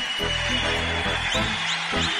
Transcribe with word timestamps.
Thank 0.00 0.20
you. 2.14 2.19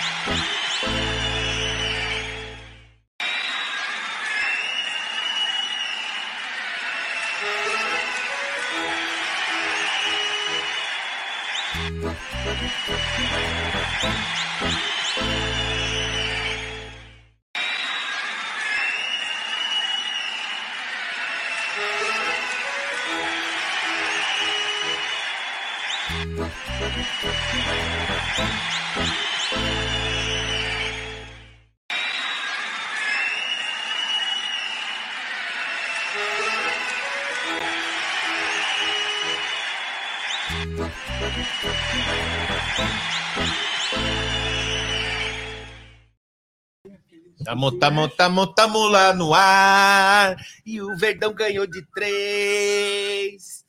Tamo, 47.51 47.69
tamo, 47.73 48.07
tamo, 48.07 48.47
tamo 48.47 48.87
lá 48.87 49.13
no 49.13 49.33
ar. 49.33 50.37
E 50.65 50.81
o 50.81 50.95
Verdão 50.95 51.33
ganhou 51.33 51.67
de 51.67 51.85
três. 51.93 53.65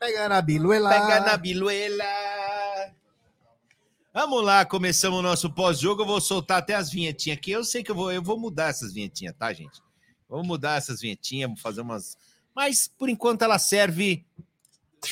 Pega 0.00 0.26
na 0.26 0.40
biluela. 0.40 0.88
Pega 0.88 1.20
na 1.20 1.36
biluela. 1.36 2.02
Vamos 4.10 4.42
lá, 4.42 4.64
começamos 4.64 5.18
o 5.18 5.22
nosso 5.22 5.52
pós-jogo. 5.52 6.00
Eu 6.00 6.06
vou 6.06 6.18
soltar 6.18 6.60
até 6.60 6.74
as 6.74 6.90
vinhetinhas 6.90 7.36
aqui. 7.36 7.50
Eu 7.50 7.62
sei 7.62 7.82
que 7.84 7.90
eu 7.90 7.94
vou, 7.94 8.10
eu 8.10 8.22
vou 8.22 8.40
mudar 8.40 8.70
essas 8.70 8.94
vinhetinhas, 8.94 9.34
tá, 9.38 9.52
gente? 9.52 9.82
Vamos 10.26 10.46
mudar 10.46 10.78
essas 10.78 11.02
vinhetinhas, 11.02 11.50
vamos 11.50 11.60
fazer 11.60 11.82
umas. 11.82 12.16
Mas 12.56 12.88
por 12.88 13.10
enquanto 13.10 13.42
ela 13.42 13.58
serve. 13.58 14.24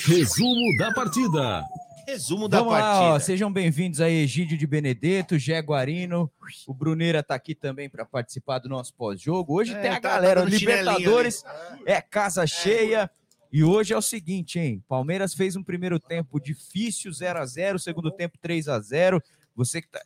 Resumo 0.06 0.78
da 0.78 0.94
partida. 0.94 1.62
Resumo 2.06 2.48
da 2.48 2.58
Vamos 2.58 2.72
lá, 2.72 2.80
partida. 2.80 3.14
ó, 3.14 3.18
sejam 3.20 3.52
bem-vindos 3.52 4.00
aí, 4.00 4.14
Egídio 4.22 4.58
de 4.58 4.66
Benedetto, 4.66 5.38
Gé 5.38 5.60
Guarino, 5.60 6.30
o 6.66 6.74
Bruneira 6.74 7.22
tá 7.22 7.34
aqui 7.34 7.54
também 7.54 7.88
para 7.88 8.04
participar 8.04 8.58
do 8.58 8.68
nosso 8.68 8.92
pós-jogo. 8.94 9.54
Hoje 9.54 9.72
É, 9.72 9.80
tem 9.80 9.90
a 9.90 9.94
tá- 9.94 10.00
galera, 10.00 10.42
Libertadores, 10.44 11.44
é 11.86 12.00
casa 12.00 12.46
cheia. 12.46 13.10
E 13.52 13.62
hoje 13.62 13.92
é 13.92 13.96
o 13.96 14.02
seguinte, 14.02 14.58
hein? 14.58 14.82
Palmeiras 14.88 15.34
fez 15.34 15.54
um 15.56 15.62
primeiro 15.62 16.00
tempo 16.00 16.40
difícil, 16.40 17.12
0 17.12 17.38
a 17.38 17.46
0 17.46 17.78
segundo 17.78 18.10
tempo 18.10 18.36
3 18.40 18.66
a 18.68 18.80
0 18.80 19.22
Você 19.54 19.82
que 19.82 19.88
tá, 19.88 20.00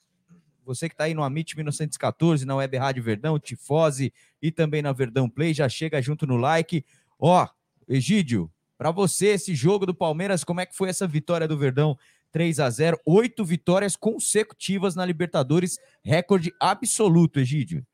você 0.65 0.89
que 0.89 0.97
tá 0.97 1.05
aí 1.05 1.15
no 1.15 1.23
Amit 1.23 1.55
1914, 1.57 2.45
na 2.45 2.57
Web 2.57 2.77
Rádio 2.77 3.03
Verdão, 3.05 3.39
Tifose 3.39 4.13
e 4.43 4.51
também 4.51 4.83
na 4.83 4.93
Verdão 4.93 5.31
Play, 5.31 5.55
já 5.55 5.69
chega 5.69 6.03
junto 6.03 6.27
no 6.27 6.37
like. 6.37 6.85
Ó, 7.19 7.47
Egídio, 7.89 8.51
para 8.77 8.91
você, 8.91 9.29
esse 9.29 9.55
jogo 9.55 9.87
do 9.87 9.95
Palmeiras, 9.95 10.45
como 10.45 10.61
é 10.61 10.67
que 10.67 10.77
foi 10.77 10.89
essa 10.89 11.07
vitória 11.07 11.49
do 11.49 11.57
Verdão? 11.57 11.97
3 12.33 12.61
a 12.61 12.69
0 12.69 13.01
oito 13.07 13.45
vitórias 13.45 13.97
consecutivas 13.97 14.95
na 14.95 15.07
Libertadores, 15.07 15.79
recorde 16.03 16.53
absoluto, 16.61 17.41
Egídio. 17.41 17.87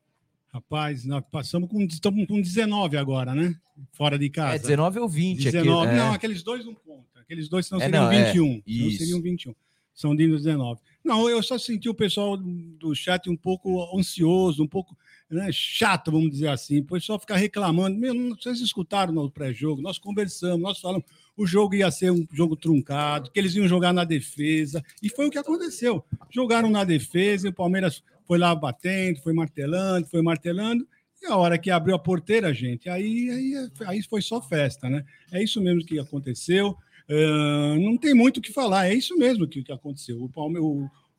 Rapaz, 0.52 1.04
nós 1.04 1.22
passamos 1.30 1.68
com, 1.70 1.80
estamos 1.82 2.26
com 2.26 2.40
19 2.40 2.96
agora, 2.96 3.34
né? 3.34 3.54
Fora 3.92 4.18
de 4.18 4.28
casa. 4.28 4.56
É 4.56 4.58
19 4.58 4.98
ou 4.98 5.08
20 5.08 5.44
19. 5.44 5.86
aqui. 5.86 5.94
é. 5.94 5.98
Não, 5.98 6.12
aqueles 6.12 6.42
dois 6.42 6.64
não 6.64 6.74
contam. 6.74 7.22
Aqueles 7.22 7.48
dois 7.48 7.70
não 7.70 7.80
É, 7.80 7.84
seriam 7.84 8.04
não, 8.04 8.12
é. 8.12 8.24
21. 8.24 8.46
Não 8.48 8.62
Isso. 8.66 8.98
seriam 8.98 9.22
21. 9.22 9.54
São 9.94 10.16
de 10.16 10.26
19. 10.26 10.80
Não, 11.04 11.28
eu 11.28 11.42
só 11.42 11.56
senti 11.56 11.88
o 11.88 11.94
pessoal 11.94 12.36
do 12.36 12.94
chat 12.94 13.30
um 13.30 13.36
pouco 13.36 13.96
ansioso, 13.98 14.62
um 14.62 14.68
pouco 14.68 14.96
né, 15.32 15.50
chato, 15.52 16.10
vamos 16.10 16.30
dizer 16.30 16.48
assim. 16.48 16.80
O 16.80 16.84
pessoal 16.84 17.18
ficar 17.18 17.36
reclamando. 17.36 17.98
Meu, 17.98 18.14
vocês 18.36 18.60
escutaram 18.60 19.12
no 19.12 19.30
pré-jogo, 19.30 19.80
nós 19.80 19.98
conversamos, 19.98 20.60
nós 20.60 20.80
falamos 20.80 21.04
o 21.36 21.46
jogo 21.46 21.74
ia 21.74 21.90
ser 21.90 22.12
um 22.12 22.26
jogo 22.30 22.54
truncado, 22.54 23.30
que 23.30 23.40
eles 23.40 23.54
iam 23.54 23.66
jogar 23.66 23.92
na 23.92 24.04
defesa. 24.04 24.82
E 25.02 25.08
foi 25.08 25.26
o 25.26 25.30
que 25.30 25.38
aconteceu. 25.38 26.04
Jogaram 26.30 26.70
na 26.70 26.84
defesa 26.84 27.46
e 27.46 27.50
o 27.50 27.54
Palmeiras 27.54 28.02
foi 28.26 28.38
lá 28.38 28.54
batendo, 28.54 29.20
foi 29.22 29.32
martelando, 29.32 30.06
foi 30.08 30.22
martelando. 30.22 30.86
E 31.22 31.26
a 31.26 31.36
hora 31.36 31.56
que 31.56 31.70
abriu 31.70 31.94
a 31.94 31.98
porteira, 31.98 32.52
gente, 32.52 32.88
aí, 32.88 33.30
aí, 33.30 33.70
aí 33.86 34.02
foi 34.02 34.20
só 34.20 34.42
festa, 34.42 34.90
né? 34.90 35.04
É 35.30 35.42
isso 35.42 35.60
mesmo 35.60 35.84
que 35.84 35.98
aconteceu. 35.98 36.76
Ah, 37.08 37.76
não 37.78 37.96
tem 37.96 38.14
muito 38.14 38.38
o 38.38 38.40
que 38.40 38.52
falar, 38.52 38.88
é 38.88 38.94
isso 38.94 39.16
mesmo 39.16 39.46
que, 39.46 39.62
que 39.62 39.72
aconteceu. 39.72 40.22
O, 40.22 40.28
Palme, 40.28 40.58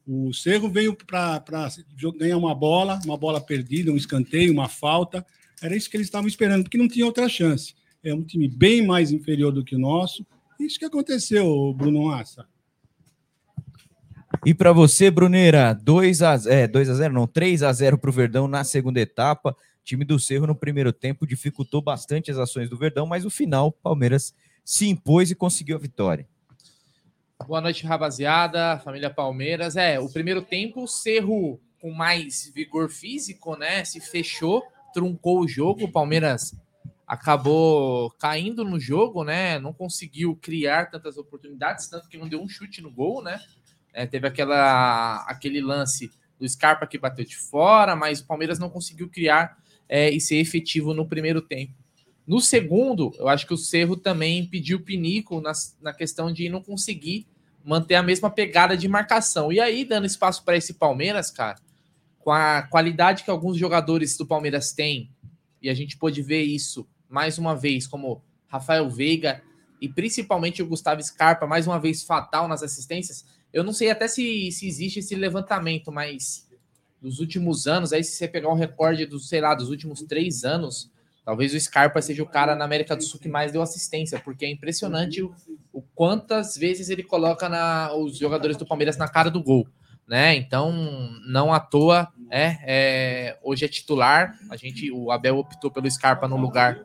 o, 0.07 0.33
Cerro 0.33 0.69
veio 0.69 0.95
para 0.95 1.43
ganhar 2.17 2.37
uma 2.37 2.53
bola, 2.53 2.99
uma 3.05 3.17
bola 3.17 3.39
perdida, 3.39 3.91
um 3.91 3.97
escanteio, 3.97 4.51
uma 4.51 4.67
falta. 4.67 5.25
Era 5.61 5.75
isso 5.75 5.89
que 5.89 5.97
eles 5.97 6.07
estavam 6.07 6.27
esperando, 6.27 6.63
porque 6.63 6.77
não 6.77 6.87
tinha 6.87 7.05
outra 7.05 7.29
chance. 7.29 7.73
É 8.03 8.13
um 8.13 8.23
time 8.23 8.47
bem 8.47 8.85
mais 8.85 9.11
inferior 9.11 9.51
do 9.51 9.63
que 9.63 9.75
o 9.75 9.79
nosso. 9.79 10.25
Isso 10.59 10.77
que 10.77 10.85
aconteceu, 10.85 11.73
Bruno 11.73 12.05
Massa. 12.05 12.45
E 14.45 14.53
para 14.53 14.73
você, 14.73 15.09
Bruneira, 15.09 15.73
2 15.73 16.21
a, 16.21 16.35
é, 16.47 16.67
2 16.67 16.89
a 16.89 16.93
0 16.95 17.13
não, 17.13 17.25
3 17.25 17.63
a 17.63 17.71
0 17.71 17.97
para 17.97 18.09
o 18.09 18.13
Verdão 18.13 18.47
na 18.47 18.63
segunda 18.63 18.99
etapa. 18.99 19.51
O 19.51 19.83
time 19.85 20.03
do 20.03 20.19
Cerro 20.19 20.47
no 20.47 20.55
primeiro 20.55 20.91
tempo 20.91 21.25
dificultou 21.25 21.81
bastante 21.81 22.29
as 22.29 22.37
ações 22.37 22.69
do 22.69 22.77
Verdão, 22.77 23.05
mas 23.05 23.23
no 23.23 23.29
final, 23.29 23.71
Palmeiras 23.71 24.33
se 24.65 24.87
impôs 24.89 25.31
e 25.31 25.35
conseguiu 25.35 25.77
a 25.77 25.79
vitória. 25.79 26.27
Boa 27.41 27.59
noite, 27.59 27.85
rapaziada, 27.85 28.79
família 28.79 29.09
Palmeiras. 29.09 29.75
É, 29.75 29.99
o 29.99 30.07
primeiro 30.09 30.41
tempo, 30.41 30.83
o 30.83 30.87
Cerro 30.87 31.59
com 31.81 31.91
mais 31.91 32.49
vigor 32.55 32.89
físico, 32.89 33.57
né? 33.57 33.83
Se 33.83 33.99
fechou, 33.99 34.63
truncou 34.93 35.41
o 35.41 35.47
jogo. 35.47 35.83
O 35.83 35.91
Palmeiras 35.91 36.55
acabou 37.05 38.09
caindo 38.11 38.63
no 38.63 38.79
jogo, 38.79 39.25
né? 39.25 39.59
Não 39.59 39.73
conseguiu 39.73 40.37
criar 40.37 40.89
tantas 40.89 41.17
oportunidades, 41.17 41.89
tanto 41.89 42.07
que 42.07 42.17
não 42.17 42.29
deu 42.29 42.41
um 42.41 42.47
chute 42.47 42.81
no 42.81 42.89
gol, 42.89 43.21
né? 43.21 43.41
É, 43.91 44.05
teve 44.05 44.25
aquela, 44.25 45.25
aquele 45.27 45.59
lance 45.59 46.09
do 46.39 46.47
Scarpa 46.47 46.87
que 46.87 46.97
bateu 46.97 47.25
de 47.25 47.35
fora, 47.35 47.93
mas 47.93 48.21
o 48.21 48.25
Palmeiras 48.25 48.57
não 48.57 48.69
conseguiu 48.69 49.09
criar 49.09 49.57
é, 49.89 50.09
e 50.09 50.21
ser 50.21 50.37
efetivo 50.37 50.93
no 50.93 51.05
primeiro 51.05 51.41
tempo. 51.41 51.73
No 52.25 52.39
segundo, 52.39 53.13
eu 53.17 53.27
acho 53.27 53.45
que 53.45 53.53
o 53.53 53.57
Cerro 53.57 53.97
também 53.97 54.45
pediu 54.45 54.79
pinico 54.79 55.41
na, 55.41 55.51
na 55.81 55.93
questão 55.93 56.31
de 56.31 56.47
não 56.47 56.61
conseguir 56.61 57.27
manter 57.63 57.95
a 57.95 58.03
mesma 58.03 58.29
pegada 58.29 58.77
de 58.77 58.87
marcação. 58.87 59.51
E 59.51 59.59
aí, 59.59 59.83
dando 59.83 60.05
espaço 60.05 60.43
para 60.43 60.57
esse 60.57 60.73
Palmeiras, 60.73 61.31
cara, 61.31 61.59
com 62.19 62.31
a 62.31 62.61
qualidade 62.63 63.23
que 63.23 63.29
alguns 63.29 63.57
jogadores 63.57 64.17
do 64.17 64.25
Palmeiras 64.25 64.71
têm, 64.71 65.11
e 65.61 65.69
a 65.69 65.73
gente 65.73 65.97
pôde 65.97 66.21
ver 66.21 66.43
isso 66.43 66.87
mais 67.09 67.37
uma 67.37 67.55
vez, 67.55 67.87
como 67.87 68.21
Rafael 68.47 68.89
Veiga 68.89 69.41
e 69.81 69.89
principalmente 69.89 70.61
o 70.61 70.67
Gustavo 70.67 71.03
Scarpa, 71.03 71.45
mais 71.45 71.67
uma 71.67 71.79
vez 71.79 72.03
fatal 72.03 72.47
nas 72.47 72.63
assistências. 72.63 73.25
Eu 73.51 73.63
não 73.63 73.73
sei 73.73 73.91
até 73.91 74.07
se, 74.07 74.51
se 74.51 74.67
existe 74.67 74.99
esse 74.99 75.15
levantamento, 75.15 75.91
mas 75.91 76.47
dos 77.01 77.19
últimos 77.19 77.67
anos, 77.67 77.91
aí 77.91 78.03
se 78.03 78.13
você 78.13 78.27
pegar 78.27 78.49
um 78.49 78.55
recorde 78.55 79.05
dos, 79.05 79.27
sei 79.27 79.41
lá, 79.41 79.53
dos 79.53 79.69
últimos 79.69 80.01
três 80.03 80.45
anos, 80.45 80.89
talvez 81.23 81.53
o 81.53 81.59
Scarpa 81.59 82.01
seja 82.01 82.23
o 82.23 82.27
cara 82.27 82.55
na 82.55 82.65
América 82.65 82.95
do 82.95 83.03
Sul 83.03 83.19
que 83.19 83.29
mais 83.29 83.51
deu 83.51 83.61
assistência, 83.61 84.19
porque 84.19 84.45
é 84.45 84.49
impressionante 84.49 85.21
o, 85.21 85.33
o 85.71 85.81
quantas 85.81 86.57
vezes 86.57 86.89
ele 86.89 87.03
coloca 87.03 87.47
na, 87.47 87.93
os 87.93 88.17
jogadores 88.17 88.57
do 88.57 88.65
Palmeiras 88.65 88.97
na 88.97 89.07
cara 89.07 89.29
do 89.29 89.41
gol, 89.41 89.67
né? 90.07 90.35
Então, 90.35 90.71
não 91.27 91.53
à 91.53 91.59
toa, 91.59 92.09
é, 92.29 92.57
é 92.63 93.39
hoje 93.41 93.65
é 93.65 93.67
titular. 93.67 94.37
A 94.49 94.55
gente, 94.55 94.91
o 94.91 95.11
Abel 95.11 95.37
optou 95.37 95.71
pelo 95.71 95.89
Scarpa 95.89 96.27
no 96.27 96.37
lugar 96.37 96.83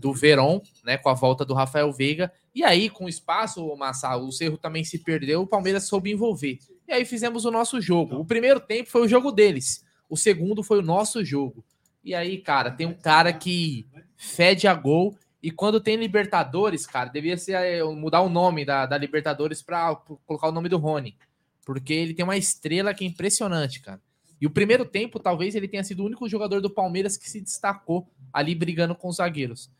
do 0.00 0.14
Verón, 0.14 0.60
né, 0.82 0.96
com 0.96 1.10
a 1.10 1.14
volta 1.14 1.44
do 1.44 1.52
Rafael 1.52 1.92
Veiga. 1.92 2.32
E 2.54 2.64
aí, 2.64 2.88
com 2.88 3.08
espaço, 3.08 3.64
o 3.64 3.76
Massa, 3.76 4.16
o 4.16 4.32
Cerro 4.32 4.56
também 4.56 4.82
se 4.82 4.98
perdeu, 4.98 5.42
o 5.42 5.46
Palmeiras 5.46 5.84
soube 5.84 6.10
envolver. 6.10 6.58
E 6.88 6.92
aí 6.92 7.04
fizemos 7.04 7.44
o 7.44 7.50
nosso 7.50 7.80
jogo. 7.80 8.16
O 8.16 8.24
primeiro 8.24 8.58
tempo 8.58 8.90
foi 8.90 9.02
o 9.02 9.08
jogo 9.08 9.30
deles, 9.30 9.84
o 10.08 10.16
segundo 10.16 10.62
foi 10.62 10.78
o 10.78 10.82
nosso 10.82 11.24
jogo. 11.24 11.64
E 12.02 12.14
aí, 12.14 12.38
cara, 12.38 12.70
tem 12.70 12.86
um 12.86 12.94
cara 12.94 13.32
que 13.32 13.86
fede 14.16 14.66
a 14.66 14.74
gol. 14.74 15.16
E 15.42 15.50
quando 15.50 15.80
tem 15.80 15.96
Libertadores, 15.96 16.86
cara, 16.86 17.08
devia 17.08 17.36
ser 17.36 17.52
é, 17.52 17.82
mudar 17.82 18.20
o 18.20 18.28
nome 18.28 18.64
da, 18.64 18.86
da 18.86 18.98
Libertadores 18.98 19.62
para 19.62 19.94
colocar 20.26 20.48
o 20.48 20.52
nome 20.52 20.68
do 20.68 20.78
Rony. 20.78 21.16
Porque 21.64 21.92
ele 21.92 22.14
tem 22.14 22.24
uma 22.24 22.36
estrela 22.36 22.92
que 22.94 23.04
é 23.04 23.08
impressionante, 23.08 23.80
cara. 23.80 24.00
E 24.40 24.46
o 24.46 24.50
primeiro 24.50 24.84
tempo, 24.84 25.20
talvez 25.20 25.54
ele 25.54 25.68
tenha 25.68 25.84
sido 25.84 26.02
o 26.02 26.06
único 26.06 26.28
jogador 26.28 26.60
do 26.60 26.70
Palmeiras 26.70 27.16
que 27.16 27.28
se 27.28 27.40
destacou 27.40 28.08
ali 28.32 28.54
brigando 28.54 28.94
com 28.94 29.08
os 29.08 29.16
zagueiros. 29.16 29.70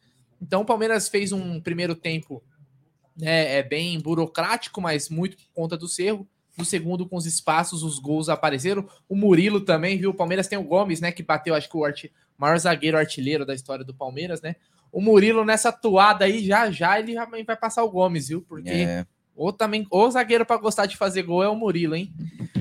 Então 0.40 0.62
o 0.62 0.66
Palmeiras 0.66 1.08
fez 1.08 1.32
um 1.32 1.60
primeiro 1.60 1.94
tempo 1.94 2.42
né, 3.16 3.56
é 3.56 3.62
bem 3.62 3.98
burocrático, 4.00 4.80
mas 4.80 5.08
muito 5.08 5.36
por 5.36 5.48
conta 5.52 5.76
do 5.76 5.88
Cerro. 5.88 6.28
No 6.56 6.64
segundo, 6.64 7.06
com 7.08 7.16
os 7.16 7.26
espaços, 7.26 7.82
os 7.82 7.98
gols 7.98 8.28
apareceram. 8.28 8.86
O 9.08 9.16
Murilo 9.16 9.60
também, 9.60 9.98
viu? 9.98 10.10
O 10.10 10.14
Palmeiras 10.14 10.48
tem 10.48 10.58
o 10.58 10.64
Gomes, 10.64 11.00
né? 11.00 11.12
Que 11.12 11.22
bateu, 11.22 11.54
acho 11.54 11.68
que 11.68 11.76
o 11.76 11.84
art... 11.84 12.06
maior 12.36 12.58
zagueiro 12.58 12.98
artilheiro 12.98 13.46
da 13.46 13.54
história 13.54 13.84
do 13.84 13.94
Palmeiras, 13.94 14.42
né? 14.42 14.56
O 14.92 15.00
Murilo 15.00 15.44
nessa 15.44 15.70
toada 15.70 16.24
aí, 16.24 16.44
já 16.44 16.70
já 16.70 16.98
ele 16.98 17.14
já 17.14 17.24
vai 17.24 17.44
passar 17.56 17.84
o 17.84 17.90
Gomes, 17.90 18.28
viu? 18.28 18.42
Porque 18.42 18.70
é. 18.70 19.06
ou 19.36 19.52
também, 19.52 19.86
ou 19.90 20.10
zagueiro 20.10 20.44
para 20.44 20.60
gostar 20.60 20.86
de 20.86 20.96
fazer 20.96 21.22
gol 21.22 21.42
é 21.42 21.48
o 21.48 21.54
Murilo, 21.54 21.94
hein? 21.94 22.12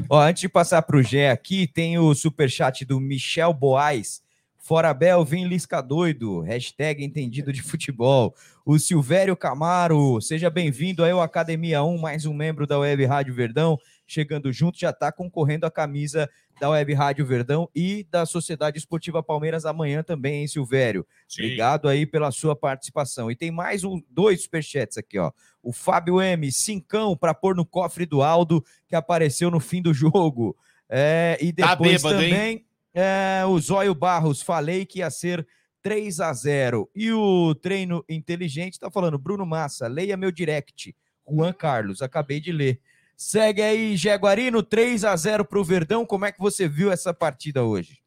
Ó, 0.07 0.19
antes 0.19 0.41
de 0.41 0.49
passar 0.49 0.81
para 0.81 0.97
o 0.97 1.03
Gé 1.03 1.31
aqui, 1.31 1.67
tem 1.67 1.97
o 1.97 2.13
super 2.13 2.49
chat 2.49 2.85
do 2.85 2.99
Michel 2.99 3.53
Boaz. 3.53 4.21
Fora 4.69 4.93
Bel, 4.93 5.25
vem 5.25 5.47
Lisca 5.47 5.81
doido. 5.81 6.41
Hashtag 6.41 7.03
entendido 7.03 7.51
de 7.51 7.63
futebol. 7.63 8.35
O 8.63 8.77
Silvério 8.77 9.35
Camaro, 9.35 10.21
seja 10.21 10.47
bem-vindo 10.47 11.03
aí 11.03 11.09
ao 11.09 11.23
Academia 11.23 11.83
1, 11.83 11.97
mais 11.97 12.27
um 12.27 12.35
membro 12.35 12.67
da 12.67 12.77
Web 12.77 13.03
Rádio 13.03 13.33
Verdão. 13.33 13.79
Chegando 14.05 14.53
junto, 14.53 14.77
já 14.77 14.91
está 14.91 15.11
concorrendo 15.11 15.65
a 15.65 15.71
camisa 15.71 16.29
da 16.61 16.69
Web 16.69 16.93
Rádio 16.93 17.25
Verdão 17.25 17.67
e 17.73 18.05
da 18.11 18.27
Sociedade 18.27 18.77
Esportiva 18.77 19.23
Palmeiras 19.23 19.65
amanhã 19.65 20.03
também, 20.03 20.41
hein, 20.41 20.47
Silvério? 20.47 21.03
Sim. 21.27 21.45
Obrigado 21.45 21.87
aí 21.87 22.05
pela 22.05 22.29
sua 22.29 22.55
participação. 22.55 23.31
E 23.31 23.35
tem 23.35 23.49
mais 23.49 23.83
um, 23.83 23.99
dois 24.07 24.43
superchats 24.43 24.99
aqui, 24.99 25.17
ó. 25.17 25.31
O 25.63 25.73
Fábio 25.73 26.21
M, 26.21 26.51
cincão 26.51 27.17
para 27.17 27.33
pôr 27.33 27.55
no 27.55 27.65
cofre 27.65 28.05
do 28.05 28.21
Aldo, 28.21 28.63
que 28.87 28.95
apareceu 28.95 29.49
no 29.49 29.59
fim 29.59 29.81
do 29.81 29.95
jogo. 29.95 30.55
É, 30.87 31.39
e 31.41 31.51
tá 31.51 31.73
depois 31.73 32.01
tá 32.03 32.09
bêbado, 32.09 32.23
também. 32.23 32.51
Hein? 32.51 32.68
É, 32.93 33.43
o 33.45 33.59
Zóio 33.59 33.93
Barros, 33.93 34.41
falei 34.41 34.85
que 34.85 34.99
ia 34.99 35.09
ser 35.11 35.47
3 35.81 36.19
a 36.19 36.33
0 36.33 36.89
E 36.95 37.11
o 37.11 37.55
treino 37.55 38.03
inteligente 38.09 38.73
está 38.73 38.89
falando, 38.89 39.17
Bruno 39.17 39.45
Massa, 39.45 39.87
leia 39.87 40.17
meu 40.17 40.31
direct. 40.31 40.95
Juan 41.27 41.53
Carlos, 41.53 42.01
acabei 42.01 42.39
de 42.39 42.51
ler. 42.51 42.81
Segue 43.15 43.61
aí, 43.61 43.97
Jaguarino, 43.97 44.63
3 44.63 45.03
a 45.05 45.15
0 45.15 45.45
para 45.45 45.59
o 45.59 45.63
Verdão. 45.63 46.05
Como 46.05 46.25
é 46.25 46.31
que 46.31 46.39
você 46.39 46.67
viu 46.67 46.91
essa 46.91 47.13
partida 47.13 47.63
hoje? 47.63 48.01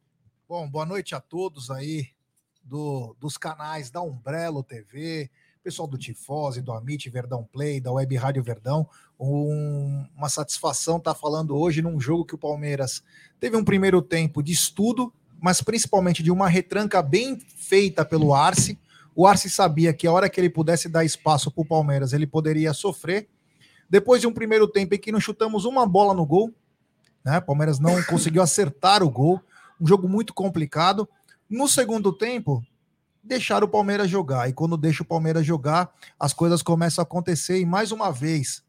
Bom, 0.49 0.69
boa 0.69 0.85
noite 0.85 1.15
a 1.15 1.21
todos 1.21 1.71
aí 1.71 2.09
do, 2.63 3.17
dos 3.21 3.37
canais 3.37 3.91
da 3.91 4.01
Umbrello 4.01 4.63
TV, 4.63 5.31
pessoal 5.63 5.87
do 5.87 5.97
Tifose, 5.97 6.61
do 6.61 6.73
Amit 6.73 7.09
Verdão 7.09 7.45
Play, 7.45 7.81
da 7.81 7.93
Web 7.93 8.17
Rádio 8.17 8.43
Verdão. 8.43 8.87
Um, 9.19 10.05
uma 10.17 10.29
satisfação 10.29 10.97
estar 10.97 11.15
tá 11.15 11.19
falando 11.19 11.57
hoje 11.57 11.81
num 11.81 12.01
jogo 12.01 12.25
que 12.25 12.35
o 12.35 12.39
Palmeiras 12.39 13.03
teve 13.39 13.57
um 13.57 13.63
primeiro 13.63 14.03
tempo 14.03 14.43
de 14.43 14.53
estudo, 14.53 15.13
mas 15.41 15.63
principalmente 15.63 16.23
de 16.23 16.33
uma 16.33 16.49
retranca 16.49 17.01
bem 17.01 17.39
feita 17.39 18.05
pelo 18.05 18.35
Arce. 18.35 18.77
O 19.15 19.25
Arce 19.25 19.49
sabia 19.49 19.93
que 19.93 20.07
a 20.07 20.13
hora 20.13 20.29
que 20.29 20.41
ele 20.41 20.51
pudesse 20.51 20.89
dar 20.89 21.05
espaço 21.05 21.51
para 21.51 21.63
o 21.63 21.67
Palmeiras, 21.67 22.13
ele 22.13 22.27
poderia 22.27 22.73
sofrer. 22.73 23.29
Depois 23.89 24.21
de 24.21 24.27
um 24.27 24.33
primeiro 24.33 24.67
tempo 24.67 24.95
em 24.95 24.99
que 24.99 25.13
não 25.13 25.21
chutamos 25.21 25.65
uma 25.65 25.87
bola 25.87 26.13
no 26.13 26.27
gol, 26.27 26.53
né? 27.25 27.39
O 27.39 27.43
Palmeiras 27.43 27.79
não 27.79 28.03
conseguiu 28.05 28.43
acertar 28.43 29.03
o 29.03 29.11
gol. 29.11 29.41
Um 29.81 29.87
jogo 29.87 30.09
muito 30.09 30.35
complicado. 30.35 31.09
No 31.49 31.69
segundo 31.69 32.13
tempo, 32.13 32.65
deixar 33.23 33.63
o 33.63 33.69
Palmeiras 33.69 34.11
jogar. 34.11 34.49
E 34.49 34.53
quando 34.53 34.77
deixa 34.77 35.03
o 35.03 35.07
Palmeiras 35.07 35.47
jogar, 35.47 35.93
as 36.19 36.33
coisas 36.33 36.63
começam 36.63 37.03
a 37.03 37.05
acontecer. 37.05 37.59
E 37.61 37.67
mais 37.67 37.93
uma 37.93 38.11
vez, 38.11 38.63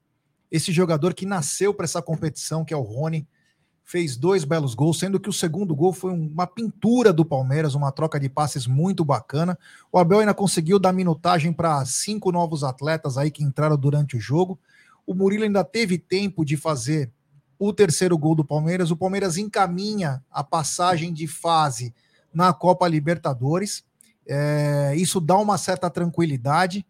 esse 0.52 0.72
jogador 0.72 1.14
que 1.14 1.26
nasceu 1.26 1.74
para 1.74 1.86
essa 1.86 2.02
competição, 2.02 2.64
que 2.64 2.74
é 2.74 2.78
o 2.78 2.82
Rony, 2.82 3.28
fez 3.84 4.16
dois 4.16 4.44
belos 4.44 4.74
gols, 4.74 5.00
sendo 5.00 5.20
que 5.20 5.30
o 5.30 5.34
segundo 5.34 5.76
gol 5.76 5.92
foi 5.92 6.12
uma 6.12 6.48
pintura 6.48 7.12
do 7.12 7.26
Palmeiras, 7.26 7.76
uma 7.76 7.92
troca 7.92 8.20
de 8.20 8.30
passes 8.30 8.66
muito 8.66 9.04
bacana. 9.04 9.58
O 9.92 9.98
Abel 9.98 10.20
ainda 10.20 10.34
conseguiu 10.34 10.80
dar 10.80 10.94
minutagem 10.94 11.52
para 11.52 11.84
cinco 11.86 12.32
novos 12.32 12.64
atletas 12.64 13.18
aí 13.18 13.30
que 13.30 13.44
entraram 13.44 13.78
durante 13.78 14.16
o 14.16 14.20
jogo. 14.20 14.58
O 15.06 15.14
Murilo 15.14 15.44
ainda 15.44 15.64
teve 15.64 15.98
tempo 15.98 16.46
de 16.46 16.56
fazer 16.56 17.12
o 17.60 17.74
terceiro 17.74 18.18
gol 18.18 18.36
do 18.36 18.46
Palmeiras. 18.46 18.90
O 18.90 18.98
Palmeiras 18.98 19.38
encaminha 19.38 20.24
a 20.32 20.44
passagem 20.44 21.12
de 21.14 21.28
fase 21.28 21.94
na 22.34 22.54
Copa 22.54 22.88
Libertadores. 22.88 23.84
É, 24.28 24.94
isso 24.96 25.20
dá 25.20 25.38
uma 25.38 25.58
certa 25.58 25.90
tranquilidade. 25.90 26.86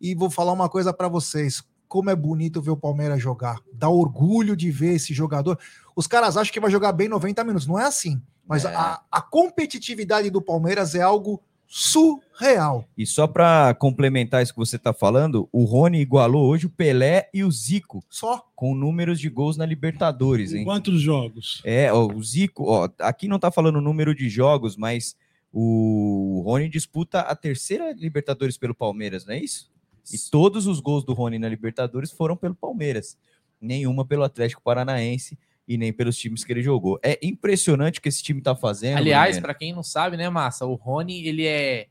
E 0.00 0.14
vou 0.14 0.30
falar 0.30 0.52
uma 0.52 0.68
coisa 0.68 0.92
para 0.92 1.08
vocês: 1.08 1.62
como 1.88 2.10
é 2.10 2.16
bonito 2.16 2.62
ver 2.62 2.70
o 2.70 2.76
Palmeiras 2.76 3.20
jogar. 3.20 3.58
Dá 3.72 3.88
orgulho 3.88 4.56
de 4.56 4.70
ver 4.70 4.94
esse 4.94 5.12
jogador. 5.12 5.58
Os 5.94 6.06
caras 6.06 6.36
acham 6.36 6.52
que 6.52 6.60
vai 6.60 6.70
jogar 6.70 6.92
bem 6.92 7.08
90 7.08 7.44
minutos. 7.44 7.66
Não 7.66 7.78
é 7.78 7.84
assim. 7.84 8.20
Mas 8.46 8.64
é. 8.64 8.74
A, 8.74 9.02
a 9.10 9.20
competitividade 9.20 10.30
do 10.30 10.40
Palmeiras 10.40 10.94
é 10.94 11.02
algo 11.02 11.42
surreal. 11.70 12.84
E 12.98 13.06
só 13.06 13.28
para 13.28 13.72
complementar 13.74 14.42
isso 14.42 14.52
que 14.52 14.58
você 14.58 14.74
está 14.74 14.92
falando, 14.92 15.48
o 15.52 15.64
Rony 15.64 16.00
igualou 16.00 16.48
hoje 16.48 16.66
o 16.66 16.70
Pelé 16.70 17.28
e 17.32 17.44
o 17.44 17.50
Zico. 17.50 18.02
Só. 18.10 18.44
Com 18.56 18.74
números 18.74 19.20
de 19.20 19.28
gols 19.28 19.56
na 19.56 19.64
Libertadores, 19.64 20.52
hein? 20.52 20.64
Quantos 20.64 21.00
jogos? 21.00 21.62
É, 21.64 21.92
ó, 21.92 22.06
o 22.06 22.22
Zico, 22.22 22.64
ó, 22.64 22.88
aqui 22.98 23.28
não 23.28 23.36
está 23.36 23.52
falando 23.52 23.76
o 23.76 23.80
número 23.80 24.12
de 24.14 24.28
jogos, 24.28 24.76
mas 24.76 25.14
o 25.52 26.42
Rony 26.44 26.68
disputa 26.68 27.20
a 27.20 27.34
terceira 27.34 27.92
Libertadores 27.92 28.56
pelo 28.56 28.74
Palmeiras, 28.74 29.26
não 29.26 29.34
é 29.34 29.38
isso? 29.38 29.70
E 30.12 30.18
todos 30.30 30.66
os 30.66 30.80
gols 30.80 31.04
do 31.04 31.12
Rony 31.12 31.38
na 31.38 31.48
Libertadores 31.48 32.10
foram 32.10 32.36
pelo 32.36 32.54
Palmeiras, 32.54 33.18
nenhuma 33.60 34.04
pelo 34.04 34.24
Atlético 34.24 34.62
Paranaense. 34.62 35.38
e 35.70 35.78
nem 35.78 35.92
pelos 35.92 36.16
times 36.16 36.42
que 36.42 36.52
ele 36.52 36.62
jogou. 36.62 36.98
É 37.00 37.16
impressionante 37.22 38.00
o 38.00 38.02
que 38.02 38.08
esse 38.08 38.20
time 38.20 38.40
tá 38.42 38.56
fazendo. 38.56 38.96
Aliás, 38.98 39.38
para 39.38 39.54
quem 39.54 39.72
não 39.72 39.84
sabe, 39.84 40.16
né, 40.16 40.28
Massa, 40.28 40.66
o 40.66 40.74
Rony, 40.74 41.24
ele 41.28 41.46
é 41.46 41.86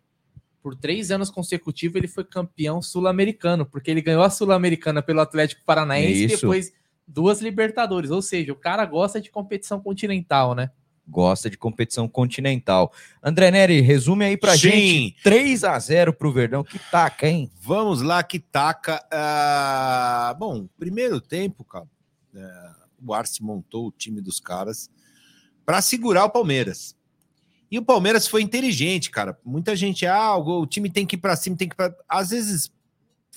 por 0.61 0.75
três 0.75 1.09
anos 1.11 1.29
consecutivos 1.29 1.95
ele 1.95 2.09
foi 2.09 2.25
campeão 2.25 2.81
sul-americano, 2.81 3.65
porque 3.65 3.89
ele 3.89 4.01
ganhou 4.01 4.21
a 4.21 4.29
sul-americana 4.29 5.01
pelo 5.01 5.21
Atlético 5.21 5.61
Paranaense 5.65 6.23
e 6.23 6.27
depois 6.27 6.73
duas 7.07 7.41
Libertadores. 7.41 8.11
Ou 8.11 8.21
seja, 8.21 8.51
o 8.51 8.55
cara 8.57 8.85
gosta 8.85 9.21
de 9.21 9.31
competição 9.31 9.79
continental, 9.79 10.53
né? 10.53 10.71
Gosta 11.09 11.49
de 11.49 11.57
competição 11.57 12.07
continental. 12.07 12.93
André 13.21 13.51
Neri, 13.51 13.81
resume 13.81 14.25
aí 14.25 14.37
pra 14.37 14.53
Sim. 14.53 14.69
gente. 14.69 15.15
3 15.23 15.63
a 15.63 15.79
0 15.79 16.13
pro 16.13 16.31
Verdão. 16.31 16.63
Que 16.63 16.77
taca, 16.77 17.27
hein? 17.27 17.51
Vamos 17.61 18.01
lá, 18.01 18.21
que 18.21 18.39
taca. 18.39 19.03
Ah, 19.11 20.35
bom, 20.37 20.67
primeiro 20.77 21.19
tempo, 21.19 21.63
cara, 21.63 21.87
é, 22.35 22.69
o 23.05 23.13
Arce 23.13 23.43
montou 23.43 23.87
o 23.87 23.91
time 23.91 24.21
dos 24.21 24.39
caras 24.39 24.89
para 25.65 25.81
segurar 25.81 26.25
o 26.25 26.29
Palmeiras. 26.29 26.95
E 27.71 27.77
o 27.77 27.85
Palmeiras 27.85 28.27
foi 28.27 28.41
inteligente, 28.41 29.11
cara. 29.11 29.37
Muita 29.45 29.75
gente, 29.75 30.05
ah, 30.05 30.35
o, 30.35 30.65
time 30.65 30.89
tem 30.89 31.05
que 31.05 31.15
ir 31.15 31.19
para 31.19 31.35
cima, 31.35 31.55
tem 31.55 31.67
que 31.67 31.75
ir 31.75 31.77
pra... 31.77 31.93
Às 32.07 32.31
vezes 32.31 32.71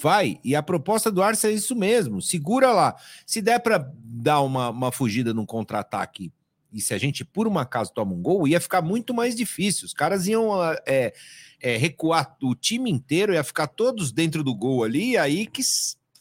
vai, 0.01 0.41
e 0.43 0.57
a 0.57 0.63
proposta 0.63 1.11
do 1.11 1.23
Arce 1.23 1.47
é 1.47 1.51
isso 1.51 1.77
mesmo, 1.77 2.23
segura 2.23 2.73
lá. 2.73 2.97
Se 3.27 3.43
der 3.43 3.61
para 3.61 3.91
dar 4.03 4.41
uma, 4.41 4.71
uma 4.71 4.91
fugida 4.91 5.35
num 5.35 5.45
contra-ataque, 5.45 6.33
e 6.73 6.81
se 6.81 6.95
a 6.95 6.99
gente 6.99 7.25
por 7.25 7.47
um 7.47 7.59
acaso 7.59 7.93
toma 7.93 8.13
um 8.13 8.23
gol, 8.23 8.49
ia 8.49 8.61
ficar 8.61 8.81
muito 8.81 9.13
mais 9.13 9.35
difícil. 9.35 9.87
Os 9.87 9.93
caras 9.93 10.27
iam 10.27 10.61
ah, 10.61 10.77
é, 10.87 11.13
é, 11.61 11.77
recuar 11.77 12.37
o 12.43 12.55
time 12.55 12.91
inteiro, 12.91 13.35
ia 13.35 13.45
ficar 13.45 13.67
todos 13.67 14.11
dentro 14.11 14.43
do 14.43 14.55
gol 14.55 14.83
ali, 14.83 15.13
e 15.13 15.17
aí 15.17 15.47
que 15.47 15.63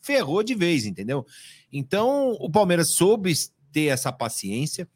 ferrou 0.01 0.43
de 0.43 0.53
vez, 0.53 0.85
entendeu? 0.85 1.25
Então 1.71 2.35
o 2.39 2.49
Palmeiras 2.49 2.89
soube 2.89 3.33
ter 3.71 3.85
essa 3.85 4.11
paciência, 4.11 4.87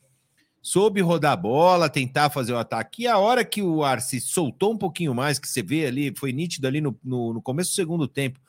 soube 0.62 1.00
rodar 1.00 1.34
a 1.34 1.38
bola, 1.38 1.90
tentar 1.90 2.30
fazer 2.30 2.52
o 2.52 2.58
ataque. 2.58 3.04
E 3.04 3.08
a 3.08 3.18
hora 3.18 3.46
que 3.46 3.62
o 3.62 3.84
Arce 3.84 4.20
soltou 4.20 4.74
um 4.74 4.78
pouquinho 4.78 5.14
mais, 5.14 5.40
que 5.40 5.48
você 5.48 5.62
vê 5.62 5.86
ali, 5.86 6.14
foi 6.18 6.34
nítido 6.34 6.68
ali 6.68 6.82
no, 6.82 6.98
no, 7.04 7.34
no 7.34 7.42
começo 7.42 7.72
do 7.72 7.76
segundo 7.76 8.08
tempo, 8.08 8.40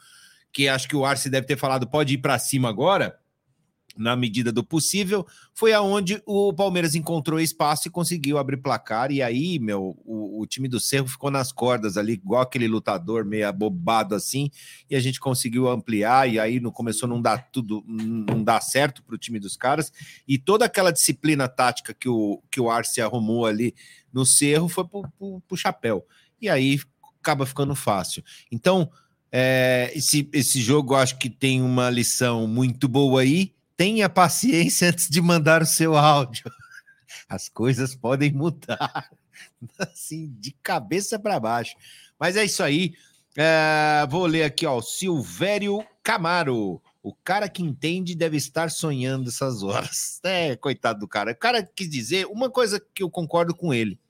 que 0.52 0.66
acho 0.66 0.88
que 0.88 0.96
o 0.96 1.04
Arce 1.04 1.28
deve 1.28 1.46
ter 1.46 1.58
falado, 1.58 1.86
pode 1.86 2.14
ir 2.14 2.18
para 2.18 2.38
cima 2.38 2.68
agora, 2.68 3.18
na 3.96 4.16
medida 4.16 4.52
do 4.52 4.62
possível, 4.62 5.26
foi 5.54 5.72
aonde 5.72 6.22
o 6.26 6.52
Palmeiras 6.52 6.94
encontrou 6.94 7.40
espaço 7.40 7.88
e 7.88 7.90
conseguiu 7.90 8.38
abrir 8.38 8.58
placar. 8.58 9.10
E 9.10 9.22
aí, 9.22 9.58
meu, 9.58 9.96
o, 10.04 10.40
o 10.40 10.46
time 10.46 10.68
do 10.68 10.78
Cerro 10.78 11.08
ficou 11.08 11.30
nas 11.30 11.52
cordas 11.52 11.96
ali, 11.96 12.12
igual 12.12 12.42
aquele 12.42 12.68
lutador 12.68 13.24
meio 13.24 13.48
abobado 13.48 14.14
assim, 14.14 14.50
e 14.88 14.96
a 14.96 15.00
gente 15.00 15.18
conseguiu 15.18 15.68
ampliar. 15.68 16.28
E 16.28 16.38
aí 16.38 16.60
não 16.60 16.70
começou 16.70 17.06
a 17.06 17.10
não 17.10 17.20
dar 17.20 17.50
tudo, 17.50 17.84
não 17.86 18.42
dar 18.42 18.60
certo 18.60 19.02
para 19.02 19.14
o 19.14 19.18
time 19.18 19.38
dos 19.38 19.56
caras. 19.56 19.92
E 20.26 20.38
toda 20.38 20.64
aquela 20.64 20.92
disciplina 20.92 21.48
tática 21.48 21.94
que 21.94 22.08
o, 22.08 22.42
que 22.50 22.60
o 22.60 22.70
Arce 22.70 23.00
arrumou 23.00 23.46
ali 23.46 23.74
no 24.12 24.24
Cerro 24.24 24.68
foi 24.68 24.84
pro, 24.86 25.40
pro 25.46 25.56
chapéu. 25.56 26.06
E 26.40 26.48
aí 26.48 26.80
acaba 27.20 27.44
ficando 27.44 27.74
fácil. 27.74 28.22
Então, 28.52 28.90
é, 29.32 29.90
esse, 29.94 30.28
esse 30.32 30.60
jogo 30.60 30.94
acho 30.94 31.18
que 31.18 31.28
tem 31.28 31.60
uma 31.60 31.90
lição 31.90 32.46
muito 32.46 32.88
boa 32.88 33.22
aí. 33.22 33.52
Tenha 33.76 34.08
paciência 34.08 34.88
antes 34.90 35.08
de 35.08 35.20
mandar 35.20 35.62
o 35.62 35.66
seu 35.66 35.96
áudio. 35.96 36.50
As 37.28 37.48
coisas 37.48 37.94
podem 37.94 38.32
mudar 38.32 39.10
assim, 39.78 40.34
de 40.38 40.52
cabeça 40.62 41.18
para 41.18 41.40
baixo. 41.40 41.76
Mas 42.18 42.36
é 42.36 42.44
isso 42.44 42.62
aí. 42.62 42.94
É, 43.36 44.06
vou 44.08 44.26
ler 44.26 44.44
aqui, 44.44 44.64
ó. 44.66 44.80
Silvério 44.80 45.84
Camaro. 46.02 46.80
O 47.02 47.14
cara 47.14 47.48
que 47.48 47.62
entende 47.62 48.14
deve 48.14 48.36
estar 48.36 48.70
sonhando 48.70 49.28
essas 49.28 49.62
horas. 49.62 50.20
É, 50.26 50.56
coitado 50.56 51.00
do 51.00 51.08
cara. 51.08 51.32
O 51.32 51.36
cara 51.36 51.62
quis 51.62 51.88
dizer 51.88 52.26
uma 52.26 52.50
coisa 52.50 52.80
que 52.92 53.02
eu 53.02 53.10
concordo 53.10 53.54
com 53.54 53.72
ele. 53.72 54.00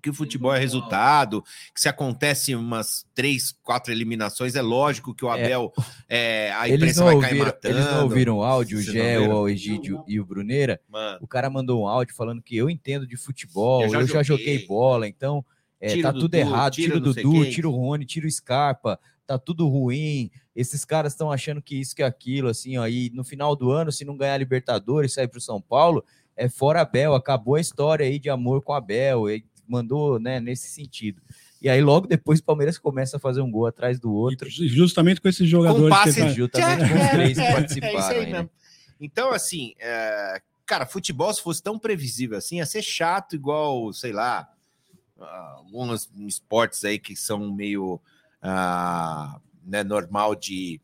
Que 0.00 0.10
o 0.10 0.14
futebol 0.14 0.54
é 0.54 0.58
resultado, 0.58 1.42
que 1.74 1.80
se 1.80 1.88
acontece 1.88 2.54
umas 2.54 3.06
três, 3.14 3.54
quatro 3.62 3.92
eliminações, 3.92 4.54
é 4.54 4.62
lógico 4.62 5.14
que 5.14 5.24
o 5.24 5.28
Abel, 5.28 5.72
é, 6.08 6.52
a 6.52 6.68
Eles 6.68 6.76
imprensa 6.96 7.04
vai 7.04 7.18
cair 7.20 7.24
ouviram, 7.32 7.46
matando. 7.46 7.74
eles 7.78 7.84
não 7.92 8.02
ouviram 8.04 8.38
o 8.38 8.42
áudio, 8.44 8.78
o 8.78 8.82
Gé, 8.82 9.18
o 9.18 9.48
Egídio 9.48 10.04
e 10.06 10.20
o 10.20 10.24
Bruneira. 10.24 10.80
Mano, 10.88 11.18
O 11.20 11.26
cara 11.26 11.50
mandou 11.50 11.82
um 11.82 11.88
áudio 11.88 12.14
falando 12.14 12.42
que 12.42 12.56
eu 12.56 12.68
entendo 12.70 13.06
de 13.06 13.16
futebol, 13.16 13.82
Eu 13.82 13.86
eu 13.86 13.92
já 14.06 14.14
já, 14.14 14.22
joguei. 14.22 14.54
joguei. 14.54 14.66
bola, 14.66 15.06
então 15.08 15.44
é, 15.80 16.00
tá 16.00 16.12
tudo 16.12 16.34
errado. 16.34 16.72
tira 16.74 16.94
Tira 16.94 16.96
o 16.98 17.14
Dudu, 17.14 17.50
tira 17.50 17.68
o 17.68 17.72
Rony, 17.72 18.04
tira 18.04 18.26
o 18.26 18.30
Scarpa, 18.30 18.98
tá 19.26 19.38
tudo 19.38 19.68
ruim. 19.68 20.30
Esses 20.56 20.84
caras 20.84 21.12
estão 21.12 21.30
achando 21.30 21.62
que 21.62 21.76
isso, 21.76 21.94
que 21.94 22.02
aquilo, 22.02 22.48
assim, 22.48 22.76
ó. 22.78 22.86
E 22.88 23.10
no 23.10 23.22
final 23.22 23.54
do 23.54 23.70
ano, 23.70 23.92
se 23.92 24.04
não 24.04 24.16
ganhar 24.16 24.36
Libertadores, 24.38 25.12
sair 25.14 25.28
pro 25.28 25.40
São 25.40 25.60
Paulo, 25.60 26.04
é 26.36 26.48
fora 26.48 26.80
Abel, 26.80 27.14
acabou 27.14 27.54
a 27.56 27.60
história 27.60 28.04
aí 28.06 28.18
de 28.18 28.28
amor 28.30 28.62
com 28.62 28.72
Abel, 28.72 29.26
mandou, 29.68 30.18
né, 30.18 30.40
nesse 30.40 30.68
sentido. 30.68 31.20
E 31.60 31.68
aí, 31.68 31.80
logo 31.80 32.06
depois, 32.06 32.38
o 32.38 32.44
Palmeiras 32.44 32.78
começa 32.78 33.16
a 33.16 33.20
fazer 33.20 33.40
um 33.40 33.50
gol 33.50 33.66
atrás 33.66 33.98
do 33.98 34.12
outro. 34.12 34.48
E 34.48 34.68
justamente 34.68 35.20
com 35.20 35.28
esses 35.28 35.40
com 35.40 35.46
jogadores 35.46 35.88
passe 35.88 36.14
que 36.14 36.20
tá- 36.20 36.28
Justamente 36.28 36.88
com 36.88 37.04
os 37.04 37.10
três 37.10 37.38
que 37.38 37.44
é, 37.44 37.52
participaram 37.52 37.96
é 37.96 38.00
isso 38.00 38.10
aí 38.10 38.18
aí, 38.18 38.26
né? 38.26 38.32
mesmo. 38.32 38.50
Então, 39.00 39.32
assim, 39.32 39.74
é, 39.78 40.40
cara, 40.64 40.86
futebol, 40.86 41.32
se 41.32 41.42
fosse 41.42 41.62
tão 41.62 41.78
previsível 41.78 42.38
assim, 42.38 42.56
ia 42.56 42.66
ser 42.66 42.82
chato, 42.82 43.34
igual, 43.34 43.92
sei 43.92 44.12
lá, 44.12 44.48
ah, 45.20 45.54
alguns 45.58 46.08
esportes 46.26 46.84
aí 46.84 46.98
que 46.98 47.16
são 47.16 47.52
meio 47.52 48.00
ah, 48.42 49.40
né, 49.64 49.82
normal 49.82 50.34
de, 50.34 50.80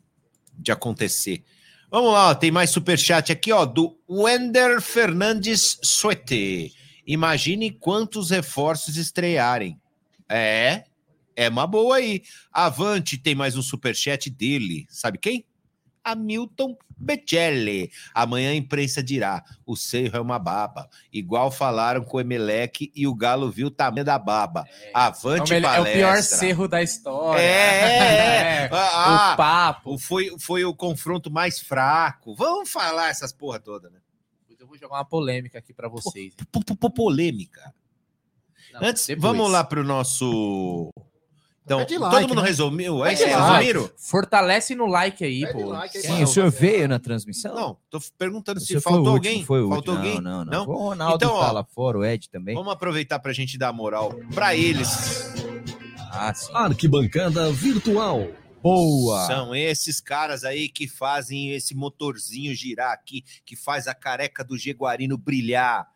de 0.58 0.72
acontecer. 0.72 1.44
Vamos 1.90 2.12
lá, 2.12 2.30
ó, 2.30 2.34
tem 2.34 2.50
mais 2.50 2.70
superchat 2.70 3.30
aqui, 3.30 3.52
ó, 3.52 3.64
do 3.64 3.96
Wender 4.08 4.80
Fernandes 4.80 5.78
Suete. 5.82 6.72
Imagine 7.06 7.70
quantos 7.70 8.30
reforços 8.30 8.96
estrearem. 8.96 9.78
É, 10.28 10.84
é 11.36 11.48
uma 11.48 11.66
boa 11.66 11.96
aí. 11.96 12.22
Avante 12.52 13.18
tem 13.18 13.34
mais 13.34 13.56
um 13.56 13.62
superchat 13.62 14.30
dele. 14.30 14.86
Sabe 14.88 15.18
quem? 15.18 15.44
Hamilton 16.02 16.76
Becelli. 16.96 17.90
Amanhã 18.14 18.50
a 18.50 18.54
imprensa 18.54 19.02
dirá: 19.02 19.42
o 19.66 19.74
Cerro 19.74 20.16
é 20.16 20.20
uma 20.20 20.38
baba. 20.38 20.88
Igual 21.12 21.50
falaram 21.50 22.04
com 22.04 22.18
o 22.18 22.20
Emelec 22.20 22.92
e 22.94 23.06
o 23.06 23.14
Galo 23.14 23.50
viu 23.50 23.68
o 23.68 23.70
tamanho 23.70 24.04
da 24.04 24.18
baba. 24.18 24.64
É 24.82 24.90
o, 24.94 24.98
Avante 24.98 25.50
melhor- 25.50 25.74
é 25.76 25.80
o 25.80 25.84
pior 25.84 26.22
cerro 26.22 26.68
da 26.68 26.82
história. 26.82 27.40
É, 27.40 27.46
é, 27.46 28.64
é. 28.66 28.70
Ah, 28.70 29.32
o 29.32 29.36
papo. 29.36 29.94
o- 29.94 29.98
foi, 29.98 30.30
foi 30.38 30.64
o 30.64 30.74
confronto 30.74 31.30
mais 31.30 31.58
fraco. 31.58 32.34
Vamos 32.34 32.70
falar 32.70 33.08
essas 33.08 33.32
porra 33.32 33.58
toda, 33.58 33.88
né? 33.90 33.98
Eu 34.64 34.68
vou 34.68 34.78
jogar 34.78 34.96
uma 34.96 35.04
polêmica 35.04 35.58
aqui 35.58 35.74
pra 35.74 35.88
vocês. 35.88 36.34
P- 36.34 36.44
p- 36.64 36.74
p- 36.74 36.90
Polêmica. 36.90 37.74
Não, 38.72 38.88
Antes, 38.88 39.06
depois. 39.06 39.22
vamos 39.22 39.52
lá 39.52 39.62
para 39.62 39.78
o 39.78 39.84
nosso. 39.84 40.88
Então, 41.66 41.80
Pede 41.80 41.94
todo 41.98 42.10
like, 42.12 42.28
mundo 42.28 42.40
né? 42.40 42.48
resumiu? 42.48 43.04
É 43.04 43.10
Pede 43.10 43.14
isso 43.20 43.24
aí, 43.28 43.34
like. 43.36 43.66
resumiram? 43.66 43.90
Fortalece 43.98 44.74
no 44.74 44.86
like 44.86 45.22
aí, 45.22 45.52
pô. 45.52 45.66
like 45.66 45.98
aí, 45.98 46.02
Sim, 46.02 46.22
o 46.22 46.26
senhor 46.26 46.50
veio 46.50 46.88
na 46.88 46.98
transmissão? 46.98 47.54
Não, 47.54 47.76
tô 47.90 48.00
perguntando 48.16 48.58
se 48.58 48.68
Você 48.68 48.80
foi 48.80 48.92
o 48.92 48.94
faltou 48.96 49.12
último, 49.12 49.30
alguém. 49.32 49.44
Foi 49.44 49.60
o 49.62 49.68
faltou 49.68 49.96
alguém? 49.96 50.20
Não, 50.22 50.44
não, 50.44 50.44
Não? 50.46 50.66
não. 50.66 50.74
O 50.74 50.78
Ronaldo 50.88 51.16
Então, 51.16 51.34
ó, 51.34 51.40
tá 51.44 51.52
lá 51.52 51.64
fora, 51.64 51.98
o 51.98 52.04
Ed 52.04 52.30
também. 52.30 52.54
Vamos 52.54 52.72
aproveitar 52.72 53.18
para 53.18 53.32
a 53.32 53.34
gente 53.34 53.58
dar 53.58 53.70
moral 53.70 54.14
para 54.34 54.56
eles. 54.56 55.34
Ah, 56.10 56.32
sim. 56.34 56.50
Arquibancada 56.54 57.52
Virtual. 57.52 58.26
Boa! 58.64 59.26
São 59.26 59.54
esses 59.54 60.00
caras 60.00 60.42
aí 60.42 60.70
que 60.70 60.88
fazem 60.88 61.50
esse 61.50 61.74
motorzinho 61.74 62.54
girar 62.54 62.92
aqui, 62.92 63.22
que 63.44 63.54
faz 63.54 63.86
a 63.86 63.94
careca 63.94 64.42
do 64.42 64.56
Jeguarino 64.56 65.18
brilhar, 65.18 65.86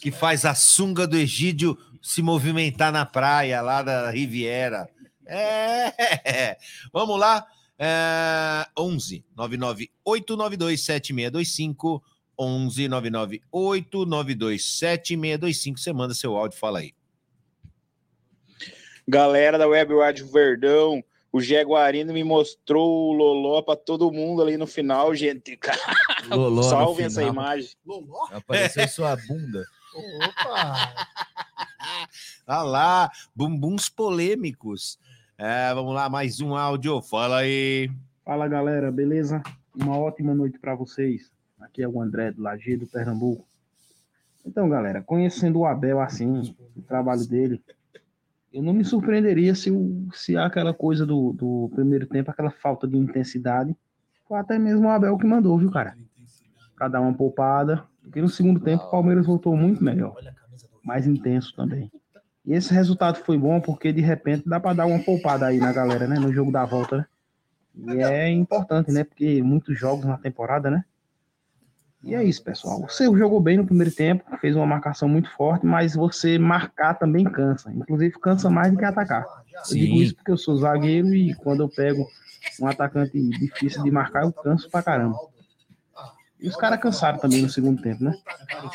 que 0.00 0.10
faz 0.10 0.46
a 0.46 0.54
sunga 0.54 1.06
do 1.06 1.18
Egídio 1.18 1.76
se 2.00 2.22
movimentar 2.22 2.90
na 2.90 3.04
praia 3.04 3.60
lá 3.60 3.82
da 3.82 4.10
Riviera. 4.10 4.88
É, 5.26 6.56
vamos 6.90 7.20
lá. 7.20 7.46
É, 7.78 8.66
11 8.78 9.22
99892 9.36 10.80
7625 10.80 12.02
11 12.38 12.88
99892 12.88 14.64
7625. 14.64 15.78
Você 15.78 15.92
manda 15.92 16.14
seu 16.14 16.34
áudio, 16.34 16.58
fala 16.58 16.78
aí. 16.78 16.94
Galera 19.06 19.58
da 19.58 19.68
Web 19.68 19.94
Rádio 19.94 20.26
Verdão, 20.32 21.04
o 21.34 21.40
Jaguarino 21.40 22.12
me 22.12 22.22
mostrou 22.22 23.08
o 23.08 23.12
Loló 23.12 23.60
pra 23.60 23.74
todo 23.74 24.12
mundo 24.12 24.40
ali 24.40 24.56
no 24.56 24.68
final, 24.68 25.12
gente. 25.16 25.58
Loló 26.30 26.62
Salve 26.62 27.02
essa 27.02 27.18
final. 27.22 27.32
imagem. 27.34 27.70
Loló? 27.84 28.28
Apareceu 28.30 28.86
sua 28.86 29.16
bunda. 29.16 29.64
Opa! 29.96 30.94
Ah 32.46 32.62
lá, 32.62 33.10
bumbuns 33.34 33.88
polêmicos. 33.88 34.96
É, 35.36 35.74
vamos 35.74 35.92
lá, 35.92 36.08
mais 36.08 36.40
um 36.40 36.54
áudio. 36.54 37.02
Fala 37.02 37.38
aí. 37.38 37.90
Fala 38.24 38.46
galera, 38.46 38.92
beleza? 38.92 39.42
Uma 39.74 39.98
ótima 39.98 40.36
noite 40.36 40.60
para 40.60 40.76
vocês. 40.76 41.32
Aqui 41.58 41.82
é 41.82 41.88
o 41.88 42.00
André 42.00 42.30
do 42.30 42.42
Lajeado, 42.42 42.86
Pernambuco. 42.86 43.44
Então, 44.46 44.68
galera, 44.68 45.02
conhecendo 45.02 45.58
o 45.58 45.66
Abel 45.66 46.00
assim, 46.00 46.54
o 46.76 46.82
trabalho 46.82 47.26
dele, 47.26 47.60
eu 48.54 48.62
não 48.62 48.72
me 48.72 48.84
surpreenderia 48.84 49.54
se, 49.54 49.70
o, 49.70 50.08
se 50.12 50.36
aquela 50.36 50.72
coisa 50.72 51.04
do, 51.04 51.32
do 51.32 51.70
primeiro 51.74 52.06
tempo, 52.06 52.30
aquela 52.30 52.50
falta 52.50 52.86
de 52.86 52.96
intensidade, 52.96 53.76
foi 54.28 54.38
até 54.38 54.58
mesmo 54.58 54.86
o 54.86 54.90
Abel 54.90 55.18
que 55.18 55.26
mandou, 55.26 55.58
viu, 55.58 55.70
cara? 55.70 55.94
para 56.76 56.88
dar 56.88 57.00
uma 57.00 57.14
poupada, 57.14 57.84
porque 58.02 58.20
no 58.20 58.28
segundo 58.28 58.60
tempo 58.60 58.84
o 58.84 58.90
Palmeiras 58.90 59.26
voltou 59.26 59.56
muito 59.56 59.82
melhor, 59.82 60.16
mais 60.82 61.06
intenso 61.06 61.54
também. 61.54 61.90
E 62.44 62.52
esse 62.52 62.74
resultado 62.74 63.16
foi 63.16 63.38
bom 63.38 63.60
porque 63.60 63.92
de 63.92 64.02
repente 64.02 64.48
dá 64.48 64.60
para 64.60 64.74
dar 64.74 64.86
uma 64.86 65.02
poupada 65.02 65.46
aí 65.46 65.58
na 65.58 65.72
galera, 65.72 66.06
né, 66.06 66.18
no 66.18 66.32
jogo 66.32 66.52
da 66.52 66.64
volta, 66.64 67.08
né? 67.74 67.96
E 67.96 68.02
é 68.02 68.30
importante, 68.30 68.92
né, 68.92 69.02
porque 69.02 69.42
muitos 69.42 69.78
jogos 69.78 70.04
na 70.04 70.18
temporada, 70.18 70.70
né? 70.70 70.84
E 72.04 72.14
é 72.14 72.22
isso, 72.22 72.42
pessoal. 72.42 72.80
Você 72.80 73.04
jogou 73.04 73.40
bem 73.40 73.56
no 73.56 73.64
primeiro 73.64 73.90
tempo, 73.90 74.24
fez 74.38 74.54
uma 74.54 74.66
marcação 74.66 75.08
muito 75.08 75.30
forte, 75.30 75.64
mas 75.64 75.94
você 75.94 76.38
marcar 76.38 76.94
também 76.94 77.24
cansa. 77.24 77.72
Inclusive, 77.72 78.12
cansa 78.20 78.50
mais 78.50 78.70
do 78.70 78.78
que 78.78 78.84
atacar. 78.84 79.24
Eu 79.52 79.64
Sim. 79.64 79.78
digo 79.78 80.02
isso 80.02 80.14
porque 80.14 80.30
eu 80.30 80.36
sou 80.36 80.56
zagueiro 80.58 81.14
e 81.14 81.34
quando 81.34 81.62
eu 81.62 81.68
pego 81.68 82.06
um 82.60 82.66
atacante 82.66 83.18
difícil 83.38 83.82
de 83.82 83.90
marcar, 83.90 84.24
eu 84.24 84.32
canso 84.32 84.68
pra 84.70 84.82
caramba. 84.82 85.16
E 86.38 86.48
os 86.48 86.56
caras 86.56 86.78
cansaram 86.78 87.18
também 87.18 87.40
no 87.40 87.48
segundo 87.48 87.80
tempo, 87.80 88.04
né? 88.04 88.14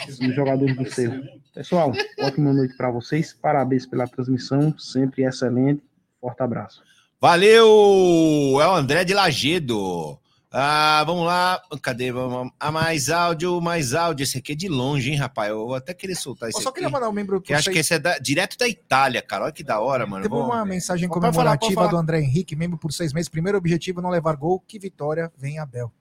Os 0.08 0.18
jogadores 0.34 0.76
do 0.76 0.92
Cerro. 0.92 1.24
Pessoal, 1.54 1.92
ótima 2.20 2.52
noite 2.52 2.76
pra 2.76 2.90
vocês. 2.90 3.32
Parabéns 3.32 3.86
pela 3.86 4.08
transmissão, 4.08 4.76
sempre 4.78 5.24
excelente. 5.24 5.84
Forte 6.20 6.42
abraço. 6.42 6.82
Valeu! 7.22 7.68
É 8.60 8.68
o 8.68 8.74
André 8.74 9.04
de 9.04 9.14
Lagedo. 9.14 10.19
Ah, 10.52 11.04
vamos 11.06 11.26
lá. 11.28 11.62
Cadê? 11.82 12.12
Vamos. 12.12 12.52
Ah, 12.60 12.72
mais 12.72 13.10
áudio, 13.10 13.62
mais 13.62 13.94
áudio. 13.94 14.24
Esse 14.24 14.40
aqui 14.40 14.54
é 14.54 14.56
de 14.56 14.68
longe, 14.68 15.12
hein, 15.12 15.16
rapaz? 15.16 15.50
Eu 15.50 15.68
vou 15.68 15.76
até 15.76 15.94
querer 15.94 16.16
soltar 16.16 16.50
esse 16.50 16.58
Eu 16.58 16.64
só 16.64 16.70
aqui. 16.70 16.76
queria 16.80 16.90
mandar 16.90 17.08
um 17.08 17.12
membro 17.12 17.40
Que 17.40 17.54
acho 17.54 17.70
que 17.70 17.78
esse 17.78 17.94
é 17.94 18.00
da- 18.00 18.18
direto 18.18 18.58
da 18.58 18.68
Itália, 18.68 19.22
cara. 19.22 19.44
Olha 19.44 19.54
que 19.54 19.64
da 19.64 19.80
hora, 19.80 20.08
mano. 20.08 20.24
Teve 20.24 20.34
Vamos- 20.34 20.50
uma 20.54 20.66
mensagem 20.66 21.08
comemorativa 21.08 21.74
falar. 21.76 21.88
do 21.92 21.98
André 21.98 22.20
Henrique, 22.22 22.56
membro 22.56 22.80
por 22.80 22.92
seis 22.92 23.14
meses. 23.14 23.30
Primeiro 23.30 23.60
objetivo, 23.60 24.02
não 24.02 24.10
levar 24.10 24.36
gol. 24.36 24.60
Que 24.60 24.80
vitória, 24.80 25.32
vem 25.38 25.60
Abel. 25.60 25.94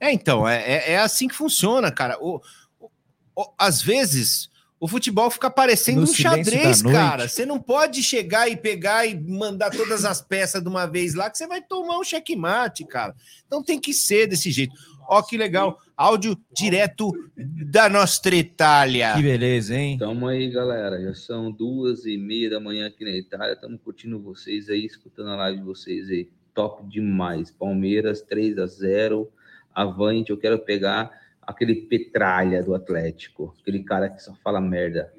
É, 0.00 0.10
então, 0.10 0.48
é, 0.48 0.62
é, 0.62 0.92
é 0.92 0.98
assim 0.98 1.28
que 1.28 1.34
funciona, 1.34 1.92
cara. 1.92 2.16
O, 2.22 2.40
o- 2.80 2.90
o- 3.36 3.52
às 3.58 3.82
vezes, 3.82 4.48
o 4.80 4.86
futebol 4.86 5.30
fica 5.30 5.50
parecendo 5.50 6.02
No 6.02 6.04
um 6.04 6.14
xadrez, 6.14 6.82
cara. 6.82 7.28
Você 7.28 7.44
não 7.44 7.58
pode 7.58 8.02
chegar 8.02 8.48
e 8.48 8.56
pegar 8.56 9.06
e 9.06 9.18
mandar 9.18 9.70
todas 9.70 10.04
as 10.04 10.20
peças 10.20 10.62
de 10.62 10.68
uma 10.68 10.86
vez 10.86 11.14
lá, 11.14 11.28
que 11.28 11.36
você 11.36 11.46
vai 11.46 11.60
tomar 11.60 11.98
um 11.98 12.04
checkmate, 12.04 12.84
cara. 12.84 13.14
Então 13.46 13.62
tem 13.62 13.80
que 13.80 13.92
ser 13.92 14.28
desse 14.28 14.50
jeito. 14.50 14.74
Ó, 15.08 15.22
que 15.22 15.36
legal. 15.36 15.80
Áudio 15.96 16.38
direto 16.54 17.10
da 17.36 17.88
Nostra 17.88 18.36
Itália. 18.36 19.14
Que 19.14 19.22
beleza, 19.22 19.74
hein? 19.74 19.98
Tamo 19.98 20.28
aí, 20.28 20.50
galera. 20.50 21.00
Já 21.02 21.14
são 21.14 21.50
duas 21.50 22.04
e 22.04 22.16
meia 22.16 22.50
da 22.50 22.60
manhã 22.60 22.86
aqui 22.86 23.04
na 23.04 23.10
Itália. 23.10 23.54
Estamos 23.54 23.80
curtindo 23.82 24.20
vocês 24.20 24.68
aí, 24.68 24.84
escutando 24.84 25.30
a 25.30 25.36
live 25.36 25.58
de 25.58 25.64
vocês 25.64 26.08
aí. 26.08 26.28
Top 26.54 26.86
demais. 26.86 27.50
Palmeiras 27.50 28.20
3 28.20 28.58
a 28.58 28.66
0 28.66 29.28
Avante, 29.74 30.30
eu 30.30 30.36
quero 30.36 30.58
pegar 30.58 31.10
aquele 31.48 31.74
Petralha 31.74 32.62
do 32.62 32.74
Atlético. 32.74 33.54
Aquele 33.60 33.82
cara 33.82 34.10
que 34.10 34.22
só 34.22 34.34
fala 34.44 34.60
merda. 34.60 35.10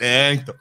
É, 0.00 0.32
então. 0.34 0.54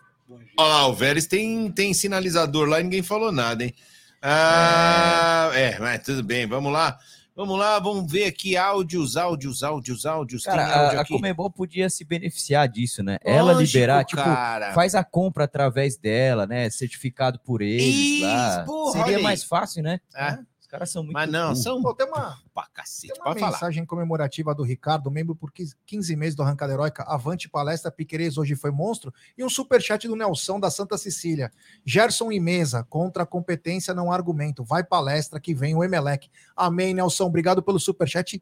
Ó 0.58 0.68
lá, 0.68 0.88
o 0.88 0.94
Vélez 0.94 1.28
tem, 1.28 1.72
tem 1.72 1.94
sinalizador 1.94 2.68
lá 2.68 2.80
e 2.80 2.84
ninguém 2.84 3.04
falou 3.04 3.32
nada, 3.32 3.64
hein? 3.64 3.74
Ah, 4.22 5.52
é. 5.54 5.78
mas 5.80 6.04
tudo 6.04 6.24
bem, 6.24 6.48
vamos 6.48 6.72
lá. 6.72 6.98
Vamos 7.36 7.58
lá, 7.58 7.80
vamos 7.80 8.12
ver 8.12 8.26
aqui 8.26 8.58
áudios, 8.58 9.16
áudios, 9.16 9.64
áudios, 9.64 10.06
áudios. 10.06 10.44
Cara, 10.44 10.66
tem 10.66 10.74
áudio 10.74 11.00
a, 11.00 11.02
a? 11.02 11.08
Comebol 11.08 11.50
podia 11.50 11.90
se 11.90 12.04
beneficiar 12.04 12.68
disso, 12.68 13.02
né? 13.02 13.18
Ela 13.24 13.54
Lógico, 13.54 13.78
liberar, 13.78 14.04
tipo, 14.04 14.22
cara. 14.22 14.74
faz 14.74 14.96
a 14.96 15.04
compra 15.04 15.46
através 15.46 15.98
dela, 15.98 16.46
né? 16.46 16.70
Certificado 16.70 17.40
por 17.40 17.62
eles 17.62 17.96
Isso, 17.96 18.26
lá. 18.26 18.64
porra, 18.66 18.92
Seria 18.92 19.18
olha 19.18 19.24
mais 19.24 19.44
fácil, 19.44 19.82
né? 19.82 20.00
É. 20.14 20.40
Os 20.72 20.74
caras 20.74 20.90
são 20.90 21.04
muito 21.04 21.14
Mas 21.14 21.30
não, 21.30 21.50
burros. 21.50 21.64
são 21.64 21.82
Pô, 21.82 21.94
tem 21.94 22.08
uma, 22.08 22.40
pra 22.54 22.66
cacete. 22.74 23.12
tem 23.12 23.22
uma 23.22 23.26
Pode 23.26 23.40
falar. 23.42 23.52
mensagem 23.52 23.86
comemorativa 23.86 24.56
do 24.56 24.64
Ricardo, 24.64 25.12
membro 25.12 25.36
por 25.36 25.52
15 25.52 25.76
15 25.86 26.16
meses 26.16 26.34
do 26.34 26.44
Arrancada 26.44 26.72
Heróica. 26.72 27.04
Avante 27.04 27.50
palestra, 27.50 27.92
Piquerez 27.92 28.38
hoje 28.38 28.56
foi 28.56 28.72
monstro. 28.72 29.14
E 29.38 29.44
um 29.44 29.50
superchat 29.50 30.08
do 30.08 30.16
Nelson 30.16 30.62
da 30.62 30.72
Santa 30.72 30.98
Cecília. 30.98 31.52
Gerson 31.86 32.32
e 32.32 32.40
mesa, 32.40 32.86
contra 32.86 33.24
a 33.24 33.26
competência 33.26 33.94
não 33.94 34.14
há 34.14 34.16
argumento. 34.16 34.64
Vai 34.64 34.82
palestra 34.82 35.42
que 35.42 35.54
vem 35.54 35.76
o 35.76 35.84
Emelec. 35.84 36.30
Amém, 36.56 36.94
Nelson. 36.94 37.26
Obrigado 37.26 37.62
pelo 37.62 37.78
superchat. 37.78 38.42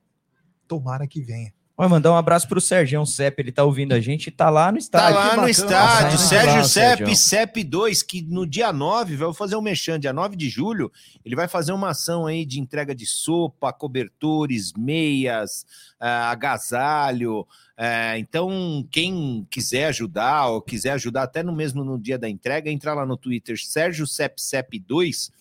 Tomara 0.67 1.07
que 1.07 1.23
venha. 1.23 1.51
Vai 1.79 1.87
mandar 1.87 2.11
um 2.11 2.15
abraço 2.17 2.45
pro 2.45 2.59
Sergião 2.59 3.05
Sepp, 3.05 3.39
ele 3.39 3.53
tá 3.53 3.63
ouvindo 3.63 3.93
a 3.93 4.01
gente 4.01 4.27
e 4.27 4.31
tá 4.31 4.49
lá 4.49 4.69
no 4.69 4.73
Tá 4.73 4.79
estádio. 4.79 5.15
lá 5.15 5.29
que 5.29 5.37
no 5.37 5.47
estádio, 5.47 6.17
Sérgio 6.17 6.57
lá, 6.57 6.63
Sepp, 6.65 6.97
Sérgio. 6.97 7.15
Sepp 7.15 7.55
2, 7.63 8.03
que 8.03 8.21
no 8.21 8.45
dia 8.45 8.73
9, 8.73 9.15
vai 9.15 9.33
fazer 9.33 9.55
um 9.55 9.61
mexão, 9.61 9.97
dia 9.97 10.11
9 10.11 10.35
de 10.35 10.49
julho, 10.49 10.91
ele 11.23 11.37
vai 11.37 11.47
fazer 11.47 11.71
uma 11.71 11.91
ação 11.91 12.27
aí 12.27 12.43
de 12.45 12.59
entrega 12.59 12.93
de 12.93 13.05
sopa, 13.05 13.71
cobertores, 13.71 14.73
meias, 14.77 15.65
ah, 15.97 16.29
agasalho. 16.31 17.47
ah, 17.77 18.19
então, 18.19 18.85
quem 18.91 19.47
quiser 19.49 19.85
ajudar, 19.85 20.47
ou 20.47 20.61
quiser 20.61 20.91
ajudar 20.91 21.23
até 21.23 21.41
no 21.41 21.55
mesmo 21.55 21.81
no 21.85 21.97
dia 21.97 22.17
da 22.17 22.27
entrega, 22.27 22.69
entra 22.69 22.93
lá 22.93 23.05
no 23.05 23.15
Twitter, 23.15 23.55
Sérgio 23.57 24.05
Sepp 24.05 24.37
Sepp 24.37 24.73
2, 24.85 25.31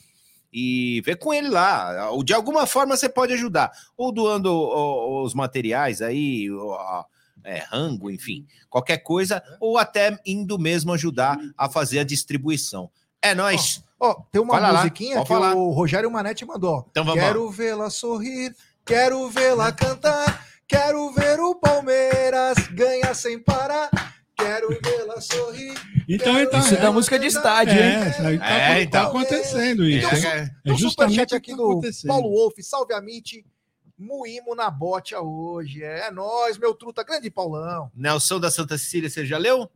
e 0.53 1.03
vê 1.05 1.15
com 1.15 1.33
ele 1.33 1.49
lá. 1.49 2.11
Ou 2.11 2.23
De 2.23 2.33
alguma 2.33 2.67
forma 2.67 2.97
você 2.97 3.09
pode 3.09 3.33
ajudar, 3.33 3.71
ou 3.97 4.13
doando 4.13 4.53
os 5.23 5.35
materiais 5.35 6.01
aí, 6.03 6.49
é, 7.45 7.59
rango, 7.71 8.11
enfim, 8.11 8.47
qualquer 8.69 8.99
coisa, 8.99 9.43
ou 9.61 9.79
até 9.79 10.19
indo 10.27 10.59
mesmo 10.59 10.93
ajudar 10.93 11.39
a 11.57 11.69
fazer 11.69 12.01
a 12.01 12.05
distribuição. 12.05 12.91
É 13.23 13.35
nóis. 13.35 13.83
Ó, 14.01 14.15
tem 14.31 14.41
uma 14.41 14.55
Fala 14.55 14.71
lá, 14.71 14.79
musiquinha 14.79 15.17
pode 15.17 15.27
que 15.27 15.35
falar. 15.35 15.55
o 15.55 15.71
Rogério 15.71 16.11
Manetti 16.11 16.45
mandou. 16.45 16.87
Então 16.91 17.05
vamos 17.05 17.21
Quero 17.21 17.51
vê-la 17.51 17.91
sorrir, 17.91 18.55
quero 18.85 19.29
vê-la 19.29 19.73
cantar, 19.73 20.47
quero 20.69 21.11
ver 21.13 21.41
o 21.41 21.57
Palmeiras 21.57 22.57
ganhar 22.69 23.13
sem 23.15 23.41
parar. 23.41 23.91
Quero 24.38 24.68
vê-la 24.68 25.20
sorrir. 25.20 25.74
Então 26.09 26.35
tá. 26.51 26.59
Isso 26.59 26.74
é 26.74 26.81
da 26.81 26.92
música 26.92 27.18
de 27.18 27.27
estádio, 27.27 27.74
hein? 27.74 27.81
É, 28.05 28.09
isso 28.11 28.22
aí 28.22 28.38
tá, 28.38 28.46
É, 28.46 28.74
tá 28.74 28.81
então. 28.83 29.07
acontecendo 29.09 29.85
isso. 29.85 30.09
É, 30.09 30.18
hein? 30.18 30.51
é, 30.64 30.70
É 30.70 30.72
um 30.72 30.79
justamente 30.79 31.35
aqui 31.35 31.51
que 31.51 31.57
tá 31.57 31.57
do 31.57 31.70
acontecendo. 31.70 32.09
Paulo 32.09 32.31
Wolf, 32.31 32.55
salve 32.61 32.94
a 32.94 33.01
Mitch. 33.01 33.44
Moímos 33.98 34.57
na 34.57 34.70
bote 34.70 35.14
hoje. 35.16 35.83
É 35.83 36.11
nóis, 36.11 36.57
meu 36.57 36.72
truta. 36.72 37.03
Grande 37.03 37.31
Paulão. 37.31 37.90
Nelson 37.94 38.38
da 38.38 38.51
Santa 38.51 38.79
Cecília, 38.79 39.11
você 39.11 39.27
já 39.27 39.37
leu? 39.38 39.68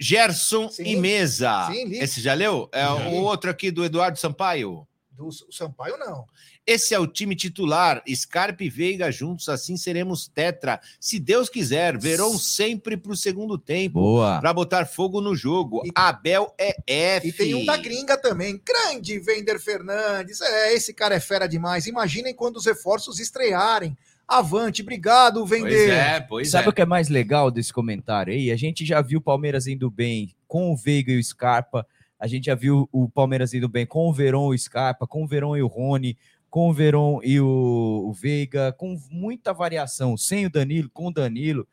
Gerson 0.00 0.68
Sim. 0.70 0.84
e 0.84 0.96
Mesa. 0.96 1.66
Sim, 1.70 1.84
li. 1.84 1.98
Esse 1.98 2.20
já 2.20 2.32
leu? 2.32 2.68
É 2.72 2.82
Já 2.84 2.94
o 2.94 3.10
li. 3.10 3.16
outro 3.16 3.50
aqui 3.50 3.70
do 3.70 3.84
Eduardo 3.84 4.18
Sampaio. 4.18 4.86
Do 5.10 5.28
Sampaio, 5.50 5.98
não. 5.98 6.24
Esse 6.70 6.94
é 6.94 6.98
o 6.98 7.06
time 7.06 7.34
titular. 7.34 8.02
Scarpe 8.14 8.66
e 8.66 8.68
Veiga 8.68 9.10
juntos, 9.10 9.48
assim 9.48 9.74
seremos 9.78 10.28
tetra. 10.28 10.78
Se 11.00 11.18
Deus 11.18 11.48
quiser, 11.48 11.96
Verão 11.96 12.36
sempre 12.38 12.94
pro 12.94 13.16
segundo 13.16 13.56
tempo. 13.56 14.00
Boa. 14.00 14.38
Pra 14.38 14.52
botar 14.52 14.84
fogo 14.84 15.22
no 15.22 15.34
jogo. 15.34 15.80
E- 15.86 15.90
Abel 15.94 16.52
é 16.58 16.76
F. 16.86 17.28
E 17.28 17.32
tem 17.32 17.54
um 17.54 17.64
da 17.64 17.78
gringa 17.78 18.18
também. 18.18 18.60
Grande 18.62 19.18
Vender 19.18 19.58
Fernandes. 19.58 20.42
É, 20.42 20.74
esse 20.74 20.92
cara 20.92 21.14
é 21.14 21.20
fera 21.20 21.46
demais. 21.48 21.86
Imaginem 21.86 22.34
quando 22.34 22.58
os 22.58 22.66
reforços 22.66 23.18
estrearem. 23.18 23.96
Avante, 24.28 24.82
obrigado, 24.82 25.38
Pois 25.46 25.50
Vender. 25.62 25.88
é, 25.90 26.20
pois 26.20 26.50
Sabe 26.50 26.66
é. 26.66 26.68
o 26.68 26.72
que 26.74 26.82
é 26.82 26.86
mais 26.86 27.08
legal 27.08 27.50
desse 27.50 27.72
comentário 27.72 28.30
aí? 28.34 28.50
A 28.50 28.56
gente 28.56 28.84
já 28.84 29.00
viu 29.00 29.20
o 29.20 29.22
Palmeiras 29.22 29.66
indo 29.66 29.90
bem 29.90 30.34
com 30.46 30.70
o 30.70 30.76
Veiga 30.76 31.10
e 31.12 31.18
o 31.18 31.24
Scarpa. 31.24 31.86
A 32.20 32.26
gente 32.26 32.44
já 32.46 32.54
viu 32.54 32.86
o 32.92 33.08
Palmeiras 33.08 33.54
indo 33.54 33.68
bem 33.70 33.86
com 33.86 34.06
o 34.06 34.12
Verón 34.12 34.52
e 34.52 34.56
o 34.56 34.58
Scarpa, 34.58 35.06
com 35.06 35.24
o 35.24 35.26
Verón 35.26 35.56
e 35.56 35.62
o 35.62 35.66
Rony, 35.66 36.14
com 36.50 36.70
o 36.70 36.72
Verón 36.72 37.20
e 37.22 37.40
o, 37.40 38.06
o 38.08 38.12
Veiga, 38.12 38.72
com 38.72 38.98
muita 39.10 39.52
variação, 39.52 40.16
sem 40.16 40.46
o 40.46 40.50
Danilo, 40.50 40.90
com 40.90 41.08
o 41.08 41.12
Danilo. 41.12 41.66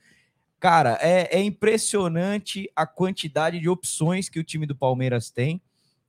Cara, 0.59 0.97
é, 1.01 1.37
é 1.37 1.41
impressionante 1.41 2.69
a 2.75 2.85
quantidade 2.85 3.59
de 3.59 3.69
opções 3.69 4.29
que 4.29 4.39
o 4.39 4.43
time 4.43 4.65
do 4.65 4.75
Palmeiras 4.75 5.29
tem 5.29 5.61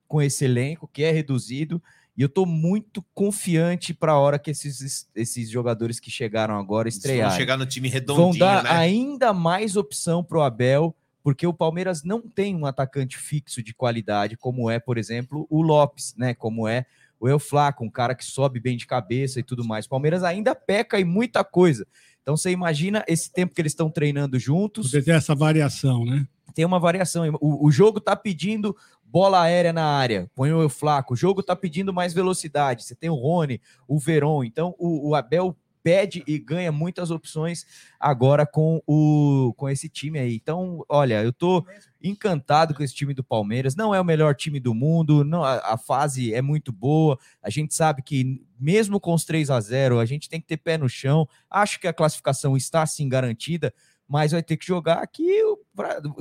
com 0.09 0.23
esse 0.23 0.45
elenco, 0.45 0.89
que 0.93 1.03
é 1.03 1.11
reduzido. 1.11 1.83
E 2.17 2.23
eu 2.23 2.29
tô 2.29 2.47
muito 2.47 3.05
confiante 3.13 3.93
para 3.93 4.13
a 4.13 4.19
hora 4.19 4.39
que 4.39 4.51
esses, 4.51 5.07
esses 5.15 5.51
jogadores 5.51 6.01
que 6.01 6.11
chegaram 6.11 6.59
agora 6.59 6.89
Eles 6.89 7.29
vão 7.29 7.39
chegar 7.39 7.59
no 7.59 7.67
time 7.67 7.89
vão 7.89 7.95
redondinho, 7.95 8.39
dar 8.39 8.65
né? 8.65 8.71
ainda 8.71 9.35
mais 9.35 9.77
opção 9.77 10.25
pro 10.25 10.41
Abel, 10.41 10.97
porque 11.23 11.47
o 11.47 11.53
Palmeiras 11.53 12.03
não 12.03 12.23
tem 12.23 12.57
um 12.57 12.65
atacante 12.65 13.19
fixo 13.19 13.63
de 13.63 13.75
qualidade, 13.75 14.37
como 14.37 14.71
é, 14.71 14.79
por 14.79 14.97
exemplo, 14.97 15.47
o 15.51 15.61
Lopes, 15.61 16.15
né? 16.17 16.35
Como 16.35 16.67
é 16.67 16.87
o 17.19 17.29
El 17.29 17.39
Flaco, 17.39 17.85
um 17.85 17.91
cara 17.91 18.15
que 18.15 18.25
sobe 18.25 18.61
bem 18.61 18.77
de 18.77 18.87
cabeça 18.87 19.41
e 19.41 19.43
tudo 19.43 19.65
mais. 19.65 19.87
O 19.87 19.89
Palmeiras 19.89 20.23
ainda 20.23 20.55
peca 20.55 21.01
em 21.01 21.05
muita 21.05 21.43
coisa. 21.45 21.87
Então 22.23 22.37
você 22.37 22.51
imagina 22.51 23.05
esse 23.07 23.33
tempo 23.33 23.55
que 23.55 23.61
eles 23.61 23.73
estão 23.73 23.89
treinando 23.91 24.39
juntos, 24.39 24.91
Você 24.91 25.03
tem 25.03 25.15
essa 25.15 25.35
variação, 25.35 26.05
né? 26.05 26.27
tem 26.57 26.65
uma 26.65 26.81
variação. 26.81 27.29
O, 27.41 27.67
o 27.67 27.71
jogo 27.71 28.01
tá 28.01 28.17
pedindo 28.17 28.75
bola 29.05 29.43
aérea 29.43 29.73
na 29.73 29.85
área, 29.85 30.29
põe 30.35 30.51
o 30.53 30.69
Flaco. 30.69 31.15
O 31.15 31.17
jogo 31.17 31.43
tá 31.43 31.55
pedindo 31.55 31.93
mais 31.93 32.15
velocidade. 32.15 32.83
Você 32.83 32.95
tem 32.95 33.11
o 33.11 33.15
Rony, 33.15 33.61
o 33.87 33.99
Veron. 33.99 34.43
Então 34.43 34.75
o, 34.79 35.11
o 35.11 35.15
Abel 35.15 35.55
pede 35.87 36.25
e 36.27 36.37
ganha 36.37 36.73
muitas 36.73 37.13
opções 37.13 37.65
agora 38.01 38.45
com 38.45 38.83
o 38.89 39.55
com 39.57 39.69
esse 39.69 39.89
time 39.89 40.19
aí. 40.19 40.35
Então, 40.35 40.85
olha, 40.89 41.23
eu 41.23 41.33
tô 41.33 41.65
encantado 42.03 42.75
com 42.75 42.83
esse 42.83 42.93
time 42.93 43.15
do 43.15 43.23
Palmeiras. 43.23 43.77
Não 43.77 43.95
é 43.95 44.01
o 44.01 44.05
melhor 44.05 44.35
time 44.35 44.59
do 44.59 44.75
mundo, 44.75 45.23
não, 45.23 45.45
a, 45.45 45.75
a 45.75 45.79
fase 45.79 46.35
é 46.35 46.43
muito 46.43 46.73
boa. 46.73 47.17
A 47.41 47.51
gente 47.51 47.73
sabe 47.73 48.03
que 48.03 48.45
mesmo 48.59 48.99
com 48.99 49.15
os 49.15 49.25
3 49.25 49.49
a 49.49 49.61
0, 49.61 50.01
a 50.01 50.05
gente 50.05 50.29
tem 50.29 50.41
que 50.41 50.49
ter 50.49 50.57
pé 50.57 50.77
no 50.77 50.89
chão. 50.89 51.29
Acho 51.49 51.79
que 51.79 51.87
a 51.87 51.93
classificação 51.93 52.57
está 52.57 52.85
sim 52.85 53.09
garantida, 53.09 53.73
mas 54.09 54.33
vai 54.33 54.43
ter 54.43 54.57
que 54.57 54.67
jogar 54.67 54.99
aqui, 55.03 55.29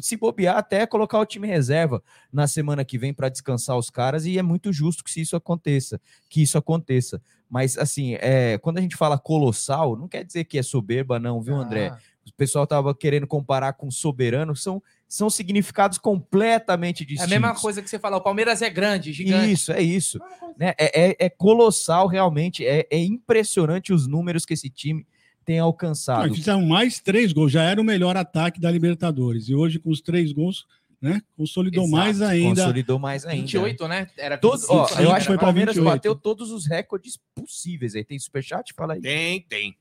se 0.02 0.18
bobear, 0.18 0.58
até 0.58 0.86
colocar 0.88 1.20
o 1.20 1.26
time 1.26 1.48
reserva 1.48 2.02
na 2.32 2.48
semana 2.48 2.84
que 2.84 2.98
vem 2.98 3.14
para 3.14 3.30
descansar 3.30 3.78
os 3.78 3.90
caras, 3.90 4.26
e 4.26 4.38
é 4.38 4.42
muito 4.42 4.74
justo 4.74 5.04
que 5.04 5.12
se 5.12 5.22
isso 5.22 5.36
aconteça, 5.36 6.00
que 6.30 6.42
isso 6.42 6.58
aconteça. 6.58 7.22
Mas 7.50 7.78
assim, 7.78 8.16
é, 8.20 8.58
quando 8.58 8.80
a 8.80 8.82
gente 8.82 8.96
fala 8.96 9.18
colossal, 9.20 9.96
não 9.96 10.08
quer 10.08 10.24
dizer 10.24 10.46
que 10.46 10.58
é 10.58 10.64
soberba, 10.64 11.20
não, 11.20 11.42
viu, 11.42 11.56
André? 11.56 11.90
Ah, 11.94 11.98
O 12.28 12.34
pessoal 12.34 12.66
tava 12.66 12.96
querendo 12.96 13.28
comparar 13.28 13.74
com 13.74 13.92
soberano, 13.92 14.56
são, 14.56 14.82
são 15.08 15.30
significados 15.30 16.00
completamente 16.00 17.04
É 17.04 17.04
a 17.04 17.08
distintos. 17.08 17.30
mesma 17.30 17.54
coisa 17.54 17.84
que 17.84 17.90
você 17.90 18.00
falou, 18.00 18.20
o 18.20 18.24
Palmeiras 18.24 18.64
é 18.64 18.70
grande, 18.70 19.14
gigante. 19.14 19.52
Isso, 19.52 19.72
é 19.72 19.80
isso. 19.82 20.20
Né? 20.58 20.74
É, 20.78 21.10
é- 21.12 21.16
é 21.20 21.30
colossal, 21.30 22.08
realmente. 22.08 22.66
É, 22.66 22.88
é 22.90 22.98
impressionante 22.98 23.94
os 23.94 24.08
números 24.08 24.44
que 24.44 24.56
esse 24.56 24.72
time 24.72 25.06
tem 25.46 25.60
alcançado. 25.60 26.28
Não, 26.28 26.36
fizeram 26.36 26.66
mais 26.66 27.00
três 27.00 27.32
gols, 27.32 27.52
já 27.52 27.64
era 27.64 27.80
o 27.80 27.84
melhor 27.84 28.18
ataque 28.18 28.60
da 28.60 28.72
Libertadores. 28.72 29.48
E 29.48 29.56
hoje, 29.56 29.80
com 29.80 29.92
os 29.92 30.02
três 30.02 30.34
gols, 30.34 30.66
né, 31.00 31.22
consolidou 31.38 31.84
Exato, 31.84 31.98
mais 31.98 32.22
ainda. 32.22 32.62
Consolidou 32.62 33.00
mais 33.00 33.26
ainda. 33.26 33.42
28, 33.42 33.88
né? 33.88 34.08
Era 34.18 34.38
Todo, 34.38 34.58
25, 34.58 34.74
ó, 34.74 35.00
eu 35.00 35.12
acho 35.12 35.28
que 35.28 35.34
o 35.34 35.40
Palmeiras 35.40 35.76
28. 35.76 35.96
bateu 35.96 36.16
todos 36.16 36.52
os 36.52 36.66
recordes 36.66 37.20
possíveis. 37.36 37.96
Aí 37.96 38.04
tem 38.04 38.18
superchat? 38.18 38.74
Fala 38.74 38.96
aí. 38.96 39.02
Tem, 39.02 39.42
tem. 39.42 39.78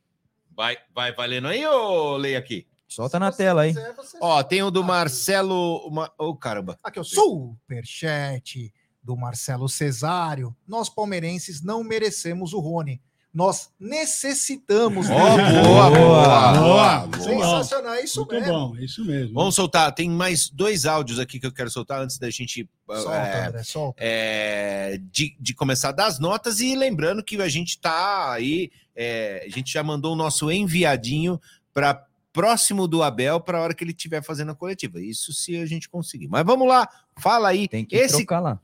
Vai, 0.55 0.77
vai 0.95 1.13
valendo 1.13 1.49
aí 1.49 1.65
ou 1.67 2.17
leia 2.17 2.39
aqui? 2.39 2.67
Solta 2.87 3.19
na 3.19 3.33
tela 3.33 3.63
aí. 3.63 3.75
quiser, 3.75 3.95
Ó, 4.21 4.43
tem 4.43 4.63
o 4.63 4.71
do 4.71 4.85
Marcelo. 4.85 5.79
Uma... 5.89 6.13
Ô, 6.19 6.37
caramba. 6.37 6.79
Aqui, 6.83 7.01
o 7.01 7.05
superchat 7.05 8.73
do 9.03 9.17
Marcelo 9.17 9.69
Cesário. 9.69 10.55
Nós 10.67 10.89
palmeirenses 10.89 11.63
não 11.63 11.83
merecemos 11.83 12.53
o 12.53 12.61
Rony. 12.61 13.01
Nós 13.35 13.69
necessitamos 13.81 15.09
Ó, 15.11 15.37
dele. 15.37 15.61
boa, 15.67 15.91
boa, 15.91 15.91
Boa, 15.91 16.53
boa, 16.53 17.07
boa. 17.09 17.21
Sensacional, 17.21 17.95
é 17.95 18.05
isso 18.05 18.21
Muito 18.21 18.35
mesmo. 18.35 18.53
bom, 18.53 18.77
é 18.77 18.85
isso 18.85 19.05
mesmo. 19.05 19.35
Vamos 19.35 19.55
soltar. 19.57 19.93
Tem 19.93 20.09
mais 20.09 20.49
dois 20.49 20.87
áudios 20.87 21.19
aqui 21.19 21.41
que 21.41 21.47
eu 21.47 21.53
quero 21.53 21.69
soltar 21.71 22.01
antes 22.01 22.17
da 22.19 22.31
gente 22.31 22.69
Solta, 22.89 23.13
é, 23.17 23.47
André, 23.47 23.63
solta. 23.65 23.97
é, 24.01 25.01
de, 25.11 25.35
de 25.41 25.53
começar 25.55 25.91
das 25.91 26.19
notas. 26.21 26.61
E 26.61 26.77
lembrando 26.77 27.25
que 27.25 27.41
a 27.43 27.49
gente 27.49 27.79
tá 27.79 28.33
aí, 28.33 28.71
é, 28.95 29.45
a 29.47 29.51
gente 29.51 29.73
já 29.73 29.83
mandou 29.83 30.13
o 30.13 30.17
nosso 30.17 30.51
enviadinho 30.51 31.41
para 31.73 32.05
próximo 32.33 32.87
do 32.87 33.03
Abel 33.03 33.41
para 33.41 33.59
a 33.59 33.61
hora 33.63 33.75
que 33.75 33.83
ele 33.83 33.91
estiver 33.93 34.23
fazendo 34.23 34.53
a 34.53 34.55
coletiva. 34.55 35.01
Isso 35.01 35.33
se 35.33 35.57
a 35.57 35.67
gente 35.67 35.89
conseguir. 35.89 36.29
Mas 36.29 36.45
vamos 36.45 36.69
lá, 36.69 36.89
fala 37.19 37.49
aí. 37.49 37.67
Tem 37.67 37.85
que 37.85 37.97
Esse 37.97 38.19
trocar 38.19 38.41
lá. 38.41 38.61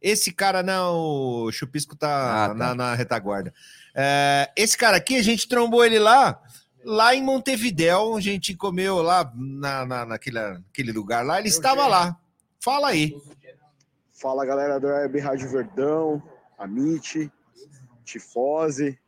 Esse 0.00 0.30
cara, 0.32 0.62
não, 0.62 0.94
o 0.98 1.50
Chupisco 1.52 1.96
tá, 1.96 2.44
Ah, 2.44 2.48
tá. 2.48 2.54
Na, 2.54 2.74
na 2.74 2.94
retaguarda. 2.94 3.54
É, 3.94 4.50
esse 4.56 4.76
cara 4.76 4.96
aqui, 4.96 5.16
a 5.16 5.22
gente 5.22 5.48
trombou 5.48 5.84
ele 5.84 5.98
lá, 5.98 6.42
lá 6.84 7.14
em 7.14 7.22
Montevidéu, 7.22 8.16
a 8.16 8.20
gente 8.20 8.56
comeu 8.56 9.00
lá 9.02 9.32
na, 9.36 9.86
na, 9.86 10.06
naquele, 10.06 10.40
naquele 10.40 10.92
lugar 10.92 11.24
lá, 11.24 11.38
ele 11.38 11.48
estava 11.48 11.86
lá. 11.86 12.18
Fala 12.60 12.88
aí. 12.88 13.16
Fala 14.12 14.44
galera 14.46 14.80
do 14.80 14.86
Web 14.86 15.18
Rádio 15.20 15.50
Verdão, 15.50 16.22
Amit, 16.58 17.30
Tifose, 18.04 18.98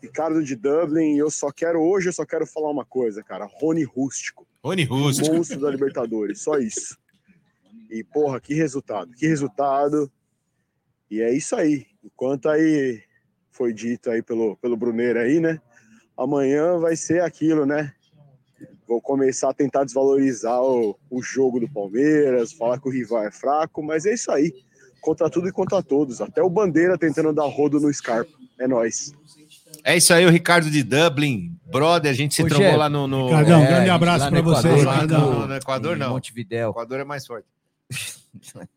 Ricardo 0.00 0.42
de 0.42 0.56
Dublin. 0.56 1.14
E 1.14 1.18
eu 1.18 1.30
só 1.30 1.52
quero, 1.52 1.82
hoje 1.82 2.08
eu 2.08 2.12
só 2.12 2.24
quero 2.24 2.46
falar 2.46 2.70
uma 2.70 2.84
coisa, 2.84 3.22
cara. 3.22 3.44
Rony 3.44 3.84
Rústico, 3.84 4.46
Rony 4.64 4.84
Russo. 4.84 5.30
monstro 5.30 5.60
da 5.60 5.70
Libertadores, 5.70 6.42
só 6.42 6.58
isso. 6.58 6.96
E 7.90 8.02
porra, 8.02 8.40
que 8.40 8.54
resultado, 8.54 9.12
que 9.12 9.26
resultado. 9.26 10.10
E 11.10 11.20
é 11.20 11.32
isso 11.32 11.54
aí. 11.54 11.86
Enquanto 12.02 12.48
aí 12.48 13.02
foi 13.56 13.72
dito 13.72 14.10
aí 14.10 14.22
pelo, 14.22 14.56
pelo 14.56 14.76
Bruneiro 14.76 15.18
aí, 15.18 15.40
né? 15.40 15.58
Amanhã 16.16 16.78
vai 16.78 16.94
ser 16.94 17.22
aquilo, 17.22 17.64
né? 17.64 17.92
Vou 18.86 19.00
começar 19.00 19.50
a 19.50 19.54
tentar 19.54 19.84
desvalorizar 19.84 20.60
o, 20.62 20.96
o 21.10 21.22
jogo 21.22 21.58
do 21.58 21.68
Palmeiras, 21.68 22.52
falar 22.52 22.78
que 22.78 22.88
o 22.88 22.92
rival 22.92 23.24
é 23.24 23.30
fraco, 23.30 23.82
mas 23.82 24.06
é 24.06 24.14
isso 24.14 24.30
aí. 24.30 24.52
Contra 25.00 25.28
tudo 25.28 25.48
e 25.48 25.52
contra 25.52 25.82
todos. 25.82 26.20
Até 26.20 26.42
o 26.42 26.50
Bandeira 26.50 26.96
tentando 26.96 27.32
dar 27.32 27.46
rodo 27.46 27.80
no 27.80 27.92
Scarpa. 27.92 28.30
É 28.58 28.66
nóis. 28.66 29.12
É 29.84 29.96
isso 29.96 30.12
aí, 30.14 30.24
o 30.24 30.30
Ricardo 30.30 30.70
de 30.70 30.82
Dublin, 30.82 31.56
brother, 31.66 32.10
a 32.10 32.14
gente 32.14 32.34
se 32.34 32.44
trombou 32.44 32.76
lá 32.76 32.88
no, 32.88 33.06
no, 33.06 33.26
Ricardão, 33.26 33.60
um 33.60 33.64
É, 33.64 33.66
grande 33.66 33.90
abraço 33.90 34.30
para 34.30 34.42
você, 34.42 34.68
Equador, 34.68 34.84
lá 34.84 35.06
no, 35.06 35.46
no 35.46 35.54
Equador, 35.56 35.96
não. 35.96 36.08
O 36.08 36.14
Montevidéu. 36.14 36.70
Equador 36.70 37.00
é 37.00 37.04
mais 37.04 37.26
forte. 37.26 37.46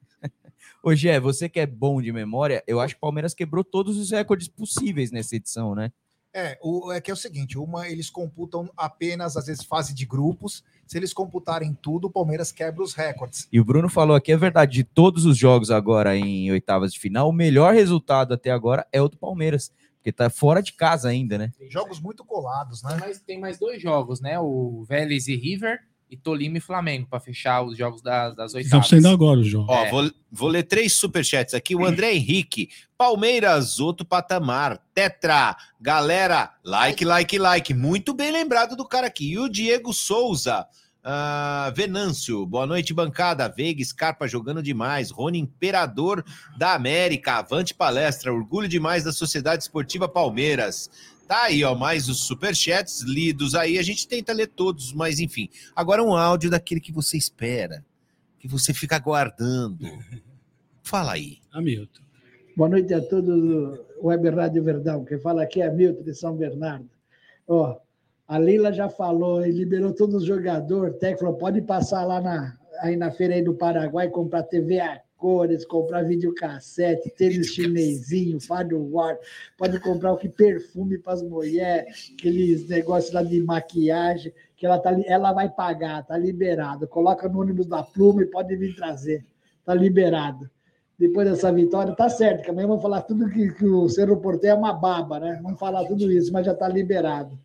Ô, 0.81 0.95
Gé, 0.95 1.19
você 1.19 1.49
que 1.49 1.59
é 1.59 1.65
bom 1.65 2.01
de 2.01 2.11
memória, 2.11 2.63
eu 2.65 2.79
acho 2.79 2.95
que 2.95 2.99
o 2.99 3.01
Palmeiras 3.01 3.33
quebrou 3.33 3.63
todos 3.63 3.97
os 3.97 4.11
recordes 4.11 4.47
possíveis 4.47 5.11
nessa 5.11 5.35
edição, 5.35 5.75
né? 5.75 5.91
É, 6.33 6.57
o, 6.61 6.91
é 6.91 7.01
que 7.01 7.09
é 7.09 7.13
o 7.13 7.17
seguinte, 7.17 7.57
uma 7.57 7.89
eles 7.89 8.09
computam 8.09 8.71
apenas, 8.77 9.35
às 9.35 9.47
vezes, 9.47 9.65
fase 9.65 9.93
de 9.93 10.05
grupos. 10.05 10.63
Se 10.85 10.97
eles 10.97 11.11
computarem 11.11 11.77
tudo, 11.81 12.05
o 12.05 12.11
Palmeiras 12.11 12.51
quebra 12.51 12.83
os 12.83 12.93
recordes. 12.93 13.47
E 13.51 13.59
o 13.59 13.65
Bruno 13.65 13.89
falou 13.89 14.15
aqui, 14.15 14.31
é 14.31 14.37
verdade, 14.37 14.73
de 14.73 14.83
todos 14.83 15.25
os 15.25 15.37
jogos 15.37 15.71
agora 15.71 16.15
em 16.15 16.51
oitavas 16.51 16.93
de 16.93 16.99
final, 16.99 17.29
o 17.29 17.33
melhor 17.33 17.73
resultado 17.73 18.33
até 18.33 18.51
agora 18.51 18.87
é 18.91 19.01
o 19.01 19.09
do 19.09 19.17
Palmeiras, 19.17 19.71
porque 19.95 20.11
tá 20.11 20.29
fora 20.29 20.61
de 20.61 20.73
casa 20.73 21.09
ainda, 21.09 21.37
né? 21.37 21.51
Jogos 21.67 21.99
muito 21.99 22.23
colados, 22.23 22.83
né? 22.83 22.91
Tem 22.91 22.99
mais, 22.99 23.21
tem 23.21 23.39
mais 23.39 23.59
dois 23.59 23.81
jogos, 23.81 24.21
né? 24.21 24.39
O 24.39 24.85
Vélez 24.87 25.27
e 25.27 25.35
River 25.35 25.79
e 26.09 26.17
Tolima 26.17 26.57
e 26.57 26.61
Flamengo 26.61 27.07
para 27.09 27.19
fechar 27.19 27.61
os 27.61 27.77
jogos 27.77 28.01
das, 28.01 28.35
das 28.35 28.53
Estão 28.55 28.79
oitavas. 28.79 28.87
sendo 28.87 29.07
agora 29.07 29.39
o 29.39 29.43
jogo. 29.43 29.71
Ó, 29.71 29.83
É. 29.85 29.91
vou, 29.91 30.11
vou 30.31 30.49
ler 30.49 30.63
três 30.63 30.93
superchats 30.93 31.53
aqui. 31.53 31.75
O 31.75 31.85
André 31.85 32.13
Henrique, 32.13 32.69
Palmeiras, 32.97 33.79
outro 33.79 34.05
patamar, 34.05 34.79
Tetra, 34.93 35.55
galera, 35.79 36.51
like, 36.63 37.05
like, 37.05 37.37
like. 37.37 37.73
Muito 37.73 38.13
bem 38.13 38.31
lembrado 38.31 38.75
do 38.75 38.85
cara 38.87 39.07
aqui. 39.07 39.31
E 39.31 39.39
o 39.39 39.47
Diego 39.47 39.93
Souza, 39.93 40.65
ah, 41.03 41.71
Venâncio, 41.75 42.45
boa 42.45 42.65
noite, 42.67 42.93
bancada. 42.93 43.47
Veiga, 43.47 43.83
Scarpa 43.85 44.27
jogando 44.27 44.61
demais. 44.61 45.11
Rony, 45.11 45.39
Imperador 45.39 46.23
da 46.57 46.73
América, 46.73 47.35
avante 47.35 47.73
palestra. 47.73 48.33
Orgulho 48.33 48.67
demais 48.67 49.03
da 49.03 49.11
Sociedade 49.11 49.63
Esportiva 49.63 50.07
Palmeiras. 50.09 50.89
Tá 51.29 51.43
aí, 51.43 51.63
ó, 51.63 51.75
mais 51.75 52.09
os 52.09 52.25
superchats 52.25 53.01
lidos 53.01 53.53
aí. 53.53 53.77
A 53.77 53.83
gente 53.83 54.07
tenta 54.07 54.33
ler 54.33 54.47
todos, 54.47 54.91
mas 54.91 55.19
enfim. 55.19 55.47
Agora 55.75 56.03
um 56.03 56.15
áudio 56.15 56.49
daquele 56.49 56.81
que 56.81 56.91
você 56.91 57.17
espera 57.17 57.85
que 58.39 58.47
você 58.47 58.73
fica 58.73 58.95
aguardando. 58.95 59.85
Fala 60.81 61.11
aí. 61.11 61.37
Hamilton. 61.51 62.01
Boa 62.57 62.69
noite 62.69 62.91
a 62.95 63.01
todos 63.01 63.39
do 63.39 63.85
Web 64.01 64.27
Rádio 64.31 64.63
Verdão. 64.63 65.05
Quem 65.05 65.19
fala 65.19 65.43
aqui 65.43 65.61
é 65.61 65.71
Milton 65.71 66.01
de 66.01 66.15
São 66.15 66.35
Bernardo. 66.35 66.89
Ó, 67.47 67.77
a 68.27 68.37
Leila 68.39 68.73
já 68.73 68.89
falou 68.89 69.45
e 69.45 69.51
liberou 69.51 69.93
todos 69.93 70.15
os 70.15 70.25
jogadores. 70.25 70.97
Técnico 70.97 71.25
falou, 71.25 71.37
pode 71.37 71.61
passar 71.61 72.05
lá 72.05 72.19
na, 72.19 72.57
aí 72.79 72.95
na 72.95 73.11
feira 73.11 73.35
aí 73.35 73.43
do 73.43 73.53
Paraguai, 73.53 74.09
comprar 74.09 74.41
TV 74.41 74.79
a 74.79 74.99
cores, 75.19 75.65
comprar 75.65 76.03
videocassete, 76.03 77.11
tênis 77.11 77.53
chinesinho, 77.53 78.39
firewall, 78.39 79.19
pode 79.57 79.79
comprar 79.79 80.13
o 80.13 80.17
que 80.17 80.29
perfume 80.29 80.97
para 80.97 81.13
as 81.13 81.21
mulheres, 81.21 82.11
aqueles 82.17 82.67
negócios 82.67 83.13
lá 83.13 83.21
de 83.21 83.39
maquiagem, 83.43 84.33
que 84.55 84.65
ela, 84.65 84.79
tá, 84.79 84.97
ela 85.05 85.31
vai 85.33 85.49
pagar, 85.49 86.05
tá 86.05 86.17
liberado. 86.17 86.87
Coloca 86.87 87.29
no 87.29 87.41
ônibus 87.41 87.67
da 87.67 87.83
pluma 87.83 88.23
e 88.23 88.25
pode 88.25 88.55
vir 88.55 88.75
trazer. 88.75 89.23
Tá 89.63 89.75
liberado 89.75 90.49
depois 90.99 91.29
dessa 91.29 91.49
vitória, 91.49 91.95
tá 91.95 92.09
certo, 92.09 92.43
que 92.43 92.49
amanhã 92.49 92.67
vamos 92.67 92.81
falar 92.81 93.01
tudo 93.03 93.29
que, 93.29 93.53
que 93.53 93.65
o 93.65 93.87
Cerro 93.87 94.17
Porteiro 94.17 94.57
é 94.57 94.59
uma 94.59 94.73
baba, 94.73 95.17
né? 95.17 95.39
Vamos 95.41 95.57
falar 95.57 95.85
tudo 95.85 96.11
isso, 96.11 96.33
mas 96.33 96.45
já 96.45 96.51
está 96.51 96.67
liberado. 96.67 97.39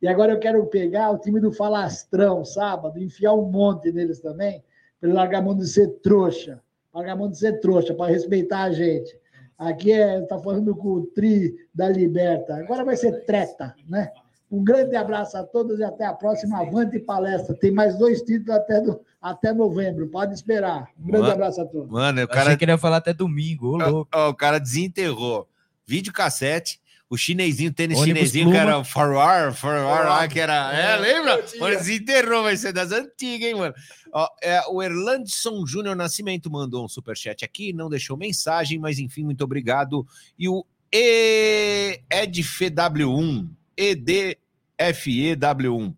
E 0.00 0.06
agora 0.06 0.32
eu 0.32 0.38
quero 0.38 0.64
pegar 0.66 1.10
o 1.10 1.18
time 1.18 1.40
do 1.40 1.52
Falastrão, 1.52 2.44
sábado, 2.44 3.02
enfiar 3.02 3.34
um 3.34 3.50
monte 3.50 3.90
neles 3.90 4.20
também, 4.20 4.62
para 5.00 5.08
ele 5.08 5.18
largar 5.18 5.40
a 5.40 5.42
mão 5.42 5.56
de 5.56 5.66
ser 5.66 5.88
trouxa, 6.00 6.61
largar 6.94 7.12
a 7.12 7.16
mão 7.16 7.30
de 7.30 7.38
ser 7.38 7.60
trouxa, 7.60 7.94
para 7.94 8.10
respeitar 8.12 8.62
a 8.64 8.72
gente. 8.72 9.16
Aqui 9.58 9.92
é, 9.92 10.20
tá 10.22 10.38
falando 10.38 10.74
com 10.74 10.88
o 10.88 11.06
Tri 11.06 11.54
da 11.74 11.88
Liberta, 11.88 12.56
agora 12.56 12.84
vai 12.84 12.96
ser 12.96 13.24
treta, 13.24 13.74
né? 13.88 14.10
Um 14.50 14.62
grande 14.62 14.94
abraço 14.96 15.34
a 15.38 15.44
todos 15.44 15.78
e 15.78 15.84
até 15.84 16.04
a 16.04 16.12
próxima 16.12 16.60
Avante 16.60 16.98
Palestra. 16.98 17.54
Tem 17.54 17.70
mais 17.70 17.96
dois 17.96 18.20
títulos 18.20 18.50
até, 18.60 18.82
do, 18.82 19.00
até 19.20 19.50
novembro, 19.54 20.08
pode 20.08 20.34
esperar. 20.34 20.90
Um 21.00 21.06
grande 21.06 21.22
Mano. 21.22 21.32
abraço 21.32 21.62
a 21.62 21.64
todos. 21.64 21.90
Mano, 21.90 22.18
o 22.18 22.22
Eu 22.22 22.28
cara, 22.28 22.42
achei 22.42 22.56
que 22.58 22.64
ele 22.66 22.72
ia 22.72 22.76
falar 22.76 22.98
até 22.98 23.14
domingo, 23.14 23.68
ô 23.68 23.76
louco. 23.78 24.10
ó, 24.14 24.28
o 24.28 24.34
cara 24.34 24.58
desenterrou 24.58 25.48
videocassete, 25.86 26.81
o 27.12 27.16
chinesinho, 27.18 27.70
o 27.70 27.74
tênis 27.74 27.98
Ônibus 27.98 28.18
chinesinho, 28.20 28.46
que 28.46 28.52
Pluma. 28.52 28.70
era 28.70 28.78
o 28.78 28.84
forward, 28.84 29.54
forward 29.54 30.08
lá, 30.08 30.26
que 30.26 30.40
era. 30.40 30.74
É, 30.74 30.92
É, 30.92 30.96
lembra? 30.96 31.44
Mano, 31.60 31.76
desenterrou, 31.76 32.42
vai 32.42 32.56
ser 32.56 32.72
das 32.72 32.90
antigas, 32.90 33.50
hein, 33.50 33.54
mano? 33.54 33.74
Ó, 34.10 34.26
é, 34.40 34.62
o 34.66 34.82
Erlandson 34.82 35.66
Júnior 35.66 35.94
Nascimento 35.94 36.50
mandou 36.50 36.82
um 36.82 36.88
superchat 36.88 37.44
aqui, 37.44 37.74
não 37.74 37.90
deixou 37.90 38.16
mensagem, 38.16 38.78
mas 38.78 38.98
enfim, 38.98 39.24
muito 39.24 39.44
obrigado. 39.44 40.06
E 40.38 40.48
o 40.48 40.64
EDFW1, 40.90 43.46
EDFEW1. 43.76 45.94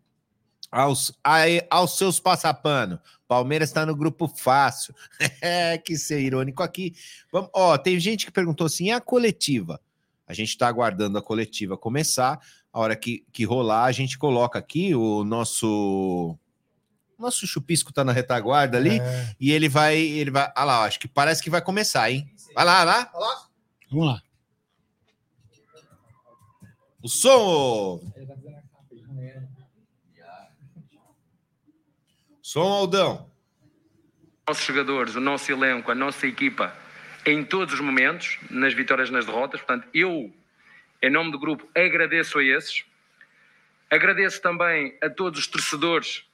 Aos, 0.68 1.12
aos 1.70 1.96
seus 1.96 2.18
passapano. 2.18 2.98
Palmeiras 3.28 3.68
está 3.68 3.86
no 3.86 3.94
grupo 3.94 4.26
fácil. 4.26 4.92
É, 5.40 5.78
que 5.78 5.96
ser 5.96 6.20
irônico 6.20 6.60
aqui. 6.60 6.92
Vamos, 7.30 7.50
ó, 7.54 7.78
tem 7.78 8.00
gente 8.00 8.26
que 8.26 8.32
perguntou 8.32 8.66
assim: 8.66 8.86
e 8.86 8.90
a 8.90 9.00
coletiva? 9.00 9.80
A 10.26 10.32
gente 10.32 10.48
está 10.50 10.66
aguardando 10.68 11.18
a 11.18 11.22
coletiva 11.22 11.76
começar. 11.76 12.38
A 12.72 12.80
hora 12.80 12.96
que, 12.96 13.24
que 13.32 13.44
rolar, 13.44 13.84
a 13.84 13.92
gente 13.92 14.16
coloca 14.18 14.58
aqui 14.58 14.94
o 14.94 15.22
nosso. 15.24 16.36
Nosso 17.18 17.46
chupisco 17.46 17.92
tá 17.92 18.02
na 18.04 18.10
retaguarda 18.12 18.76
ali 18.76 18.98
É. 19.00 19.34
e 19.38 19.52
ele 19.52 19.68
vai. 19.68 19.96
Ele 19.96 20.30
vai. 20.30 20.50
Ah 20.56 20.64
lá, 20.64 20.84
acho 20.84 20.98
que 20.98 21.06
parece 21.08 21.42
que 21.42 21.50
vai 21.50 21.62
começar, 21.62 22.10
hein? 22.10 22.28
Vai 22.54 22.64
lá, 22.64 22.84
vai 22.84 22.96
lá. 23.14 23.48
Vamos 23.90 24.06
lá. 24.06 24.22
O 27.02 27.08
som! 27.08 28.00
Som, 32.42 32.60
Aldão. 32.72 33.30
nossos 34.46 34.64
jogadores, 34.64 35.14
o 35.14 35.20
nosso 35.20 35.50
elenco, 35.50 35.90
a 35.90 35.94
nossa 35.94 36.26
equipa, 36.26 36.72
em 37.26 37.44
todos 37.44 37.74
os 37.74 37.80
momentos, 37.80 38.38
nas 38.50 38.74
vitórias 38.74 39.10
nas 39.10 39.26
derrotas. 39.26 39.60
Portanto, 39.60 39.88
eu, 39.94 40.34
em 41.00 41.10
nome 41.10 41.32
do 41.32 41.38
grupo, 41.38 41.68
agradeço 41.74 42.38
a 42.38 42.44
esses. 42.44 42.84
Agradeço 43.90 44.42
também 44.42 44.96
a 45.02 45.08
todos 45.08 45.40
os 45.40 45.46
torcedores 45.46 46.24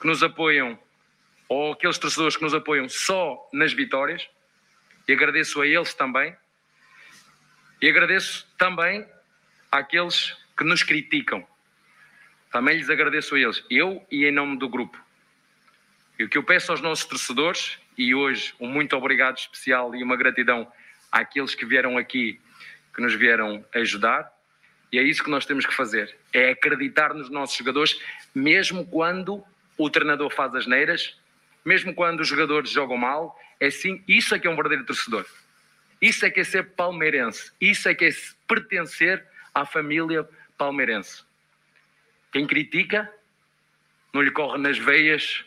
que 0.00 0.06
nos 0.06 0.22
apoiam, 0.22 0.78
ou 1.48 1.72
aqueles 1.72 1.98
torcedores 1.98 2.36
que 2.36 2.42
nos 2.42 2.54
apoiam 2.54 2.88
só 2.88 3.48
nas 3.52 3.72
vitórias. 3.72 4.28
E 5.06 5.12
agradeço 5.12 5.60
a 5.60 5.66
eles 5.66 5.92
também. 5.92 6.34
E 7.80 7.88
agradeço 7.88 8.46
também 8.56 9.06
àqueles 9.70 10.36
que 10.56 10.64
nos 10.64 10.82
criticam. 10.82 11.46
Também 12.50 12.76
lhes 12.76 12.88
agradeço 12.88 13.34
a 13.34 13.40
eles, 13.40 13.64
eu 13.68 14.06
e 14.10 14.24
em 14.24 14.30
nome 14.30 14.56
do 14.58 14.68
grupo. 14.68 14.98
E 16.18 16.24
o 16.24 16.28
que 16.28 16.38
eu 16.38 16.44
peço 16.44 16.70
aos 16.70 16.80
nossos 16.80 17.04
torcedores, 17.04 17.78
e 17.96 18.14
hoje 18.14 18.54
um 18.60 18.68
muito 18.68 18.96
obrigado 18.96 19.38
especial 19.38 19.94
e 19.94 20.02
uma 20.02 20.16
gratidão 20.16 20.70
àqueles 21.10 21.54
que 21.54 21.64
vieram 21.64 21.96
aqui, 21.96 22.40
que 22.94 23.02
nos 23.02 23.14
vieram 23.14 23.64
ajudar, 23.74 24.34
e 24.94 24.98
é 24.98 25.02
isso 25.02 25.24
que 25.24 25.30
nós 25.30 25.44
temos 25.44 25.66
que 25.66 25.74
fazer: 25.74 26.16
é 26.32 26.50
acreditar 26.50 27.12
nos 27.12 27.28
nossos 27.28 27.56
jogadores, 27.56 28.00
mesmo 28.32 28.86
quando 28.86 29.44
o 29.76 29.90
treinador 29.90 30.30
faz 30.30 30.54
as 30.54 30.68
neiras, 30.68 31.18
mesmo 31.64 31.92
quando 31.92 32.20
os 32.20 32.28
jogadores 32.28 32.70
jogam 32.70 32.96
mal. 32.96 33.36
É 33.58 33.66
assim, 33.66 34.04
isso 34.06 34.36
é 34.36 34.38
que 34.38 34.46
é 34.46 34.50
um 34.50 34.54
verdadeiro 34.54 34.84
torcedor. 34.84 35.26
Isso 36.00 36.24
é 36.24 36.30
que 36.30 36.38
é 36.38 36.44
ser 36.44 36.74
palmeirense. 36.76 37.50
Isso 37.60 37.88
é 37.88 37.94
que 37.94 38.04
é 38.04 38.10
pertencer 38.46 39.26
à 39.52 39.66
família 39.66 40.28
palmeirense. 40.56 41.24
Quem 42.30 42.46
critica, 42.46 43.12
não 44.12 44.22
lhe 44.22 44.30
corre 44.30 44.58
nas 44.58 44.78
veias 44.78 45.44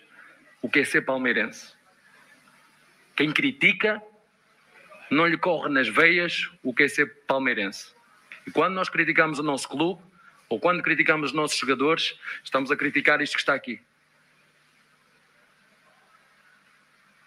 o 0.61 0.69
que 0.69 0.79
é 0.79 0.83
ser 0.83 1.03
palmeirense. 1.03 1.76
Quem 3.17 3.33
critica, 3.33 3.99
não 5.09 5.25
lhe 5.25 5.37
corre 5.37 5.69
nas 5.69 5.87
veias 5.87 6.51
o 6.61 6.71
que 6.71 6.83
é 6.83 6.87
ser 6.87 7.25
palmeirense. 7.25 7.91
E 8.45 8.51
quando 8.51 8.75
nós 8.75 8.89
criticamos 8.89 9.39
o 9.39 9.43
nosso 9.43 9.67
clube, 9.67 10.03
ou 10.47 10.59
quando 10.59 10.83
criticamos 10.83 11.31
os 11.31 11.35
nossos 11.35 11.57
jogadores, 11.57 12.15
estamos 12.43 12.69
a 12.69 12.75
criticar 12.75 13.19
isto 13.19 13.33
que 13.33 13.39
está 13.39 13.55
aqui. 13.55 13.81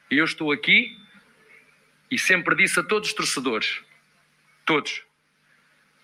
E 0.08 0.16
eu 0.16 0.24
estou 0.24 0.52
aqui 0.52 0.96
e 2.08 2.16
sempre 2.16 2.54
disse 2.54 2.78
a 2.78 2.84
todos 2.84 3.08
os 3.08 3.14
torcedores, 3.14 3.82
todos, 4.64 5.02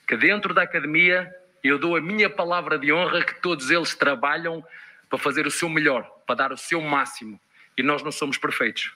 que 0.06 0.16
dentro 0.16 0.52
da 0.52 0.62
academia 0.62 1.32
eu 1.62 1.78
dou 1.78 1.94
a 1.94 2.00
minha 2.00 2.28
palavra 2.28 2.76
de 2.76 2.92
honra 2.92 3.24
que 3.24 3.40
todos 3.40 3.70
eles 3.70 3.94
trabalham 3.94 4.64
para 5.08 5.18
fazer 5.18 5.46
o 5.46 5.50
seu 5.50 5.68
melhor, 5.68 6.02
para 6.26 6.34
dar 6.34 6.52
o 6.52 6.56
seu 6.56 6.80
máximo. 6.80 7.40
E 7.76 7.84
nós 7.84 8.02
não 8.02 8.10
somos 8.10 8.36
perfeitos. 8.36 8.95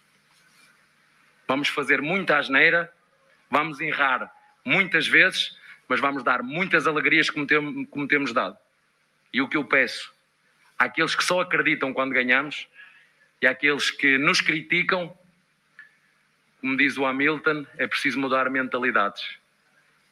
Vamos 1.50 1.66
fazer 1.66 2.00
muita 2.00 2.38
asneira, 2.38 2.92
vamos 3.50 3.80
errar 3.80 4.32
muitas 4.64 5.08
vezes, 5.08 5.58
mas 5.88 5.98
vamos 5.98 6.22
dar 6.22 6.44
muitas 6.44 6.86
alegrias 6.86 7.28
como, 7.28 7.44
tem, 7.44 7.84
como 7.86 8.06
temos 8.06 8.32
dado. 8.32 8.56
E 9.32 9.42
o 9.42 9.48
que 9.48 9.56
eu 9.56 9.64
peço 9.64 10.14
àqueles 10.78 11.16
que 11.16 11.24
só 11.24 11.40
acreditam 11.40 11.92
quando 11.92 12.12
ganhamos 12.12 12.68
e 13.42 13.48
àqueles 13.48 13.90
que 13.90 14.16
nos 14.16 14.40
criticam, 14.40 15.12
como 16.60 16.76
diz 16.76 16.96
o 16.96 17.04
Hamilton, 17.04 17.66
é 17.76 17.88
preciso 17.88 18.20
mudar 18.20 18.48
mentalidades. 18.48 19.36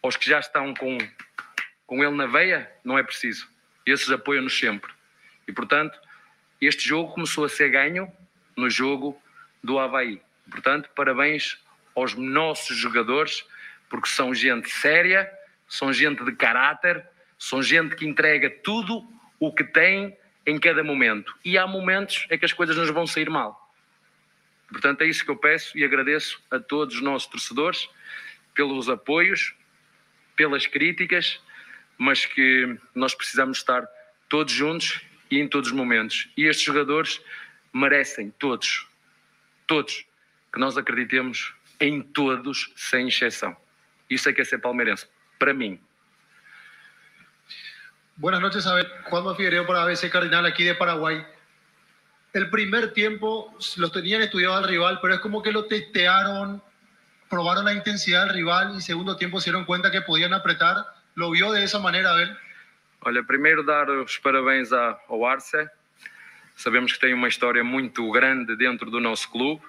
Aos 0.02 0.16
que 0.16 0.28
já 0.28 0.40
estão 0.40 0.74
com, 0.74 0.98
com 1.86 2.02
ele 2.02 2.16
na 2.16 2.26
veia, 2.26 2.68
não 2.82 2.98
é 2.98 3.02
preciso. 3.04 3.48
Esses 3.86 4.10
apoiam-nos 4.10 4.58
sempre. 4.58 4.92
E 5.46 5.52
portanto, 5.52 5.96
este 6.60 6.88
jogo 6.88 7.12
começou 7.12 7.44
a 7.44 7.48
ser 7.48 7.68
ganho 7.68 8.12
no 8.56 8.68
jogo 8.68 9.22
do 9.62 9.78
Havaí. 9.78 10.20
Portanto, 10.50 10.90
parabéns 10.94 11.58
aos 11.94 12.14
nossos 12.14 12.76
jogadores, 12.76 13.44
porque 13.88 14.08
são 14.08 14.34
gente 14.34 14.70
séria, 14.70 15.30
são 15.66 15.92
gente 15.92 16.24
de 16.24 16.32
caráter, 16.32 17.04
são 17.38 17.62
gente 17.62 17.94
que 17.94 18.06
entrega 18.06 18.50
tudo 18.62 19.06
o 19.38 19.52
que 19.52 19.64
tem 19.64 20.16
em 20.46 20.58
cada 20.58 20.82
momento. 20.82 21.34
E 21.44 21.58
há 21.58 21.66
momentos 21.66 22.26
em 22.30 22.38
que 22.38 22.44
as 22.44 22.52
coisas 22.52 22.76
nos 22.76 22.90
vão 22.90 23.06
sair 23.06 23.28
mal. 23.28 23.68
Portanto, 24.68 25.02
é 25.02 25.06
isso 25.06 25.24
que 25.24 25.30
eu 25.30 25.36
peço 25.36 25.76
e 25.76 25.84
agradeço 25.84 26.42
a 26.50 26.58
todos 26.58 26.96
os 26.96 27.00
nossos 27.00 27.28
torcedores 27.28 27.88
pelos 28.54 28.88
apoios, 28.88 29.54
pelas 30.36 30.66
críticas, 30.66 31.40
mas 31.96 32.26
que 32.26 32.78
nós 32.94 33.14
precisamos 33.14 33.58
estar 33.58 33.86
todos 34.28 34.52
juntos 34.52 35.00
e 35.30 35.38
em 35.38 35.48
todos 35.48 35.70
os 35.70 35.74
momentos. 35.74 36.28
E 36.36 36.44
estes 36.44 36.64
jogadores 36.64 37.20
merecem, 37.72 38.30
todos, 38.38 38.86
todos, 39.66 40.04
que 40.58 40.60
nós 40.60 40.76
acreditemos 40.76 41.54
em 41.78 42.02
todos, 42.02 42.72
sem 42.74 43.06
exceção. 43.06 43.56
Isso 44.10 44.28
é 44.28 44.32
que 44.32 44.40
é 44.40 44.44
ser 44.44 44.58
palmeirense, 44.58 45.06
para 45.38 45.54
mim. 45.54 45.80
Buenas 48.16 48.40
noches, 48.40 48.66
Abel. 48.66 48.84
Juan 49.08 49.36
Figueiredo 49.36 49.64
para 49.64 49.82
ABC 49.82 50.10
Cardinal 50.10 50.44
aquí 50.44 50.64
de 50.64 50.74
Paraguay. 50.74 51.24
El 52.34 52.50
primer 52.50 52.92
tiempo 52.92 53.56
lo 53.76 53.92
tenían 53.92 54.20
estudiado 54.22 54.56
al 54.56 54.64
rival, 54.64 54.98
pero 55.00 55.14
es 55.14 55.20
como 55.20 55.40
que 55.40 55.52
lo 55.52 55.66
testearon, 55.66 56.60
probaron 57.30 57.64
la 57.64 57.72
intensidad 57.72 58.26
del 58.26 58.34
rival 58.34 58.74
y 58.76 58.80
segundo 58.80 59.16
tiempo 59.16 59.40
se 59.40 59.50
dieron 59.50 59.64
cuenta 59.64 59.92
que 59.92 60.02
podían 60.02 60.34
apretar. 60.34 60.84
¿Lo 61.14 61.30
vio 61.30 61.52
de 61.52 61.62
esa 61.62 61.78
manera, 61.78 62.10
Abel? 62.10 62.36
Olha, 63.02 63.22
primeiro 63.22 63.62
dar 63.62 63.88
os 63.90 64.18
parabéns 64.18 64.72
ao 64.72 65.24
Arce. 65.24 65.68
Sabemos 66.56 66.92
que 66.92 66.98
tem 66.98 67.14
uma 67.14 67.28
história 67.28 67.62
muito 67.62 68.10
grande 68.10 68.56
dentro 68.56 68.90
do 68.90 68.98
nosso 68.98 69.30
clube. 69.30 69.62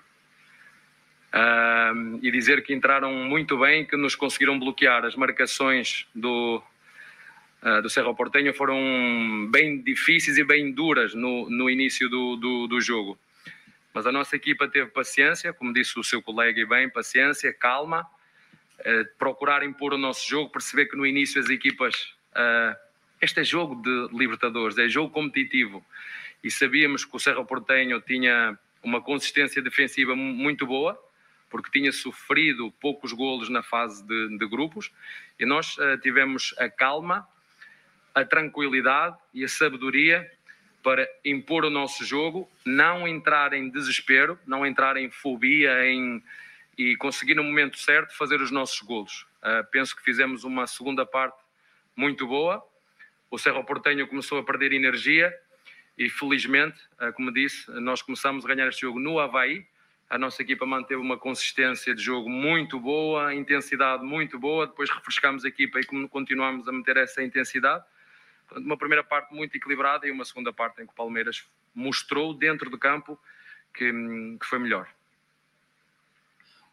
E 2.22 2.32
dizer 2.32 2.64
que 2.64 2.74
entraram 2.74 3.14
muito 3.14 3.58
bem, 3.60 3.86
que 3.86 3.96
nos 3.96 4.16
conseguiram 4.16 4.58
bloquear. 4.60 5.06
As 5.06 5.16
marcações 5.16 6.08
do, 6.14 6.62
ah, 7.62 7.82
do 7.82 7.90
Cerro 7.90 8.16
Porteño 8.16 8.54
foram 8.54 9.48
bem 9.52 9.82
difíceis 9.82 10.38
e 10.38 10.44
bem 10.44 10.72
duras 10.72 11.14
no, 11.14 11.50
no 11.50 11.70
início 11.70 12.10
do, 12.10 12.36
do, 12.36 12.68
do 12.68 12.82
jogo. 12.82 13.18
Mas 13.94 14.06
a 14.08 14.12
nossa 14.12 14.36
equipa 14.36 14.68
teve 14.68 14.90
paciência, 14.92 15.54
como 15.54 15.74
disse 15.74 16.00
o 16.00 16.04
seu 16.04 16.22
colega 16.22 16.60
e 16.60 16.66
bem, 16.66 16.90
paciência, 16.90 17.52
calma, 17.54 18.08
eh, 18.80 19.04
procurar 19.18 19.64
impor 19.64 19.94
o 19.94 19.98
nosso 19.98 20.28
jogo, 20.30 20.52
perceber 20.52 20.86
que 20.86 20.96
no 20.96 21.06
início 21.06 21.40
as 21.42 21.50
equipas. 21.50 22.14
ah, 22.34 22.76
este 23.22 23.42
é 23.42 23.44
jogo 23.44 23.82
de 23.82 24.18
Libertadores, 24.18 24.78
é 24.78 24.88
jogo 24.88 25.10
competitivo. 25.12 25.86
E 26.44 26.50
sabíamos 26.50 27.04
que 27.04 27.14
o 27.16 27.20
Cerro 27.20 27.46
Porteño 27.46 28.00
tinha 28.00 28.58
uma 28.82 29.02
consistência 29.02 29.62
defensiva 29.62 30.16
mu- 30.16 30.34
muito 30.34 30.66
boa, 30.66 30.98
porque 31.50 31.72
tinha 31.72 31.92
sofrido 31.92 32.72
poucos 32.80 33.12
golos 33.12 33.50
na 33.50 33.64
fase 33.64 34.06
de, 34.06 34.38
de 34.38 34.48
grupos, 34.48 34.92
e 35.40 35.46
nós 35.46 35.78
ah, 35.80 35.98
tivemos 35.98 36.54
a 36.58 36.70
calma, 36.70 37.28
a 38.14 38.24
tranquilidade 38.26 39.18
e 39.34 39.44
a 39.44 39.48
sabedoria 39.48 40.30
para 40.82 41.08
impor 41.26 41.66
o 41.66 41.70
nosso 41.70 42.06
jogo, 42.06 42.50
não 42.66 43.08
entrar 43.08 43.54
em 43.54 43.70
desespero, 43.70 44.40
não 44.48 44.66
entrar 44.66 44.98
em 44.98 45.10
fobia 45.10 45.86
em, 45.86 46.24
e 46.78 46.96
conseguir 46.96 47.36
no 47.36 47.44
momento 47.44 47.78
certo 47.78 48.16
fazer 48.16 48.42
os 48.42 48.52
nossos 48.52 48.80
golos. 48.82 49.26
Ah, 49.42 49.66
penso 49.70 49.96
que 49.96 50.04
fizemos 50.04 50.44
uma 50.44 50.68
segunda 50.68 51.06
parte 51.06 51.38
muito 51.96 52.26
boa. 52.28 52.64
O 53.30 53.38
Cerro 53.38 53.64
Porteño 53.64 54.08
começou 54.08 54.40
a 54.40 54.44
perder 54.44 54.74
energia 54.74 55.34
e 55.98 56.10
felizmente, 56.10 56.80
ah, 56.98 57.12
como 57.12 57.32
disse, 57.32 57.70
nós 57.72 58.02
começamos 58.02 58.46
a 58.46 58.48
ganhar 58.48 58.68
este 58.70 58.82
jogo 58.82 59.00
no 59.00 59.20
Havaí. 59.20 59.66
A 60.10 60.18
nossa 60.18 60.42
equipa 60.42 60.66
manteve 60.66 61.00
uma 61.00 61.20
consistência 61.20 61.94
de 61.94 62.02
jogo 62.02 62.28
muito 62.28 62.80
boa, 62.80 63.32
intensidade 63.34 64.04
muito 64.04 64.40
boa. 64.40 64.66
Depois 64.66 64.90
refrescamos 64.90 65.46
a 65.46 65.48
equipa 65.48 65.80
e 65.80 65.86
continuamos 66.08 66.68
a 66.68 66.72
manter 66.72 66.98
essa 66.98 67.22
intensidade. 67.22 67.86
Uma 68.56 68.76
primeira 68.76 69.04
parte 69.04 69.36
muito 69.36 69.56
equilibrada 69.56 70.08
e 70.08 70.12
uma 70.12 70.26
segunda 70.26 70.52
parte 70.52 70.82
em 70.82 70.86
que 70.88 70.92
o 70.92 70.96
Palmeiras 70.96 71.48
mostrou 71.76 72.34
dentro 72.34 72.72
do 72.72 72.78
campo 72.80 73.20
que, 73.72 73.92
que 73.92 74.46
foi 74.48 74.58
melhor. 74.58 74.88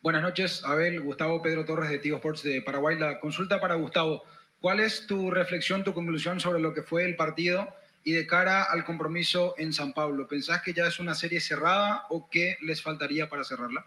Buenas 0.03 0.23
noches, 0.23 0.65
Abel, 0.65 1.03
Gustavo 1.03 1.43
Pedro 1.43 1.67
Torres 1.67 1.91
de 1.91 1.99
Tigo 1.99 2.17
Sports 2.17 2.43
de 2.43 2.63
Paraguay. 2.63 2.99
La 2.99 3.21
consulta 3.21 3.61
para 3.61 3.75
Gustavo. 3.75 4.25
¿Cuál 4.61 4.81
es 4.81 5.07
tu 5.07 5.31
reflexión, 5.31 5.85
tu 5.85 5.93
conclusión 5.93 6.41
sobre 6.41 6.61
lo 6.61 6.73
que 6.73 6.83
fue 6.83 7.05
el 7.05 7.17
partido 7.17 7.69
y 8.07 8.13
de 8.13 8.25
cara 8.25 8.63
al 8.63 8.85
compromiso 8.85 9.57
en 9.59 9.73
San 9.73 9.93
Pablo? 9.93 10.29
¿Pensás 10.29 10.63
que 10.63 10.73
ya 10.73 10.87
es 10.87 11.01
una 11.01 11.13
serie 11.13 11.41
cerrada 11.41 12.05
o 12.09 12.31
qué 12.31 12.57
les 12.61 12.81
faltaría 12.81 13.29
para 13.29 13.43
cerrarla? 13.43 13.85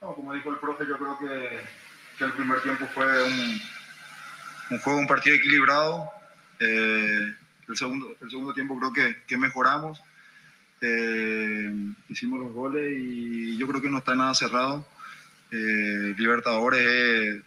Como 0.00 0.32
dijo 0.32 0.48
el 0.50 0.56
profe, 0.56 0.86
yo 0.88 0.96
creo 0.96 1.18
que, 1.18 2.24
el 2.24 2.32
primer 2.32 2.62
tiempo 2.62 2.86
fue 2.94 3.04
un, 3.22 4.78
juego, 4.80 5.00
un 5.00 5.06
partido 5.06 5.36
equilibrado. 5.36 6.10
Eh, 6.58 7.34
el, 7.68 7.76
segundo, 7.76 8.16
el 8.22 8.30
segundo 8.30 8.54
tiempo 8.54 8.78
creo 8.78 9.14
que, 9.26 9.36
mejoramos. 9.36 10.00
Eh, 10.80 11.74
hicimos 12.08 12.40
los 12.40 12.54
goles 12.54 12.90
y 12.90 13.58
yo 13.58 13.68
creo 13.68 13.82
que 13.82 13.90
no 13.90 13.98
está 13.98 14.14
nada 14.14 14.32
cerrado. 14.32 14.88
Eh, 15.50 16.14
Libertadores, 16.16 17.42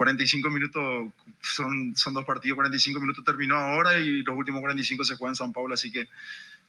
45 0.00 0.48
minutos, 0.48 1.12
son, 1.42 1.94
son 1.94 2.14
dos 2.14 2.24
partidos, 2.24 2.56
45 2.56 3.00
minutos 3.00 3.22
terminó 3.22 3.56
ahora 3.56 3.98
y 3.98 4.22
los 4.22 4.34
últimos 4.34 4.62
45 4.62 5.04
se 5.04 5.14
juegan 5.16 5.32
en 5.32 5.36
San 5.36 5.52
Pablo, 5.52 5.74
así 5.74 5.92
que, 5.92 6.08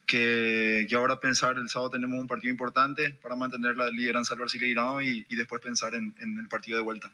que, 0.06 0.86
ahora 0.94 1.18
pensar, 1.18 1.56
el 1.56 1.70
sábado 1.70 1.92
tenemos 1.92 2.20
un 2.20 2.26
partido 2.26 2.50
importante 2.50 3.16
para 3.22 3.34
mantener 3.34 3.74
la 3.74 3.88
lideranza 3.88 4.34
del 4.34 4.44
Brasileirão 4.44 5.02
y, 5.02 5.34
después 5.34 5.62
pensar 5.62 5.94
en, 5.94 6.14
en 6.18 6.40
el 6.40 6.48
partido 6.48 6.76
de 6.76 6.84
vuelta. 6.84 7.10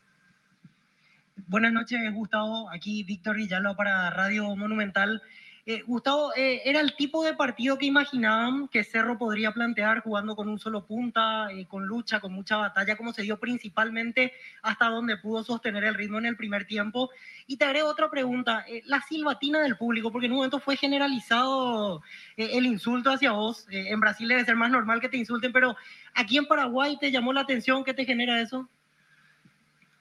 Buenas 1.46 1.72
noches, 1.72 2.00
Gustavo. 2.12 2.68
Aquí 2.72 3.04
Víctor 3.04 3.36
Villalba 3.36 3.76
para 3.76 4.10
Radio 4.10 4.56
Monumental. 4.56 5.22
Eh, 5.70 5.82
Gustavo, 5.86 6.32
eh, 6.34 6.62
¿era 6.64 6.80
el 6.80 6.96
tipo 6.96 7.22
de 7.22 7.34
partido 7.34 7.76
que 7.76 7.84
imaginaban 7.84 8.68
que 8.68 8.82
Cerro 8.84 9.18
podría 9.18 9.52
plantear 9.52 10.00
jugando 10.00 10.34
con 10.34 10.48
un 10.48 10.58
solo 10.58 10.86
punta, 10.86 11.52
eh, 11.52 11.66
con 11.68 11.84
lucha, 11.84 12.20
con 12.20 12.32
mucha 12.32 12.56
batalla, 12.56 12.96
como 12.96 13.12
se 13.12 13.20
dio 13.20 13.38
principalmente 13.38 14.32
hasta 14.62 14.86
donde 14.86 15.18
pudo 15.18 15.44
sostener 15.44 15.84
el 15.84 15.92
ritmo 15.92 16.16
en 16.16 16.24
el 16.24 16.38
primer 16.38 16.66
tiempo? 16.66 17.10
Y 17.46 17.58
te 17.58 17.66
agrego 17.66 17.90
otra 17.90 18.08
pregunta, 18.08 18.64
eh, 18.66 18.80
la 18.86 19.02
silbatina 19.02 19.60
del 19.60 19.76
público, 19.76 20.10
porque 20.10 20.24
en 20.24 20.32
un 20.32 20.38
momento 20.38 20.58
fue 20.58 20.74
generalizado 20.78 22.00
el 22.38 22.64
insulto 22.64 23.10
hacia 23.10 23.32
vos. 23.32 23.66
En 23.70 24.00
Brasil 24.00 24.26
debe 24.26 24.46
ser 24.46 24.56
más 24.56 24.70
normal 24.70 25.02
que 25.02 25.10
te 25.10 25.18
insulten, 25.18 25.52
pero 25.52 25.76
aquí 26.14 26.38
en 26.38 26.46
Paraguay 26.46 26.96
te 26.98 27.10
llamó 27.10 27.34
la 27.34 27.42
atención, 27.42 27.84
¿qué 27.84 27.92
te 27.92 28.06
genera 28.06 28.40
eso? 28.40 28.70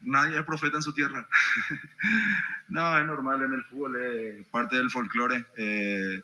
Nadie 0.02 0.40
es 0.40 0.46
profeta 0.46 0.78
en 0.78 0.84
su 0.84 0.94
tierra. 0.94 1.28
no, 2.70 2.98
es 2.98 3.06
normal 3.06 3.44
en 3.44 3.54
el 3.54 3.64
fútbol, 3.64 3.96
es 4.02 4.48
parte 4.48 4.78
del 4.78 4.90
folclore. 4.90 5.46
Eh, 5.58 6.22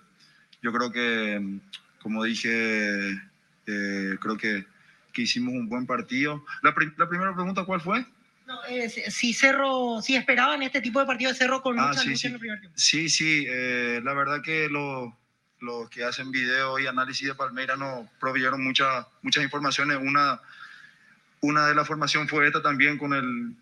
yo 0.62 0.72
creo 0.72 0.92
que, 0.92 1.60
como 2.02 2.24
dije, 2.24 3.12
eh, 3.68 4.18
creo 4.20 4.38
que, 4.38 4.66
que, 5.12 5.22
hicimos 5.22 5.54
un 5.54 5.68
buen 5.68 5.86
partido. 5.86 6.44
La, 6.62 6.74
pri 6.74 6.92
la, 6.98 7.08
primera 7.08 7.34
pregunta, 7.34 7.66
¿cuál 7.66 7.82
fue? 7.82 8.06
No, 8.46 8.64
eh, 8.66 8.90
si 8.90 9.34
Cerro, 9.34 10.02
si 10.02 10.16
esperaban 10.16 10.62
este 10.64 10.82
tipo 10.82 11.00
de 11.00 11.06
partido 11.06 11.32
de 11.32 11.38
Cerro 11.38 11.62
con 11.62 11.80
ah, 11.80 11.88
mucha 11.88 12.02
sí, 12.02 12.10
lucha 12.10 12.20
sí. 12.20 12.28
en 12.28 12.34
el 12.34 12.40
primer 12.40 12.60
tiempo. 12.60 12.78
Sí, 12.78 13.10
sí, 13.10 13.46
eh, 13.48 14.02
la 14.04 14.14
verdad 14.14 14.42
que 14.42 14.70
los 14.70 15.14
los 15.60 15.90
que 15.90 16.04
hacen 16.04 16.30
video 16.30 16.78
y 16.78 16.88
análisis 16.88 17.26
de 17.26 17.36
Palmeira 17.36 17.78
nos 17.78 18.10
proveyeron 18.20 18.62
muchas 18.62 19.06
muchas 19.22 19.46
informaciones. 19.46 19.98
Una, 20.02 20.42
una 21.40 21.68
de 21.68 21.76
la 21.76 21.86
formación 21.86 22.28
fue 22.28 22.48
esta 22.48 22.62
también 22.62 22.98
con 22.98 23.14
el 23.14 23.56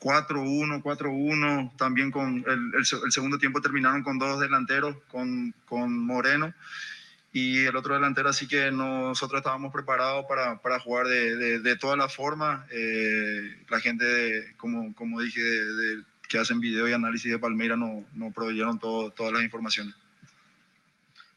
4-1, 0.00 0.82
4-1, 0.82 1.76
también 1.76 2.10
con 2.10 2.44
el, 2.46 2.74
el, 2.74 2.86
el, 3.04 3.12
segundo 3.12 3.38
tiempo 3.38 3.60
terminaron 3.60 4.02
con 4.02 4.18
dos 4.18 4.40
delanteros, 4.40 4.96
con, 5.08 5.54
con 5.66 5.98
Moreno 5.98 6.52
y 7.32 7.64
el 7.66 7.76
otro 7.76 7.94
delantero, 7.94 8.30
así 8.30 8.48
que 8.48 8.70
nosotros 8.70 9.40
estábamos 9.40 9.70
preparados 9.72 10.24
para, 10.26 10.62
para 10.62 10.80
jugar 10.80 11.06
de, 11.06 11.36
de, 11.36 11.60
de 11.60 11.76
todas 11.76 11.98
las 11.98 12.14
formas. 12.14 12.66
Eh, 12.70 13.62
la 13.68 13.78
gente, 13.80 14.06
de, 14.06 14.56
como, 14.56 14.94
como 14.94 15.20
dije, 15.20 15.42
que 16.28 16.38
hacen 16.38 16.60
video 16.60 16.88
y 16.88 16.94
análisis 16.94 17.30
de 17.30 17.38
Palmeira 17.38 17.76
nos 17.76 18.04
no 18.14 18.32
proveyeron 18.32 18.78
todo, 18.78 19.10
todas 19.10 19.34
las 19.34 19.42
informaciones. 19.42 19.94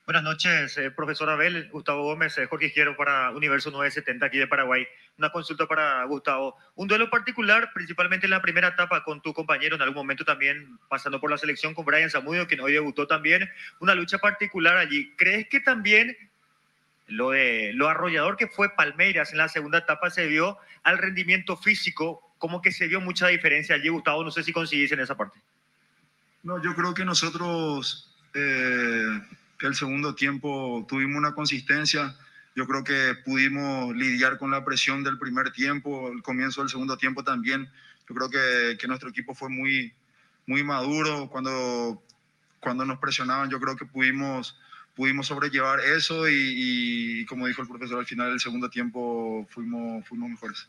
Buenas 0.09 0.23
noches, 0.23 0.75
eh, 0.79 0.89
profesor 0.89 1.29
Abel, 1.29 1.69
Gustavo 1.69 2.01
Gómez, 2.01 2.35
eh, 2.39 2.47
Jorge 2.47 2.65
Izquierdo 2.65 2.97
para 2.97 3.29
Universo 3.29 3.69
970 3.69 4.25
aquí 4.25 4.39
de 4.39 4.47
Paraguay. 4.47 4.87
Una 5.19 5.29
consulta 5.29 5.67
para 5.67 6.03
Gustavo. 6.05 6.57
Un 6.73 6.87
duelo 6.87 7.11
particular, 7.11 7.69
principalmente 7.75 8.25
en 8.25 8.31
la 8.31 8.41
primera 8.41 8.69
etapa 8.69 9.03
con 9.03 9.21
tu 9.21 9.35
compañero, 9.35 9.75
en 9.75 9.83
algún 9.83 9.97
momento 9.97 10.25
también 10.25 10.79
pasando 10.89 11.21
por 11.21 11.29
la 11.29 11.37
selección 11.37 11.75
con 11.75 11.85
Brian 11.85 12.09
Zamudio, 12.09 12.47
que 12.47 12.59
hoy 12.59 12.73
debutó 12.73 13.05
también. 13.05 13.51
Una 13.81 13.93
lucha 13.93 14.17
particular 14.17 14.77
allí. 14.77 15.13
¿Crees 15.15 15.47
que 15.47 15.59
también 15.59 16.17
lo, 17.05 17.29
de, 17.29 17.73
lo 17.75 17.87
arrollador 17.87 18.35
que 18.35 18.47
fue 18.47 18.75
Palmeiras 18.75 19.31
en 19.31 19.37
la 19.37 19.47
segunda 19.47 19.77
etapa 19.77 20.09
se 20.09 20.25
vio 20.25 20.57
al 20.81 20.97
rendimiento 20.97 21.55
físico? 21.55 22.33
Como 22.39 22.63
que 22.63 22.71
se 22.71 22.87
vio 22.87 22.99
mucha 22.99 23.27
diferencia 23.27 23.75
allí, 23.75 23.89
Gustavo. 23.89 24.23
No 24.23 24.31
sé 24.31 24.41
si 24.41 24.53
coincidís 24.53 24.91
en 24.91 25.01
esa 25.01 25.15
parte. 25.15 25.39
No, 26.41 26.59
yo 26.63 26.73
creo 26.73 26.95
que 26.95 27.05
nosotros... 27.05 28.11
Eh 28.33 29.19
que 29.59 29.67
el 29.67 29.75
segundo 29.75 30.15
tiempo 30.15 30.85
tuvimos 30.87 31.17
una 31.17 31.33
consistencia. 31.33 32.15
Yo 32.55 32.65
creo 32.65 32.83
que 32.83 33.13
pudimos 33.25 33.93
lidiar 33.95 34.37
con 34.37 34.49
la 34.51 34.63
presión 34.63 35.03
del 35.03 35.19
primer 35.19 35.51
tiempo, 35.51 36.09
el 36.11 36.23
comienzo 36.23 36.61
del 36.61 36.69
segundo 36.69 36.97
tiempo 36.97 37.23
también. 37.23 37.69
Yo 38.07 38.15
creo 38.15 38.29
que, 38.29 38.77
que 38.77 38.87
nuestro 38.87 39.09
equipo 39.09 39.35
fue 39.35 39.49
muy, 39.49 39.93
muy 40.47 40.63
maduro 40.63 41.29
cuando, 41.29 42.01
cuando 42.59 42.85
nos 42.85 42.99
presionaban. 42.99 43.49
Yo 43.49 43.59
creo 43.59 43.75
que 43.75 43.85
pudimos, 43.85 44.57
pudimos 44.95 45.27
sobrellevar 45.27 45.81
eso 45.81 46.27
y, 46.29 47.25
como 47.27 47.45
dijo 47.45 47.61
el 47.61 47.67
profesor, 47.67 47.99
al 47.99 48.07
final 48.07 48.29
del 48.29 48.39
segundo 48.39 48.69
tiempo 48.69 49.45
fuimos, 49.51 50.07
fuimos 50.07 50.29
mejores. 50.29 50.67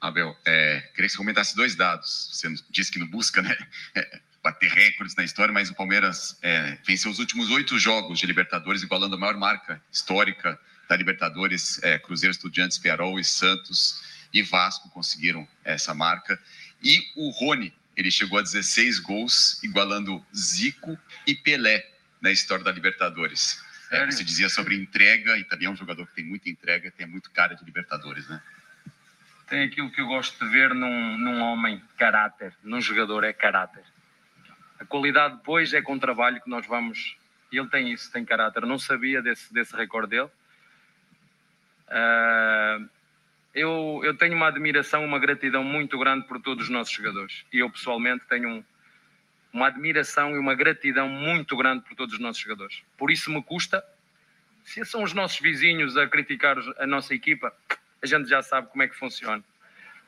Abel, 0.00 0.36
é, 0.44 0.80
queria 0.94 1.08
que 1.08 1.08
você 1.08 1.16
comentasse 1.16 1.56
dados. 1.76 2.28
Você 2.32 2.54
disse 2.68 2.92
que 2.92 2.98
não 2.98 3.06
busca, 3.06 3.40
né? 3.40 3.56
bater 4.44 4.70
recordes 4.70 5.16
na 5.16 5.24
história, 5.24 5.54
mas 5.54 5.70
o 5.70 5.74
Palmeiras 5.74 6.38
é, 6.42 6.76
venceu 6.86 7.10
os 7.10 7.18
últimos 7.18 7.50
oito 7.50 7.78
jogos 7.78 8.18
de 8.18 8.26
Libertadores, 8.26 8.82
igualando 8.82 9.16
a 9.16 9.18
maior 9.18 9.38
marca 9.38 9.82
histórica 9.90 10.60
da 10.86 10.94
Libertadores. 10.94 11.82
É, 11.82 11.98
Cruzeiro, 11.98 12.30
Estudiantes, 12.30 12.76
Pearol 12.76 13.18
e 13.18 13.24
Santos 13.24 14.02
e 14.34 14.42
Vasco 14.42 14.90
conseguiram 14.90 15.48
essa 15.64 15.94
marca. 15.94 16.38
E 16.82 17.10
o 17.16 17.30
Rony, 17.30 17.72
ele 17.96 18.10
chegou 18.10 18.38
a 18.38 18.42
16 18.42 18.98
gols, 18.98 19.62
igualando 19.64 20.22
Zico 20.36 20.98
e 21.26 21.34
Pelé 21.34 21.82
na 22.20 22.30
história 22.30 22.62
da 22.62 22.70
Libertadores. 22.70 23.64
É, 23.90 24.04
você 24.04 24.22
dizia 24.22 24.50
sobre 24.50 24.76
entrega, 24.76 25.38
e 25.38 25.44
também 25.44 25.68
é 25.68 25.70
um 25.70 25.76
jogador 25.76 26.06
que 26.08 26.16
tem 26.16 26.24
muita 26.24 26.50
entrega, 26.50 26.90
tem 26.90 27.06
muito 27.06 27.30
cara 27.30 27.54
de 27.54 27.64
Libertadores, 27.64 28.28
né? 28.28 28.42
Tem 29.46 29.64
aquilo 29.64 29.90
que 29.90 30.02
eu 30.02 30.06
gosto 30.06 30.38
de 30.44 30.50
ver 30.50 30.74
num, 30.74 31.16
num 31.16 31.40
homem, 31.40 31.80
caráter, 31.96 32.54
num 32.62 32.80
jogador 32.80 33.24
é 33.24 33.32
caráter. 33.32 33.93
A 34.78 34.84
qualidade 34.84 35.36
depois 35.36 35.72
é 35.72 35.80
com 35.80 35.98
trabalho 35.98 36.40
que 36.40 36.50
nós 36.50 36.66
vamos. 36.66 37.16
Ele 37.52 37.68
tem 37.68 37.92
isso, 37.92 38.10
tem 38.10 38.24
caráter. 38.24 38.66
Não 38.66 38.78
sabia 38.78 39.22
desse, 39.22 39.52
desse 39.52 39.76
recorde 39.76 40.10
dele. 40.10 40.30
Uh, 41.88 42.88
eu, 43.54 44.00
eu 44.02 44.16
tenho 44.16 44.34
uma 44.34 44.48
admiração, 44.48 45.04
uma 45.04 45.18
gratidão 45.18 45.62
muito 45.62 45.96
grande 45.98 46.26
por 46.26 46.40
todos 46.40 46.64
os 46.64 46.70
nossos 46.70 46.92
jogadores. 46.92 47.44
E 47.52 47.58
eu 47.60 47.70
pessoalmente 47.70 48.24
tenho 48.28 48.48
um, 48.48 48.64
uma 49.52 49.68
admiração 49.68 50.34
e 50.34 50.38
uma 50.38 50.54
gratidão 50.54 51.08
muito 51.08 51.56
grande 51.56 51.84
por 51.84 51.94
todos 51.94 52.14
os 52.14 52.20
nossos 52.20 52.42
jogadores. 52.42 52.82
Por 52.98 53.12
isso 53.12 53.30
me 53.30 53.42
custa. 53.42 53.84
Se 54.64 54.84
são 54.84 55.04
os 55.04 55.12
nossos 55.12 55.38
vizinhos 55.38 55.96
a 55.96 56.08
criticar 56.08 56.56
a 56.78 56.86
nossa 56.86 57.14
equipa, 57.14 57.54
a 58.02 58.06
gente 58.06 58.28
já 58.28 58.42
sabe 58.42 58.66
como 58.68 58.82
é 58.82 58.88
que 58.88 58.96
funciona. 58.96 59.44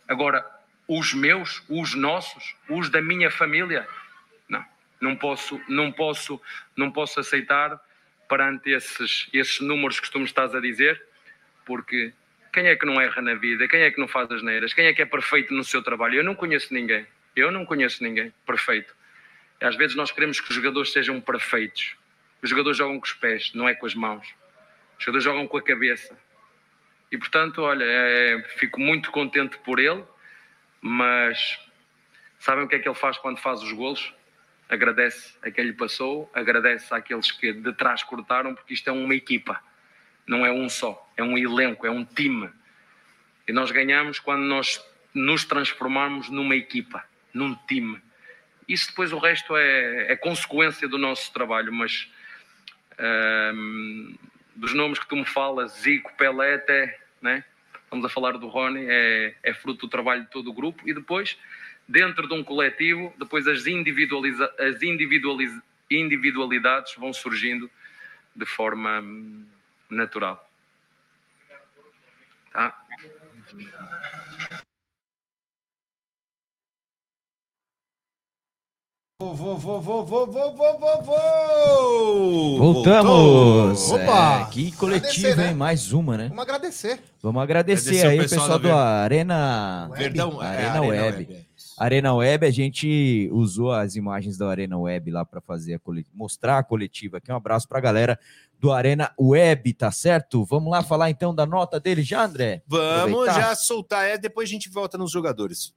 Agora, 0.08 0.44
os 0.88 1.14
meus, 1.14 1.62
os 1.68 1.94
nossos, 1.94 2.56
os 2.68 2.88
da 2.88 3.00
minha 3.00 3.30
família, 3.30 3.86
não, 5.00 5.16
posso, 5.16 5.60
não 5.68 5.92
posso, 5.92 6.40
não 6.76 6.90
posso 6.90 7.20
aceitar 7.20 7.80
perante 8.28 8.70
esses, 8.70 9.28
esses 9.32 9.60
números 9.60 10.00
que 10.00 10.10
tu 10.10 10.18
me 10.18 10.24
estás 10.24 10.54
a 10.54 10.60
dizer, 10.60 11.00
porque 11.64 12.12
quem 12.52 12.66
é 12.66 12.76
que 12.76 12.86
não 12.86 13.00
erra 13.00 13.20
na 13.20 13.34
vida? 13.34 13.68
Quem 13.68 13.82
é 13.82 13.90
que 13.90 14.00
não 14.00 14.08
faz 14.08 14.30
as 14.30 14.42
neiras? 14.42 14.72
Quem 14.72 14.86
é 14.86 14.94
que 14.94 15.02
é 15.02 15.06
perfeito 15.06 15.52
no 15.52 15.62
seu 15.62 15.82
trabalho? 15.82 16.16
Eu 16.16 16.24
não 16.24 16.34
conheço 16.34 16.72
ninguém. 16.72 17.06
Eu 17.34 17.50
não 17.50 17.66
conheço 17.66 18.02
ninguém 18.02 18.32
perfeito. 18.46 18.94
Às 19.60 19.76
vezes 19.76 19.96
nós 19.96 20.10
queremos 20.10 20.40
que 20.40 20.48
os 20.48 20.54
jogadores 20.54 20.92
sejam 20.92 21.20
perfeitos. 21.20 21.96
Os 22.42 22.50
jogadores 22.50 22.78
jogam 22.78 22.98
com 22.98 23.06
os 23.06 23.12
pés, 23.12 23.52
não 23.54 23.68
é 23.68 23.74
com 23.74 23.86
as 23.86 23.94
mãos. 23.94 24.26
Os 24.98 25.04
jogadores 25.04 25.24
jogam 25.24 25.46
com 25.46 25.56
a 25.56 25.62
cabeça. 25.62 26.16
E 27.10 27.18
portanto, 27.18 27.62
olha, 27.62 27.84
é, 27.84 28.42
fico 28.56 28.80
muito 28.80 29.10
contente 29.10 29.58
por 29.58 29.78
ele, 29.78 30.02
mas 30.80 31.58
sabem 32.38 32.64
o 32.64 32.68
que 32.68 32.76
é 32.76 32.78
que 32.78 32.88
ele 32.88 32.94
faz 32.94 33.18
quando 33.18 33.38
faz 33.38 33.62
os 33.62 33.72
golos? 33.72 34.14
Agradece 34.68 35.34
a 35.42 35.50
quem 35.50 35.64
lhe 35.64 35.72
passou, 35.72 36.30
agradece 36.34 36.92
àqueles 36.92 37.30
que 37.30 37.52
de 37.52 37.72
trás 37.72 38.02
cortaram, 38.02 38.54
porque 38.54 38.74
isto 38.74 38.88
é 38.88 38.92
uma 38.92 39.14
equipa, 39.14 39.60
não 40.26 40.44
é 40.44 40.52
um 40.52 40.68
só, 40.68 41.10
é 41.16 41.22
um 41.22 41.38
elenco, 41.38 41.86
é 41.86 41.90
um 41.90 42.04
time. 42.04 42.50
E 43.46 43.52
nós 43.52 43.70
ganhamos 43.70 44.18
quando 44.18 44.42
nós 44.42 44.84
nos 45.14 45.44
transformarmos 45.44 46.28
numa 46.28 46.56
equipa, 46.56 47.04
num 47.32 47.54
time. 47.66 48.00
Isso 48.68 48.88
depois 48.88 49.12
o 49.12 49.18
resto 49.18 49.56
é, 49.56 50.12
é 50.12 50.16
consequência 50.16 50.88
do 50.88 50.98
nosso 50.98 51.32
trabalho, 51.32 51.72
mas 51.72 52.10
um, 53.54 54.16
dos 54.54 54.74
nomes 54.74 54.98
que 54.98 55.06
tu 55.06 55.16
me 55.16 55.24
falas, 55.24 55.72
Zico, 55.80 56.12
Pelé, 56.16 56.54
até, 56.54 56.98
né? 57.22 57.44
estamos 57.84 58.04
a 58.04 58.08
falar 58.08 58.32
do 58.32 58.48
Rony, 58.48 58.84
é, 58.88 59.34
é 59.42 59.54
fruto 59.54 59.86
do 59.86 59.90
trabalho 59.90 60.22
de 60.22 60.30
todo 60.30 60.50
o 60.50 60.52
grupo 60.52 60.88
e 60.88 60.92
depois, 60.92 61.38
dentro 61.88 62.26
de 62.26 62.34
um 62.34 62.42
coletivo, 62.42 63.12
depois 63.18 63.46
as, 63.46 63.66
individualiza 63.66 64.52
as 64.58 64.82
individualidades 65.90 66.94
vão 66.96 67.12
surgindo 67.12 67.70
de 68.34 68.44
forma 68.46 69.00
hum, 69.00 69.44
natural. 69.90 70.42
Tá? 72.52 72.74
Voltamos! 82.58 83.90
Opa! 83.90 84.40
É, 84.40 84.44
que 84.52 84.72
coletivo, 84.72 85.28
agradecer, 85.28 85.28
hein? 85.30 85.36
Né? 85.36 85.54
Mais 85.54 85.92
uma, 85.92 86.18
né? 86.18 86.28
Vamos 86.28 86.42
agradecer. 86.42 87.00
Vamos 87.22 87.42
agradecer, 87.42 88.00
agradecer 88.00 88.08
aí 88.08 88.18
o 88.18 88.22
pessoal, 88.22 88.58
da 88.58 88.68
do 88.68 88.72
Arena 88.74 89.88
Web. 89.90 90.04
Arena 90.04 90.26
Web. 90.26 90.44
É, 90.44 90.66
Arena 90.66 90.82
Web. 90.82 91.28
É. 91.32 91.45
Arena 91.78 92.14
Web, 92.14 92.46
a 92.46 92.50
gente 92.50 93.28
usou 93.32 93.70
as 93.70 93.96
imagens 93.96 94.38
da 94.38 94.48
Arena 94.48 94.78
Web 94.78 95.10
lá 95.10 95.24
para 95.24 95.40
fazer 95.40 95.74
a 95.74 95.78
coletiva, 95.78 96.16
mostrar 96.16 96.58
a 96.58 96.62
coletiva 96.62 97.18
aqui. 97.18 97.30
Um 97.30 97.36
abraço 97.36 97.68
para 97.68 97.78
a 97.78 97.82
galera 97.82 98.18
do 98.58 98.72
Arena 98.72 99.12
Web, 99.20 99.74
tá 99.74 99.90
certo? 99.90 100.44
Vamos 100.44 100.70
lá 100.70 100.82
falar 100.82 101.10
então 101.10 101.34
da 101.34 101.44
nota 101.44 101.78
dele 101.78 102.02
já, 102.02 102.24
André? 102.24 102.62
Vamos 102.66 103.28
Aproveitar. 103.28 103.40
já 103.40 103.54
soltar, 103.54 104.08
é, 104.08 104.16
depois 104.16 104.48
a 104.48 104.52
gente 104.52 104.70
volta 104.70 104.96
nos 104.96 105.10
jogadores. 105.10 105.74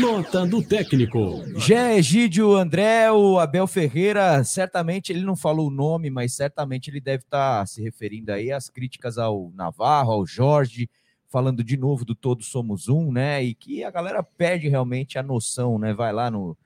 Nota 0.00 0.46
do 0.46 0.62
técnico. 0.62 1.42
Jé 1.56 1.96
Egídio 1.96 2.54
André, 2.54 3.10
o 3.10 3.38
Abel 3.38 3.66
Ferreira, 3.66 4.44
certamente 4.44 5.10
ele 5.10 5.22
não 5.24 5.34
falou 5.34 5.68
o 5.68 5.72
nome, 5.72 6.10
mas 6.10 6.34
certamente 6.34 6.88
ele 6.88 7.00
deve 7.00 7.24
estar 7.24 7.66
se 7.66 7.82
referindo 7.82 8.30
aí 8.30 8.52
às 8.52 8.68
críticas 8.68 9.18
ao 9.18 9.50
Navarro, 9.54 10.12
ao 10.12 10.26
Jorge, 10.26 10.88
falando 11.30 11.64
de 11.64 11.76
novo 11.76 12.04
do 12.04 12.14
Todos 12.14 12.48
Somos 12.48 12.88
Um, 12.88 13.12
né? 13.12 13.42
E 13.42 13.54
que 13.54 13.84
a 13.84 13.90
galera 13.90 14.22
perde 14.22 14.68
realmente 14.68 15.18
a 15.18 15.22
noção, 15.22 15.78
né? 15.78 15.94
Vai 15.94 16.12
lá 16.12 16.30
no, 16.30 16.56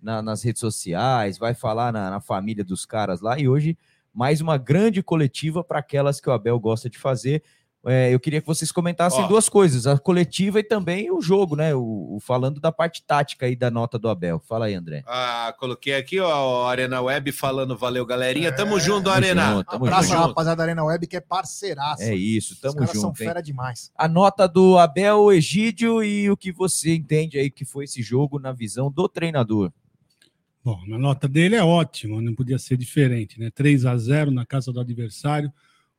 na- 0.00 0.20
nas 0.20 0.42
redes 0.42 0.60
sociais, 0.60 1.38
vai 1.38 1.54
falar 1.54 1.92
na, 1.92 2.10
na 2.10 2.20
família 2.20 2.64
dos 2.64 2.84
caras 2.84 3.20
lá, 3.20 3.38
e 3.38 3.48
hoje 3.48 3.78
mais 4.12 4.40
uma 4.40 4.56
grande 4.58 5.02
coletiva 5.02 5.62
para 5.62 5.78
aquelas 5.78 6.20
que 6.20 6.28
o 6.28 6.32
Abel 6.32 6.58
gosta 6.58 6.90
de 6.90 6.98
fazer. 6.98 7.42
É, 7.86 8.12
eu 8.12 8.18
queria 8.18 8.40
que 8.40 8.46
vocês 8.46 8.72
comentassem 8.72 9.22
Ó. 9.22 9.28
duas 9.28 9.48
coisas, 9.48 9.86
a 9.86 9.96
coletiva 9.96 10.58
e 10.58 10.64
também 10.64 11.12
o 11.12 11.22
jogo, 11.22 11.54
né? 11.54 11.74
O, 11.74 12.16
o- 12.16 12.18
falando 12.20 12.60
da 12.60 12.72
parte 12.72 13.04
tática 13.06 13.46
aí 13.46 13.54
da 13.54 13.70
nota 13.70 13.96
do 13.98 14.08
Abel. 14.08 14.40
Fala 14.40 14.66
aí, 14.66 14.74
André. 14.74 15.04
Ah, 15.06 15.54
coloquei 15.58 15.94
aqui, 15.94 16.18
ó, 16.18 16.66
a 16.66 16.70
Arena 16.70 17.00
Web 17.00 17.30
falando, 17.30 17.78
valeu, 17.78 18.04
galerinha. 18.04 18.50
Tamo 18.54 18.80
junto, 18.80 19.04
tamo 19.04 19.16
Arena. 19.16 19.52
junto, 19.54 19.70
tamo 19.70 19.86
Abraço, 19.86 20.08
junto. 20.08 20.18
rapaziada 20.26 20.56
da 20.56 20.62
Arena 20.64 20.84
Web, 20.84 21.06
que 21.06 21.16
é 21.16 21.20
parceiraço. 21.20 22.02
É 22.02 22.14
isso, 22.14 22.54
Os 22.54 22.60
tamo 22.60 22.74
caras 22.74 22.90
são 22.90 23.00
junto. 23.02 23.22
hein? 23.22 23.28
fera 23.28 23.40
demais. 23.40 23.92
A 23.96 24.08
nota 24.08 24.48
do 24.48 24.76
Abel 24.76 25.32
Egídio 25.32 26.02
e 26.02 26.28
o 26.28 26.36
que 26.36 26.50
você 26.50 26.94
entende 26.96 27.38
aí 27.38 27.48
que 27.48 27.64
foi 27.64 27.84
esse 27.84 28.02
jogo 28.02 28.40
na 28.40 28.50
visão 28.52 28.90
do 28.90 29.08
treinador. 29.08 29.70
Bom, 30.64 30.78
a 30.92 30.98
nota 30.98 31.28
dele 31.28 31.54
é 31.54 31.62
ótima, 31.62 32.20
não 32.20 32.34
podia 32.34 32.58
ser 32.58 32.76
diferente, 32.76 33.38
né? 33.40 33.50
3 33.54 33.86
a 33.86 33.96
0 33.96 34.30
na 34.32 34.44
casa 34.44 34.72
do 34.72 34.80
adversário, 34.80 35.50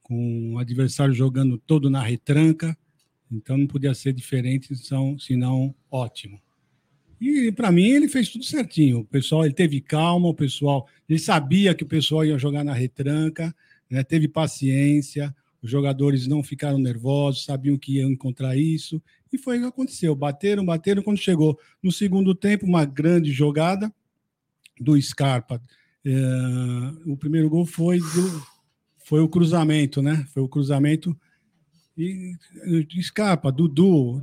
com 0.10 0.56
o 0.56 0.58
adversário 0.58 1.14
jogando 1.14 1.56
todo 1.56 1.88
na 1.88 2.02
retranca, 2.02 2.76
então 3.32 3.56
não 3.56 3.68
podia 3.68 3.94
ser 3.94 4.12
diferente, 4.12 4.76
senão 5.20 5.76
ótimo. 5.90 6.42
E 7.22 7.52
para 7.52 7.72
mim 7.72 7.90
ele 7.90 8.08
fez 8.08 8.30
tudo 8.30 8.44
certinho. 8.44 9.02
O 9.02 9.06
pessoal, 9.06 9.46
ele 9.46 9.54
teve 9.54 9.80
calma, 9.80 10.28
o 10.28 10.34
pessoal, 10.34 10.88
ele 11.08 11.20
sabia 11.20 11.76
que 11.76 11.84
o 11.84 11.88
pessoal 11.88 12.26
ia 12.26 12.40
jogar 12.40 12.64
na 12.64 12.74
retranca, 12.74 13.56
né? 13.88 14.04
Teve 14.04 14.28
paciência, 14.28 15.36
os 15.62 15.70
jogadores 15.70 16.26
não 16.26 16.42
ficaram 16.42 16.80
nervosos, 16.80 17.46
sabiam 17.46 17.78
que 17.78 17.98
iam 17.98 18.10
encontrar 18.10 18.58
isso, 18.58 19.00
e 19.32 19.38
foi 19.38 19.58
o 19.58 19.62
que 19.62 19.68
aconteceu. 19.68 20.16
Bateram, 20.16 20.66
bateram 20.66 21.04
quando 21.04 21.18
chegou 21.18 21.60
no 21.84 21.92
segundo 21.92 22.34
tempo, 22.34 22.66
uma 22.66 22.84
grande 22.84 23.32
jogada 23.32 23.94
do 24.80 25.00
Scarpa. 25.00 25.62
É, 26.04 26.12
o 27.06 27.16
primeiro 27.16 27.48
gol 27.48 27.66
foi 27.66 28.00
do, 28.00 28.44
foi 29.10 29.22
o 29.22 29.28
cruzamento, 29.28 30.04
né? 30.04 30.24
Foi 30.32 30.44
o 30.44 30.48
cruzamento 30.48 31.20
e 31.98 32.36
e 32.64 33.04
Scarpa, 33.04 33.52
Dudu, 33.52 34.22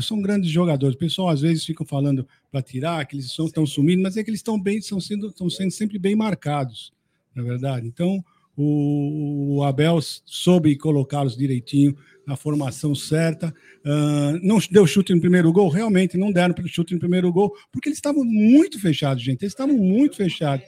são, 0.00 0.22
grandes 0.22 0.48
jogadores. 0.48 0.94
O 0.94 0.98
pessoal 0.98 1.28
às 1.28 1.40
vezes 1.40 1.64
fica 1.64 1.84
falando 1.84 2.26
para 2.48 2.62
tirar, 2.62 3.04
que 3.04 3.16
eles 3.16 3.26
estão 3.26 3.66
sumindo, 3.66 4.00
mas 4.00 4.16
é 4.16 4.22
que 4.22 4.30
eles 4.30 4.38
estão 4.38 4.58
bem, 4.58 4.78
estão 4.78 5.00
sendo, 5.00 5.26
estão 5.26 5.50
sendo 5.50 5.72
sempre 5.72 5.98
bem 5.98 6.14
marcados, 6.14 6.92
na 7.34 7.42
verdade. 7.42 7.88
Então 7.88 8.24
o, 8.56 9.56
o 9.56 9.64
Abel 9.64 9.98
soube 10.24 10.76
colocá-los 10.76 11.36
direitinho 11.36 11.96
na 12.24 12.36
formação 12.36 12.94
certa. 12.94 13.52
Ah, 13.84 14.38
não 14.40 14.58
deu 14.70 14.86
chute 14.86 15.12
no 15.12 15.20
primeiro 15.20 15.52
gol, 15.52 15.68
realmente 15.68 16.16
não 16.16 16.30
deram 16.30 16.54
chute 16.68 16.94
no 16.94 17.00
primeiro 17.00 17.32
gol, 17.32 17.52
porque 17.72 17.88
eles 17.88 17.98
estavam 17.98 18.24
muito 18.24 18.78
fechados, 18.78 19.20
gente. 19.20 19.42
Eles 19.42 19.52
estavam 19.52 19.76
muito 19.76 20.14
fechados. 20.14 20.64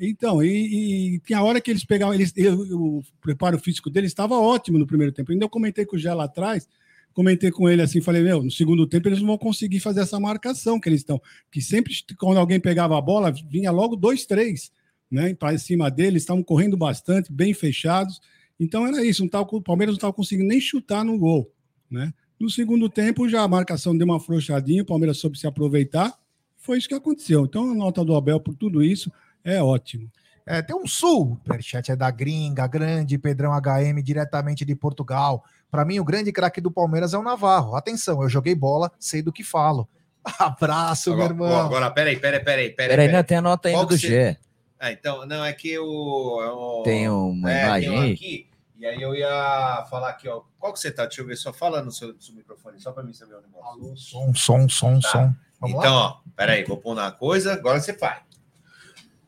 Então, 0.00 0.42
e, 0.42 1.14
e 1.16 1.20
tinha 1.20 1.42
hora 1.42 1.60
que 1.60 1.70
eles 1.70 1.84
pegavam, 1.84 2.14
eles, 2.14 2.32
eu- 2.36 2.58
o 2.58 3.02
preparo 3.20 3.58
físico 3.58 3.88
deles 3.88 4.10
estava 4.10 4.34
ótimo 4.38 4.78
no 4.78 4.86
primeiro 4.86 5.12
tempo. 5.12 5.32
Ainda 5.32 5.44
eu 5.44 5.48
comentei 5.48 5.84
com 5.86 5.96
o 5.96 5.98
Gé 5.98 6.12
lá 6.12 6.24
atrás, 6.24 6.68
comentei 7.12 7.50
com 7.50 7.68
ele 7.68 7.80
assim, 7.80 8.00
falei, 8.00 8.22
meu, 8.22 8.42
no 8.42 8.50
segundo 8.50 8.86
tempo 8.86 9.08
eles 9.08 9.20
não 9.20 9.28
vão 9.28 9.38
conseguir 9.38 9.80
fazer 9.80 10.00
essa 10.00 10.18
marcação 10.18 10.80
que 10.80 10.88
eles 10.88 11.00
estão. 11.00 11.20
Que 11.50 11.60
sempre, 11.60 11.94
quando 12.18 12.38
alguém 12.38 12.58
pegava 12.58 12.98
a 12.98 13.00
bola, 13.00 13.32
vinha 13.48 13.70
logo 13.70 13.94
dois, 13.94 14.26
três, 14.26 14.72
né? 15.10 15.32
Para 15.34 15.56
cima 15.58 15.90
deles, 15.90 16.22
estavam 16.22 16.42
correndo 16.42 16.76
bastante, 16.76 17.32
bem 17.32 17.54
fechados. 17.54 18.20
Então 18.58 18.86
era 18.86 19.04
isso, 19.04 19.22
não 19.22 19.28
tava, 19.28 19.46
o 19.52 19.62
Palmeiras 19.62 19.92
não 19.94 19.98
estava 19.98 20.12
conseguindo 20.12 20.48
nem 20.48 20.60
chutar 20.60 21.04
no 21.04 21.16
gol, 21.18 21.50
né? 21.90 22.12
No 22.38 22.50
segundo 22.50 22.88
tempo, 22.88 23.28
já 23.28 23.42
a 23.42 23.48
marcação 23.48 23.96
deu 23.96 24.04
uma 24.06 24.16
afrouxadinha, 24.16 24.82
o 24.82 24.86
Palmeiras 24.86 25.18
soube 25.18 25.38
se 25.38 25.46
aproveitar. 25.46 26.12
Foi 26.58 26.78
isso 26.78 26.88
que 26.88 26.94
aconteceu. 26.94 27.44
Então, 27.44 27.70
a 27.70 27.74
nota 27.74 28.04
do 28.04 28.14
Abel 28.16 28.40
por 28.40 28.56
tudo 28.56 28.82
isso 28.82 29.10
é 29.44 29.62
ótimo. 29.62 30.10
É, 30.46 30.60
tem 30.60 30.76
um 30.76 30.86
superchat, 30.86 31.90
é 31.90 31.96
da 31.96 32.10
gringa, 32.10 32.66
grande 32.66 33.16
Pedrão 33.16 33.52
HM, 33.52 34.02
diretamente 34.02 34.64
de 34.64 34.74
Portugal. 34.74 35.42
Para 35.70 35.84
mim, 35.84 35.98
o 35.98 36.04
grande 36.04 36.30
craque 36.32 36.60
do 36.60 36.70
Palmeiras 36.70 37.14
é 37.14 37.18
o 37.18 37.22
Navarro. 37.22 37.74
Atenção, 37.76 38.22
eu 38.22 38.28
joguei 38.28 38.54
bola, 38.54 38.92
sei 38.98 39.22
do 39.22 39.32
que 39.32 39.42
falo. 39.42 39.88
Abraço, 40.38 41.10
meu 41.10 41.24
Agora, 41.24 41.32
irmão. 41.32 41.66
agora, 41.66 41.90
peraí, 41.90 42.16
peraí, 42.18 42.40
peraí. 42.44 42.70
Peraí, 42.70 42.88
Peraí, 42.88 43.06
ainda 43.06 43.24
tem 43.24 43.38
a 43.38 43.42
nota 43.42 43.68
ainda 43.68 43.80
Qual 43.80 43.86
do 43.88 43.96
você- 43.98 44.08
Gé. 44.08 44.36
Ah, 44.78 44.92
então, 44.92 45.24
não, 45.24 45.42
é 45.44 45.52
que 45.52 45.78
o. 45.78 46.80
o- 46.80 46.82
Tem 46.82 47.08
uma 47.08 47.50
é, 47.50 47.64
imagem 47.64 47.90
tem 47.90 47.98
um 47.98 48.12
aqui, 48.12 48.46
e 48.76 48.84
aí 48.86 49.00
eu 49.00 49.14
ia 49.14 49.86
falar 49.88 50.10
aqui, 50.10 50.28
ó. 50.28 50.42
Qual 50.58 50.72
que 50.74 50.78
você 50.78 50.90
tá? 50.90 51.06
Deixa 51.06 51.22
eu 51.22 51.26
ver, 51.26 51.36
só 51.36 51.52
fala 51.54 51.80
no 51.82 51.90
seu, 51.90 52.14
seu 52.20 52.34
microfone, 52.34 52.78
só 52.80 52.92
para 52.92 53.02
mim 53.02 53.14
saber 53.14 53.34
o 53.34 53.40
negócio. 53.40 53.66
Alô, 53.66 53.96
som, 53.96 54.34
som, 54.34 54.68
som, 54.68 55.00
Tá. 55.00 55.08
som. 55.08 55.34
Vamos 55.60 55.78
então, 55.78 55.94
lá? 55.94 56.06
ó, 56.08 56.16
peraí, 56.36 56.64
vou 56.64 56.76
pôr 56.76 56.94
na 56.94 57.10
coisa, 57.10 57.54
agora 57.54 57.80
você 57.80 57.94
faz. 57.94 58.18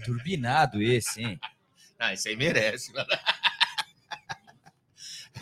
Turbinado 0.04 0.82
esse, 0.82 1.22
hein? 1.22 1.40
Ah, 1.98 2.14
isso 2.14 2.28
aí 2.28 2.36
merece. 2.36 2.92
mano. 2.94 3.08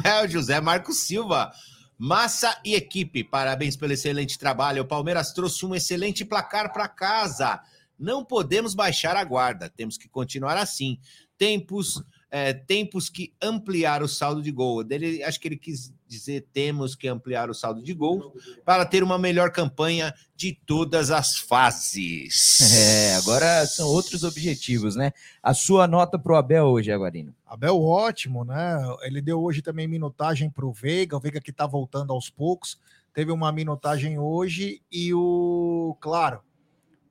É 0.04 0.24
o 0.24 0.28
José 0.28 0.62
Marcos 0.62 1.00
Silva. 1.00 1.52
Massa 1.98 2.58
e 2.64 2.76
equipe, 2.76 3.24
parabéns 3.24 3.76
pelo 3.76 3.92
excelente 3.92 4.40
trabalho. 4.40 4.84
O 4.84 4.88
Palmeiras 4.88 5.34
trouxe 5.34 5.66
um 5.66 5.76
excelente 5.76 6.24
placar 6.24 6.72
para 6.72 6.88
casa. 6.88 7.62
Não 7.98 8.24
podemos 8.24 8.74
baixar 8.74 9.18
a 9.18 9.24
guarda, 9.26 9.70
temos 9.70 9.98
que 9.98 10.08
continuar 10.08 10.56
assim. 10.56 10.98
Tempos, 11.38 12.02
é, 12.32 12.54
tempos 12.54 13.10
que 13.10 13.34
ampliar 13.42 14.04
o 14.04 14.08
saldo 14.08 14.42
de 14.42 14.52
gol. 14.52 14.84
Dele, 14.84 15.24
acho 15.24 15.40
que 15.40 15.48
ele 15.48 15.58
quis 15.58 15.94
dizer 16.08 16.48
temos 16.52 16.96
que 16.96 17.08
ampliar 17.08 17.50
o 17.50 17.54
saldo 17.54 17.84
de 17.84 17.94
gol 17.94 18.36
para 18.66 18.86
ter 18.86 19.04
uma 19.04 19.18
melhor 19.18 19.52
campanha 19.52 20.14
de 20.36 20.54
todas 20.66 21.12
as 21.12 21.38
fases. 21.38 22.60
É, 22.74 23.16
agora 23.16 23.66
são 23.66 23.88
outros 23.88 24.24
objetivos, 24.24 24.96
né? 24.96 25.12
A 25.42 25.54
sua 25.54 25.88
nota 25.88 26.18
pro 26.18 26.36
Abel 26.36 26.66
hoje, 26.66 26.92
Aguarino. 26.92 27.36
Abel 27.46 27.82
ótimo, 27.82 28.44
né? 28.44 28.78
Ele 29.02 29.22
deu 29.22 29.42
hoje 29.42 29.62
também 29.62 29.88
minutagem 29.88 30.50
para 30.50 30.66
o 30.66 30.72
Veiga, 30.72 31.18
o 31.18 31.20
Veiga 31.20 31.42
que 31.42 31.52
tá 31.52 31.66
voltando 31.66 32.14
aos 32.14 32.30
poucos. 32.30 32.80
Teve 33.14 33.32
uma 33.32 33.52
minutagem 33.52 34.20
hoje 34.20 34.82
e 34.92 35.14
o, 35.14 35.98
claro, 36.00 36.42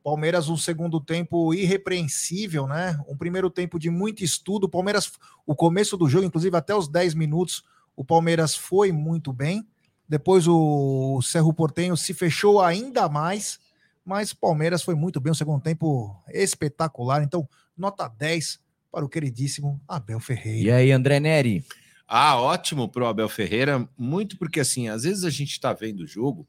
Palmeiras 0.09 0.48
um 0.48 0.56
segundo 0.56 0.98
tempo 1.02 1.52
irrepreensível, 1.52 2.66
né? 2.66 2.98
Um 3.06 3.14
primeiro 3.14 3.50
tempo 3.50 3.78
de 3.78 3.90
muito 3.90 4.24
estudo. 4.24 4.64
O 4.64 4.68
Palmeiras, 4.68 5.12
o 5.46 5.54
começo 5.54 5.98
do 5.98 6.09
jogo, 6.09 6.24
inclusive 6.24 6.56
até 6.56 6.74
os 6.74 6.88
10 6.88 7.12
minutos, 7.12 7.62
o 7.94 8.02
Palmeiras 8.02 8.56
foi 8.56 8.90
muito 8.90 9.34
bem. 9.34 9.68
Depois 10.09 10.48
o 10.48 11.20
Cerro 11.20 11.52
Portenho 11.52 11.94
se 11.94 12.14
fechou 12.14 12.62
ainda 12.62 13.06
mais, 13.06 13.61
mas 14.02 14.32
o 14.32 14.38
Palmeiras 14.38 14.82
foi 14.82 14.94
muito 14.94 15.20
bem. 15.20 15.30
O 15.30 15.34
segundo 15.34 15.61
tempo 15.61 16.16
espetacular. 16.32 17.22
Então, 17.22 17.46
nota 17.76 18.09
10 18.09 18.61
para 18.90 19.04
o 19.04 19.11
queridíssimo 19.11 19.78
Abel 19.86 20.20
Ferreira. 20.20 20.68
E 20.68 20.70
aí, 20.70 20.90
André 20.90 21.20
Neri? 21.20 21.62
Ah, 22.06 22.40
ótimo 22.40 22.88
pro 22.88 23.06
Abel 23.06 23.28
Ferreira, 23.28 23.86
muito 23.98 24.38
porque 24.38 24.61
assim, 24.61 24.88
às 24.88 25.02
vezes 25.02 25.24
a 25.24 25.30
gente 25.30 25.50
está 25.50 25.74
vendo 25.74 26.00
o 26.00 26.06
jogo 26.06 26.48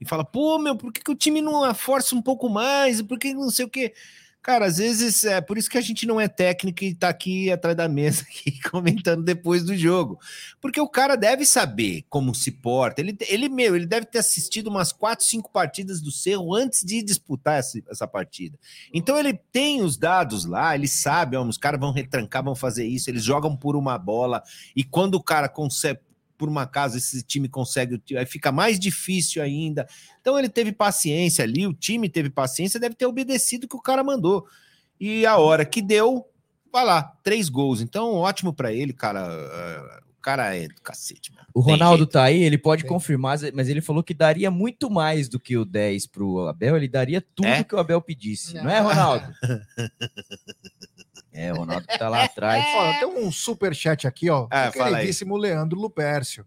e 0.00 0.06
fala, 0.06 0.24
pô, 0.24 0.58
meu, 0.58 0.76
por 0.76 0.92
que, 0.92 1.02
que 1.02 1.10
o 1.10 1.16
time 1.16 1.40
não 1.40 1.72
força 1.74 2.14
um 2.14 2.22
pouco 2.22 2.48
mais? 2.48 3.00
Por 3.02 3.18
que 3.18 3.32
não 3.32 3.50
sei 3.50 3.64
o 3.64 3.68
quê? 3.68 3.92
Cara, 4.42 4.66
às 4.66 4.78
vezes 4.78 5.24
é 5.24 5.40
por 5.40 5.56
isso 5.56 5.70
que 5.70 5.78
a 5.78 5.80
gente 5.80 6.04
não 6.04 6.20
é 6.20 6.26
técnico 6.26 6.82
e 6.82 6.92
tá 6.92 7.08
aqui 7.08 7.48
atrás 7.52 7.76
da 7.76 7.86
mesa 7.86 8.22
aqui, 8.28 8.60
comentando 8.68 9.22
depois 9.22 9.62
do 9.62 9.76
jogo. 9.76 10.18
Porque 10.60 10.80
o 10.80 10.88
cara 10.88 11.14
deve 11.14 11.46
saber 11.46 12.04
como 12.10 12.34
se 12.34 12.50
porta. 12.50 13.00
Ele, 13.00 13.16
ele 13.28 13.48
meu, 13.48 13.76
ele 13.76 13.86
deve 13.86 14.04
ter 14.04 14.18
assistido 14.18 14.66
umas 14.66 14.92
quatro, 14.92 15.24
cinco 15.24 15.48
partidas 15.52 16.00
do 16.00 16.10
Cerro 16.10 16.52
antes 16.52 16.82
de 16.82 17.00
disputar 17.04 17.60
essa, 17.60 17.80
essa 17.88 18.08
partida. 18.08 18.58
Então 18.92 19.16
ele 19.16 19.32
tem 19.52 19.80
os 19.80 19.96
dados 19.96 20.44
lá, 20.44 20.74
ele 20.74 20.88
sabe, 20.88 21.36
ó, 21.36 21.44
os 21.44 21.56
caras 21.56 21.78
vão 21.78 21.92
retrancar, 21.92 22.42
vão 22.42 22.56
fazer 22.56 22.84
isso, 22.84 23.08
eles 23.08 23.22
jogam 23.22 23.56
por 23.56 23.76
uma 23.76 23.96
bola, 23.96 24.42
e 24.74 24.82
quando 24.82 25.14
o 25.14 25.22
cara 25.22 25.48
consegue, 25.48 26.00
por 26.42 26.48
uma 26.48 26.66
casa, 26.66 26.98
esse 26.98 27.22
time 27.22 27.48
consegue, 27.48 28.02
aí 28.18 28.26
fica 28.26 28.50
mais 28.50 28.76
difícil 28.76 29.40
ainda. 29.40 29.86
Então 30.20 30.36
ele 30.36 30.48
teve 30.48 30.72
paciência 30.72 31.44
ali, 31.44 31.68
o 31.68 31.72
time 31.72 32.08
teve 32.08 32.28
paciência, 32.30 32.80
deve 32.80 32.96
ter 32.96 33.06
obedecido 33.06 33.66
o 33.66 33.68
que 33.68 33.76
o 33.76 33.80
cara 33.80 34.02
mandou. 34.02 34.44
E 35.00 35.24
a 35.24 35.36
hora 35.36 35.64
que 35.64 35.80
deu, 35.80 36.26
vai 36.72 36.84
lá, 36.84 37.04
três 37.22 37.48
gols. 37.48 37.80
Então, 37.80 38.14
ótimo 38.14 38.52
para 38.52 38.72
ele, 38.72 38.92
cara. 38.92 39.24
Uh, 39.24 40.02
o 40.18 40.20
cara 40.20 40.56
é 40.56 40.66
do 40.66 40.82
cacete, 40.82 41.32
mano. 41.32 41.46
O 41.54 41.60
Ronaldo 41.60 42.08
tá 42.08 42.24
aí, 42.24 42.42
ele 42.42 42.58
pode 42.58 42.84
confirmar, 42.84 43.38
mas 43.54 43.68
ele 43.68 43.80
falou 43.80 44.02
que 44.02 44.14
daria 44.14 44.50
muito 44.50 44.90
mais 44.90 45.28
do 45.28 45.38
que 45.38 45.56
o 45.56 45.64
10 45.64 46.08
pro 46.08 46.48
Abel, 46.48 46.76
ele 46.76 46.88
daria 46.88 47.20
tudo 47.20 47.46
É? 47.46 47.62
que 47.62 47.74
o 47.74 47.78
Abel 47.78 48.02
pedisse. 48.02 48.54
Não, 48.54 48.68
é, 48.68 48.80
Ronaldo? 48.80 49.32
é, 51.32 51.52
o 51.52 51.56
Ronaldo 51.56 51.86
que 51.86 51.98
tá 51.98 52.08
lá 52.08 52.24
atrás. 52.24 52.64
Ó, 52.76 52.92
tem 52.98 53.24
um 53.24 53.32
super 53.32 53.74
chat 53.74 54.06
aqui, 54.06 54.28
ó. 54.28 54.46
Aí. 54.50 54.70
queridíssimo 54.70 55.36
Leandro 55.36 55.80
Lupércio. 55.80 56.46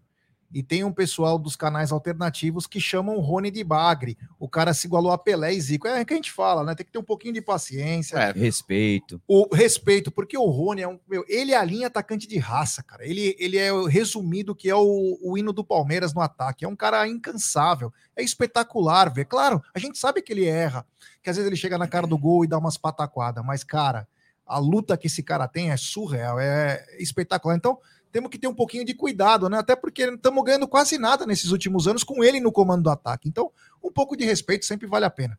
E 0.52 0.62
tem 0.62 0.84
um 0.84 0.92
pessoal 0.92 1.38
dos 1.38 1.56
canais 1.56 1.90
alternativos 1.90 2.66
que 2.66 2.80
chamam 2.80 3.16
o 3.16 3.20
Rony 3.20 3.50
de 3.50 3.64
Bagre. 3.64 4.16
O 4.38 4.48
cara 4.48 4.72
se 4.72 4.86
igualou 4.86 5.10
a 5.10 5.18
Pelé 5.18 5.52
e 5.52 5.60
Zico. 5.60 5.88
É 5.88 6.00
o 6.00 6.06
que 6.06 6.14
a 6.14 6.16
gente 6.16 6.30
fala, 6.32 6.62
né? 6.62 6.74
Tem 6.74 6.86
que 6.86 6.92
ter 6.92 6.98
um 6.98 7.04
pouquinho 7.04 7.34
de 7.34 7.42
paciência. 7.42 8.16
É, 8.16 8.32
Respeito. 8.32 9.20
O 9.26 9.54
respeito, 9.54 10.10
porque 10.10 10.38
o 10.38 10.46
Rony 10.46 10.82
é 10.82 10.88
um. 10.88 11.00
Meu, 11.08 11.24
ele 11.28 11.52
é 11.52 11.56
a 11.56 11.64
linha 11.64 11.88
atacante 11.88 12.28
de 12.28 12.38
raça, 12.38 12.82
cara. 12.82 13.04
Ele, 13.04 13.36
ele 13.38 13.58
é 13.58 13.72
o 13.72 13.86
resumido 13.86 14.54
que 14.54 14.70
é 14.70 14.74
o, 14.74 15.18
o 15.20 15.36
hino 15.36 15.52
do 15.52 15.64
Palmeiras 15.64 16.14
no 16.14 16.20
ataque. 16.20 16.64
É 16.64 16.68
um 16.68 16.76
cara 16.76 17.06
incansável. 17.08 17.92
É 18.14 18.22
espetacular 18.22 19.12
ver. 19.12 19.24
Claro, 19.24 19.60
a 19.74 19.78
gente 19.78 19.98
sabe 19.98 20.22
que 20.22 20.32
ele 20.32 20.46
erra, 20.46 20.86
que 21.22 21.28
às 21.28 21.36
vezes 21.36 21.48
ele 21.48 21.56
chega 21.56 21.76
na 21.76 21.88
cara 21.88 22.06
do 22.06 22.16
gol 22.16 22.44
e 22.44 22.48
dá 22.48 22.56
umas 22.56 22.78
pataquadas, 22.78 23.44
mas, 23.44 23.64
cara, 23.64 24.06
a 24.46 24.58
luta 24.58 24.96
que 24.96 25.08
esse 25.08 25.22
cara 25.22 25.48
tem 25.48 25.70
é 25.70 25.76
surreal, 25.76 26.38
é 26.38 26.86
espetacular. 26.98 27.56
Então, 27.56 27.78
temos 28.12 28.30
que 28.30 28.38
ter 28.38 28.46
um 28.46 28.54
pouquinho 28.54 28.84
de 28.84 28.94
cuidado, 28.94 29.48
né? 29.48 29.58
Até 29.58 29.74
porque 29.76 30.06
não 30.06 30.14
estamos 30.14 30.42
ganhando 30.44 30.68
quase 30.68 30.96
nada 30.96 31.26
nesses 31.26 31.50
últimos 31.50 31.86
anos 31.86 32.04
com 32.04 32.22
ele 32.22 32.40
no 32.40 32.52
comando 32.52 32.84
do 32.84 32.90
ataque. 32.90 33.28
Então, 33.28 33.50
um 33.82 33.90
pouco 33.90 34.16
de 34.16 34.24
respeito 34.24 34.64
sempre 34.64 34.86
vale 34.86 35.04
a 35.04 35.10
pena. 35.10 35.38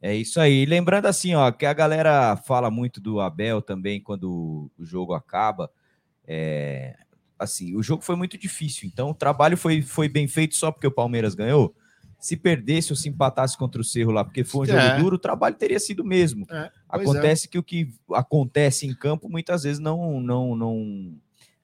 É 0.00 0.14
isso 0.14 0.40
aí. 0.40 0.62
E 0.62 0.66
lembrando 0.66 1.06
assim, 1.06 1.34
ó, 1.34 1.50
que 1.52 1.66
a 1.66 1.72
galera 1.72 2.36
fala 2.36 2.70
muito 2.70 3.00
do 3.00 3.20
Abel 3.20 3.60
também 3.60 4.00
quando 4.00 4.70
o 4.78 4.84
jogo 4.84 5.12
acaba. 5.12 5.70
É, 6.26 6.96
assim, 7.38 7.76
o 7.76 7.82
jogo 7.82 8.02
foi 8.02 8.16
muito 8.16 8.38
difícil. 8.38 8.88
Então, 8.88 9.10
o 9.10 9.14
trabalho 9.14 9.56
foi, 9.56 9.82
foi 9.82 10.08
bem 10.08 10.26
feito 10.26 10.56
só 10.56 10.72
porque 10.72 10.86
o 10.86 10.92
Palmeiras 10.92 11.34
ganhou. 11.34 11.74
Se 12.22 12.36
perdesse 12.36 12.92
ou 12.92 12.96
se 12.96 13.08
empatasse 13.08 13.58
contra 13.58 13.80
o 13.80 13.84
Cerro 13.84 14.12
lá, 14.12 14.24
porque 14.24 14.44
foi 14.44 14.62
um 14.62 14.70
jogo 14.70 14.78
É. 14.78 14.96
duro, 14.96 15.16
o 15.16 15.18
trabalho 15.18 15.56
teria 15.56 15.80
sido 15.80 16.00
o 16.00 16.06
mesmo. 16.06 16.46
É, 16.48 16.70
pois 16.88 17.02
Acontece 17.10 17.48
que 17.48 17.58
o 17.58 17.64
que 17.64 17.92
acontece 18.12 18.86
em 18.86 18.94
campo 18.94 19.28
muitas 19.28 19.64
vezes 19.64 19.80
não 19.80 20.20
não 20.20 20.54
não 20.54 21.12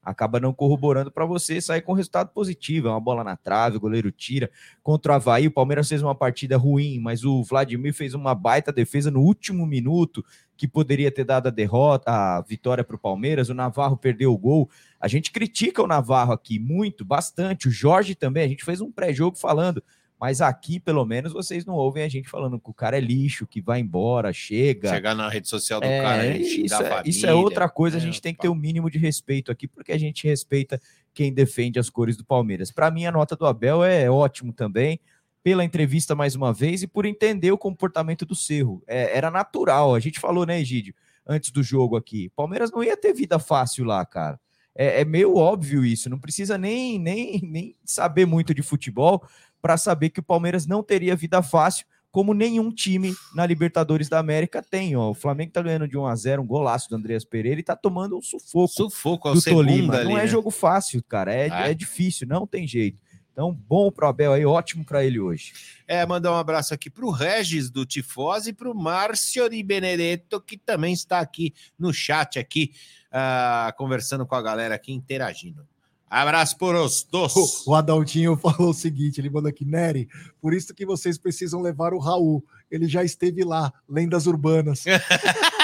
acaba 0.03 0.41
não 0.41 0.53
corroborando 0.55 1.13
para 1.13 1.27
você 1.27 1.61
sair 1.61 1.83
com 1.83 1.93
resultado 1.93 2.31
positivo. 2.31 2.89
É 2.89 2.91
uma 2.91 2.99
bola 3.01 3.23
na 3.23 3.37
trave, 3.37 3.77
o 3.77 3.81
goleiro 3.81 4.11
tira. 4.11 4.51
Contra 4.83 5.13
o 5.13 5.15
Havaí, 5.15 5.47
o 5.47 5.51
Palmeiras 5.51 5.89
fez 5.89 6.03
uma 6.03 6.15
partida 6.15 6.57
ruim, 6.57 6.99
mas 6.99 7.25
o 7.25 7.43
Vladimir 7.45 7.93
fez 7.95 8.15
uma 8.15 8.35
baita 8.35 8.73
defesa 8.73 9.11
no 9.11 9.21
último 9.21 9.67
minuto 9.67 10.25
que 10.57 10.67
poderia 10.67 11.11
ter 11.13 11.25
dado 11.25 11.47
a 11.47 11.51
derrota, 11.51 12.11
a 12.11 12.41
vitória 12.41 12.83
para 12.83 12.97
o 12.97 12.99
Palmeiras. 12.99 13.49
O 13.49 13.55
Navarro 13.55 13.97
perdeu 13.97 14.33
o 14.33 14.39
gol. 14.39 14.69
A 14.99 15.07
gente 15.07 15.31
critica 15.31 15.83
o 15.83 15.87
Navarro 15.87 16.33
aqui 16.33 16.59
muito, 16.59 17.05
bastante. 17.05 17.69
O 17.69 17.71
Jorge 17.71 18.15
também. 18.17 18.45
A 18.45 18.49
gente 18.49 18.65
fez 18.65 18.81
um 18.81 18.91
pré-jogo 18.91 19.37
falando. 19.37 19.81
Mas 20.21 20.41
aqui, 20.41 20.81
pelo 20.81 21.05
menos, 21.05 21.33
vocês 21.33 21.65
não 21.65 21.75
ouvem 21.75 22.03
a 22.03 22.09
gente 22.09 22.29
falando 22.29 22.59
que 22.59 22.69
o 22.69 22.75
cara 22.75 22.97
é 22.97 23.01
lixo, 23.01 23.47
que 23.47 23.61
vai 23.61 23.79
embora, 23.79 24.33
chega. 24.33 24.89
Chegar 24.91 25.15
na 25.15 25.29
rede 25.29 25.49
social 25.49 25.81
do 25.81 25.87
É, 25.87 26.03
cara 26.03 26.27
e 26.27 26.65
isso, 26.65 26.75
é, 26.75 26.89
família. 26.89 27.03
isso 27.11 27.27
é 27.27 27.33
outra 27.35 27.69
coisa, 27.69 27.99
a 27.99 28.01
É, 28.01 28.03
gente 28.03 28.21
tem 28.21 28.35
que 28.35 28.41
ter 28.41 28.49
o 28.49 28.55
mínimo 28.55 28.91
de 28.91 28.99
respeito 28.99 29.53
aqui, 29.53 29.69
porque 29.69 29.93
a 29.93 29.99
gente 29.99 30.27
respeita 30.27 30.81
quem 31.15 31.33
defende 31.33 31.79
as 31.79 31.89
cores 31.89 32.17
do 32.17 32.25
Palmeiras. 32.25 32.73
Para 32.73 32.91
mim, 32.91 33.07
a 33.07 33.13
nota 33.13 33.37
do 33.37 33.47
Abel 33.47 33.85
é 33.85 34.11
ótimo 34.11 34.53
também, 34.53 34.99
pela 35.41 35.65
entrevista 35.65 36.17
mais 36.17 36.35
uma 36.35 36.53
vez 36.53 36.83
e 36.83 36.87
por 36.89 37.07
entender 37.07 37.53
o 37.53 37.59
comportamento 37.59 38.27
do 38.27 38.35
Cerro. 38.35 38.83
É, 38.89 39.17
era 39.17 39.31
natural, 39.31 39.95
a 39.95 40.01
gente 40.01 40.19
falou, 40.19 40.45
né, 40.45 40.61
Egídio, 40.61 40.95
antes 41.25 41.53
do 41.53 41.63
jogo 41.63 41.97
aqui. 41.97 42.29
Palmeiras 42.35 42.73
não 42.73 42.83
ia 42.83 42.97
ter 42.97 43.13
vida 43.15 43.39
fácil 43.39 43.85
lá, 43.85 44.05
cara. 44.05 44.39
É, 44.75 45.01
é 45.01 45.05
meio 45.05 45.35
óbvio 45.37 45.85
isso, 45.85 46.09
não 46.11 46.19
precisa 46.21 46.57
nem, 46.59 46.99
nem, 47.01 47.41
nem 47.43 47.77
saber 47.85 48.27
muito 48.27 48.55
de 48.55 48.63
futebol 48.63 49.27
para 49.61 49.77
saber 49.77 50.11
que 50.11 50.21
o 50.21 50.23
Palmeiras 50.23 50.67
não 50.67 50.83
teria 50.83 51.17
vida 51.17 51.43
fácil, 51.43 51.87
como 52.11 52.33
nenhum 52.33 52.73
time 52.73 53.15
na 53.35 53.45
Libertadores 53.47 54.09
da 54.09 54.19
América 54.19 54.63
tem. 54.63 54.97
Ó. 54.97 55.11
O 55.11 55.15
Flamengo 55.15 55.53
tá 55.53 55.63
ganhando 55.63 55.87
de 55.87 55.97
1 55.97 56.07
a 56.07 56.17
0 56.17 56.43
um 56.43 56.47
golaço 56.47 56.89
do 56.89 56.97
Andreas 56.97 57.25
Pereira 57.25 57.61
e 57.61 57.63
tá 57.63 57.77
tomando 57.77 58.17
um 58.17 58.23
sufoco, 58.23 58.69
Sufoco 58.69 59.29
ao 59.29 59.35
do 59.35 59.43
Tolima. 59.43 59.95
ali, 59.95 60.05
não 60.05 60.19
é 60.19 60.23
né? 60.23 60.27
jogo 60.27 60.51
fácil, 60.51 61.03
cara. 61.03 61.33
É, 61.35 61.49
É? 61.49 61.71
é 61.71 61.75
difícil, 61.75 62.27
não 62.27 62.47
tem 62.47 62.67
jeito. 62.67 62.99
Então, 63.39 63.53
bom 63.53 63.89
pro 63.93 64.09
Abel 64.09 64.33
aí, 64.33 64.45
ótimo 64.45 64.85
para 64.85 65.05
ele 65.05 65.21
hoje. 65.21 65.53
É, 65.87 66.05
mandar 66.05 66.33
um 66.33 66.37
abraço 66.37 66.75
aqui 66.75 66.91
para 66.91 67.07
o 67.07 67.11
Regis 67.13 67.71
do 67.71 67.87
Tifose 67.87 68.51
e 68.51 68.53
para 68.53 68.69
o 68.69 68.75
Márcio 68.75 69.49
Di 69.49 69.63
Benedetto, 69.63 70.41
que 70.41 70.59
também 70.59 70.93
está 70.93 71.21
aqui 71.21 71.55
no 71.79 71.93
chat, 71.93 72.37
aqui, 72.37 72.73
ah, 73.13 73.73
conversando 73.79 74.27
com 74.27 74.35
a 74.35 74.43
galera 74.43 74.75
aqui, 74.75 74.93
interagindo. 74.93 75.65
Abraço 76.11 76.57
por 76.57 76.75
os 76.75 77.03
dois. 77.05 77.67
O 77.67 77.75
Adaltinho 77.75 78.37
falou 78.37 78.71
o 78.71 78.75
seguinte: 78.75 79.21
ele 79.21 79.31
mandou 79.31 79.51
aqui, 79.51 79.65
Nery, 79.65 80.09
por 80.41 80.55
isso 80.55 80.75
que 80.75 80.87
vocês 80.87 81.19
precisam 81.19 81.61
levar 81.61 81.93
o 81.93 81.99
Raul. 81.99 82.45
Ele 82.71 82.87
já 82.87 83.03
esteve 83.03 83.45
lá, 83.45 83.73
lendas 83.89 84.27
urbanas. 84.27 84.85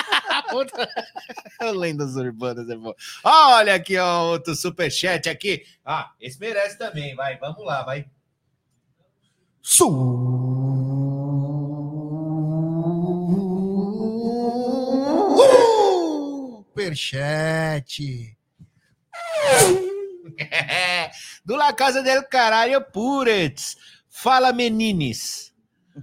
Lendas 1.74 2.16
urbanas 2.16 2.68
é 2.68 2.76
bom. 2.76 2.94
Olha 3.22 3.74
aqui, 3.74 3.96
ó, 3.96 4.30
outro 4.30 4.54
superchat 4.54 5.28
aqui. 5.28 5.64
Ah, 5.84 6.12
esse 6.20 6.38
merece 6.38 6.78
também, 6.78 7.14
vai, 7.14 7.36
vamos 7.38 7.64
lá, 7.64 7.82
vai. 7.82 8.06
Superchat. 16.74 18.36
Do 21.44 21.56
La 21.56 21.72
Casa 21.72 22.02
del 22.02 22.24
Caralho 22.28 22.80
Puretz. 22.92 23.76
Fala, 24.08 24.52
menines, 24.52 25.52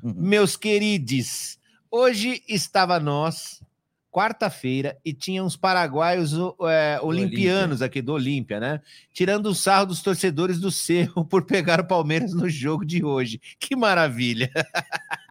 meus 0.04 0.56
queridos. 0.58 1.58
Hoje 1.90 2.44
estava 2.48 3.00
nós, 3.00 3.62
quarta-feira, 4.12 4.98
e 5.04 5.14
tinha 5.14 5.44
uns 5.44 5.56
paraguaios 5.56 6.34
é, 6.70 7.00
olimpianos 7.02 7.82
aqui 7.82 8.02
do 8.02 8.14
Olímpia, 8.14 8.60
né? 8.60 8.82
Tirando 9.14 9.48
o 9.48 9.56
sarro 9.56 9.86
dos 9.88 10.02
torcedores 10.02 10.60
do 10.60 10.70
Cerro 10.72 11.24
por 11.28 11.46
pegar 11.46 11.80
o 11.80 11.88
Palmeiras 11.88 12.34
no 12.34 12.50
jogo 12.50 12.86
de 12.86 13.04
hoje. 13.04 13.40
Que 13.60 13.76
maravilha! 13.76 14.52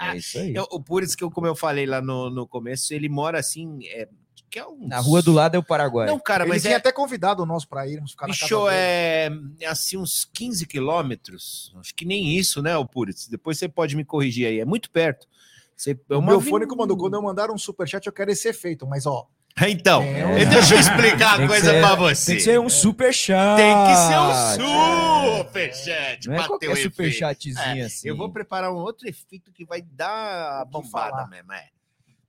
É 0.01 0.17
isso 0.17 0.39
aí. 0.39 0.53
Eu- 0.57 0.67
o 0.71 0.83
Puretz, 0.83 1.15
que 1.15 1.23
eu, 1.23 1.31
como 1.31 1.47
eu 1.47 1.55
falei 1.55 1.85
lá 1.87 2.01
no, 2.01 2.31
no 2.31 2.47
começo, 2.47 2.93
ele 2.95 3.09
mora 3.09 3.39
assim. 3.39 3.79
É, 3.89 4.09
que 4.51 4.59
é 4.59 4.67
um... 4.67 4.89
Na 4.89 4.99
rua 5.01 5.23
do 5.23 5.33
lado 5.33 5.55
é 5.55 5.59
o 5.59 5.63
Paraguai. 5.63 6.07
Não, 6.09 6.19
cara, 6.19 6.45
Ele 6.45 6.51
mas 6.51 6.63
tinha 6.63 6.75
é, 6.75 6.77
até 6.77 6.91
convidado 6.91 7.47
nós 7.47 7.65
para 7.65 7.87
irmos 7.87 8.11
ficar 8.11 8.27
na 8.27 8.35
casa 8.35 8.45
Bicho, 8.45 8.65
dele. 8.65 8.77
é 8.77 9.31
é 9.61 9.67
assim 9.67 9.97
uns 9.97 10.25
15 10.35 10.67
quilômetros. 10.67 11.73
Acho 11.79 11.95
que 11.95 12.05
nem 12.05 12.37
isso, 12.37 12.61
né, 12.63 12.77
o 12.77 12.85
Puritz? 12.85 13.29
Depois 13.29 13.59
você 13.59 13.69
pode 13.69 13.95
me 13.97 14.05
corrigir 14.05 14.47
aí. 14.49 14.61
É 14.61 14.65
muito 14.65 14.91
perto. 14.91 15.27
Você, 15.77 15.99
é 16.11 16.17
O 16.17 16.21
meu 16.21 16.41
fone 16.41 16.67
comandou. 16.67 16.97
Quando 16.97 17.15
eu 17.15 17.23
mandar 17.23 17.51
um 17.51 17.57
superchat, 17.57 18.07
eu 18.07 18.13
quero 18.13 18.31
esse 18.31 18.49
efeito, 18.49 18.87
mas 18.87 19.07
ó. 19.07 19.27
Então, 19.63 20.03
É. 20.03 20.45
deixa 20.47 20.75
eu 20.75 20.81
explicar 20.81 21.35
a 21.35 21.39
que 21.43 21.47
coisa 21.49 21.71
ser- 21.73 21.81
pra 21.81 21.95
você. 21.97 22.27
Tem 22.27 22.37
que 22.37 22.43
ser 22.43 22.61
um 22.61 22.69
super 22.69 23.13
chat. 23.13 23.57
Tem 23.57 23.75
que 23.87 23.97
ser 23.97 24.63
um 24.63 25.37
superchat. 25.39 26.29
Não 26.29 26.35
é 26.35 26.47
qualquer 26.47 26.77
superchatzinho 26.77 27.59
É, 27.59 27.83
assim. 27.83 28.09
Eu 28.09 28.17
vou 28.17 28.31
preparar 28.31 28.73
um 28.73 28.77
outro 28.77 29.09
efeito 29.09 29.53
que 29.53 29.65
vai 29.65 29.83
dar 29.83 30.65
bombada 30.67 31.27
mesmo, 31.27 31.53
é. 31.53 31.67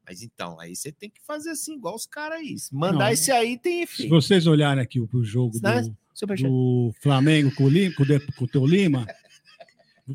Mas 0.06 0.22
então, 0.22 0.60
aí 0.60 0.76
você 0.76 0.92
tem 0.92 1.10
que 1.10 1.22
fazer 1.26 1.52
assim, 1.52 1.76
igual 1.76 1.96
os 1.96 2.06
caras 2.06 2.40
aí. 2.40 2.58
Se 2.58 2.74
Mandar 2.76 3.06
Não, 3.06 3.10
esse 3.10 3.32
aí 3.32 3.58
tem 3.58 3.78
Se 3.78 3.84
efeito. 3.94 4.10
vocês 4.10 4.48
olharem 4.48 4.84
aqui 4.84 5.00
o 5.00 5.24
jogo 5.24 5.60
do, 5.60 5.96
Superchat. 6.14 6.50
do 6.50 6.92
Flamengo 7.02 7.54
com 7.56 7.66
o, 7.66 7.70
Lima, 7.70 7.94
com 7.96 8.04
o, 8.04 8.36
com 8.36 8.46
o 8.46 8.48
Tolima, 8.48 9.08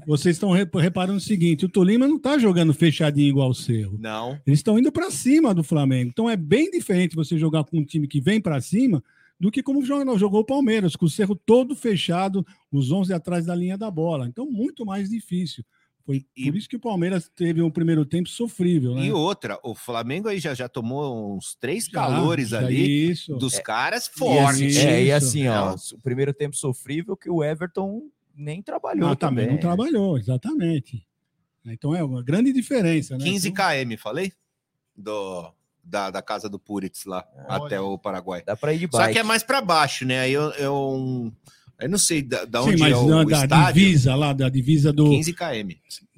vocês 0.07 0.37
estão 0.37 0.51
re- 0.51 0.69
reparando 0.75 1.19
o 1.19 1.21
seguinte: 1.21 1.65
o 1.65 1.69
Tolima 1.69 2.07
não 2.07 2.17
está 2.17 2.37
jogando 2.39 2.75
fechadinho 2.75 3.29
igual 3.29 3.51
o 3.51 3.55
Cerro. 3.55 3.97
Não. 3.99 4.39
Eles 4.47 4.59
estão 4.59 4.79
indo 4.79 4.93
para 4.93 5.11
cima 5.11 5.55
do 5.55 5.63
Flamengo. 5.63 6.11
Então 6.11 6.29
é 6.29 6.37
bem 6.37 6.71
diferente 6.71 7.17
você 7.17 7.39
jogar 7.39 7.65
com 7.65 7.79
um 7.79 7.85
time 7.85 8.07
que 8.07 8.21
vem 8.21 8.41
para 8.41 8.61
cima 8.61 9.03
do 9.39 9.51
que 9.51 9.63
como 9.63 9.85
jogou, 9.85 10.19
jogou 10.19 10.41
o 10.41 10.45
Palmeiras, 10.45 10.97
com 10.97 11.07
o 11.07 11.11
Cerro 11.11 11.35
todo 11.37 11.77
fechado, 11.77 12.45
os 12.73 12.91
11 12.91 13.13
atrás 13.13 13.47
da 13.47 13.55
linha 13.55 13.77
da 13.79 13.91
bola. 13.91 14.27
Então, 14.27 14.51
muito 14.51 14.85
mais 14.85 15.09
difícil. 15.11 15.65
Foi 16.07 16.21
por 16.21 16.57
isso 16.57 16.69
que 16.69 16.77
o 16.77 16.81
Palmeiras 16.81 17.29
teve 17.35 17.61
um 17.61 17.71
primeiro 17.71 18.07
tempo 18.07 18.29
sofrível, 18.29 18.95
né? 18.95 19.07
E 19.07 19.13
outra, 19.13 19.59
o 19.65 19.75
Flamengo 19.75 20.29
aí 20.29 20.39
já, 20.39 20.55
já 20.55 20.69
tomou 20.69 21.37
uns 21.37 21.57
três 21.57 21.87
Já, 21.87 21.91
calores 21.93 22.51
já 22.51 22.61
ali 22.61 23.11
isso. 23.11 23.35
dos 23.37 23.55
É, 23.55 23.61
caras 23.63 24.07
E 24.07 24.11
fortes. 24.17 24.77
assim, 24.77 24.87
é, 24.87 25.03
e 25.05 25.13
assim, 25.13 25.49
ó, 25.49 25.75
o 25.75 25.99
primeiro 26.01 26.33
tempo 26.33 26.55
sofrível 26.57 27.17
que 27.17 27.29
o 27.29 27.43
Everton 27.43 28.09
nem 28.37 28.63
trabalhou 28.63 29.09
Ah, 29.11 29.17
também 29.17 29.47
também. 29.47 29.55
não 29.55 29.61
trabalhou, 29.61 30.17
exatamente. 30.17 31.05
Então 31.65 31.93
é 31.93 32.05
uma 32.05 32.23
grande 32.23 32.53
diferença, 32.53 33.19
né? 33.19 33.25
15 33.25 33.51
km, 33.51 33.97
falei? 33.99 34.33
Do, 34.97 35.53
da, 35.83 36.13
da 36.13 36.23
casa 36.23 36.49
do 36.49 36.57
Puritz 36.59 37.05
lá, 37.05 37.27
até 37.49 37.81
o 37.81 37.99
Paraguai. 37.99 38.45
Dá 38.47 38.57
pra 38.57 38.73
ir 38.73 38.79
de 38.79 38.89
Só 38.93 38.99
bike. 38.99 39.13
que 39.15 39.19
é 39.19 39.23
mais 39.25 39.43
para 39.43 39.61
baixo, 39.61 40.05
né? 40.07 40.21
Aí 40.21 40.33
eu, 40.33 40.51
eu, 40.53 41.33
eu 41.81 41.89
não 41.89 41.99
sei 41.99 42.23
da, 42.23 42.45
da 42.45 42.63
Sim, 42.63 42.69
onde 42.71 42.79
mas 42.81 42.93
é 42.93 42.97
o, 42.97 43.25
da, 43.25 43.47
da 43.47 43.71
divisa 43.73 44.15
lá, 44.15 44.33
da 44.33 44.49
divisa 44.49 44.93
do. 44.93 45.11
15 45.11 45.33
km. 45.33 45.71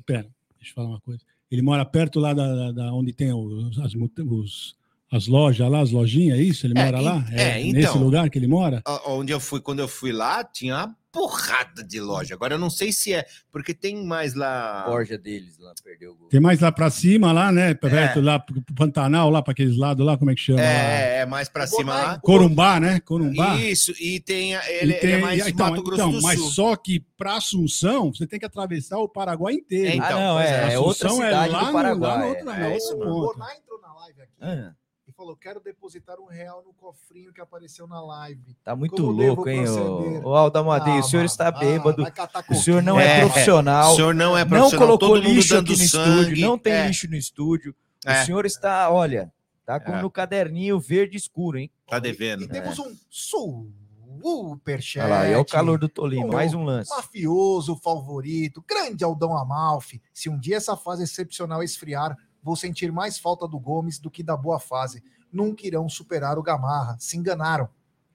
Pera, 0.07 0.23
deixa 0.59 0.71
eu 0.71 0.75
falar 0.75 0.89
uma 0.89 1.01
coisa. 1.01 1.21
Ele 1.51 1.63
mora 1.63 1.85
perto 1.85 2.21
lá 2.21 2.33
da, 2.35 2.73
da- 2.73 2.93
onde 2.93 3.13
tem 3.13 3.33
os, 3.33 3.79
as, 3.79 3.93
os- 3.95 4.77
as 5.11 5.27
lojas 5.27 5.71
lá, 5.71 5.81
as 5.81 5.91
lojinhas, 5.91 6.39
é 6.39 6.43
isso? 6.43 6.67
Ele 6.67 6.79
É, 6.79 6.85
mora 6.85 7.01
lá? 7.01 7.25
é, 7.33 7.55
nesse 7.65 7.79
então. 7.81 7.99
lugar 8.03 8.29
que 8.31 8.39
ele 8.39 8.47
mora? 8.47 8.83
A- 8.85 9.11
Onde 9.13 9.33
eu 9.33 9.41
fui, 9.41 9.61
quando 9.61 9.79
eu 9.81 9.89
fui 9.89 10.13
lá, 10.13 10.45
tinha 10.45 10.75
uma 10.77 10.97
porrada 11.11 11.83
de 11.83 11.99
loja. 11.99 12.35
Agora 12.35 12.55
eu 12.55 12.59
não 12.59 12.69
sei 12.69 12.93
se 12.93 13.15
é, 13.15 13.25
porque 13.51 13.73
tem 13.73 14.05
mais 14.05 14.35
lá. 14.35 14.85
Borja 14.87 15.17
deles 15.17 15.59
lá, 15.59 15.73
perdeu 15.83 16.13
o 16.13 16.15
gol. 16.15 16.29
Tem 16.29 16.39
mais 16.39 16.61
lá 16.61 16.71
pra 16.71 16.91
cima, 16.91 17.33
lá, 17.33 17.51
né? 17.51 17.73
Perto 17.75 18.21
lá 18.21 18.39
pro 18.39 18.63
Pantanal, 18.77 19.31
lá 19.31 19.43
para 19.43 19.53
aqueles 19.53 19.77
lados 19.79 20.05
lá, 20.05 20.19
como 20.19 20.31
é 20.31 20.35
que 20.35 20.41
chama? 20.43 20.61
lá? 20.61 20.67
É, 20.69 21.21
é 21.21 21.27
mais 21.27 21.49
para 21.49 21.67
cima 21.67 21.95
lá. 21.95 22.19
Corumbá, 22.21 22.79
né? 22.79 23.01
Corumbá. 23.01 23.57
Isso, 23.57 23.93
e 23.99 24.21
tem. 24.21 24.55
a- 24.55 24.71
Ele, 24.71 24.77
E 24.79 24.83
ele 24.83 24.93
é 24.95 24.99
tem- 25.01 25.21
mais 25.21 25.47
então, 25.49 25.71
Mato 25.71 25.83
Grosso 25.83 26.03
então, 26.03 26.13
do 26.13 26.23
mas 26.23 26.39
Sul. 26.39 26.51
só 26.51 26.77
que 26.77 27.01
para 27.17 27.37
Assunção, 27.37 28.13
você 28.13 28.27
tem 28.27 28.39
que 28.39 28.45
atravessar 28.47 28.99
o 28.99 29.09
Paraguai 29.09 29.55
inteiro. 29.55 29.97
Então, 29.97 30.07
Ah, 30.07 30.21
não, 30.21 30.41
é, 30.41 30.75
é 30.75 30.79
outra 30.79 31.09
Assunção 31.09 31.27
cidade 31.27 31.49
do 31.49 31.53
lá 31.55 31.65
no- 31.67 31.73
Paraguai, 31.73 32.11
lá 32.11 32.19
no 32.19 32.25
é. 32.25 32.29
outro- 32.29 32.43
É 32.43 32.45
na 32.45 33.15
outra 33.15 33.39
na 33.81 33.95
live 34.01 34.21
aqui 34.23 34.33
Ah, 34.41 34.55
e 34.55 34.88
falou: 35.19 35.37
quero 35.37 35.59
depositar 35.61 36.21
um 36.21 36.27
real 36.27 36.63
no 36.65 36.73
cofrinho 36.73 37.33
que 37.33 37.41
apareceu 37.41 37.89
na 37.89 38.01
live. 38.01 38.57
tá 38.63 38.77
muito 38.77 38.95
Como 38.95 39.11
louco, 39.11 39.49
hein, 39.49 39.69
o, 39.69 40.29
o 40.29 40.35
Aldo 40.37 40.61
Amadei, 40.61 40.95
Ah, 40.95 41.01
o 41.01 41.03
senhor 41.03 41.25
está 41.25 41.49
ah, 41.49 41.51
bêbado. 41.51 42.05
catar 42.13 42.45
o 42.49 42.55
senhor 42.55 42.81
não 42.81 43.01
é, 43.01 43.19
É, 43.19 43.21
profissional. 43.27 43.93
o 43.93 43.97
senhor 43.97 44.15
não 44.15 44.39
é 44.39 44.45
profissional, 44.45 44.89
Não 44.89 44.99
colocou 44.99 45.17
lixo 45.17 45.59
aqui 45.59 45.71
no 45.73 45.77
sangue, 45.77 46.21
estúdio, 46.23 46.47
não 46.47 46.57
tem 46.57 46.73
é. 46.73 46.87
lixo 46.87 47.11
no 47.11 47.17
estúdio. 47.17 47.75
É. 48.07 48.23
O 48.23 48.27
senhor 48.27 48.47
está, 48.47 48.89
olha, 48.91 49.33
tá 49.67 49.81
com 49.81 49.93
É. 49.93 50.01
no 50.01 50.09
caderninho 50.09 50.79
verde 50.79 51.17
escuro, 51.17 51.59
hein? 51.59 51.69
Tá 51.89 51.99
devendo. 51.99 52.45
E 52.45 52.49
temos 52.49 52.79
um 52.79 52.95
superchat. 53.11 55.05
Olha 55.05 55.15
lá, 55.15 55.27
é 55.27 55.37
o 55.37 55.45
calor 55.45 55.81
do 55.81 55.89
Tolima, 55.89 56.29
mais 56.29 56.55
um 56.55 56.63
lance. 56.63 56.91
Mafioso 56.91 57.75
favorito, 57.77 58.65
grande 58.69 59.03
Aldão 59.03 59.37
Amalfi. 59.37 60.01
Se 60.15 60.29
um 60.29 60.39
dia 60.39 60.59
essa 60.59 60.77
fase 60.77 61.03
excepcional 61.03 61.61
esfriar, 61.61 62.17
vou 62.49 62.57
sentir 62.57 62.91
mais 62.91 63.19
falta 63.19 63.47
do 63.47 63.59
Gomes 63.59 63.99
do 63.99 64.11
que 64.11 64.23
da 64.23 64.37
boa 64.37 64.59
fase. 64.59 65.03
Nunca 65.33 65.67
irão 65.67 65.89
superar 65.89 66.39
o 66.39 66.43
Gamarra. 66.43 66.97
Se 66.99 67.17
enganaram. 67.17 67.69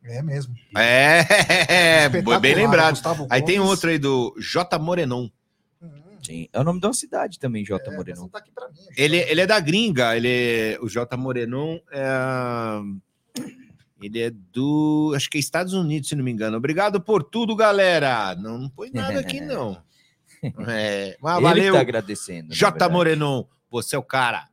É 0.04 0.22
mesmo. 0.22 0.54
É, 0.76 1.20
Espetacular, 2.08 2.40
bem 2.40 2.56
lembrado. 2.56 2.90
Gustavo 2.96 3.28
Aí 3.30 3.42
tem 3.42 3.60
outro 3.60 3.90
aí 3.90 3.98
do 3.98 4.36
J. 4.40 4.78
Morenon. 4.78 5.30
Sim, 6.22 6.48
é 6.54 6.60
o 6.60 6.64
nome 6.64 6.80
de 6.80 6.88
uma 6.88 6.94
cidade 6.94 7.38
também, 7.38 7.66
J. 7.66 7.92
É, 7.92 7.96
Moreno. 7.96 8.30
tá 8.30 8.42
Ele, 8.96 9.18
ele 9.18 9.42
é 9.42 9.46
da 9.46 9.60
gringa, 9.60 10.16
ele 10.16 10.30
é- 10.30 10.78
o 10.82 10.88
J. 10.88 11.18
Morenon 11.18 11.80
é, 11.92 12.80
ele 14.02 14.22
é 14.22 14.30
do, 14.30 15.12
acho 15.16 15.30
que 15.30 15.38
é 15.38 15.40
Estados 15.40 15.74
Unidos, 15.74 16.08
se 16.10 16.16
não 16.16 16.24
me 16.24 16.32
engano. 16.32 16.56
Obrigado 16.56 17.02
por 17.02 17.24
tudo, 17.24 17.56
galera. 17.56 18.36
Não, 18.36 18.58
não 18.58 18.70
põe 18.70 18.90
nada 18.92 19.20
aqui, 19.20 19.40
não. 19.42 19.78
É, 20.68 21.18
mas 21.22 21.36
Ele 21.36 21.44
valeu, 21.44 21.74
tá 21.74 21.82
agradecendo. 21.82 22.54
J. 22.54 22.72
verdade. 22.72 22.94
É 23.80 23.82
você 23.82 23.96
é 23.96 24.00
o 24.00 24.04
cara. 24.04 24.48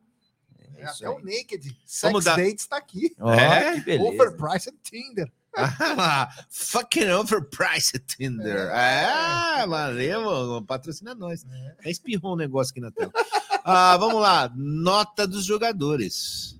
É, 0.76 0.84
até 0.84 1.08
o 1.10 1.18
Naked 1.18 1.62
Sex 1.84 2.02
Vamos 2.12 2.24
dar- 2.24 2.36
Dates 2.36 2.66
tá 2.66 2.76
aqui. 2.78 3.14
Ó, 3.20 3.32
É? 3.34 3.74
que 3.74 3.80
beleza. 3.98 4.08
Overpriced 4.22 4.74
Tinder. 4.82 5.30
Ah, 5.56 6.30
Fucking 6.48 7.10
overpriced 7.10 7.98
Tinder. 8.06 8.70
É, 8.72 9.66
valeu, 9.66 10.24
mano. 10.24 10.64
patrocina 10.64 11.14
nós. 11.14 11.44
É. 11.84 11.90
Espirrou 11.90 12.34
um 12.34 12.36
negócio 12.36 12.70
aqui 12.70 12.80
na 12.80 12.90
tela. 12.90 13.12
Ah, 13.64 13.96
vamos 13.98 14.20
lá, 14.22 14.50
nota 14.56 15.26
dos 15.26 15.44
jogadores. 15.44 16.58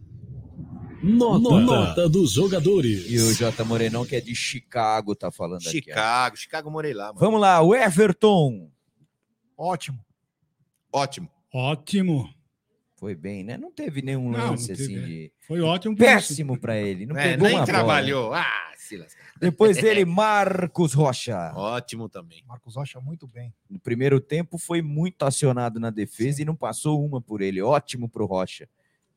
Nota, 1.03 1.61
Nota 1.61 2.09
dos 2.11 2.33
jogadores. 2.33 3.07
E 3.11 3.19
o 3.19 3.33
J. 3.33 3.65
Morenão, 3.65 4.05
que 4.05 4.17
é 4.17 4.21
de 4.21 4.35
Chicago, 4.35 5.15
tá 5.15 5.31
falando 5.31 5.61
aqui. 5.61 5.69
ó. 5.69 5.71
Chicago, 5.71 6.37
Chicago 6.37 6.71
morei 6.71 6.93
lá, 6.93 7.07
mano. 7.07 7.19
Vamos 7.21 7.41
lá, 7.41 7.63
o 7.63 7.75
Everton. 7.75 8.71
Ótimo. 9.57 9.99
Ótimo. 10.93 11.31
Ótimo. 11.55 12.29
Foi 13.01 13.15
bem, 13.15 13.43
né? 13.43 13.57
Não 13.57 13.73
teve 13.73 14.03
nenhum 14.03 14.31
Não, 14.31 14.51
lance 14.51 14.69
não 14.69 14.77
teve, 14.77 14.83
assim 14.95 15.03
é. 15.03 15.07
de. 15.07 15.33
Foi 15.47 15.61
ótimo. 15.63 15.97
Péssimo 15.97 16.61
pra 16.61 16.77
ele. 16.77 17.07
Não 17.07 17.17
É, 17.17 17.31
pegou 17.31 17.49
nem 17.49 17.57
uma 17.57 17.65
trabalhou. 17.65 18.25
bola. 18.25 18.43
Ah, 18.43 18.73
se 18.77 18.99
lascar. 18.99 19.25
Depois 19.41 19.79
dele, 19.81 20.05
Marcos 20.05 20.93
Rocha. 20.93 21.51
Ótimo 21.57 22.11
também. 22.11 22.45
Marcos 22.47 22.77
Rocha 22.77 23.01
muito 23.01 23.27
bem. 23.27 23.55
No 23.71 23.81
primeiro 23.81 24.21
tempo 24.21 24.59
foi 24.59 24.83
muito 24.83 25.23
acionado 25.23 25.81
na 25.81 25.89
defesa 25.89 26.43
e 26.43 26.45
não 26.45 26.55
passou 26.55 27.03
uma 27.03 27.23
por 27.23 27.41
ele. 27.41 27.63
Ótimo 27.63 28.07
pro 28.07 28.27
Rocha. 28.27 28.69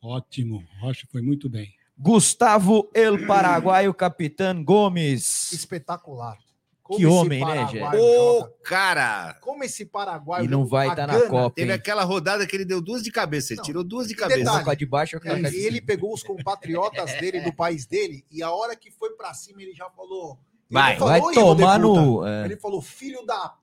Ótimo. 0.01 0.63
Rocha 0.79 1.05
foi 1.11 1.21
muito 1.21 1.49
bem. 1.49 1.73
Gustavo 1.97 2.89
El 2.95 3.27
Paraguaio 3.27 3.93
Capitão 3.93 4.63
Gomes. 4.63 5.51
Espetacular. 5.51 6.37
Que 6.85 7.05
homem, 7.05 7.45
né, 7.45 7.67
Gé? 7.71 7.81
Ô, 7.97 8.45
cara. 8.63 9.37
Como 9.41 9.63
esse 9.63 9.85
Paraguai. 9.85 10.43
E 10.43 10.47
não 10.47 10.65
vai 10.65 10.89
estar 10.89 11.07
na 11.07 11.13
gana, 11.13 11.29
Copa, 11.29 11.55
Teve 11.55 11.69
hein? 11.71 11.75
aquela 11.75 12.03
rodada 12.03 12.45
que 12.45 12.55
ele 12.55 12.65
deu 12.65 12.81
duas 12.81 13.01
de 13.01 13.09
cabeça. 13.09 13.53
Ele 13.53 13.61
tirou 13.61 13.83
duas 13.85 14.07
de 14.07 14.15
cabeça. 14.15 14.39
detalhe, 14.39 14.75
de 14.77 14.85
baixo, 14.85 15.17
É, 15.23 15.35
de 15.49 15.55
e 15.57 15.65
ele 15.65 15.79
pegou 15.81 16.13
os 16.13 16.21
compatriotas 16.23 17.13
dele 17.21 17.39
do 17.39 17.53
país 17.53 17.85
dele 17.85 18.25
e 18.29 18.43
a 18.43 18.51
hora 18.51 18.75
que 18.75 18.91
foi 18.91 19.11
pra 19.11 19.33
cima 19.33 19.61
ele 19.61 19.73
já 19.73 19.89
falou. 19.91 20.31
ele 20.69 20.79
Vai, 20.79 20.97
falou, 20.97 21.09
vai 21.09 21.19
"Hijo 21.19 21.29
de 21.29 21.35
tomar 21.35 21.79
puta". 21.79 22.01
no- 22.01 22.27
é. 22.27 22.45
Ele 22.45 22.57
falou 22.57 22.81
filho 22.81 23.25
da. 23.25 23.53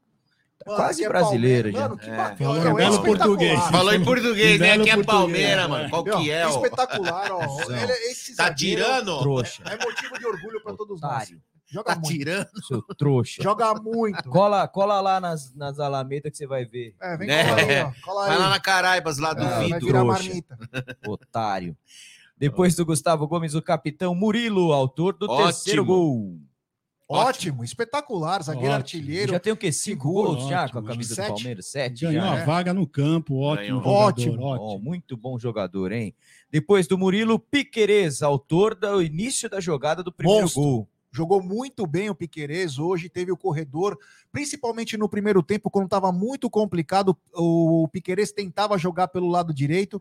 Mano, 0.67 0.77
quase 0.77 1.01
aqui 1.01 1.05
é 1.05 1.09
brasileiro 1.09 1.73
já. 1.73 1.81
Mano, 1.81 1.99
que 1.99 2.09
É. 2.11 2.17
bacana. 2.17 2.37
Falou 2.37 2.55
Não, 2.55 2.63
em 2.63 2.67
é 2.67 2.89
espetacular. 2.89 3.05
português. 3.27 3.61
Falou 3.71 3.95
em 3.95 4.05
português, 4.05 4.61
né? 4.61 4.73
Aqui 4.73 4.91
é 4.91 5.03
Palmeiras, 5.05 5.65
é. 5.65 5.69
mano. 5.69 5.91
Qual 5.91 6.05
que 6.05 6.31
é? 6.31 6.47
ó? 6.47 6.51
Espetacular, 6.51 7.33
ó. 7.33 7.43
Ele, 7.73 7.93
esse 8.11 8.37
Tá 8.37 8.45
zagueiro 8.45 8.83
tirando? 8.83 9.19
Trouxa. 9.21 9.63
É 9.67 9.77
motivo 9.85 10.19
de 10.19 10.27
orgulho 10.27 10.63
pra 10.63 10.75
todos 10.75 11.01
nós. 11.01 11.33
Joga 11.71 11.95
Tá 11.95 12.01
muito. 12.01 12.09
tirando? 12.09 12.49
Seu 12.67 12.83
trouxa. 12.97 13.43
Joga 13.43 13.75
muito. 13.75 14.29
Cola, 14.29 14.67
cola 14.67 15.01
lá 15.01 15.21
nas, 15.21 15.55
nas 15.55 15.79
alamedas 15.79 16.31
que 16.33 16.37
você 16.39 16.47
vai 16.47 16.65
ver. 16.65 16.95
É, 17.01 17.17
vem 17.17 17.31
É. 17.31 17.45
cola 17.45 17.61
aí, 17.61 17.83
ó. 17.83 17.93
Cola 18.05 18.27
Vai 18.27 18.37
aí. 18.37 18.43
lá 18.43 18.49
na 18.51 18.61
Caraibas, 18.61 19.19
lá 19.19 19.33
do 19.33 19.43
É, 19.45 19.79
trouxa. 19.79 20.05
marmita. 20.05 20.59
Otário. 21.07 21.77
Depois 22.37 22.75
do 22.75 22.85
Gustavo 22.87 23.27
Gomes, 23.29 23.55
o 23.55 23.63
capitão 23.63 24.15
Murilo, 24.15 24.73
autor 24.73 25.13
do 25.17 25.27
Ótimo. 25.31 25.45
terceiro 25.47 25.85
gol. 25.85 26.39
Ótimo, 27.13 27.65
espetacular, 27.65 28.41
zagueiro 28.41 28.69
Ótimo. 28.69 28.77
artilheiro. 28.77 29.33
Já 29.33 29.41
tem 29.41 29.53
o 29.53 29.57
quê? 29.57 29.73
Cinco 29.73 30.05
Seguro, 30.09 30.29
gols 30.37 30.49
já 30.49 30.69
com 30.69 30.79
a 30.79 30.81
ótimo. 30.81 30.87
camisa 30.87 31.15
Sete. 31.17 31.27
do 31.29 31.35
Palmeiras? 31.35 31.67
Sete 31.67 32.01
Ganhou 32.05 32.23
já. 32.25 32.33
a 32.33 32.37
né? 32.37 32.45
vaga 32.45 32.73
no 32.73 32.87
campo. 32.87 33.37
Ótimo. 33.41 33.67
Jogador, 33.83 33.91
Ótimo. 33.93 34.43
Ó, 34.45 34.79
muito 34.79 35.17
bom 35.17 35.37
jogador, 35.37 35.91
hein? 35.91 36.15
Depois 36.53 36.87
do 36.87 36.97
Murilo, 36.97 37.37
Piquerez, 37.39 38.23
autor 38.23 38.77
do 38.77 39.03
início 39.03 39.51
da 39.51 39.59
jogada 39.61 40.05
do 40.05 40.13
primeiro 40.13 40.43
Monstro. 40.43 40.63
gol. 40.63 40.89
Jogou 41.13 41.43
muito 41.43 41.87
bem 41.87 42.09
o 42.09 42.15
Piquerez 42.15 42.79
hoje, 42.79 43.09
teve 43.09 43.33
o 43.33 43.37
corredor, 43.37 43.99
principalmente 44.31 44.97
no 44.97 45.09
primeiro 45.09 45.43
tempo, 45.43 45.71
quando 45.71 45.87
estava 45.87 46.13
muito 46.13 46.49
complicado, 46.49 47.17
o 47.35 47.89
Piquerez 47.93 48.31
tentava 48.31 48.79
jogar 48.79 49.09
pelo 49.09 49.29
lado 49.29 49.53
direito, 49.53 50.01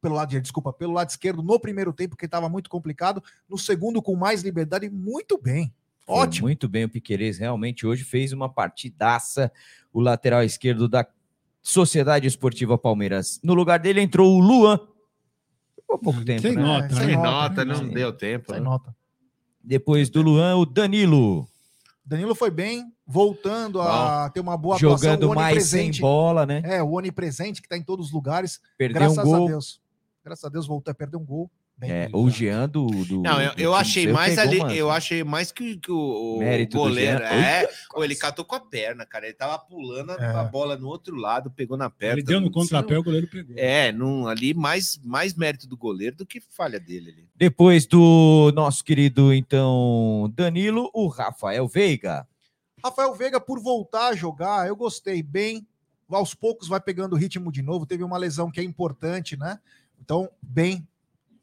pelo 0.00 0.16
lado 0.16 0.28
direito, 0.30 0.44
desculpa, 0.44 0.72
pelo 0.72 0.92
lado 0.92 1.10
esquerdo 1.10 1.42
no 1.42 1.60
primeiro 1.60 1.92
tempo, 1.92 2.16
que 2.16 2.24
estava 2.24 2.48
muito 2.48 2.68
complicado, 2.68 3.22
no 3.48 3.56
segundo 3.56 4.02
com 4.02 4.16
mais 4.16 4.42
liberdade, 4.42 4.90
muito 4.90 5.40
bem. 5.40 5.72
Foi 6.08 6.16
Ótimo. 6.16 6.48
Muito 6.48 6.68
bem, 6.68 6.84
o 6.84 6.88
Piquerez 6.88 7.38
realmente 7.38 7.86
hoje 7.86 8.02
fez 8.02 8.32
uma 8.32 8.48
partidaça. 8.48 9.52
O 9.92 10.00
lateral 10.00 10.42
esquerdo 10.42 10.88
da 10.88 11.06
Sociedade 11.60 12.26
Esportiva 12.26 12.78
Palmeiras. 12.78 13.38
No 13.44 13.52
lugar 13.52 13.78
dele 13.78 14.00
entrou 14.00 14.34
o 14.34 14.40
Luan. 14.40 14.80
Ficou 15.76 15.98
pouco 15.98 16.24
tempo, 16.24 16.40
Sem 16.40 16.56
né? 16.56 16.62
nota, 16.62 16.88
sem 16.88 16.98
né? 16.98 17.04
Sem 17.04 17.16
nota, 17.16 17.30
nota, 17.30 17.64
não 17.66 17.76
Sim. 17.76 17.88
deu 17.90 18.12
tempo. 18.12 18.52
Sem 18.52 18.60
né? 18.60 18.64
nota. 18.64 18.96
Depois 19.62 20.08
do 20.08 20.22
Luan, 20.22 20.56
o 20.56 20.66
Danilo. 20.66 21.48
Danilo 22.04 22.34
foi 22.34 22.50
bem, 22.50 22.90
voltando 23.06 23.82
a 23.82 24.30
ter 24.30 24.40
uma 24.40 24.56
boa 24.56 24.78
Jogando 24.78 25.30
o 25.30 25.34
mais 25.34 25.66
sem 25.66 25.90
bola, 25.92 26.46
né? 26.46 26.62
É, 26.64 26.82
o 26.82 26.92
onipresente 26.92 27.60
que 27.60 27.66
está 27.66 27.76
em 27.76 27.82
todos 27.82 28.06
os 28.06 28.12
lugares. 28.12 28.60
Perdeu 28.78 29.00
graças 29.00 29.18
um 29.18 29.20
a 29.20 29.38
gol. 29.38 29.48
Deus. 29.48 29.80
Graças 30.24 30.44
a 30.44 30.48
Deus 30.48 30.66
voltou 30.66 30.90
a 30.90 30.94
perder 30.94 31.16
um 31.16 31.24
gol. 31.24 31.50
Bem, 31.78 31.90
É, 31.92 32.08
o 32.12 32.28
Jean 32.28 32.68
do. 32.68 32.86
do 33.04 33.22
Não, 33.22 33.40
eu, 33.40 33.52
eu 33.56 33.72
achei 33.74 34.02
seu 34.02 34.12
mais 34.12 34.34
pegou 34.34 34.50
ali, 34.50 34.58
uma- 34.60 34.74
eu 34.74 34.90
achei 34.90 35.22
mais 35.22 35.52
que, 35.52 35.76
que 35.76 35.92
o, 35.92 36.34
o 36.34 36.38
Mérito 36.40 36.76
do 36.76 36.82
goleiro. 36.82 37.18
Jean. 37.18 37.24
É, 37.28 37.68
Pô, 37.94 38.02
ele 38.02 38.16
catou 38.16 38.44
com 38.44 38.56
a 38.56 38.60
perna, 38.60 39.06
cara. 39.06 39.26
Ele 39.26 39.34
tava 39.34 39.56
pulando 39.60 40.10
a- 40.10 40.16
É. 40.16 40.26
a 40.34 40.42
bola 40.42 40.76
no 40.76 40.88
outro 40.88 41.14
lado, 41.14 41.52
pegou 41.52 41.76
na 41.76 41.88
perna. 41.88 42.14
Ele 42.16 42.22
deu 42.24 42.40
no 42.40 42.46
Não- 42.46 42.52
contrapé, 42.52 42.98
o 42.98 43.02
goleiro 43.04 43.28
pegou. 43.28 43.54
É, 43.56 43.92
num, 43.92 44.26
ali 44.26 44.52
mais, 44.54 44.98
mais 45.04 45.34
mérito 45.34 45.68
do 45.68 45.76
goleiro 45.76 46.16
do 46.16 46.26
que 46.26 46.40
falha 46.40 46.80
dele 46.80 47.10
ali. 47.12 47.28
Depois 47.36 47.86
do 47.86 48.50
nosso 48.56 48.82
querido, 48.82 49.32
então, 49.32 50.32
Danilo, 50.34 50.90
o 50.92 51.06
Rafael 51.06 51.68
Veiga. 51.68 52.26
Rafael 52.84 53.14
Veiga, 53.14 53.40
por 53.40 53.60
voltar 53.60 54.08
a 54.08 54.16
jogar, 54.16 54.66
eu 54.66 54.74
gostei 54.74 55.22
bem. 55.22 55.64
aos 56.10 56.34
poucos 56.34 56.66
vai 56.68 56.80
pegando 56.80 57.12
o 57.12 57.16
ritmo 57.18 57.52
de 57.52 57.60
novo. 57.62 57.84
Teve 57.86 58.02
uma 58.02 58.16
lesão 58.18 58.50
que 58.50 58.58
é 58.58 58.64
importante, 58.64 59.36
né? 59.36 59.60
Então, 60.00 60.28
bem, 60.40 60.86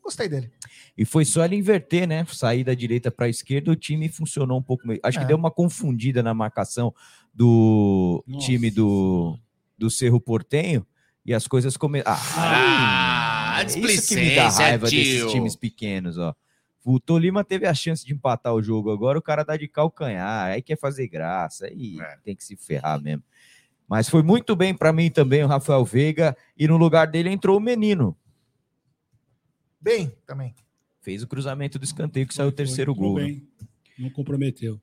gostei 0.06 0.30
dele. 0.30 0.49
E 0.97 1.03
foi 1.03 1.26
só 1.26 1.43
ele 1.43 1.56
inverter, 1.58 2.08
né? 2.08 2.26
Sair 2.30 2.64
da 2.64 2.74
direita 2.74 3.12
para 3.12 3.26
a 3.26 3.30
esquerda, 3.30 3.72
o 3.72 3.76
time 3.76 4.08
funcionou 4.08 4.58
um 4.58 4.62
pouco. 4.64 4.88
meio- 4.88 4.99
Acho 5.03 5.18
É. 5.20 5.22
que 5.22 5.28
deu 5.28 5.36
uma 5.38 5.51
confundida 5.51 6.24
na 6.24 6.34
marcação 6.34 6.93
do 7.34 8.24
Nossa 8.28 8.45
time 8.45 8.72
do, 8.72 9.38
do 9.78 9.89
Cerro 9.89 10.20
Portenho 10.22 10.86
e 11.26 11.34
as 11.34 11.47
coisas 11.47 11.76
começaram. 11.76 12.18
Ah, 12.38 13.64
isso 13.68 14.08
que 14.10 14.16
me 14.16 14.36
dá 14.36 14.49
raiva 14.49 14.88
tio. 14.88 14.99
desses 15.03 15.32
times 15.32 15.56
pequenos, 15.56 16.18
ó. 16.18 16.34
O 16.84 16.99
Tolima 16.99 17.43
teve 17.43 17.66
a 17.66 17.74
chance 17.74 18.06
de 18.06 18.14
empatar 18.14 18.53
o 18.53 18.62
jogo, 18.62 18.91
agora 18.91 19.18
o 19.18 19.22
cara 19.22 19.43
dá 19.43 19.58
de 19.58 19.68
calcanhar, 19.68 20.51
aí 20.51 20.62
quer 20.62 20.78
fazer 20.78 21.08
graça, 21.08 21.66
aí 21.66 21.99
É. 21.99 22.18
tem 22.24 22.36
que 22.36 22.43
se 22.43 22.56
ferrar 22.56 23.01
mesmo. 23.01 23.24
Mas 23.88 24.08
foi 24.10 24.22
muito 24.22 24.56
bem 24.56 24.74
para 24.74 24.93
mim 24.93 25.10
também 25.10 25.43
o 25.43 25.47
Rafael 25.47 25.84
Veiga, 25.84 26.36
e 26.58 26.68
no 26.68 26.78
lugar 26.78 27.08
dele 27.08 27.30
entrou 27.30 27.58
o 27.58 27.62
menino. 27.62 28.16
Bem, 29.86 30.12
também. 30.26 30.56
Fez 31.00 31.22
o 31.22 31.28
cruzamento 31.28 31.78
do 31.78 31.86
escanteio 31.86 32.26
que 32.28 32.34
saiu 32.34 32.50
o 32.50 32.52
terceiro 32.52 32.92
Entrou 32.94 33.10
gol. 33.12 33.20
né? 33.20 33.26
bem. 33.26 33.48
Não 34.00 34.10
comprometeu. 34.10 34.82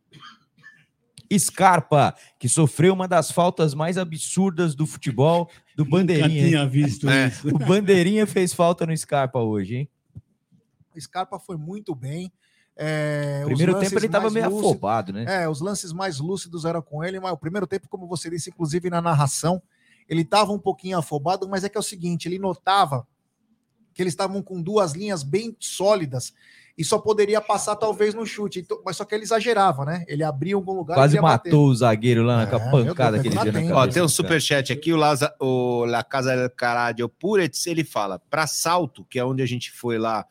Scarpa, 1.37 2.15
que 2.39 2.49
sofreu 2.49 2.93
uma 2.95 3.09
das 3.09 3.33
faltas 3.33 3.75
mais 3.75 3.99
absurdas 3.99 4.77
do 4.77 4.87
futebol 4.87 5.51
do 5.75 5.85
Bandeirinha. 5.85 6.43
hein? 6.43 6.49
tinha 6.51 6.69
visto 6.69 7.09
É. 7.11 7.27
isso. 7.29 7.49
O 7.49 7.59
Bandeirinha 7.59 8.27
fez 8.29 8.53
falta 8.53 8.87
no 8.87 8.97
Scarpa 8.97 9.41
hoje, 9.41 9.77
hein? 9.77 9.89
O 10.95 11.01
Scarpa 11.01 11.41
foi 11.41 11.57
muito 11.57 11.97
bem. 11.97 12.33
É, 12.77 13.43
Primeiro 13.45 13.77
tempo 13.81 13.99
ele 13.99 14.07
estava 14.07 14.31
meio 14.31 14.47
afobado, 14.47 15.13
né? 15.13 15.25
É, 15.43 15.49
os 15.49 15.61
lances 15.61 15.93
mais 15.93 16.21
lúcidos 16.21 16.65
eram 16.65 16.81
com 16.81 17.03
ele, 17.03 17.19
mas 17.19 17.33
o 17.33 17.37
primeiro 17.37 17.67
tempo, 17.67 17.89
como 17.89 18.07
você 18.07 18.31
disse, 18.31 18.51
inclusive 18.51 18.89
na 18.89 19.01
narração, 19.03 19.61
ele 20.09 20.23
estava 20.23 20.53
um 20.53 20.59
pouquinho 20.61 20.97
afobado, 20.97 21.49
mas 21.49 21.65
é 21.65 21.69
que 21.69 21.77
é 21.77 21.81
o 21.81 21.83
seguinte, 21.83 22.29
ele 22.29 22.39
notava 22.39 23.05
que 23.95 24.03
eles 24.03 24.13
estavam 24.13 24.43
com 24.43 24.61
duas 24.63 24.93
linhas 24.93 25.23
bem 25.23 25.57
sólidas 25.61 26.33
e 26.77 26.83
só 26.85 26.99
poderia 26.99 27.41
passar 27.41 27.77
talvez 27.77 28.15
no 28.15 28.25
chute, 28.25 28.61
então- 28.61 28.81
mas 28.85 28.97
só 28.97 29.05
que 29.05 29.15
ele 29.15 29.25
exagerava, 29.25 29.85
né? 29.85 30.05
Ele 30.09 30.25
abria 30.25 30.55
algum 30.55 30.73
lugar 30.73 30.95
Quase 30.95 31.17
ia 31.17 31.21
bater. 31.23 31.51
matou 31.51 31.67
o 31.67 31.75
zagueiro 31.75 32.23
lá 32.23 32.47
com 32.47 32.57
a 32.57 32.59
É, 32.61 32.71
pancada 32.71 33.19
Deus, 33.19 33.27
ele 33.27 33.35
deu 33.35 33.53
na 33.53 33.59
tem. 33.59 33.69
cabeça. 33.69 33.75
Ó, 33.75 33.87
tem 33.93 34.03
um 34.03 34.09
superchat 34.09 34.73
aqui, 34.73 34.91
o, 34.93 34.97
Laza, 34.97 35.35
o 35.39 35.85
La 35.85 36.03
Casa 36.03 36.35
del 36.35 36.49
Caradio 36.51 37.09
Puretz, 37.11 37.67
ele 37.67 37.85
fala, 37.85 38.19
para 38.31 38.47
Salto, 38.47 39.05
que 39.05 39.19
é 39.19 39.25
onde 39.25 39.43
a 39.43 39.47
gente 39.47 39.71
foi 39.71 39.99
lá, 39.99 40.25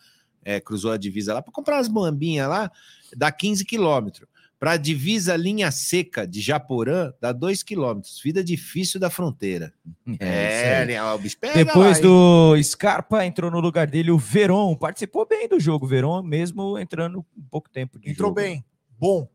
é, 0.44 0.60
cruzou 0.60 0.92
a 0.92 0.98
divisa 0.98 1.32
lá, 1.36 1.44
para 1.44 1.54
comprar 1.54 1.76
umas 1.78 1.88
bambinhas 1.88 2.50
lá, 2.50 2.72
dá 3.16 3.32
15 3.32 3.64
quilômetros. 3.64 4.28
Para 4.62 4.74
a 4.74 4.78
divisa 4.78 5.36
linha 5.36 5.72
seca 5.72 6.28
de 6.28 6.40
Japorã, 6.40 7.12
dá 7.20 7.32
2 7.32 7.64
quilômetros. 7.64 8.22
Vida 8.24 8.44
difícil 8.44 9.00
da 9.00 9.10
fronteira. 9.10 9.74
É, 10.20 10.82
isso 10.82 10.82
aí. 10.82 10.86
né, 10.86 11.04
o 11.04 11.18
bicho 11.18 11.36
pega 11.40 11.66
Depois 11.66 11.94
lá, 11.94 11.96
hein? 11.98 12.02
do 12.04 12.64
Scarpa, 12.64 13.26
entrou 13.26 13.50
no 13.50 13.60
lugar 13.60 13.88
dele 13.88 14.12
o 14.12 14.20
Veron. 14.20 14.76
Participou 14.76 15.28
bem 15.28 15.50
do 15.50 15.60
jogo, 15.60 15.88
Veron, 15.88 16.22
mesmo 16.22 16.78
entrando 16.78 17.26
um 17.36 17.44
pouco 17.50 17.72
tempo 17.72 17.98
de 18.00 18.12
Entrou 18.12 18.30
jogo. 18.30 18.40
bem, 18.40 18.64
bom. 19.00 19.28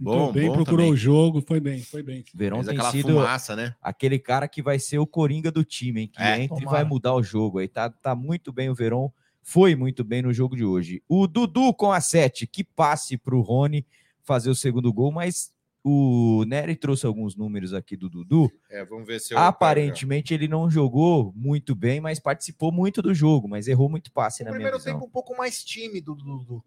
Entrou 0.00 0.26
Bom, 0.28 0.32
bem, 0.32 0.46
bom 0.46 0.52
procurou 0.54 0.78
também. 0.78 0.92
o 0.92 0.96
jogo, 0.96 1.42
foi 1.42 1.58
bem, 1.58 1.80
foi 1.82 2.04
bem. 2.04 2.24
Verón 2.32 2.58
Fez 2.58 2.68
tem 2.68 2.76
aquela 2.76 2.92
sido 2.92 3.08
fumaça, 3.14 3.56
né? 3.56 3.74
aquele 3.82 4.16
cara 4.20 4.46
que 4.46 4.62
vai 4.62 4.78
ser 4.78 5.00
o 5.00 5.06
coringa 5.08 5.50
do 5.50 5.64
time, 5.64 6.02
hein? 6.02 6.06
Que 6.14 6.22
É, 6.22 6.40
entra 6.40 6.56
e 6.56 6.60
tomara. 6.60 6.70
vai 6.70 6.84
mudar 6.84 7.14
o 7.16 7.22
jogo. 7.22 7.58
Aí 7.58 7.66
tá, 7.66 7.90
tá 7.90 8.14
muito 8.14 8.52
bem 8.52 8.70
o 8.70 8.74
Verón, 8.76 9.10
foi 9.42 9.74
muito 9.74 10.04
bem 10.04 10.22
no 10.22 10.32
jogo 10.32 10.54
de 10.54 10.64
hoje. 10.64 11.02
O 11.08 11.26
Dudu 11.26 11.74
com 11.74 11.90
a 11.90 12.00
7, 12.00 12.46
que 12.46 12.62
passe 12.62 13.16
pro 13.16 13.40
Rony 13.40 13.84
fazer 14.28 14.50
o 14.50 14.54
segundo 14.54 14.92
gol, 14.92 15.10
mas 15.10 15.50
o 15.82 16.44
Nery 16.46 16.76
trouxe 16.76 17.06
alguns 17.06 17.34
números 17.34 17.72
aqui 17.72 17.96
do 17.96 18.10
Dudu. 18.10 18.52
É, 18.68 18.84
vamos 18.84 19.06
ver 19.06 19.20
se 19.20 19.34
Aparentemente 19.34 20.34
ele 20.34 20.46
não 20.46 20.70
jogou 20.70 21.32
muito 21.34 21.74
bem, 21.74 21.98
mas 21.98 22.18
participou 22.20 22.70
muito 22.70 23.00
do 23.00 23.14
jogo, 23.14 23.48
mas 23.48 23.66
errou 23.66 23.88
muito 23.88 24.12
passe 24.12 24.44
na 24.44 24.50
O 24.50 24.52
minha 24.52 24.58
primeiro 24.58 24.76
visão. 24.78 24.92
tempo 24.92 25.06
um 25.06 25.10
pouco 25.10 25.34
mais 25.34 25.64
tímido 25.64 26.14
do 26.14 26.24
Dudu. 26.24 26.64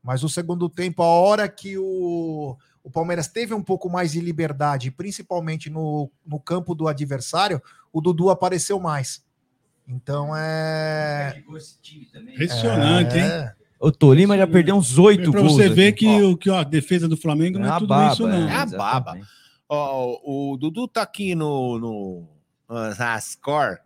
Mas 0.00 0.22
o 0.22 0.28
segundo 0.28 0.68
tempo, 0.68 1.02
a 1.02 1.06
hora 1.06 1.48
que 1.48 1.76
o, 1.76 2.56
o 2.84 2.90
Palmeiras 2.90 3.26
teve 3.26 3.52
um 3.52 3.62
pouco 3.62 3.90
mais 3.90 4.12
de 4.12 4.20
liberdade, 4.20 4.92
principalmente 4.92 5.68
no, 5.68 6.08
no 6.24 6.38
campo 6.38 6.72
do 6.72 6.86
adversário, 6.86 7.60
o 7.92 8.00
Dudu 8.00 8.30
apareceu 8.30 8.78
mais. 8.78 9.26
Então 9.88 10.36
é. 10.36 11.42
Impressionante, 12.32 13.16
hein? 13.18 13.65
É. 13.80 13.86
O 13.86 13.92
Tolima 13.92 14.36
já 14.36 14.46
perdeu 14.46 14.76
uns 14.76 14.98
oito 14.98 15.30
gols. 15.32 15.52
você 15.52 15.68
ver 15.68 15.88
aqui. 15.88 16.06
que, 16.06 16.22
Ó, 16.22 16.30
o, 16.30 16.36
que 16.36 16.50
ó, 16.50 16.58
a 16.58 16.64
defesa 16.64 17.08
do 17.08 17.16
Flamengo 17.16 17.58
não 17.58 17.66
É 17.66 17.68
é, 17.68 17.72
uma 17.72 17.78
tudo 17.78 17.88
baba, 17.88 18.12
isso, 18.12 18.26
não. 18.26 18.48
É 18.48 18.56
a 18.56 18.62
Exatamente. 18.64 18.76
baba. 18.76 19.20
Ó, 19.68 20.52
o 20.52 20.56
Dudu 20.56 20.88
tá 20.88 21.02
aqui 21.02 21.34
no, 21.34 21.78
no 21.78 22.28
ah, 22.68 23.20
Score. 23.20 23.78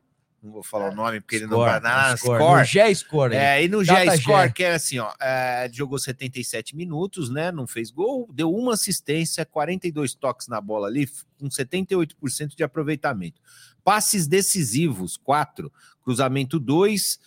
Não 0.42 0.52
vou 0.52 0.62
falar 0.62 0.90
o 0.90 0.94
nome 0.94 1.20
porque 1.20 1.36
ele 1.36 1.46
não 1.46 1.58
Score, 1.58 1.70
vai 1.70 1.80
na 1.80 2.16
score. 2.16 2.38
Score. 2.38 2.58
No 2.58 2.64
G-Score, 2.64 3.34
É, 3.34 3.62
e 3.62 3.68
no 3.68 3.84
G-Score, 3.84 4.52
que 4.54 4.64
é 4.64 4.72
assim, 4.72 4.98
ó, 4.98 5.12
é, 5.20 5.68
jogou 5.70 5.98
77 5.98 6.74
minutos, 6.74 7.28
né? 7.28 7.52
Não 7.52 7.66
fez 7.66 7.90
gol, 7.90 8.26
deu 8.32 8.50
uma 8.50 8.72
assistência, 8.72 9.44
42 9.44 10.14
toques 10.14 10.48
na 10.48 10.58
bola 10.58 10.88
ali, 10.88 11.06
com 11.38 11.48
78% 11.48 12.56
de 12.56 12.64
aproveitamento. 12.64 13.38
Passes 13.84 14.26
decisivos, 14.26 15.18
4. 15.18 15.70
Cruzamento 16.02 16.58
2. 16.58 17.20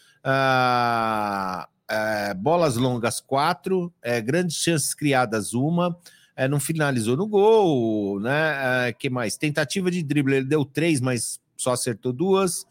Bolas 2.44 2.76
longas, 2.76 3.20
4. 3.22 3.92
grandes 4.26 4.58
chances 4.58 4.94
criadas, 4.94 5.54
uma. 5.54 5.98
É, 6.36 6.48
não 6.48 6.60
finalizou 6.60 7.16
no 7.16 7.28
gol, 7.28 8.20
né? 8.20 8.88
É, 8.90 8.94
que 8.94 9.10
mais? 9.10 9.38
Tentativa 9.38 9.90
de 9.92 10.02
drible, 10.04 10.36
ele 10.36 10.46
deu 10.46 10.66
três, 10.66 11.00
mas 11.00 11.40
só 11.56 11.74
acertou 11.74 12.12
duas. 12.12 12.66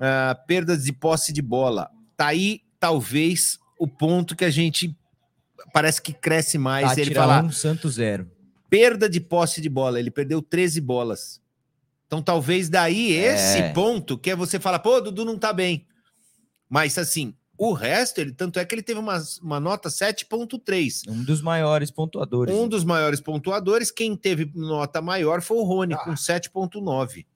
Ah, 0.00 0.34
perdas 0.46 0.84
de 0.84 0.92
posse 0.92 1.32
de 1.32 1.42
bola. 1.42 1.90
Tá 2.16 2.28
aí, 2.28 2.60
talvez, 2.80 3.58
o 3.78 3.86
ponto 3.88 4.34
que 4.36 4.44
a 4.44 4.50
gente 4.50 4.96
parece 5.72 6.00
que 6.00 6.12
cresce 6.12 6.56
mais. 6.56 6.86
Tá, 6.86 6.92
ele 7.00 7.10
tira 7.10 7.20
fala 7.20 7.42
um, 7.42 7.50
Santos 7.50 7.94
zero. 7.94 8.30
perda 8.70 9.08
de 9.08 9.20
posse 9.20 9.60
de 9.60 9.68
bola. 9.68 9.98
Ele 9.98 10.10
perdeu 10.10 10.40
13 10.40 10.80
bolas. 10.80 11.40
Então, 12.06 12.22
talvez 12.22 12.68
daí 12.68 13.10
esse 13.12 13.58
É. 13.58 13.72
ponto 13.72 14.16
que 14.16 14.30
é 14.30 14.36
você 14.36 14.60
falar, 14.60 14.78
pô, 14.78 15.00
Dudu 15.00 15.24
não 15.24 15.36
tá 15.36 15.52
bem. 15.52 15.84
Mas 16.68 16.96
assim, 16.96 17.34
o 17.56 17.72
resto, 17.72 18.18
ele 18.20 18.32
tanto 18.32 18.58
é 18.58 18.64
que 18.64 18.74
ele 18.74 18.82
teve 18.82 18.98
uma, 18.98 19.22
uma 19.42 19.60
nota 19.60 19.88
7.3. 19.88 21.02
Um 21.08 21.22
dos 21.22 21.40
maiores 21.40 21.90
pontuadores. 21.90 22.54
Um 22.54 22.68
dos 22.68 22.84
maiores 22.84 23.20
pontuadores, 23.20 23.90
quem 23.90 24.16
teve 24.16 24.50
nota 24.54 25.00
maior 25.00 25.40
foi 25.40 25.56
o 25.58 25.62
Rony, 25.62 25.94
com 25.96 26.12
7.9. 26.12 27.26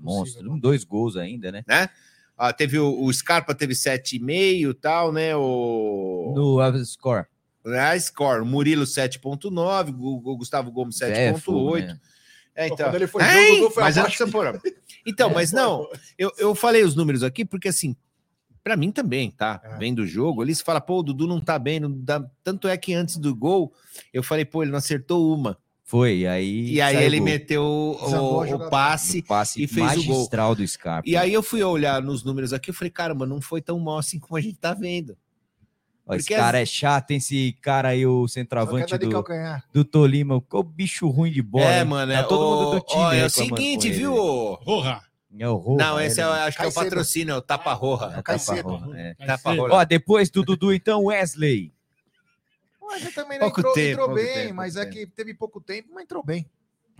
Monstro. 0.00 0.58
Dois 0.58 0.84
gols 0.84 1.16
ainda, 1.16 1.52
né? 1.52 1.62
Né? 1.66 1.88
Ah, 2.36 2.52
teve 2.52 2.78
o, 2.78 3.02
o 3.02 3.12
Scarpa 3.12 3.54
teve 3.54 3.74
7,5 3.74 4.70
e 4.70 4.74
tal, 4.74 5.12
né? 5.12 5.34
O 5.36 6.32
No 6.34 6.60
uh, 6.64 6.84
score. 6.84 7.26
né, 7.64 7.98
score, 7.98 8.42
o 8.42 8.46
Murilo 8.46 8.84
7.9, 8.84 9.94
o, 9.98 10.30
o 10.32 10.36
Gustavo 10.36 10.70
Gomes 10.70 11.00
É, 11.00 11.32
7.8. 11.32 11.38
fogo, 11.40 11.76
né? 11.78 11.98
É, 12.54 12.66
então. 12.66 12.86
Quando 12.86 12.94
ele 12.96 13.06
foi 13.06 13.22
Hein? 13.22 13.28
ver, 13.30 13.52
o 13.52 13.54
Dudu 13.56 13.70
foi 13.70 13.82
mas 13.84 13.98
abaixo. 13.98 14.24
Então, 15.06 15.30
mas 15.30 15.52
não, 15.52 15.88
eu, 16.18 16.32
eu 16.38 16.54
falei 16.54 16.82
os 16.82 16.94
números 16.96 17.22
aqui 17.22 17.44
porque 17.44 17.68
assim, 17.68 17.96
pra 18.68 18.76
mim 18.76 18.92
também, 18.92 19.30
tá? 19.30 19.62
Vendo 19.78 20.00
o 20.00 20.06
jogo, 20.06 20.42
ali 20.42 20.54
você 20.54 20.62
fala, 20.62 20.78
pô, 20.78 20.98
o 20.98 21.02
Dudu 21.02 21.26
não 21.26 21.40
tá 21.40 21.58
bem, 21.58 21.80
não 21.80 21.90
dá... 21.90 22.22
tanto 22.44 22.68
é 22.68 22.76
que 22.76 22.92
antes 22.92 23.16
do 23.16 23.34
gol, 23.34 23.72
eu 24.12 24.22
falei, 24.22 24.44
pô, 24.44 24.62
ele 24.62 24.70
não 24.70 24.76
acertou 24.78 25.34
uma. 25.34 25.56
Foi, 25.84 26.18
e 26.18 26.26
aí. 26.26 26.70
E 26.74 26.80
aí 26.82 27.02
ele 27.02 27.16
gol. 27.16 27.24
meteu 27.24 27.62
o, 27.64 28.42
o 28.66 28.68
passe, 28.68 29.20
O 29.20 29.24
passe 29.24 29.62
e 29.62 29.66
fez 29.66 29.92
o 29.96 30.04
gol. 30.04 30.14
magistral 30.16 30.54
do 30.54 30.66
Scarpa. 30.68 31.08
E 31.08 31.16
aí 31.16 31.32
eu 31.32 31.42
fui 31.42 31.62
olhar 31.62 32.02
nos 32.02 32.22
números 32.22 32.52
aqui, 32.52 32.68
eu 32.68 32.74
falei, 32.74 32.90
caramba, 32.90 33.24
não 33.26 33.40
foi 33.40 33.62
tão 33.62 33.78
mal 33.80 33.96
assim 33.96 34.18
como 34.18 34.36
a 34.36 34.40
gente 34.42 34.58
tá 34.58 34.74
vendo. 34.74 35.16
Ó, 36.06 36.14
esse 36.14 36.28
cara 36.28 36.58
as- 36.58 36.62
é 36.62 36.66
chato, 36.66 37.10
hein? 37.12 37.16
esse 37.16 37.56
cara 37.62 37.88
aí, 37.88 38.04
o 38.06 38.28
centroavante 38.28 38.96
do, 38.98 39.24
do 39.72 39.84
Tolima. 39.84 40.42
O 40.52 40.62
bicho 40.62 41.08
ruim 41.08 41.32
de 41.32 41.40
bola. 41.40 41.64
é, 41.64 41.78
hein? 41.80 41.84
mano, 41.86 42.12
Tá 42.12 42.18
é 42.18 42.22
todo 42.22 42.64
mundo 42.66 42.78
do 42.78 42.80
time. 42.86 43.00
ó, 43.02 43.12
é 43.14 43.24
o 43.24 43.30
seguinte, 43.30 43.90
viu? 43.90 44.14
Porra! 44.64 45.07
É 45.38 45.48
o 45.48 45.56
Roja, 45.56 45.84
Não, 45.84 46.00
esse 46.00 46.20
é, 46.20 46.24
ele- 46.24 46.32
acho 46.32 46.56
que 46.56 46.62
é 46.62 46.66
o 46.66 46.72
Caicedo. 46.72 46.84
patrocínio, 46.86 47.32
é 47.32 47.36
o 47.36 47.42
Tapa 47.42 47.72
Roja. 47.72 48.14
É, 48.18 48.22
Caicedo. 48.22 48.72
tapa 48.72 48.84
roja, 48.86 48.98
é. 48.98 49.14
Tapa 49.26 49.52
Roja. 49.54 49.74
Ó, 49.74 49.84
depois 49.84 50.30
do 50.30 50.42
Dudu, 50.42 50.72
então, 50.72 51.04
Wesley. 51.04 51.72
Mas 52.82 53.02
ele 53.02 53.12
também 53.12 53.38
não 53.38 53.46
Pouco 53.52 53.60
entrou, 53.60 53.74
tempo, 53.74 53.88
entrou 53.90 54.06
pouco 54.08 54.22
bem, 54.22 54.34
tempo, 54.34 54.54
mas 54.54 54.74
pouco 54.74 54.88
é 54.88 54.92
que 54.92 55.06
teve 55.06 55.34
pouco 55.34 55.60
tempo, 55.60 55.88
mas 55.94 56.04
entrou 56.04 56.22
bem. 56.24 56.48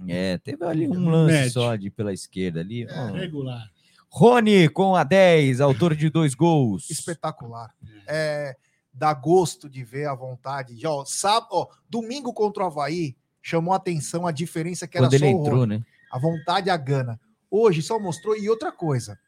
É, 0.07 0.39
teve 0.39 0.65
ali 0.65 0.87
um 0.89 1.09
lance 1.09 1.33
Médio. 1.33 1.51
só 1.53 1.75
de 1.75 1.91
pela 1.91 2.13
esquerda 2.13 2.61
ali. 2.61 2.85
É. 2.85 2.89
ó. 2.93 3.07
Regular. 3.13 3.69
Rony 4.11 4.69
com 4.69 4.95
a 4.95 5.03
10, 5.05 5.61
autor 5.61 5.95
de 5.95 6.09
dois 6.09 6.35
gols. 6.35 6.89
Espetacular. 6.89 7.75
É, 8.07 8.57
dá 8.93 9.13
gosto 9.13 9.69
de 9.69 9.83
ver 9.85 10.07
a 10.07 10.15
vontade. 10.15 10.77
Já, 10.79 10.91
ó, 10.91 11.05
sábado, 11.05 11.49
ó, 11.53 11.67
domingo 11.91 12.33
contra 12.33 12.63
o 12.65 12.67
Havaí, 12.67 13.17
chamou 13.43 13.75
a 13.75 13.77
atenção 13.77 14.27
a 14.27 14.33
diferença 14.33 14.87
que 14.87 14.97
era 14.97 15.07
Quando 15.07 15.15
ele 15.15 15.31
só 15.31 15.37
o 15.37 15.41
entrou, 15.41 15.59
Rony. 15.61 15.79
né? 15.79 15.85
A 16.11 16.19
vontade 16.19 16.69
e 16.69 16.71
a 16.71 16.77
gana. 16.77 17.21
Hoje 17.51 17.83
só 17.83 17.99
mostrou. 17.99 18.37
E 18.37 18.49
outra 18.49 18.71
coisa, 18.73 19.19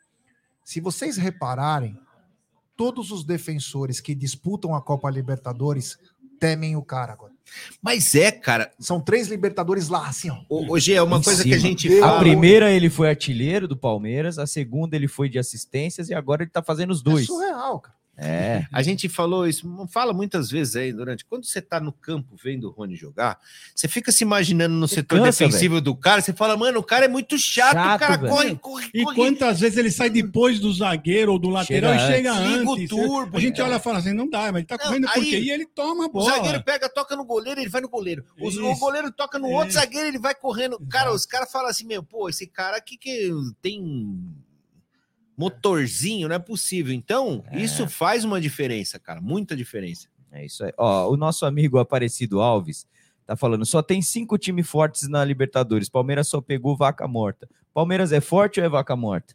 se 0.65 0.81
vocês 0.81 1.17
repararem, 1.17 1.99
todos 2.77 3.11
os 3.11 3.25
defensores 3.25 4.01
que 4.01 4.15
disputam 4.15 4.75
a 4.75 4.81
Copa 4.83 5.11
Libertadores 5.11 5.99
temem 6.39 6.75
o 6.77 6.83
cara 6.83 7.13
agora. 7.13 7.33
Mas 7.83 8.15
é, 8.15 8.31
cara. 8.33 8.73
São 8.79 9.01
três 9.01 9.29
Libertadores 9.29 9.89
lá, 9.89 10.07
assim, 10.09 10.31
ó. 10.31 10.39
Hoje 10.49 10.95
é 10.95 11.03
uma 11.03 11.19
Em 11.19 11.23
coisa 11.23 11.43
que 11.43 11.51
cima. 11.51 11.57
a 11.57 11.59
gente 11.59 11.99
A 11.99 12.01
fala. 12.01 12.19
primeira 12.21 12.71
ele 12.73 12.89
foi 12.89 13.09
artilheiro 13.11 13.69
do 13.69 13.77
Palmeiras, 13.77 14.39
a 14.39 14.47
segunda 14.47 14.97
ele 14.97 15.09
foi 15.09 15.29
de 15.29 15.39
assistências 15.39 16.09
e 16.09 16.15
agora 16.15 16.43
ele 16.43 16.51
tá 16.51 16.63
fazendo 16.63 16.91
os 16.91 17.03
dois. 17.03 17.27
surreal, 17.27 17.81
cara. 17.81 18.00
É. 18.23 18.67
A 18.71 18.83
gente 18.83 19.09
falou 19.09 19.47
isso, 19.47 19.67
fala 19.91 20.13
muitas 20.13 20.51
vezes 20.51 20.77
aí 20.77 20.93
durante. 20.93 21.25
Quando 21.25 21.47
você 21.47 21.63
tá 21.63 21.81
no 21.81 21.91
campo 21.91 22.37
vendo 22.43 22.69
o 22.69 22.71
Rony 22.71 22.95
jogar, 22.95 23.39
você 23.75 23.89
fica 23.89 24.13
se 24.13 24.23
imaginando 24.25 24.75
no 24.75 24.87
setor 24.87 25.21
cansa, 25.21 25.45
defensivo 25.47 25.81
do 25.81 25.97
cara, 25.97 26.21
você 26.21 26.33
fala, 26.35 26.55
mano, 26.57 26.81
o 26.81 26.83
cara 26.83 27.07
é 27.07 27.09
muito 27.09 27.39
chato, 27.39 27.71
o 27.73 27.99
cara 27.99 28.17
velho. 28.19 28.29
corre, 28.31 28.57
corre, 28.57 28.91
E 28.93 29.03
corre. 29.05 29.17
quantas 29.17 29.61
vezes 29.61 29.79
ele 29.79 29.91
sai 29.91 30.11
depois 30.11 30.61
do 30.61 30.71
zagueiro 30.73 31.33
ou 31.33 31.39
do 31.39 31.49
lateral 31.49 31.95
Chega 31.99 32.05
e 32.05 32.15
chega 32.15 32.33
antes. 32.35 32.67
O 32.67 32.73
antes? 32.75 32.89
turbo, 32.91 33.37
a 33.37 33.41
gente 33.41 33.53
então. 33.55 33.67
olha 33.67 33.77
e 33.77 33.81
fala 33.81 33.99
assim, 33.99 34.13
não 34.13 34.29
dá, 34.29 34.53
mas 34.53 34.57
ele 34.57 34.65
tá 34.67 34.79
correndo 34.79 35.07
aí, 35.09 35.15
por 35.15 35.25
quê? 35.25 35.39
E 35.41 35.51
ele 35.51 35.67
toma 35.67 36.05
a 36.05 36.07
O 36.09 36.11
bola. 36.11 36.31
zagueiro 36.33 36.63
pega, 36.63 36.89
toca 36.91 37.17
no 37.17 37.25
goleiro, 37.25 37.59
ele 37.61 37.71
vai 37.71 37.81
no 37.81 37.89
goleiro. 37.89 38.25
O, 38.39 38.49
Isso. 38.49 38.63
o 38.63 38.77
goleiro 38.77 39.11
toca 39.11 39.39
no 39.39 39.49
É. 39.51 39.55
outro 39.55 39.73
zagueiro, 39.73 40.09
ele 40.09 40.19
vai 40.19 40.35
correndo. 40.35 40.79
Cara, 40.91 41.11
os 41.11 41.25
caras 41.25 41.51
falam 41.51 41.71
assim, 41.71 41.87
meu, 41.87 42.03
pô, 42.03 42.29
esse 42.29 42.47
cara 42.47 42.77
aqui 42.77 42.99
que 42.99 43.33
tem 43.63 44.21
motorzinho, 45.41 46.29
não 46.29 46.37
é 46.37 46.39
possível. 46.39 46.93
Então, 46.93 47.43
isso 47.51 47.89
faz 47.89 48.25
uma 48.27 48.39
diferença, 48.39 48.99
cara, 48.99 49.23
muita 49.23 49.57
diferença. 49.57 50.07
É 50.31 50.45
isso 50.45 50.63
aí. 50.63 50.73
Ó, 50.77 51.11
o 51.11 51.17
nosso 51.17 51.47
amigo 51.47 51.79
Aparecido 51.79 52.43
Alves 52.43 52.87
tá 53.27 53.35
falando, 53.35 53.65
só 53.65 53.81
tem 53.81 54.03
cinco 54.03 54.37
times 54.37 54.69
fortes 54.69 55.09
na 55.09 55.25
Libertadores. 55.25 55.89
Palmeiras 55.89 56.29
só 56.29 56.43
pegou 56.43 56.77
vaca 56.77 57.09
morta. 57.09 57.49
Palmeiras 57.73 58.13
é 58.13 58.21
forte 58.21 58.61
ou 58.61 58.67
é 58.67 58.69
vaca 58.69 58.95
morta? 58.95 59.35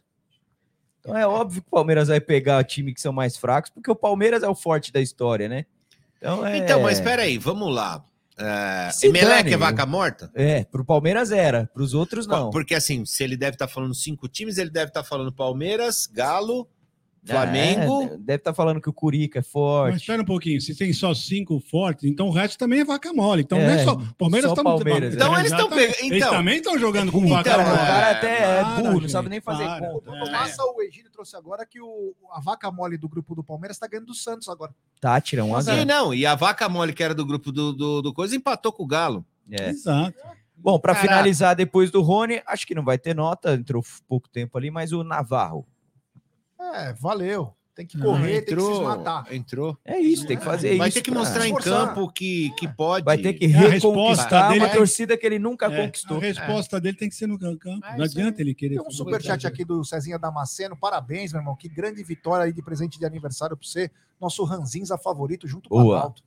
Então 1.00 1.16
é 1.16 1.26
óbvio 1.26 1.60
que 1.60 1.68
o 1.68 1.72
Palmeiras 1.72 2.06
vai 2.06 2.20
pegar 2.20 2.62
time 2.62 2.94
que 2.94 3.00
são 3.00 3.12
mais 3.12 3.36
fracos, 3.36 3.70
porque 3.70 3.90
o 3.90 3.96
Palmeiras 3.96 4.44
é 4.44 4.48
o 4.48 4.54
forte 4.54 4.92
da 4.92 5.00
história, 5.00 5.48
né? 5.48 5.66
Então, 6.18 6.46
é... 6.46 6.58
Então, 6.58 6.82
mas 6.82 6.98
espera 6.98 7.22
aí, 7.22 7.36
vamos 7.36 7.74
lá. 7.74 8.04
É, 8.38 8.90
Se 8.92 9.06
Emelec 9.06 9.52
é 9.52 9.56
vaca 9.56 9.86
morta? 9.86 10.30
É, 10.34 10.64
pro 10.64 10.84
Palmeiras 10.84 11.30
era, 11.30 11.70
pros 11.72 11.94
outros 11.94 12.26
não. 12.26 12.50
Porque 12.50 12.74
assim, 12.74 13.04
se 13.06 13.24
ele 13.24 13.36
deve 13.36 13.54
estar 13.54 13.66
falando 13.66 13.94
cinco 13.94 14.28
times, 14.28 14.58
ele 14.58 14.70
deve 14.70 14.88
estar 14.88 15.02
falando 15.02 15.32
Palmeiras, 15.32 16.06
Galo, 16.06 16.68
Flamengo. 17.32 18.02
É, 18.02 18.08
deve 18.18 18.36
estar 18.36 18.54
falando 18.54 18.80
que 18.80 18.88
o 18.88 18.92
Curica 18.92 19.38
é 19.38 19.40
Mas 19.40 19.48
forte. 19.50 19.96
espera 19.96 20.22
um 20.22 20.24
pouquinho, 20.24 20.60
se 20.60 20.74
tem 20.76 20.92
só 20.92 21.12
cinco 21.14 21.58
fortes, 21.60 22.04
então 22.04 22.28
o 22.28 22.30
resto 22.30 22.56
também 22.58 22.80
é 22.80 22.84
vaca 22.84 23.12
mole. 23.12 23.42
Então 23.42 23.58
não 23.58 23.64
é 23.66 23.80
É, 23.80 23.84
só. 23.84 23.96
Palmeiras 24.18 24.48
só 24.50 24.54
tá 24.56 24.62
Palmeiras, 24.62 25.14
Então 25.14 25.34
é. 25.36 25.40
eles 25.40 25.52
estão 25.52 25.68
pegando- 25.68 25.96
Eles 26.00 26.12
então- 26.18 26.30
também 26.30 26.56
estão 26.56 26.78
jogando 26.78 27.10
com 27.12 27.18
Então, 27.18 27.30
vaca 27.36 27.56
o 27.56 27.60
mole. 27.64 27.76
cara 27.76 28.10
até 28.12 28.38
é 28.42 28.62
Para, 28.62 28.74
burro, 28.76 28.92
não 28.92 29.00
gente, 29.00 29.12
sabe 29.12 29.28
nem 29.28 29.40
fazer 29.40 29.64
para. 29.64 29.88
conta. 29.90 30.10
O 30.10 30.30
Massa, 30.32 30.62
o 30.64 30.82
Egílio 30.82 31.10
trouxe 31.10 31.36
agora 31.36 31.66
que 31.66 31.80
o, 31.80 32.14
a 32.32 32.40
vaca 32.40 32.70
mole 32.70 32.96
do 32.96 33.08
grupo 33.08 33.34
do 33.34 33.42
Palmeiras 33.44 33.78
tá 33.78 33.86
ganhando 33.86 34.06
do 34.06 34.14
Santos 34.14 34.48
agora. 34.48 34.72
Tá, 35.00 35.20
tira 35.20 35.44
um 35.44 35.58
E 35.58 35.62
zero. 35.62 35.84
não, 35.84 36.14
e 36.14 36.24
a 36.26 36.34
vaca 36.34 36.68
mole, 36.68 36.92
que 36.92 37.02
era 37.02 37.14
do 37.14 37.24
grupo 37.26 37.50
do, 37.52 37.72
do, 37.72 38.02
do 38.02 38.12
Coisa, 38.14 38.36
empatou 38.36 38.72
com 38.72 38.82
o 38.82 38.86
Galo. 38.86 39.24
É. 39.50 39.68
Exato. 39.70 40.14
Bom, 40.58 40.78
para 40.78 40.94
finalizar 40.94 41.54
depois 41.54 41.90
do 41.90 42.00
Rony, 42.00 42.40
acho 42.46 42.66
que 42.66 42.74
não 42.74 42.82
vai 42.82 42.96
ter 42.98 43.14
nota, 43.14 43.52
entrou 43.54 43.84
pouco 44.08 44.28
tempo 44.28 44.56
ali, 44.56 44.70
mas 44.70 44.90
o 44.90 45.04
Navarro. 45.04 45.66
É, 46.60 46.92
valeu. 46.94 47.52
Tem 47.74 47.84
que 47.86 47.98
Ah, 47.98 48.00
correr, 48.00 48.40
tem 48.40 48.56
que 48.56 48.62
se 48.62 48.66
entrou, 48.70 48.84
matar. 48.84 49.26
Entrou. 49.34 49.78
É 49.84 49.98
isso, 50.00 50.26
tem 50.26 50.38
que 50.38 50.42
fazer 50.44 50.78
Vai 50.78 50.88
isso. 50.88 50.94
ter 50.96 51.02
que 51.02 51.10
pra- 51.10 51.20
mostrar 51.20 51.46
em 51.46 51.54
campo 51.54 52.10
que, 52.10 52.50
que 52.58 52.66
pode. 52.66 53.04
Vai 53.04 53.18
ter 53.18 53.34
que 53.34 53.44
É, 53.44 53.48
reconquistar 53.48 54.50
uma 54.54 54.68
torcida 54.70 55.14
que 55.14 55.26
ele 55.26 55.38
nunca 55.38 55.66
É, 55.66 55.84
conquistou. 55.84 56.16
A 56.16 56.20
resposta 56.20 56.80
dele 56.80 56.96
tem 56.96 57.06
que 57.10 57.14
ser 57.14 57.26
no 57.26 57.38
campo. 57.38 57.68
É 57.84 57.98
não 57.98 58.04
isso 58.06 58.18
adianta 58.18 58.40
ele 58.40 58.54
querer. 58.54 58.78
Tem 58.78 58.86
um 58.86 58.90
superchat 58.90 59.46
aqui 59.46 59.62
do 59.62 59.84
Cezinha 59.84 60.18
Damasceno. 60.18 60.74
Parabéns, 60.74 61.32
meu 61.32 61.40
irmão. 61.42 61.54
Que 61.54 61.68
grande 61.68 62.02
vitória 62.02 62.46
aí 62.46 62.52
de 62.54 62.62
presente 62.62 62.98
de 62.98 63.04
aniversário 63.04 63.54
pra 63.54 63.66
você. 63.68 63.90
Nosso 64.18 64.42
Ranzinza 64.44 64.96
favorito 64.96 65.46
junto 65.46 65.68
com 65.68 65.82
o. 65.84 65.92
Adalto. 65.92 66.22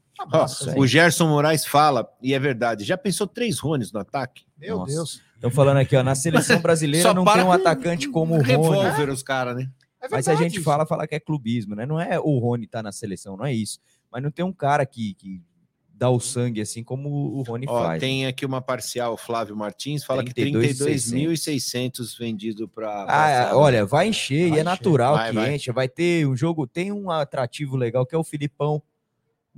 Cezinha. 0.50 0.78
o 0.78 0.86
Gerson 0.86 1.30
Moraes 1.30 1.66
fala, 1.66 2.08
e 2.22 2.34
é 2.34 2.40
verdade, 2.40 2.84
já 2.84 2.98
pensou 2.98 3.26
três 3.26 3.58
Rones 3.58 3.92
no 3.92 4.02
ataque? 4.02 4.44
Meu 4.56 4.80
Nossa. 4.80 4.92
Deus. 4.92 5.22
Estão 5.34 5.50
falando 5.50 5.78
aqui, 5.78 5.96
ó, 5.96 6.04
na 6.04 6.14
seleção 6.14 6.60
brasileira 6.62 7.14
não 7.14 7.24
para 7.24 7.36
tem 7.36 7.44
um 7.44 7.48
com 7.48 7.52
atacante 7.54 8.10
como 8.10 8.34
o 8.36 8.38
Rony. 8.38 8.48
Revólver 8.50 9.10
os 9.10 9.24
caras, 9.24 9.56
né? 9.56 9.70
É 10.02 10.08
Mas 10.10 10.28
a 10.28 10.32
verdade 10.32 10.50
gente 10.50 10.56
isso. 10.56 10.64
fala, 10.64 10.86
fala 10.86 11.08
que 11.08 11.16
é 11.16 11.20
clubismo, 11.20 11.76
né? 11.76 11.86
Não 11.86 12.00
é 12.00 12.20
o 12.20 12.38
Rony 12.40 12.68
tá 12.68 12.82
na 12.82 12.92
seleção, 12.92 13.36
não 13.36 13.46
é 13.46 13.54
isso. 13.54 13.80
Mas 14.12 14.24
não 14.24 14.32
tem 14.32 14.44
um 14.46 14.54
cara 14.54 14.86
que, 14.86 15.14
que 15.16 15.42
dá 15.94 16.10
o 16.10 16.20
sangue 16.20 16.62
assim 16.62 16.84
como 16.84 17.10
o 17.10 17.42
Rony 17.44 17.66
Ó, 17.68 17.84
faz. 17.84 18.00
tem 18.00 18.26
aqui 18.26 18.46
uma 18.46 18.62
parcial, 18.62 19.18
Flávio 19.18 19.56
Martins, 19.56 20.04
fala 20.06 20.24
que 20.24 20.34
32.600 20.34 21.30
32.600 21.36 22.18
vendido 22.18 22.68
para. 22.70 23.06
Ah, 23.10 23.52
olha, 23.58 23.86
vai 23.86 24.08
encher 24.08 24.48
e 24.48 24.50
Vai 24.52 24.60
é 24.60 24.64
natural 24.64 25.16
encher, 25.16 25.22
vai, 25.24 25.30
que 25.32 25.36
vai. 25.36 25.56
encha. 25.56 25.74
Vai 25.74 25.90
ter 25.90 26.26
um 26.26 26.36
jogo, 26.36 26.66
tem 26.66 26.92
um 26.92 27.12
atrativo 27.12 27.76
legal 27.76 28.06
que 28.06 28.16
é 28.16 28.18
o 28.18 28.24
Filipão 28.24 28.82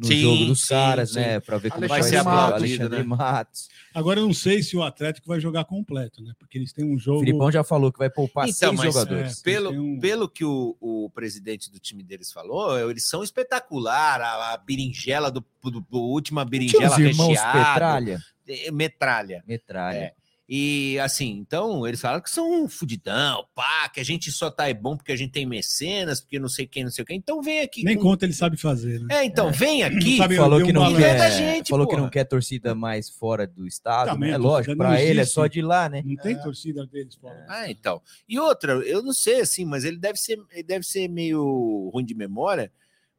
no 0.01 0.07
Sim, 0.07 0.21
jogo 0.21 0.45
dos 0.45 0.61
sim, 0.61 0.67
caras, 0.69 1.09
sim. 1.11 1.19
né? 1.19 1.39
Para 1.39 1.57
ver 1.59 1.69
como 1.69 1.87
Vai 1.87 2.01
vai 2.01 2.09
ser 2.09 2.17
aplaudido, 2.17 2.51
o 2.53 2.55
Alexandre 2.55 2.97
né? 2.99 3.03
Matos. 3.03 3.69
Agora 3.93 4.19
eu 4.19 4.25
não 4.25 4.33
sei 4.33 4.63
se 4.63 4.75
o 4.75 4.81
Atlético 4.83 5.27
vai 5.27 5.39
jogar 5.39 5.63
completo, 5.65 6.23
né? 6.23 6.33
Porque 6.39 6.57
eles 6.57 6.73
têm 6.73 6.83
um 6.85 6.95
O 6.95 6.99
jogo. 6.99 7.19
Filipão 7.19 7.51
já 7.51 7.63
falou 7.63 7.91
que 7.91 7.99
vai 7.99 8.09
poupar 8.09 8.45
Então, 8.49 8.69
seis 8.75 8.79
mas 8.79 8.93
jogadores. 8.93 9.39
É. 9.39 9.43
pelo, 9.43 9.69
um- 9.71 9.99
pelo 9.99 10.27
que 10.27 10.43
o, 10.43 10.75
o 10.79 11.09
presidente 11.13 11.69
do 11.71 11.77
time 11.79 12.01
deles 12.01 12.31
falou, 12.31 12.89
eles 12.89 13.07
são 13.07 13.23
espetacular. 13.23 14.21
A, 14.21 14.53
a 14.53 14.57
berinjela 14.57 15.29
do, 15.29 15.45
do, 15.63 15.81
do 15.81 15.99
última 15.99 16.41
Tinha 16.41 16.49
berinjela 16.49 16.91
os 16.93 16.97
irmãos 16.99 17.27
recheada. 17.29 17.59
Petralha. 17.73 18.19
É, 18.47 18.71
Metralha. 18.71 19.43
Metralha. 19.47 19.97
É. 19.97 20.13
E 20.53 20.99
assim, 20.99 21.29
então 21.37 21.87
eles 21.87 22.01
falaram 22.01 22.21
que 22.21 22.29
são 22.29 22.63
um 22.65 22.67
fudidão, 22.67 23.45
pá, 23.55 23.87
que 23.87 24.01
a 24.01 24.03
gente 24.03 24.29
só 24.33 24.51
tá 24.51 24.67
é 24.67 24.73
bom 24.73 24.97
porque 24.97 25.13
a 25.13 25.15
gente 25.15 25.31
tem 25.31 25.45
mecenas, 25.45 26.19
porque 26.19 26.37
não 26.37 26.49
sei 26.49 26.67
quem, 26.67 26.83
não 26.83 26.91
sei 26.91 27.05
quem. 27.05 27.15
Então 27.15 27.41
vem 27.41 27.61
aqui. 27.61 27.85
Nem 27.85 27.95
com- 27.95 28.01
conta 28.01 28.25
ele 28.25 28.33
sabe 28.33 28.57
fazer, 28.57 28.99
né? 28.99 29.15
É, 29.19 29.23
então 29.23 29.49
vem 29.53 29.81
aqui. 29.81 30.17
Sabe, 30.17 30.35
falou 30.35 30.61
que 30.61 30.73
não. 30.73 30.91
E 30.91 30.93
vem 30.95 31.03
da 31.03 31.29
quer, 31.29 31.31
gente, 31.31 31.69
falou 31.69 31.87
que 31.87 31.95
não 31.95 32.09
quer 32.09 32.25
torcida 32.25 32.75
mais 32.75 33.09
fora 33.09 33.47
do 33.47 33.65
estado. 33.65 34.09
Também, 34.09 34.31
né? 34.31 34.35
a 34.35 34.39
Lógico, 34.39 34.75
para 34.75 35.01
ele 35.01 35.21
é 35.21 35.25
só 35.25 35.47
de 35.47 35.61
lá, 35.61 35.87
né? 35.87 36.03
Não 36.05 36.17
tem 36.17 36.37
torcida 36.41 36.85
deles 36.85 37.15
fora. 37.15 37.45
Ah, 37.47 37.71
então. 37.71 38.01
E 38.27 38.37
outra, 38.37 38.73
eu 38.73 39.01
não 39.01 39.13
sei 39.13 39.39
assim, 39.39 39.63
mas 39.63 39.85
ele 39.85 39.97
deve 39.97 40.19
ser, 40.19 40.37
ele 40.51 40.63
deve 40.63 40.85
ser 40.85 41.07
meio 41.07 41.89
ruim 41.93 42.03
de 42.03 42.13
memória. 42.13 42.69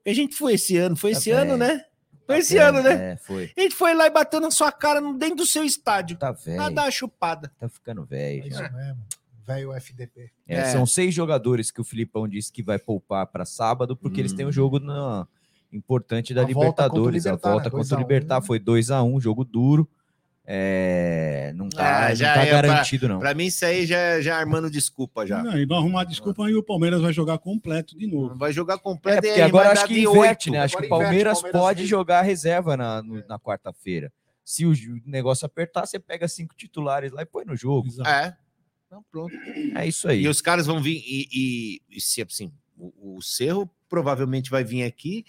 A 0.06 0.12
gente 0.12 0.36
foi 0.36 0.52
esse 0.52 0.76
ano, 0.76 0.96
foi 0.96 1.12
Tá 1.12 1.18
esse 1.18 1.30
ano, 1.30 1.56
né? 1.56 1.82
Foi 2.26 2.38
esse 2.38 2.56
ano, 2.58 2.82
né? 2.82 3.12
É, 3.12 3.16
foi. 3.16 3.50
A 3.56 3.60
gente 3.60 3.74
foi 3.74 3.94
lá 3.94 4.06
e 4.06 4.10
bateu 4.10 4.40
na 4.40 4.50
sua 4.50 4.70
cara 4.72 5.00
no- 5.00 5.18
dentro 5.18 5.36
do 5.36 5.46
seu 5.46 5.64
estádio. 5.64 6.16
Tá 6.16 6.28
A 6.28 6.32
velho. 6.32 6.70
uma 6.70 6.90
chupada. 6.90 7.52
Tá 7.58 7.68
ficando 7.68 8.04
velho. 8.04 8.44
É 8.44 8.48
isso 8.48 8.62
mesmo. 8.62 9.02
Velho 9.44 9.72
FDP. 9.74 10.30
É, 10.46 10.56
É. 10.56 10.64
São 10.66 10.86
seis 10.86 11.12
jogadores 11.14 11.70
que 11.70 11.80
o 11.80 11.84
Filipão 11.84 12.28
disse 12.28 12.52
que 12.52 12.62
vai 12.62 12.78
poupar 12.78 13.26
para 13.26 13.44
sábado, 13.44 13.96
porque 13.96 14.20
eles 14.20 14.32
têm 14.32 14.46
um 14.46 14.52
jogo 14.52 14.78
na- 14.78 15.26
importante 15.72 16.32
da 16.34 16.42
A 16.42 16.44
volta 16.44 16.58
Libertadores. 16.60 17.26
A 17.26 17.30
Libertad, 17.30 17.50
volta 17.52 17.64
né? 17.64 17.70
contra 17.70 17.78
o 17.78 17.82
2 17.88 17.92
a 17.92 17.96
1. 17.96 17.98
Libertar 18.00 18.42
foi 18.42 18.58
2 18.58 18.90
a 18.90 19.02
1 19.02 19.20
jogo 19.20 19.44
duro. 19.44 19.88
É, 20.44 21.52
não 21.54 21.68
tá, 21.68 22.06
Ah, 22.06 22.08
não 22.10 22.14
já 22.16 22.34
tá 22.34 22.44
é 22.44 22.50
pra- 22.50 22.62
garantido, 22.62 23.08
não. 23.08 23.18
Pra 23.20 23.32
mim, 23.34 23.46
isso 23.46 23.64
aí 23.64 23.86
já, 23.86 24.20
já 24.20 24.36
armando 24.36 24.70
desculpa 24.70 25.26
já. 25.26 25.42
Não, 25.42 25.56
e 25.56 25.64
vai 25.64 25.78
arrumar 25.78 26.04
desculpa 26.04 26.50
e 26.50 26.54
o 26.54 26.62
Palmeiras 26.62 27.00
vai 27.00 27.12
jogar 27.12 27.38
completo 27.38 27.96
de 27.96 28.06
novo. 28.06 28.34
Vai 28.36 28.52
jogar 28.52 28.74
É, 28.74 28.78
completo 28.78 29.20
porque 29.22 29.28
e 29.38 29.40
aí 29.40 29.42
agora 29.42 29.72
acho 29.72 29.86
que 29.86 30.00
inverte, 30.00 30.48
oito. 30.50 30.52
né? 30.52 30.58
Acho 30.64 30.76
que 30.76 30.82
o 30.82 30.86
inverte, 30.86 31.02
Palmeiras 31.02 31.40
Palmeiras 31.42 31.60
pode 31.62 31.86
jogar 31.86 32.22
reserva 32.22 32.76
na, 32.76 33.02
no- 33.02 33.24
na 33.28 33.38
quarta-feira. 33.38 34.12
Se 34.44 34.66
o 34.66 34.72
negócio 35.06 35.46
apertar, 35.46 35.86
você 35.86 35.98
pega 36.00 36.26
cinco 36.26 36.54
titulares 36.56 37.12
lá 37.12 37.22
e 37.22 37.26
põe 37.26 37.44
no 37.44 37.54
jogo. 37.56 37.86
Exato. 37.86 38.10
É. 38.10 38.36
Então, 38.86 39.04
pronto. 39.10 39.32
É 39.76 39.86
isso 39.86 40.08
aí. 40.08 40.22
E 40.22 40.28
os 40.28 40.40
caras 40.40 40.66
vão 40.66 40.82
vir 40.82 41.02
e, 41.06 41.28
e- 41.32 41.82
e 41.96 42.00
se 42.00 42.20
assim, 42.20 42.52
o, 42.76 43.16
o 43.16 43.22
Cerro 43.22 43.70
provavelmente 43.88 44.50
vai 44.50 44.64
vir 44.64 44.82
aqui 44.82 45.24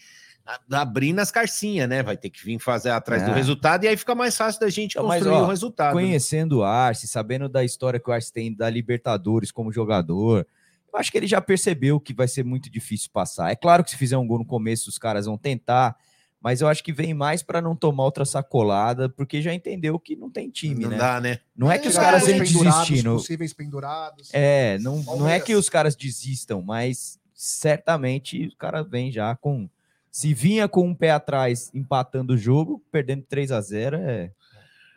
abrindo 0.71 1.19
as 1.19 1.31
carcinhas, 1.31 1.87
né? 1.87 2.03
Vai 2.03 2.17
ter 2.17 2.29
que 2.29 2.43
vir 2.43 2.59
fazer 2.59 2.89
atrás 2.89 3.23
do 3.23 3.31
É. 3.31 3.33
resultado 3.33 3.85
e 3.85 3.87
aí 3.87 3.95
fica 3.95 4.13
mais 4.13 4.35
fácil 4.35 4.59
da 4.59 4.69
gente 4.69 4.95
Não, 4.97 5.05
mas, 5.07 5.23
construir 5.23 5.41
ó, 5.41 5.45
o 5.45 5.49
resultado. 5.49 5.95
né? 5.95 6.01
Conhecendo 6.01 6.59
o 6.59 6.63
Arce, 6.63 7.07
sabendo 7.07 7.47
da 7.47 7.63
história 7.63 7.99
que 7.99 8.09
o 8.09 8.13
Arce 8.13 8.31
tem 8.31 8.53
da 8.53 8.69
Libertadores 8.69 9.51
como 9.51 9.71
jogador, 9.71 10.45
eu 10.93 10.99
acho 10.99 11.11
que 11.11 11.17
ele 11.17 11.27
já 11.27 11.39
percebeu 11.41 11.99
que 11.99 12.13
vai 12.13 12.27
ser 12.27 12.43
muito 12.43 12.69
difícil 12.69 13.09
passar. 13.11 13.51
É 13.51 13.55
claro 13.55 13.83
que 13.83 13.91
se 13.91 13.97
fizer 13.97 14.17
um 14.17 14.27
gol 14.27 14.39
no 14.39 14.45
começo, 14.45 14.89
os 14.89 14.97
caras 14.97 15.25
vão 15.25 15.37
tentar, 15.37 15.95
mas 16.41 16.59
eu 16.59 16.67
acho 16.67 16.83
que 16.83 16.91
vem 16.91 17.13
mais 17.13 17.41
para 17.41 17.61
não 17.61 17.73
tomar 17.73 18.03
outra 18.03 18.25
sacolada, 18.25 19.07
porque 19.07 19.41
já 19.41 19.53
entendeu 19.53 19.97
que 19.97 20.13
não 20.15 20.29
tem 20.29 20.49
time, 20.49 20.83
Não 20.83 20.89
né? 20.91 20.97
dá, 20.97 21.21
né? 21.21 21.39
Não 21.55 21.71
é 21.71 21.79
que 21.79 21.87
os 21.87 21.95
caras 21.97 22.25
vêm 22.25 22.37
desistindo. 22.37 23.13
Possíveis 23.13 23.53
pendurados. 23.53 24.29
É, 24.33 24.77
não, 24.79 25.01
não 25.03 25.27
é 25.29 25.39
que 25.39 25.55
os 25.55 25.69
caras 25.69 25.95
desistam, 25.95 26.61
mas 26.61 27.17
certamente 27.33 28.47
o 28.47 28.57
cara 28.57 28.83
vem 28.83 29.09
já 29.09 29.35
com. 29.37 29.69
Se 30.15 30.31
vinha 30.31 30.67
com 30.69 30.87
um 30.87 30.93
pé 30.93 31.09
atrás 31.09 31.71
empatando 31.73 32.33
o 32.33 32.37
jogo, 32.37 32.79
perdendo 32.91 33.23
3 33.27 33.51
a 33.51 33.59
0 33.59 33.97
é. 33.97 34.31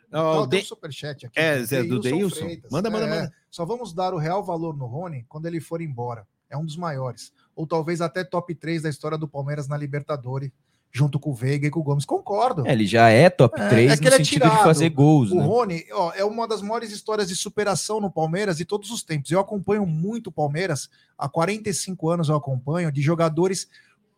Então, 0.09 0.47
tem 0.47 0.61
de- 0.61 0.67
um 0.67 0.69
superchat 0.69 1.25
aqui. 1.27 1.39
É, 1.39 1.59
do 1.59 1.65
Zé, 1.65 1.83
do 1.83 1.99
Deilson? 1.99 2.45
Manda, 2.71 2.91
manda, 2.91 3.07
manda. 3.07 3.33
Só 3.51 3.65
vamos 3.65 3.95
dar 3.95 4.13
o 4.13 4.19
real 4.19 4.45
valor 4.45 4.77
no 4.77 4.85
Rony 4.85 5.25
quando 5.27 5.47
ele 5.47 5.59
for 5.59 5.81
embora. 5.81 6.27
É 6.51 6.57
um 6.57 6.65
dos 6.67 6.77
maiores. 6.77 7.33
Ou 7.57 7.67
talvez 7.67 8.03
até 8.03 8.23
top 8.25 8.55
3 8.55 8.83
da 8.83 8.91
história 8.91 9.17
do 9.17 9.27
Palmeiras 9.27 9.67
na 9.67 9.77
Libertadores, 9.77 10.51
junto 10.93 11.19
com 11.19 11.31
o 11.31 11.35
Veiga 11.35 11.67
e 11.67 11.71
com 11.71 11.81
o 11.81 11.83
Gomes. 11.83 12.05
Concordo. 12.05 12.67
É, 12.67 12.73
ele 12.73 12.87
já 12.87 13.09
é 13.09 13.31
top 13.31 13.59
É, 13.59 13.69
3 13.71 13.93
é 13.93 13.97
que 13.97 14.03
no 14.03 14.09
ele 14.09 14.15
é 14.15 14.19
sentido 14.19 14.43
de 14.43 14.49
tirado. 14.51 14.65
fazer 14.65 14.91
gols, 14.91 15.33
O 15.33 15.37
né? 15.37 15.43
Rony 15.47 15.85
ó, 15.93 16.13
é 16.15 16.25
uma 16.25 16.47
das 16.47 16.61
maiores 16.61 16.93
histórias 16.93 17.27
de 17.27 17.35
superação 17.35 18.01
no 18.03 18.11
Palmeiras 18.11 18.59
de 18.59 18.65
todos 18.67 18.91
os 18.91 19.03
tempos. 19.03 19.31
Eu 19.31 19.41
acompanho 19.41 19.85
muito 19.87 20.29
o 20.29 20.33
Palmeiras, 20.33 20.89
há 21.19 21.27
45 21.29 22.09
anos 22.11 22.29
eu 22.29 22.37
acompanho, 22.37 22.93
de 22.93 23.01
jogadores 23.03 23.67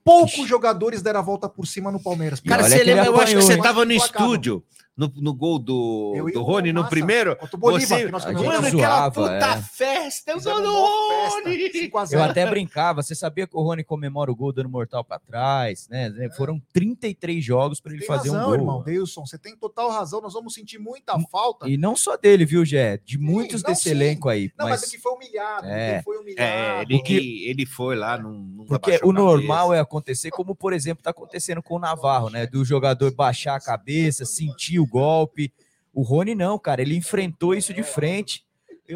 Poucos 0.09 0.49
jogadores 0.49 1.03
deram 1.03 1.21
a 1.21 1.23
volta 1.23 1.51
por 1.51 1.67
cima 1.67 1.93
no 1.93 2.03
Palmeiras. 2.03 2.41
Cara, 2.41 2.63
você 2.63 2.83
lembra, 2.83 3.05
eu 3.05 3.21
acho 3.21 3.37
que 3.37 3.43
você 3.43 3.53
hein? 3.53 3.63
tava 3.63 3.85
no 3.85 3.93
estúdio, 3.93 4.65
no, 4.99 5.13
no 5.17 5.33
gol 5.33 5.61
do, 5.61 6.13
do 6.35 6.43
Rony, 6.43 6.73
no 6.73 6.81
Massa, 6.81 6.91
primeiro. 6.91 7.39
Bolívar, 7.57 8.01
você, 8.01 8.11
nós 8.11 8.25
mano, 8.25 8.39
aquela 8.41 8.71
zoava, 8.71 9.11
puta 9.13 9.33
é. 9.33 9.63
festa, 9.63 10.33
eu 10.33 10.41
sou 10.41 10.61
do 10.61 10.73
festa, 11.09 11.49
Rony. 11.49 11.71
5 11.71 11.99
a 11.99 12.03
Eu 12.03 12.07
0. 12.07 12.23
até 12.25 12.51
brincava, 12.51 13.01
você 13.01 13.15
sabia 13.15 13.47
que 13.47 13.57
o 13.57 13.63
Rony 13.63 13.85
comemora 13.85 14.29
o 14.33 14.35
gol 14.35 14.53
dando 14.53 14.69
mortal 14.69 15.05
pra 15.05 15.21
trás, 15.21 15.87
né? 15.89 16.13
Foram 16.37 16.61
33 16.73 17.45
jogos 17.45 17.81
pra 17.81 17.93
ele 17.93 18.01
Tem 18.01 18.09
fazer 18.09 18.31
razão, 18.31 18.43
um 18.43 18.47
gol. 18.47 18.55
irmão. 18.55 18.83
Deilson, 18.83 19.25
você 19.25 19.39
tem 19.39 19.57
total 19.57 19.89
razão. 19.89 20.21
Nós 20.21 20.33
vamos 20.33 20.53
sentir 20.53 20.79
muita 20.79 21.17
falta. 21.31 21.69
E 21.69 21.77
não 21.77 21.95
só 21.95 22.17
dele, 22.17 22.45
viu, 22.45 22.65
Jé? 22.65 22.99
De 23.05 23.19
muitos 23.19 23.63
não, 23.63 23.71
desse 23.71 23.85
sim. 23.85 23.91
elenco 23.91 24.29
aí. 24.29 24.51
Não, 24.59 24.69
mas, 24.69 24.81
mas 24.81 24.91
é 24.93 24.97
que 24.97 25.01
foi 25.01 25.13
humilhado. 25.13 25.67
É. 25.67 25.95
Ele 25.95 26.03
foi 26.03 26.17
humilhado. 26.19 26.51
É, 26.51 26.83
ele, 26.83 27.03
que, 27.03 27.49
ele 27.49 27.67
foi 27.67 27.95
lá 27.95 28.19
num. 28.19 28.33
num 28.33 28.67
Porque 28.67 28.99
o 29.05 29.13
normal 29.13 29.73
é 29.73 29.79
acontecer, 29.79 30.31
como 30.31 30.57
por 30.57 30.73
exemplo 30.73 31.01
está 31.01 31.11
acontecendo 31.11 31.63
com 31.63 31.77
o 31.77 31.79
Navarro, 31.79 32.31
né? 32.31 32.49
Do 32.49 32.65
jogador 32.65 33.15
baixar 33.15 33.55
a 33.55 33.61
cabeça, 33.61 34.25
sentir 34.25 34.81
o 34.81 34.88
golpe. 34.89 35.53
O 35.93 36.03
Rony 36.03 36.35
não, 36.35 36.59
cara, 36.59 36.83
ele 36.83 36.97
enfrentou 36.97 37.55
isso 37.55 37.73
de 37.75 37.83
frente. 37.83 38.45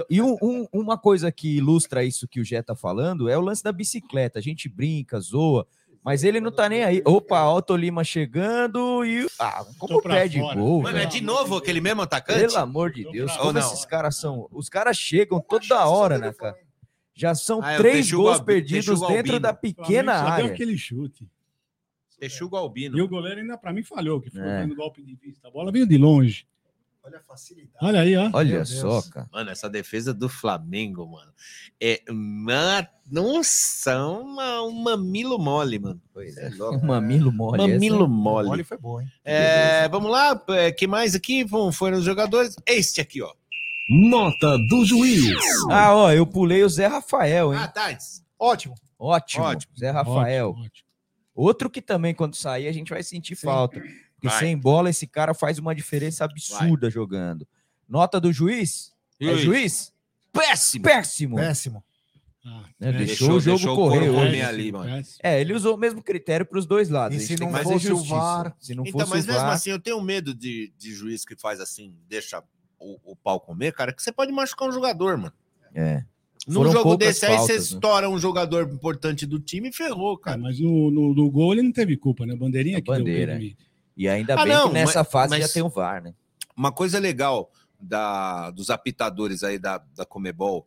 E 0.09 0.22
um- 0.22 0.36
um- 0.40 0.66
uma 0.72 0.97
coisa 0.97 1.30
que 1.30 1.57
ilustra 1.59 2.03
isso 2.05 2.26
que 2.26 2.40
o 2.40 2.45
Jé 2.45 2.62
tá 2.62 2.74
falando 2.74 3.28
é 3.28 3.36
o 3.36 3.40
lance 3.43 3.62
da 3.62 3.70
bicicleta. 3.72 4.38
A 4.38 4.43
gente 4.43 4.68
brinca, 4.68 5.20
zoa, 5.20 5.66
mas 6.03 6.24
ele 6.24 6.40
não 6.40 6.51
tá 6.51 6.66
nem 6.68 6.82
aí. 6.82 7.03
Opa, 7.05 7.38
Alto 7.38 7.76
Lima 7.76 8.03
chegando 8.03 9.05
e. 9.05 9.26
Ah, 9.38 9.64
como 9.78 10.01
perde 10.01 10.38
fora. 10.40 10.59
gol? 10.59 10.82
Mano, 10.82 10.99
é 10.99 11.05
de 11.05 11.20
novo 11.20 11.57
aquele 11.57 11.80
mesmo 11.80 12.01
atacante? 12.03 12.40
Pelo 12.40 12.57
amor 12.59 12.90
de 12.90 13.05
Deus, 13.11 13.36
como 13.36 13.53
não? 13.53 13.61
esses 13.61 13.84
caras 13.84 14.16
são. 14.16 14.49
Os 14.51 14.68
caras 14.70 14.97
chegam 14.97 15.40
toda 15.40 15.86
hora, 15.86 16.16
né, 16.18 16.32
cara? 16.32 16.57
Já 17.14 17.34
são 17.34 17.61
Ah, 17.62 17.72
é 17.72 17.76
três 17.76 18.11
gols 18.11 18.40
perdidos 18.40 18.99
dentro 19.07 19.38
da 19.38 19.53
pequena 19.53 20.14
Só 20.16 20.24
deu 20.24 20.32
área. 20.32 20.47
aquele 20.53 20.78
chute. 20.78 21.28
Texugo 22.22 22.56
Albino. 22.56 22.96
E 22.96 23.02
o 23.02 23.08
goleiro 23.08 23.40
ainda, 23.40 23.58
pra 23.58 23.72
mim, 23.72 23.82
falhou, 23.82 24.20
que 24.20 24.30
foi 24.30 24.40
É. 24.40 24.60
dando 24.60 24.76
golpe 24.76 25.02
de 25.02 25.16
vista. 25.16 25.48
A 25.48 25.50
bola 25.50 25.72
veio 25.72 25.86
de 25.86 25.98
longe. 25.98 26.46
Olha 27.04 27.18
a 27.18 27.20
facilidade. 27.20 27.74
Olha 27.82 28.00
aí, 28.02 28.16
ó. 28.16 28.30
Olha 28.32 28.64
só, 28.64 29.02
cara. 29.10 29.28
Mano, 29.32 29.50
essa 29.50 29.68
defesa 29.68 30.14
do 30.14 30.28
Flamengo, 30.28 31.04
mano. 31.04 31.32
É 31.80 32.00
uma. 32.08 32.86
Nossa, 33.10 34.06
uma, 34.06 34.62
um 34.62 34.70
mamilo 34.70 35.36
mole, 35.36 35.80
mano. 35.80 36.00
Pois 36.14 36.36
é. 36.36 36.48
Um 36.60 36.86
mamilo 36.86 37.32
mole. 37.32 37.58
Mamilo 37.58 37.96
essa- 37.96 38.06
mole. 38.06 38.48
Mole 38.48 38.62
foi 38.62 38.78
bom, 38.78 39.00
hein? 39.00 39.08
É, 39.24 39.88
vamos 39.88 40.12
lá, 40.12 40.40
é, 40.50 40.70
que 40.70 40.86
mais 40.86 41.16
aqui? 41.16 41.42
Vão- 41.42 41.72
Foram 41.72 41.98
os 41.98 42.04
jogadores. 42.04 42.54
Este 42.64 43.00
aqui, 43.00 43.20
ó. 43.20 43.32
Nota 43.90 44.56
do 44.70 44.84
juiz. 44.84 45.34
Ah, 45.72 45.92
ó, 45.96 46.12
eu 46.12 46.24
pulei 46.24 46.62
o 46.62 46.68
Zé 46.68 46.86
Rafael, 46.86 47.52
hein? 47.52 47.58
Ah, 47.60 47.66
tá. 47.66 47.98
Ótimo. 48.38 48.76
Ótimo. 48.96 49.44
ótimo. 49.44 49.72
Zé 49.76 49.90
Rafael. 49.90 50.50
Ótimo, 50.50 50.64
ótimo. 50.66 50.91
Outro 51.34 51.70
que 51.70 51.80
também, 51.80 52.14
quando 52.14 52.34
sair, 52.36 52.68
a 52.68 52.72
gente 52.72 52.90
vai 52.90 53.02
sentir 53.02 53.34
falta. 53.34 53.80
Porque 53.80 54.28
Vai. 54.28 54.38
sem 54.38 54.56
bola, 54.56 54.90
esse 54.90 55.06
cara 55.06 55.34
faz 55.34 55.58
uma 55.58 55.74
diferença 55.74 56.24
absurda 56.24 56.88
jogando. 56.90 57.46
Nota 57.88 58.20
do 58.20 58.32
juiz? 58.32 58.92
É 59.20 59.26
Juiz. 59.26 59.40
juiz? 59.40 59.92
Péssimo. 60.32 60.84
Péssimo. 60.84 61.36
Péssimo. 61.36 61.84
Ah, 62.44 62.64
né? 62.78 62.88
é, 62.88 62.92
Deixou, 62.92 63.36
o 63.36 63.40
jogo 63.40 63.56
deixou 63.56 63.76
correr 63.76 64.10
correr 64.10 64.28
hoje. 64.28 64.42
ali, 64.42 64.72
mano. 64.72 65.02
É, 65.22 65.40
ele 65.40 65.54
usou 65.54 65.74
o 65.76 65.78
mesmo 65.78 66.02
critério 66.02 66.44
para 66.44 66.58
os 66.58 66.66
dois 66.66 66.88
lados. 66.88 67.16
E 67.16 67.20
se 67.26 67.36
não 67.38 67.52
fosse 67.52 67.92
o. 67.92 67.96
VAR? 68.02 68.54
Se 68.58 68.74
não 68.74 68.84
Então, 68.84 69.00
fosse 69.00 69.10
mas 69.12 69.24
o 69.24 69.26
mesmo 69.28 69.40
VAR, 69.42 69.52
assim, 69.52 69.70
eu 69.70 69.78
tenho 69.80 70.00
medo 70.02 70.34
de, 70.34 70.72
de 70.76 70.92
juiz 70.92 71.24
que 71.24 71.36
faz 71.36 71.60
assim, 71.60 71.94
deixa 72.08 72.42
o, 72.80 73.12
o 73.12 73.16
pau 73.16 73.38
comer, 73.40 73.72
cara, 73.72 73.92
que 73.92 74.02
você 74.02 74.10
pode 74.10 74.32
machucar 74.32 74.68
um 74.68 74.72
jogador, 74.72 75.16
mano. 75.16 75.32
é. 75.74 76.04
Num 76.47 76.55
Foram 76.55 76.72
jogo 76.72 76.97
desse 76.97 77.24
aí, 77.24 77.32
você 77.32 77.38
faltas, 77.38 77.70
né? 77.70 77.76
estoura 77.76 78.11
um 78.11 78.18
jogador 78.18 78.68
importante 78.72 79.24
do 79.26 79.38
time 79.38 79.68
e 79.68 79.72
ferrou, 79.72 80.18
Cara, 80.18 80.36
cara. 80.38 80.49
mas 80.49 80.59
no, 80.59 80.90
no, 80.90 81.14
no 81.14 81.30
gol 81.30 81.53
ele 81.53 81.62
não 81.62 81.70
teve 81.72 81.97
culpa, 81.97 82.26
né? 82.26 82.34
Bandeirinha 82.34 82.78
A 82.78 82.80
que 82.80 82.86
deu 82.90 82.99
bandeira. 82.99 83.34
limite. 83.34 83.64
E 83.97 84.09
ainda 84.09 84.34
Ah, 84.34 84.45
bem 84.45 84.53
não, 84.53 84.68
que 84.68 84.74
nessa 84.74 85.01
mas- 85.01 85.12
fase 85.12 85.30
mas- 85.30 85.47
já 85.47 85.53
tem 85.53 85.62
o 85.62 85.68
VAR, 85.68 86.03
né? 86.03 86.14
Uma 86.57 86.72
coisa 86.72 86.99
legal 86.99 87.51
da, 87.80 88.51
dos 88.51 88.70
apitadores 88.70 89.43
aí 89.45 89.59
da, 89.59 89.78
da 89.95 90.05
Comebol, 90.05 90.66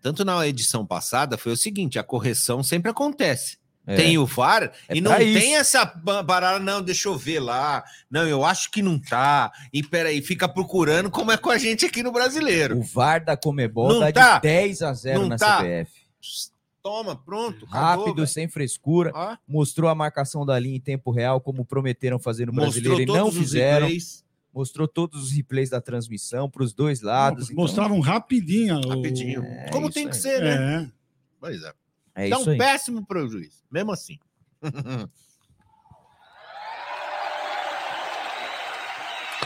tanto 0.00 0.24
na 0.24 0.46
edição 0.46 0.86
passada, 0.86 1.36
foi 1.36 1.52
o 1.52 1.56
seguinte: 1.56 1.98
a 1.98 2.02
correção 2.04 2.62
sempre 2.62 2.90
acontece. 2.90 3.58
É. 3.86 3.96
Tem 3.96 4.16
o 4.16 4.24
VAR 4.24 4.72
É 4.88 4.96
e 4.96 5.00
não 5.00 5.10
pra 5.10 5.18
tem 5.18 5.36
isso. 5.36 5.56
essa 5.56 5.84
parada, 5.84 6.60
não, 6.60 6.80
deixa 6.80 7.08
eu 7.08 7.16
ver 7.18 7.40
lá. 7.40 7.82
Não, 8.10 8.26
eu 8.28 8.44
acho 8.44 8.70
que 8.70 8.80
não 8.80 8.96
tá. 8.98 9.50
E 9.72 9.82
peraí, 9.82 10.22
fica 10.22 10.48
procurando 10.48 11.10
como 11.10 11.32
é 11.32 11.36
com 11.36 11.50
a 11.50 11.58
gente 11.58 11.84
aqui 11.84 12.00
no 12.02 12.12
brasileiro. 12.12 12.78
O 12.78 12.82
VAR 12.82 13.24
da 13.24 13.36
Comebol 13.36 13.88
Não 14.00 14.12
tá? 14.12 14.36
de 14.36 14.42
10 14.42 14.82
a 14.82 14.92
0 14.92 15.20
Não 15.22 15.28
na 15.30 15.36
tá? 15.36 15.58
CBF. 15.58 15.90
Toma, 16.82 17.14
pronto. 17.16 17.64
acabou, 17.66 17.80
Rápido, 18.06 18.14
velho. 18.16 18.26
sem 18.28 18.48
frescura. 18.48 19.12
Ó, 19.14 19.36
Mostrou 19.46 19.88
a 19.88 19.94
marcação 19.94 20.44
da 20.44 20.58
linha 20.58 20.76
em 20.76 20.80
tempo 20.80 21.10
real, 21.12 21.40
como 21.40 21.64
prometeram 21.64 22.18
fazer 22.18 22.46
no 22.46 22.52
mostrou 22.52 22.72
brasileiro 22.72 23.02
e 23.02 23.06
não 23.06 23.30
fizeram. 23.30 23.86
replays. 23.86 24.24
Mostrou 24.54 24.86
todos 24.86 25.22
os 25.24 25.32
replays 25.32 25.70
da 25.70 25.80
transmissão 25.80 26.48
para 26.50 26.62
os 26.62 26.72
dois 26.74 27.00
lados. 27.00 27.50
então- 27.50 27.56
Mostravam 27.62 28.00
rapidinho. 28.00 28.78
o- 28.84 28.88
Rapidinho. 28.88 29.42
É 29.44 29.70
Como 29.70 29.86
isso 29.86 29.94
tem 29.94 30.08
que 30.08 30.16
ser, 30.16 30.40
né? 30.42 30.84
É. 30.84 30.92
Pois 31.40 31.62
é. 31.62 31.72
É 32.14 32.28
Dá 32.28 32.36
isso 32.36 32.48
um 32.48 32.52
aí. 32.52 32.58
péssimo 32.58 33.06
prejuízo, 33.06 33.64
mesmo 33.70 33.92
assim. 33.92 34.18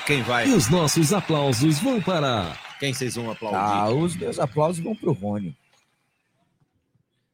Quem 0.06 0.22
vai? 0.22 0.46
E 0.48 0.54
os 0.54 0.68
nossos 0.70 1.12
aplausos 1.12 1.80
vão 1.80 2.00
para. 2.00 2.56
Quem 2.78 2.94
vocês 2.94 3.16
vão 3.16 3.28
aplaudir? 3.30 3.58
Ah, 3.58 3.88
os 3.88 4.14
meus 4.14 4.38
aplausos 4.38 4.82
vão 4.82 4.94
pro 4.94 5.12
Rony. 5.12 5.56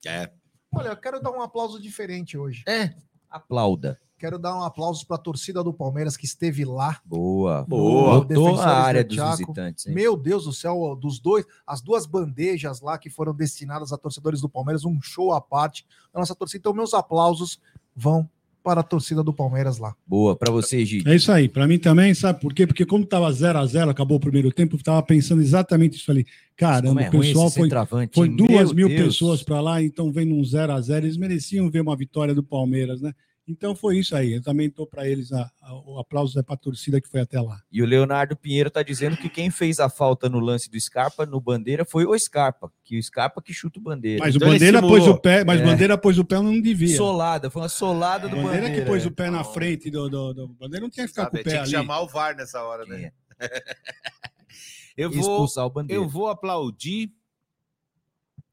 É. 0.06 0.30
Olha, 0.74 0.88
eu 0.88 0.96
quero 0.96 1.20
dar 1.20 1.32
um 1.32 1.42
aplauso 1.42 1.78
diferente 1.80 2.38
hoje. 2.38 2.64
É. 2.66 2.94
Aplauda. 3.28 4.00
Quero 4.22 4.38
dar 4.38 4.56
um 4.56 4.62
aplauso 4.62 5.04
para 5.04 5.16
a 5.16 5.18
torcida 5.18 5.64
do 5.64 5.72
Palmeiras 5.72 6.16
que 6.16 6.24
esteve 6.24 6.64
lá. 6.64 7.00
Boa. 7.04 7.64
Boa. 7.64 8.20
Botou 8.20 8.24
Defensores 8.24 8.60
a 8.60 8.80
área 8.80 9.02
do 9.02 9.16
dos 9.16 9.30
visitantes. 9.30 9.84
hein? 9.88 9.94
Meu 9.96 10.16
Deus 10.16 10.44
do 10.44 10.52
céu, 10.52 10.96
dos 10.96 11.18
dois, 11.18 11.44
as 11.66 11.80
duas 11.80 12.06
bandejas 12.06 12.80
lá 12.80 12.96
que 12.98 13.10
foram 13.10 13.34
destinadas 13.34 13.92
a 13.92 13.98
torcedores 13.98 14.40
do 14.40 14.48
Palmeiras, 14.48 14.84
um 14.84 15.02
show 15.02 15.32
à 15.32 15.40
parte 15.40 15.84
da 16.14 16.20
nossa 16.20 16.36
torcida. 16.36 16.60
Então, 16.60 16.72
meus 16.72 16.94
aplausos 16.94 17.58
vão 17.96 18.30
para 18.62 18.78
a 18.78 18.84
torcida 18.84 19.24
do 19.24 19.32
Palmeiras 19.34 19.78
lá. 19.78 19.92
Boa, 20.06 20.36
para 20.36 20.52
você, 20.52 20.84
Gide. 20.84 21.10
É 21.10 21.16
isso 21.16 21.32
aí. 21.32 21.48
Para 21.48 21.66
mim 21.66 21.80
também, 21.80 22.14
sabe 22.14 22.40
por 22.40 22.54
quê? 22.54 22.64
Porque 22.64 22.86
como 22.86 23.04
tava 23.04 23.28
0 23.32 23.58
a 23.58 23.66
0 23.66 23.90
acabou 23.90 24.18
o 24.18 24.20
primeiro 24.20 24.52
tempo, 24.52 24.76
eu 24.76 24.82
tava 24.84 25.02
pensando 25.02 25.42
exatamente 25.42 25.96
isso 25.96 26.08
ali. 26.12 26.24
Caramba, 26.56 27.02
é 27.02 27.08
o 27.08 27.10
pessoal 27.10 27.50
foi, 27.50 27.68
foi 28.14 28.28
duas 28.28 28.72
Meu 28.72 28.86
mil 28.86 28.88
Deus. 28.88 29.14
pessoas 29.14 29.42
para 29.42 29.60
lá, 29.60 29.82
então 29.82 30.12
vem 30.12 30.26
num 30.26 30.44
0 30.44 30.74
a 30.74 30.80
0 30.80 31.06
Eles 31.06 31.16
mereciam 31.16 31.68
ver 31.68 31.80
uma 31.80 31.96
vitória 31.96 32.32
do 32.36 32.44
Palmeiras, 32.44 33.00
né? 33.02 33.12
Então 33.46 33.74
foi 33.74 33.98
isso 33.98 34.14
aí. 34.14 34.34
Eu 34.34 34.42
também 34.42 34.68
estou 34.68 34.86
para 34.86 35.06
eles, 35.08 35.32
a- 35.32 35.50
a- 35.60 35.74
o 35.74 35.98
aplauso 35.98 36.38
é 36.38 36.42
para 36.44 36.54
a 36.54 36.56
torcida 36.58 37.00
que 37.00 37.08
foi 37.08 37.20
até 37.20 37.40
lá. 37.40 37.60
E 37.72 37.82
o 37.82 37.86
Leonardo 37.86 38.36
Pinheiro 38.36 38.70
tá 38.70 38.84
dizendo 38.84 39.16
que 39.16 39.28
quem 39.28 39.50
fez 39.50 39.80
a 39.80 39.90
falta 39.90 40.28
no 40.28 40.38
lance 40.38 40.70
do 40.70 40.80
Scarpa, 40.80 41.26
no 41.26 41.40
Bandeira, 41.40 41.84
foi 41.84 42.06
o 42.06 42.16
Scarpa. 42.16 42.72
Que 42.84 42.96
o 42.98 43.02
Scarpa 43.02 43.42
que 43.42 43.52
chuta 43.52 43.80
o 43.80 43.82
Bandeira. 43.82 44.20
Mas 44.24 44.36
Então 44.36 44.46
o 44.48 44.52
Bandeira 44.52 44.80
pôs 44.80 45.06
o 45.08 45.18
pé, 45.18 45.44
mas 45.44 45.60
É. 45.60 45.64
Bandeira 45.64 45.98
pôs 45.98 46.18
o 46.18 46.24
pé 46.24 46.36
não 46.36 46.60
devia. 46.60 46.96
Solada, 46.96 47.50
foi 47.50 47.62
uma 47.62 47.68
solada 47.68 48.28
do 48.28 48.36
O 48.38 48.42
Bandeira 48.42 48.66
Bandeira. 48.68 48.84
que 48.84 48.88
pôs 48.90 49.04
é. 49.04 49.08
o 49.08 49.10
pé 49.10 49.28
na 49.28 49.42
frente 49.42 49.90
do, 49.90 50.08
do, 50.08 50.32
do 50.32 50.48
Bandeira 50.48 50.84
não 50.84 50.90
tinha 50.90 51.04
que 51.06 51.10
ficar 51.10 51.24
Sabe, 51.24 51.38
com 51.38 51.40
o 51.40 51.44
pé 51.44 51.50
tinha 51.50 51.62
que 51.64 51.68
ali. 51.68 51.70
chamar 51.84 52.00
o 52.00 52.06
VAR 52.06 52.36
nessa 52.36 52.62
hora, 52.62 52.86
né? 52.86 53.10
eu, 54.96 55.10
vou, 55.10 55.18
expulsar 55.20 55.66
o 55.66 55.70
Bandeira. 55.70 56.00
eu 56.00 56.08
vou 56.08 56.28
aplaudir 56.28 57.12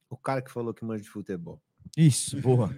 o 0.09 0.17
cara 0.17 0.41
que 0.41 0.51
falou 0.51 0.73
que 0.73 0.83
manja 0.83 1.03
de 1.03 1.09
futebol. 1.09 1.61
Isso, 1.97 2.39
boa. 2.39 2.73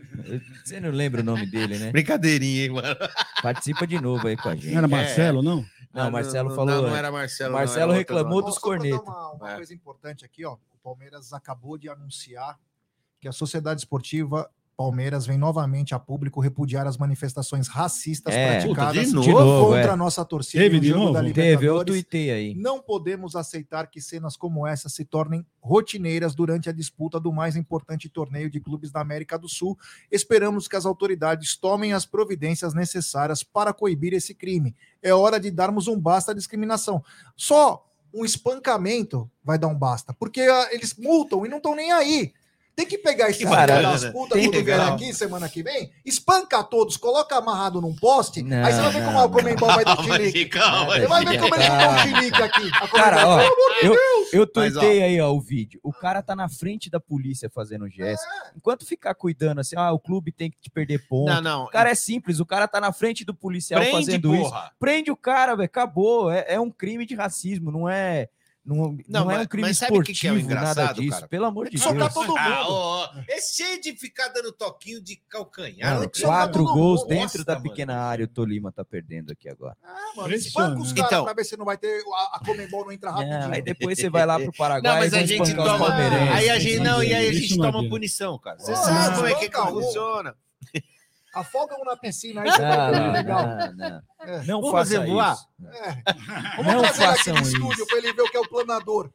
Você 0.64 0.80
não 0.80 0.90
lembra 0.90 1.22
o 1.22 1.24
nome 1.24 1.46
dele, 1.46 1.78
né? 1.78 1.92
Brincadeirinha, 1.92 2.64
hein, 2.64 2.70
mano? 2.72 2.96
Participa 3.42 3.86
de 3.86 4.00
novo 4.00 4.28
aí 4.28 4.36
com 4.38 4.50
a 4.50 4.56
gente. 4.56 4.70
Não 4.72 4.78
era 4.80 4.88
Marcelo, 4.88 5.42
não? 5.42 5.66
Não, 5.94 6.04
Ah, 6.04 6.08
o 6.08 6.12
Marcelo 6.12 6.50
não, 6.50 6.56
falou. 6.56 6.76
Não, 6.76 6.82
não 6.90 6.96
era 6.96 7.12
Marcelo. 7.12 7.54
Marcelo 7.54 7.88
não, 7.88 7.92
era 7.92 8.00
reclamou 8.00 8.34
outro 8.36 8.52
dos 8.52 8.60
cornetas. 8.60 9.02
Uma, 9.02 9.32
uma 9.34 9.52
É. 9.52 9.56
coisa 9.58 9.74
importante 9.74 10.24
aqui, 10.26 10.46
ó. 10.46 10.54
O 10.74 10.78
Palmeiras 10.84 11.34
acabou 11.34 11.78
de 11.78 11.90
anunciar 11.90 12.58
que 13.20 13.28
a 13.28 13.32
Sociedade 13.32 13.82
Esportiva 13.82 14.50
Palmeiras 14.82 15.28
vem 15.28 15.38
novamente 15.38 15.94
a 15.94 16.00
público 16.00 16.40
repudiar 16.42 16.88
as 16.88 16.98
manifestações 16.98 17.68
racistas 17.68 18.34
É. 18.34 18.58
praticadas 18.60 19.10
Puta, 19.10 19.22
de 19.22 19.32
novo, 19.32 19.66
contra 19.68 19.82
é. 19.82 19.90
a 19.90 19.96
nossa 19.96 20.26
torcida 20.26 20.64
Teve 20.64 20.78
no 20.78 20.82
de 20.82 20.92
novo? 20.92 21.14
da 21.14 21.20
Teve, 21.22 21.30
eu 21.42 21.46
Libertadores. 21.56 21.94
tuitei 21.94 22.32
aí. 22.32 22.56
Não 22.56 22.82
podemos 22.82 23.36
aceitar 23.36 23.86
que 23.88 24.02
cenas 24.02 24.36
como 24.36 24.66
essa 24.66 24.90
se 24.90 25.06
tornem 25.06 25.46
rotineiras 25.62 26.34
durante 26.34 26.68
a 26.68 26.72
disputa 26.72 27.20
do 27.20 27.32
mais 27.32 27.56
importante 27.56 28.10
torneio 28.10 28.50
de 28.50 28.60
clubes 28.60 28.92
da 28.92 29.02
América 29.02 29.38
do 29.38 29.48
Sul. 29.48 29.78
Esperamos 30.12 30.68
que 30.68 30.76
as 30.76 30.86
autoridades 30.88 31.56
tomem 31.56 31.94
as 31.94 32.06
providências 32.06 32.74
necessárias 32.74 33.44
para 33.44 33.72
coibir 33.74 34.14
esse 34.14 34.34
crime. 34.34 34.76
É 35.04 35.14
hora 35.14 35.40
de 35.40 35.52
darmos 35.52 35.88
um 35.88 36.00
basta 36.00 36.32
à 36.32 36.34
discriminação. 36.34 37.04
Só 37.38 37.88
um 38.14 38.26
espancamento 38.26 39.30
vai 39.44 39.58
dar 39.58 39.68
um 39.68 39.76
basta, 39.78 40.14
porque 40.14 40.42
ah, 40.42 40.70
eles 40.72 40.96
multam 40.98 41.46
e 41.46 41.50
não 41.50 41.58
estão 41.58 41.76
nem 41.76 41.92
aí. 41.92 42.34
Tem 42.76 42.86
que 42.86 42.98
pegar 42.98 43.30
esse 43.30 43.44
cara 43.44 43.82
das 43.82 44.04
né? 44.04 44.12
putas 44.12 44.40
quando 44.40 44.52
que 44.52 44.62
vier 44.64 44.80
legal. 44.80 44.96
aqui 44.96 45.14
semana 45.14 45.50
que 45.50 45.62
vem, 45.62 45.92
espanca 46.06 46.64
todos, 46.64 46.98
coloca 46.98 47.36
amarrado 47.36 47.82
num 47.82 47.94
poste, 47.96 48.42
Não, 48.42 48.64
aí 48.66 48.72
você 48.72 48.82
vai 48.82 48.92
ver 48.92 49.06
como 49.06 49.18
não, 49.18 49.26
o 49.26 49.30
Comembol 49.30 49.68
vai 49.68 49.86
dar 49.86 49.96
Calma, 49.98 50.16
chilique. 50.16 50.46
calma, 50.46 50.94
Você 50.96 51.08
vai 51.08 51.26
ver 51.26 51.40
como 51.40 51.50
vão 51.56 51.60
dar 51.60 51.90
um 51.90 51.98
chilique 52.00 52.42
aqui. 52.42 52.72
Cara, 52.92 53.28
ó, 53.28 53.38
pelo 53.38 53.54
amor 53.54 53.80
de 53.80 53.86
eu, 53.86 53.94
Deus! 53.94 54.34
eu 54.34 54.48
tuitei 54.48 55.04
aí, 55.04 55.20
ó, 55.22 55.32
o 55.32 55.42
vídeo. 55.42 55.80
O 55.84 55.92
cara 55.92 56.22
tá 56.24 56.36
na 56.36 56.48
frente 56.48 56.90
da 56.90 57.00
polícia 57.00 57.50
fazendo 57.50 57.90
gesto. 57.90 58.26
Enquanto 58.56 58.86
ficar 58.86 59.14
cuidando 59.16 59.60
assim, 59.60 59.76
ah, 59.78 59.92
o 59.92 60.00
clube 60.00 60.32
tem 60.32 60.50
que 60.50 60.58
te 60.60 60.70
perder 60.70 61.06
ponto. 61.08 61.30
Não, 61.30 61.42
não. 61.42 61.64
O 61.66 61.70
cara 61.70 61.90
é 61.90 61.96
simples, 61.96 62.40
o 62.40 62.46
cara 62.46 62.68
tá 62.68 62.80
na 62.80 62.94
frente 62.94 63.26
do 63.26 63.34
policial 63.34 63.82
Prende, 63.82 63.96
fazendo 64.06 64.34
isso. 64.34 64.44
porra. 64.44 64.72
Prende 64.80 65.12
o 65.12 65.18
cara, 65.18 65.56
velho, 65.56 65.66
acabou. 65.66 66.32
É, 66.32 66.46
é 66.48 66.60
um 66.60 66.72
crime 66.72 67.06
de 67.06 67.16
racismo, 67.16 67.72
não 67.72 67.88
é. 67.88 68.30
Não, 68.64 68.96
não, 69.10 69.22
é 69.32 69.36
mas- 69.38 69.46
um 69.46 69.48
crime 69.48 69.68
mas 69.70 69.78
sabe 69.80 69.98
o 69.98 70.04
que 70.04 70.12
esportivo, 70.12 70.20
que 70.22 70.28
é 70.28 70.32
o 70.32 70.56
nada 70.56 70.72
engraçado, 70.72 71.02
disso. 71.02 71.10
cara? 71.16 71.28
Pelo 71.28 71.46
amor 71.46 71.66
de 71.66 71.72
Deus. 71.78 71.82
socar 71.84 72.14
todo 72.14 72.28
mundo. 72.28 72.38
Ah, 72.38 72.68
ó, 72.70 73.06
ó, 73.06 73.10
é 73.28 73.42
cheio 73.42 73.82
de 73.82 73.94
ficar 73.96 74.28
dando 74.28 74.52
toquinho 74.52 75.02
de 75.02 75.16
calcanhar. 75.28 75.96
Mano, 75.96 76.12
quatro 76.22 76.64
todo 76.64 76.74
gols 76.76 77.00
mundo. 77.02 77.10
dentro 77.10 77.40
Nossa, 77.40 77.44
da 77.46 77.54
mano. 77.56 77.64
pequena 77.70 77.98
área, 78.00 78.26
o 78.26 78.28
Tolima 78.28 78.72
tá 78.72 78.86
perdendo 78.86 79.32
aqui 79.32 79.50
agora. 79.50 79.76
Mano, 80.16 80.32
espanca 80.36 80.80
os 80.80 80.94
caras 80.94 81.08
Então- 81.12 81.24
pra 81.26 81.34
ver 81.34 81.44
se 81.44 81.58
não 81.58 81.66
vai 81.66 81.76
ter. 81.76 82.04
A, 82.16 82.38
a 82.38 82.42
Comembol 82.46 82.86
não 82.86 82.92
entra 82.92 83.10
rapidinho. 83.10 83.40
Não, 83.40 83.52
aí 83.52 83.62
depois 83.64 83.98
você 83.98 84.10
vai 84.12 84.26
lá 84.28 84.40
pro 84.40 84.52
Paraguai 84.56 84.94
Não, 84.94 85.00
mas 85.00 85.14
e 85.14 85.16
a 85.18 85.26
gente 85.26 85.56
toma. 85.56 85.96
Aí 86.36 86.50
a 86.52 86.60
gente 86.60 86.80
não, 86.82 87.04
e 87.04 87.14
aí 87.16 87.30
a 87.30 87.34
gente 87.34 87.58
não 87.58 87.72
toma 87.72 87.90
punição, 87.90 88.38
cara. 88.38 88.60
Você 88.60 88.74
Ah, 88.74 88.76
sabe 88.76 89.16
como 89.16 89.28
é 89.28 89.34
que, 89.50 89.58
um. 89.58 89.68
funciona. 89.82 90.36
Afoga 91.34 91.76
um 91.80 91.86
na 91.86 91.96
piscina 91.96 92.42
aí, 92.42 92.52
você 92.52 92.58
vai 92.62 92.78
Não, 92.78 92.92
ver 92.92 93.00
não, 93.00 93.12
legal. 93.14 93.46
não, 93.48 93.74
não. 93.74 94.02
É. 94.20 94.38
Não 94.44 94.62
Vamos 94.62 94.72
faça 94.72 94.96
fazer 94.96 95.08
voar? 95.08 95.34
isso. 95.34 95.48
É. 95.66 96.04
Vamos 96.58 96.74
Não 96.74 96.82
trazer 96.82 97.04
ele 97.04 97.12
aqui 97.12 97.18
façam 97.18 97.34
no 97.36 97.42
isso. 97.42 97.54
estúdio 97.56 97.88
pra 97.88 97.98
ele 97.98 98.14
ver 98.14 98.22
o 98.22 98.30
que 98.30 98.38
é 98.38 98.40
o 98.40 98.50
planador. 98.50 99.10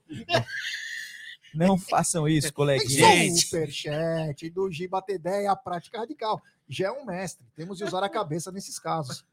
Não 1.55 1.79
façam 1.79 2.29
isso, 2.29 2.49
Tem 2.49 2.55
coleguinha. 2.55 3.35
superchat 3.35 4.51
do 4.51 4.71
Giba 4.71 5.03
Ideia, 5.09 5.51
a 5.53 5.57
prática 5.57 5.99
radical. 5.99 6.41
Já 6.69 6.89
é 6.89 6.91
um 6.93 7.05
mestre. 7.07 7.47
Temos 7.55 7.79
de 7.79 7.85
usar 7.85 8.03
a 8.03 8.09
cabeça 8.09 8.51
nesses 8.53 8.79
casos. 8.79 9.25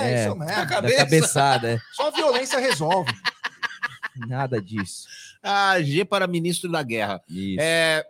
É, 0.00 0.24
isso 0.26 0.34
mesmo. 0.34 0.56
da 0.56 0.66
cabeçada, 0.66 1.72
é. 1.72 1.78
Só 1.92 2.10
violência 2.10 2.58
resolve. 2.58 3.12
Nada 4.26 4.60
disso. 4.60 5.06
Ah, 5.42 5.80
G 5.80 6.04
para 6.04 6.26
ministro 6.26 6.70
da 6.70 6.82
guerra. 6.82 7.22
Isso. 7.28 7.60
É, 7.60 8.04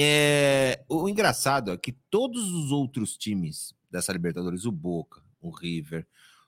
é, 0.00 0.84
o 0.88 1.08
engraçado 1.08 1.72
é 1.72 1.76
que 1.76 1.92
todos 2.10 2.52
os 2.52 2.70
outros 2.72 3.16
times 3.16 3.74
dessa 3.90 4.12
Libertadores, 4.12 4.64
o 4.64 4.72
Boca, 4.72 5.22
o 5.40 5.50
River, 5.50 6.06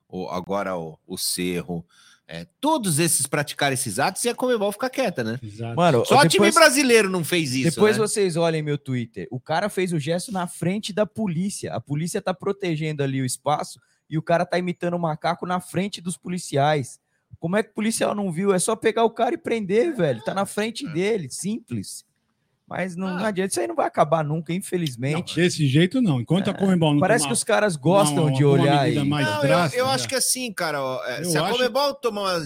o, 0.09 0.29
agora 0.29 0.77
o, 0.77 0.99
o 1.07 1.17
Cerro, 1.17 1.85
é, 2.27 2.47
todos 2.61 2.99
esses 3.01 3.27
praticaram 3.27 3.75
esses 3.75 3.99
atos 3.99 4.25
e 4.25 4.29
a 4.29 4.35
Comebol 4.35 4.71
fica 4.71 4.89
quieta, 4.89 5.25
né? 5.25 5.41
Mano, 5.75 6.05
Só 6.07 6.17
o 6.17 6.29
time 6.29 6.47
depois- 6.47 6.55
brasileiro 6.55 7.09
não 7.09 7.25
fez 7.25 7.53
isso. 7.55 7.71
Depois 7.75 7.97
né? 7.97 8.03
vocês 8.03 8.37
olhem 8.37 8.63
meu 8.63 8.79
Twitter. 8.79 9.27
O 9.33 9.41
cara 9.41 9.69
fez 9.69 9.93
o 9.93 9.99
gesto 9.99 10.31
na 10.31 10.47
frente 10.47 10.93
da 10.93 11.05
polícia. 11.05 11.73
A 11.75 11.81
polícia 11.81 12.23
tá 12.23 12.33
protegendo 12.33 13.03
ali 13.03 13.21
o 13.21 13.27
espaço 13.27 13.81
e 14.09 14.17
o 14.17 14.23
cara 14.23 14.47
tá 14.47 14.59
imitando 14.59 14.95
o 14.95 14.99
macaco 14.99 15.45
na 15.45 15.61
frente 15.61 16.01
dos 16.01 16.17
policiais. 16.17 17.01
Como 17.41 17.57
é 17.57 17.63
que 17.65 17.71
o 17.71 17.75
policial 17.75 18.15
não 18.15 18.31
viu? 18.31 18.53
É 18.53 18.59
só 18.61 18.77
pegar 18.77 19.05
o 19.05 19.11
cara 19.11 19.35
e 19.35 19.39
prender, 19.39 19.97
velho. 19.97 20.23
Tá 20.23 20.33
na 20.35 20.47
frente 20.47 20.87
É. 20.87 20.93
dele, 20.93 21.29
simples. 21.31 22.05
Mas 22.71 22.95
não, 22.95 23.09
Ah. 23.09 23.15
não 23.15 23.25
adianta, 23.27 23.51
isso 23.51 23.59
aí 23.61 23.67
não 23.67 23.75
vai 23.75 23.89
acabar 23.89 24.23
nunca, 24.23 24.53
infelizmente. 24.53 25.35
Desse 25.35 25.67
jeito, 25.67 26.01
não. 26.01 26.21
Enquanto 26.21 26.51
a 26.51 26.55
Comembol 26.55 26.93
não 26.93 27.01
Parece 27.01 27.25
tomar- 27.25 27.31
que 27.31 27.35
os 27.35 27.43
caras 27.43 27.75
gostam 27.75 28.27
uma- 28.29 28.33
de 28.33 28.45
olhar 28.45 28.83
aí. 28.83 29.03
mais 29.05 29.27
Não, 29.27 29.35
eu, 29.35 29.41
drástica, 29.41 29.81
eu 29.83 29.87
né? 29.89 29.93
acho 29.93 30.09
que 30.09 30.15
assim, 30.15 30.53
cara, 30.53 30.81
ó, 30.81 31.05
é, 31.05 31.21
Eu 31.21 31.25
se 31.25 31.37
a 31.37 31.43
acho- 31.43 31.57
Comebol 31.57 31.95
tomar 31.95 32.21
uma 32.21 32.41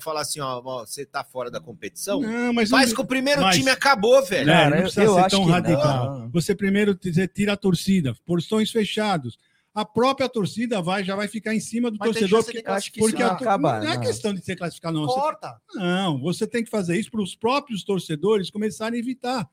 falar 0.00 0.20
assim, 0.20 0.38
ó, 0.40 0.60
ó, 0.62 0.84
você 0.84 1.06
tá 1.06 1.24
fora 1.24 1.50
da 1.50 1.60
competição, 1.60 2.20
Não, 2.20 2.52
mas 2.52 2.68
faz 2.68 2.90
não- 2.90 2.96
que 2.96 3.00
o 3.00 3.06
primeiro 3.06 3.40
mas- 3.40 3.56
time 3.56 3.70
acabou, 3.70 4.22
velho. 4.26 4.50
É, 4.50 4.52
Cara, 4.52 4.68
não 4.70 4.76
eu- 4.76 4.82
precisa 4.82 5.02
eu 5.04 5.14
ser 5.14 5.20
acho 5.20 5.28
tão 5.30 5.46
não. 5.46 5.52
radical. 5.52 6.28
Você 6.30 6.54
primeiro 6.54 6.94
tira 6.94 7.54
a 7.54 7.56
torcida, 7.56 8.14
portões 8.26 8.70
fechados. 8.70 9.38
A 9.74 9.84
própria 9.84 10.28
torcida 10.28 10.80
vai, 10.80 11.02
já 11.02 11.16
vai 11.16 11.26
ficar 11.26 11.52
em 11.52 11.58
cima 11.58 11.90
do 11.90 11.96
Mas 11.98 12.10
torcedor. 12.12 12.44
Porque, 12.44 12.62
acho 12.64 12.92
que 12.92 13.00
porque 13.00 13.22
não 13.22 13.30
a 13.30 13.32
acaba, 13.32 13.80
não 13.80 13.90
é 13.90 13.94
não. 13.96 14.00
questão 14.02 14.32
de 14.32 14.40
ser 14.44 14.54
classificado, 14.54 14.96
não. 14.98 15.06
Você- 15.06 15.20
Corta. 15.20 15.60
não, 15.74 16.20
você 16.20 16.46
tem 16.46 16.62
que 16.62 16.70
fazer 16.70 16.96
isso 16.98 17.10
para 17.10 17.20
os 17.20 17.34
próprios 17.34 17.82
torcedores 17.82 18.50
começarem 18.50 18.96
a 18.98 19.02
evitar. 19.02 19.48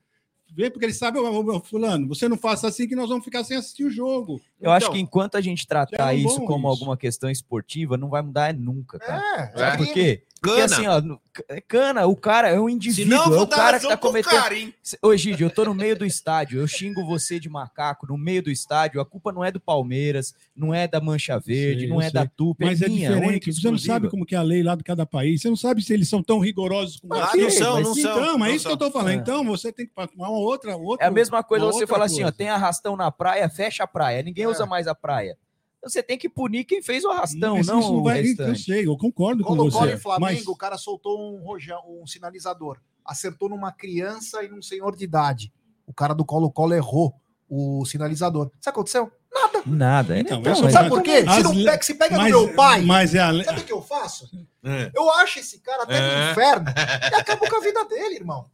Vê, 0.54 0.70
porque 0.70 0.86
eles 0.86 0.98
sabem, 0.98 1.22
ô, 1.22 1.60
fulano, 1.62 2.08
você 2.10 2.28
não 2.28 2.38
faça 2.38 2.68
assim 2.68 2.86
que 2.86 2.94
nós 2.96 3.08
vamos 3.08 3.24
ficar 3.24 3.42
sem 3.46 3.56
assistir 3.56 3.86
o 3.86 3.90
jogo. 3.90 4.40
Eu 4.60 4.70
acho 4.70 4.88
Então, 4.88 4.94
que 4.96 5.00
enquanto 5.00 5.36
a 5.38 5.42
gente 5.42 5.66
tratar 5.66 6.14
é 6.14 6.18
um 6.18 6.20
isso 6.20 6.42
como 6.42 6.68
isso. 6.68 6.68
alguma 6.68 6.98
questão 6.98 7.30
esportiva, 7.30 7.96
não 7.98 8.10
vai 8.10 8.22
mudar 8.22 8.54
nunca, 8.54 9.00
cara. 9.00 9.24
É, 9.40 9.58
Sabe 9.58 9.84
É. 9.84 9.86
por 9.86 9.94
quê? 9.94 10.24
Porque 10.42 10.60
Cana. 10.60 10.76
assim, 10.76 10.88
ó, 10.88 11.18
é 11.50 11.62
cana, 11.62 12.08
o 12.08 12.16
cara 12.16 12.50
é 12.50 12.60
um 12.60 12.68
indivíduo, 12.68 13.12
Senão 13.16 13.32
eu 13.32 13.40
é 13.42 13.44
o 13.44 13.46
dar 13.46 13.56
cara 13.58 13.80
que 13.80 13.88
tá 13.88 13.96
cometendo. 13.96 14.32
cara, 14.42 14.58
hein? 14.58 14.74
Ô, 15.00 15.16
Gide, 15.16 15.44
eu 15.44 15.52
tô 15.52 15.64
no 15.66 15.76
meio 15.76 15.96
do 15.96 16.04
estádio, 16.04 16.60
eu 16.60 16.68
xingo 16.68 17.06
você 17.06 17.40
de 17.40 17.48
macaco 17.48 18.08
no 18.08 18.18
meio 18.18 18.42
do 18.42 18.50
estádio, 18.50 19.00
a 19.00 19.06
culpa 19.06 19.32
não 19.32 19.46
é 19.46 19.52
do 19.52 19.60
Palmeiras, 19.60 20.34
não 20.56 20.74
é 20.74 20.88
da 20.88 21.00
Mancha 21.00 21.38
Verde, 21.40 21.82
Sei, 21.82 21.90
não 21.90 22.00
é 22.02 22.06
sei. 22.06 22.14
da 22.14 22.26
Tupi, 22.26 22.66
Mas 22.66 22.82
é 22.82 22.88
minha, 22.90 23.12
única 23.12 23.22
diferente. 23.22 23.50
e 23.50 23.54
Você 23.62 23.70
não 23.72 23.78
sabe 23.78 24.10
como 24.10 24.26
que 24.26 24.34
é 24.34 24.38
a 24.40 24.42
lei 24.42 24.64
lá 24.64 24.74
de 24.74 24.84
cada 24.84 25.06
país. 25.06 25.42
Você 25.44 25.48
não 25.50 25.56
sabe 25.56 25.84
se 25.84 25.94
eles 25.94 26.10
são 26.10 26.24
tão 26.24 26.40
rigorosos 26.40 27.00
com 27.00 27.14
Ah, 27.14 27.32
não 27.36 27.50
são, 27.52 27.74
Mas 27.76 27.84
não 27.88 27.98
então, 28.00 28.16
são, 28.16 28.34
é 28.34 28.38
não 28.40 28.48
isso 28.48 28.66
que 28.68 28.74
eu 28.74 28.78
tô 28.78 28.86
são. 28.86 28.94
falando. 28.94 29.10
É. 29.12 29.14
Então, 29.14 29.46
você 29.46 29.72
tem 29.72 29.86
que 29.86 29.94
tomar 29.94 30.10
uma 30.30 30.30
outra, 30.40 30.76
outra 30.76 31.06
É 31.06 31.08
a 31.08 31.12
mesma 31.12 31.44
coisa 31.44 31.68
você 31.68 31.86
falar 31.86 32.06
assim, 32.06 32.24
ó, 32.24 32.32
tem 32.32 32.50
arrastão 32.50 32.98
na 32.98 33.12
praia, 33.12 33.48
fecha 33.48 33.84
a 33.84 33.88
praia, 33.88 34.24
ninguém 34.24 34.46
É. 34.46 34.48
usa 34.48 34.66
mais 34.66 34.88
a 34.88 34.96
praia. 34.96 35.38
Você 35.84 36.04
tem 36.04 36.18
que 36.18 36.30
punir 36.30 36.64
quem 36.64 36.82
fez 36.82 37.04
o 37.04 37.10
arrastão, 37.10 37.56
Mas 37.58 37.68
não, 37.68 37.80
isso 37.80 37.94
o 37.96 38.04
vai- 38.04 38.24
Eu 38.38 38.56
sei, 38.56 38.86
eu 38.88 38.96
concordo 38.98 39.44
com 39.44 39.56
Colo-Colo 39.56 39.88
você. 39.88 39.94
em 39.96 39.98
Flamengo, 39.98 40.32
Mas 40.34 40.48
o 40.48 40.56
cara 40.56 40.78
soltou 40.78 41.20
um, 41.36 41.42
rojão, 41.44 41.82
um 41.88 42.06
sinalizador. 42.06 42.78
Acertou 43.04 43.50
numa 43.50 43.72
criança 43.72 44.44
e 44.44 44.48
num 44.48 44.62
senhor 44.62 44.96
de 44.96 45.04
idade. 45.04 45.52
O 45.88 45.94
cara 45.94 46.14
do 46.14 46.24
Colo-Colo 46.24 46.74
errou 46.76 47.14
o 47.50 47.84
sinalizador. 47.86 48.46
Sabe 48.46 48.60
o 48.60 48.62
que 48.62 48.70
aconteceu? 48.70 49.12
Nada. 49.34 49.64
Nada. 49.66 50.20
Então, 50.20 50.40
Então, 50.40 50.54
isso 50.54 50.64
mas- 50.64 50.74
Sabe 50.74 50.90
por 50.90 51.02
quê? 51.02 51.22
Se, 51.22 51.28
As 51.28 51.44
não 51.44 51.54
le- 51.54 51.66
pega, 51.66 51.84
se 51.84 51.94
pega 51.96 52.18
mas- 52.18 52.32
no 52.32 52.40
meu 52.46 52.56
pai, 52.56 52.82
Mas 52.82 53.16
é 53.16 53.20
a 53.20 53.44
sabe 53.44 53.62
o 53.62 53.64
que 53.64 53.74
eu 53.74 53.82
faço? 53.82 54.30
É. 54.64 54.92
Eu 54.96 55.10
acho 55.14 55.40
esse 55.40 55.60
cara 55.62 55.84
até 55.84 55.98
É. 55.98 56.32
inferno 56.32 56.66
e 57.12 57.16
acabo 57.16 57.50
com 57.50 57.56
a 57.56 57.60
vida 57.62 57.84
dele, 57.86 58.16
irmão. 58.16 58.46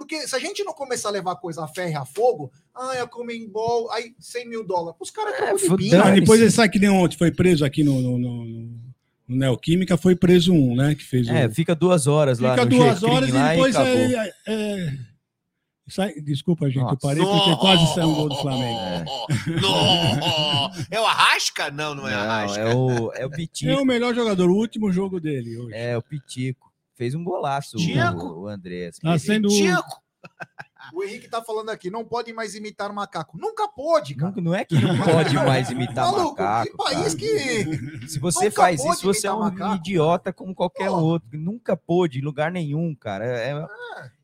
Porque 0.00 0.26
se 0.26 0.34
a 0.34 0.38
gente 0.38 0.64
não 0.64 0.72
começar 0.72 1.10
a 1.10 1.12
levar 1.12 1.36
coisa 1.36 1.62
a 1.62 1.68
ferro 1.68 1.90
e 1.92 1.94
a 1.94 2.06
fogo, 2.06 2.50
ai, 2.74 3.00
a 3.00 3.06
Comembol, 3.06 3.90
aí 3.92 4.14
100 4.18 4.48
mil 4.48 4.66
dólares. 4.66 4.96
Os 4.98 5.10
caras 5.10 5.34
É, 5.38 5.52
de 5.52 5.60
fudão. 5.60 5.76
pinga. 5.76 6.02
Ah, 6.04 6.10
depois 6.10 6.40
ele 6.40 6.50
sabe 6.50 6.70
que 6.72 6.78
nem 6.78 6.88
ontem 6.88 7.18
foi 7.18 7.30
preso 7.30 7.66
aqui 7.66 7.84
no, 7.84 8.00
no, 8.00 8.16
no, 8.18 8.44
no- 8.46 8.80
no 9.28 9.36
Neoquímica, 9.36 9.98
foi 9.98 10.16
preso 10.16 10.54
um, 10.54 10.74
né? 10.74 10.94
Que 10.94 11.04
fez 11.04 11.28
É, 11.28 11.46
o. 11.46 11.50
fica 11.54 11.74
duas 11.74 12.06
horas 12.06 12.38
lá 12.38 12.52
Fica 12.54 12.64
no 12.64 12.70
duas 12.70 13.02
horas 13.02 13.28
e 13.28 13.32
depois 13.32 13.76
acabou. 13.76 13.94
é, 13.94 14.26
é- 14.26 14.32
é- 14.48 14.98
sai- 15.86 16.14
Desculpa, 16.22 16.66
gente, 16.68 16.78
eu 16.78 16.84
Nossa. 16.84 16.96
parei 16.96 17.22
porque 17.22 17.56
quase 17.56 17.94
saiu 17.94 18.08
um 18.08 18.14
gol 18.14 18.28
do 18.30 18.36
Flamengo. 18.36 18.80
Não! 19.60 20.70
É 20.90 20.98
o 21.00 21.04
Arrasca? 21.04 21.70
Não, 21.70 21.94
não 21.94 22.08
é 22.08 22.12
Não, 22.12 22.18
Arrasca. 22.20 22.60
é 22.60 22.74
o, 22.74 23.12
é 23.12 23.26
o 23.26 23.30
Pitico. 23.30 23.70
É 23.70 23.76
o 23.76 23.84
melhor 23.84 24.14
jogador, 24.14 24.48
o 24.50 24.54
último 24.56 24.90
jogo 24.90 25.20
dele 25.20 25.58
hoje. 25.58 25.74
É, 25.74 25.96
o 25.96 26.02
Pitico. 26.02 26.69
Fez 27.00 27.14
um 27.14 27.24
golaço 27.24 27.78
Tico. 27.78 27.98
o, 28.26 28.40
o 28.42 28.46
Andrés. 28.46 28.98
Tá 28.98 29.18
sendo. 29.18 29.48
Tico! 29.48 30.02
O 30.92 31.02
Henrique 31.02 31.28
tá 31.28 31.42
falando 31.42 31.70
aqui, 31.70 31.90
não 31.90 32.04
pode 32.04 32.30
mais 32.30 32.54
imitar 32.54 32.92
macaco. 32.92 33.38
Nunca 33.38 33.66
pôde, 33.68 34.14
cara. 34.14 34.34
Não, 34.36 34.42
não 34.44 34.54
é 34.54 34.66
que 34.66 34.74
não 34.74 34.98
pode 34.98 35.34
mais 35.34 35.70
imitar 35.70 36.04
Maluco, 36.12 36.30
macaco. 36.42 36.70
que 36.70 36.76
país 36.76 37.14
cara. 37.14 37.16
que. 37.16 38.08
Se 38.08 38.18
você 38.18 38.44
nunca 38.46 38.56
faz 38.62 38.84
isso, 38.84 39.02
você 39.06 39.26
é 39.26 39.32
um 39.32 39.40
macaco, 39.40 39.76
idiota 39.76 40.30
como 40.30 40.54
qualquer 40.54 40.88
Pô. 40.90 40.96
outro. 40.98 41.38
Nunca 41.38 41.74
pôde, 41.74 42.18
em 42.18 42.22
lugar 42.22 42.52
nenhum, 42.52 42.94
cara. 42.94 43.24
É, 43.24 43.50
é- 43.52 43.66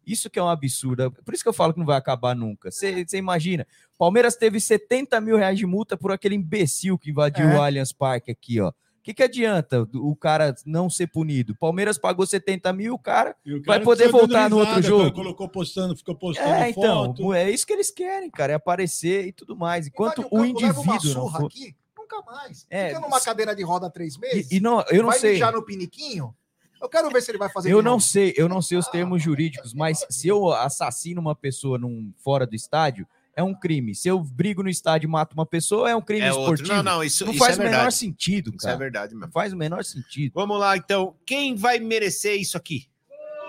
Isso 0.07 0.29
que 0.29 0.39
é 0.39 0.43
um 0.43 0.49
absurdo. 0.51 1.11
Por 1.25 1.33
isso 1.33 1.43
que 1.43 1.49
eu 1.49 1.53
falo 1.55 1.73
que 1.73 1.79
não 1.79 1.87
vai 1.87 1.97
acabar 1.97 2.35
nunca. 2.37 2.71
Você 2.71 3.07
você 3.07 3.17
imagina, 3.17 3.67
Palmeiras 3.99 4.37
teve 4.37 4.61
70 4.61 5.19
mil 5.23 5.39
reais 5.39 5.59
de 5.59 5.65
multa 5.65 5.97
por 5.97 6.13
aquele 6.13 6.35
imbecil 6.35 6.99
que 6.99 7.09
invadiu 7.11 7.49
É. 7.49 7.57
o 7.57 7.63
Allianz 7.63 7.93
Parque 7.93 8.31
aqui, 8.31 8.61
ó. 8.61 8.71
O 9.07 9.09
que, 9.09 9.15
que 9.15 9.23
adianta 9.23 9.89
o 9.95 10.17
cara 10.17 10.53
não 10.67 10.91
ser 10.91 11.07
punido? 11.07 11.55
Palmeiras 11.55 11.97
pagou 11.97 12.27
70 12.27 12.73
mil, 12.73 12.95
o 12.95 12.99
cara 12.99 13.37
E 13.47 13.53
o 13.55 13.59
vai 13.63 13.77
cara 13.79 13.85
poder 13.85 14.07
ficou 14.07 14.23
dando 14.23 14.29
voltar 14.33 14.51
no 14.51 14.59
outro 14.59 14.83
jogo. 14.83 15.13
Colocou 15.13 15.49
postando, 15.49 15.97
ficou 15.97 16.17
postando 16.17 16.49
É, 16.49 16.71
então, 16.71 17.07
foto. 17.07 17.33
é 17.33 17.49
isso 17.49 17.65
que 17.65 17.73
eles 17.73 17.89
querem, 17.93 18.29
cara, 18.29 18.53
é 18.55 18.57
aparecer 18.57 19.25
e 19.29 19.31
tudo 19.31 19.55
mais. 19.57 19.87
Enquanto 19.87 20.23
Invade 20.23 20.35
o 20.35 20.39
campo, 20.49 20.61
leva 20.61 20.81
uma 20.81 20.95
indivíduo 20.97 21.15
não 21.15 21.23
surra 21.23 21.39
for. 21.39 21.47
aqui, 21.47 21.77
nunca 21.97 22.21
mais. 22.23 22.67
É, 22.69 22.89
Fica 22.89 23.01
numa 23.01 23.21
cadeira 23.21 23.55
de 23.55 23.63
roda 23.63 23.89
três 23.89 24.17
meses. 24.19 24.51
E, 24.51 24.57
e 24.57 24.61
não, 24.61 24.83
eu 24.91 25.05
não 25.05 25.11
vai 25.11 25.21
sei. 25.21 25.35
mijar 25.35 25.53
no 25.53 25.63
piniquinho. 25.65 26.35
Eu 26.83 26.89
quero 26.89 27.09
ver 27.09 27.23
se 27.23 27.31
ele 27.31 27.39
vai 27.39 27.49
fazer 27.49 27.71
Eu 27.73 27.81
não 27.83 27.93
novo. 27.93 28.03
sei, 28.03 28.35
eu 28.37 28.49
não 28.49 28.61
sei 28.61 28.77
os 28.77 28.89
termos 28.89 29.23
jurídicos, 29.23 29.73
mas 29.73 30.05
se 30.11 30.27
eu 30.27 30.51
assassino 30.53 31.21
uma 31.21 31.35
pessoa 31.37 31.79
num, 31.79 32.13
fora 32.25 32.45
do 32.45 32.57
estádio, 32.57 33.07
é 33.37 33.43
um 33.43 33.55
crime. 33.55 33.95
Se 33.95 34.09
eu 34.09 34.19
brigo 34.19 34.63
no 34.63 34.69
estádio 34.71 35.07
e 35.07 35.11
mato 35.11 35.35
uma 35.35 35.47
pessoa, 35.47 35.91
é 35.91 35.95
um 35.95 36.01
crime 36.01 36.23
É 36.23 36.33
outro. 36.33 36.55
esportivo. 36.55 36.75
Não, 36.77 36.83
não, 36.83 37.05
isso, 37.05 37.25
não 37.25 37.33
isso 37.33 37.39
faz 37.45 37.59
é 37.59 37.63
o 37.63 37.65
menor 37.71 37.93
sentido, 37.93 38.49
Isso 38.57 38.67
é 38.67 38.71
cara. 38.71 38.77
verdade 38.79 39.13
Não 39.13 39.21
mesmo. 39.21 39.33
faz 39.33 39.53
o 39.53 39.57
menor 39.57 39.85
sentido. 39.85 40.33
Vamos 40.35 40.59
lá, 40.59 40.77
então. 40.77 41.15
Quem 41.27 41.55
vai 41.55 41.79
merecer 41.79 42.41
isso 42.41 42.57
aqui? 42.57 42.89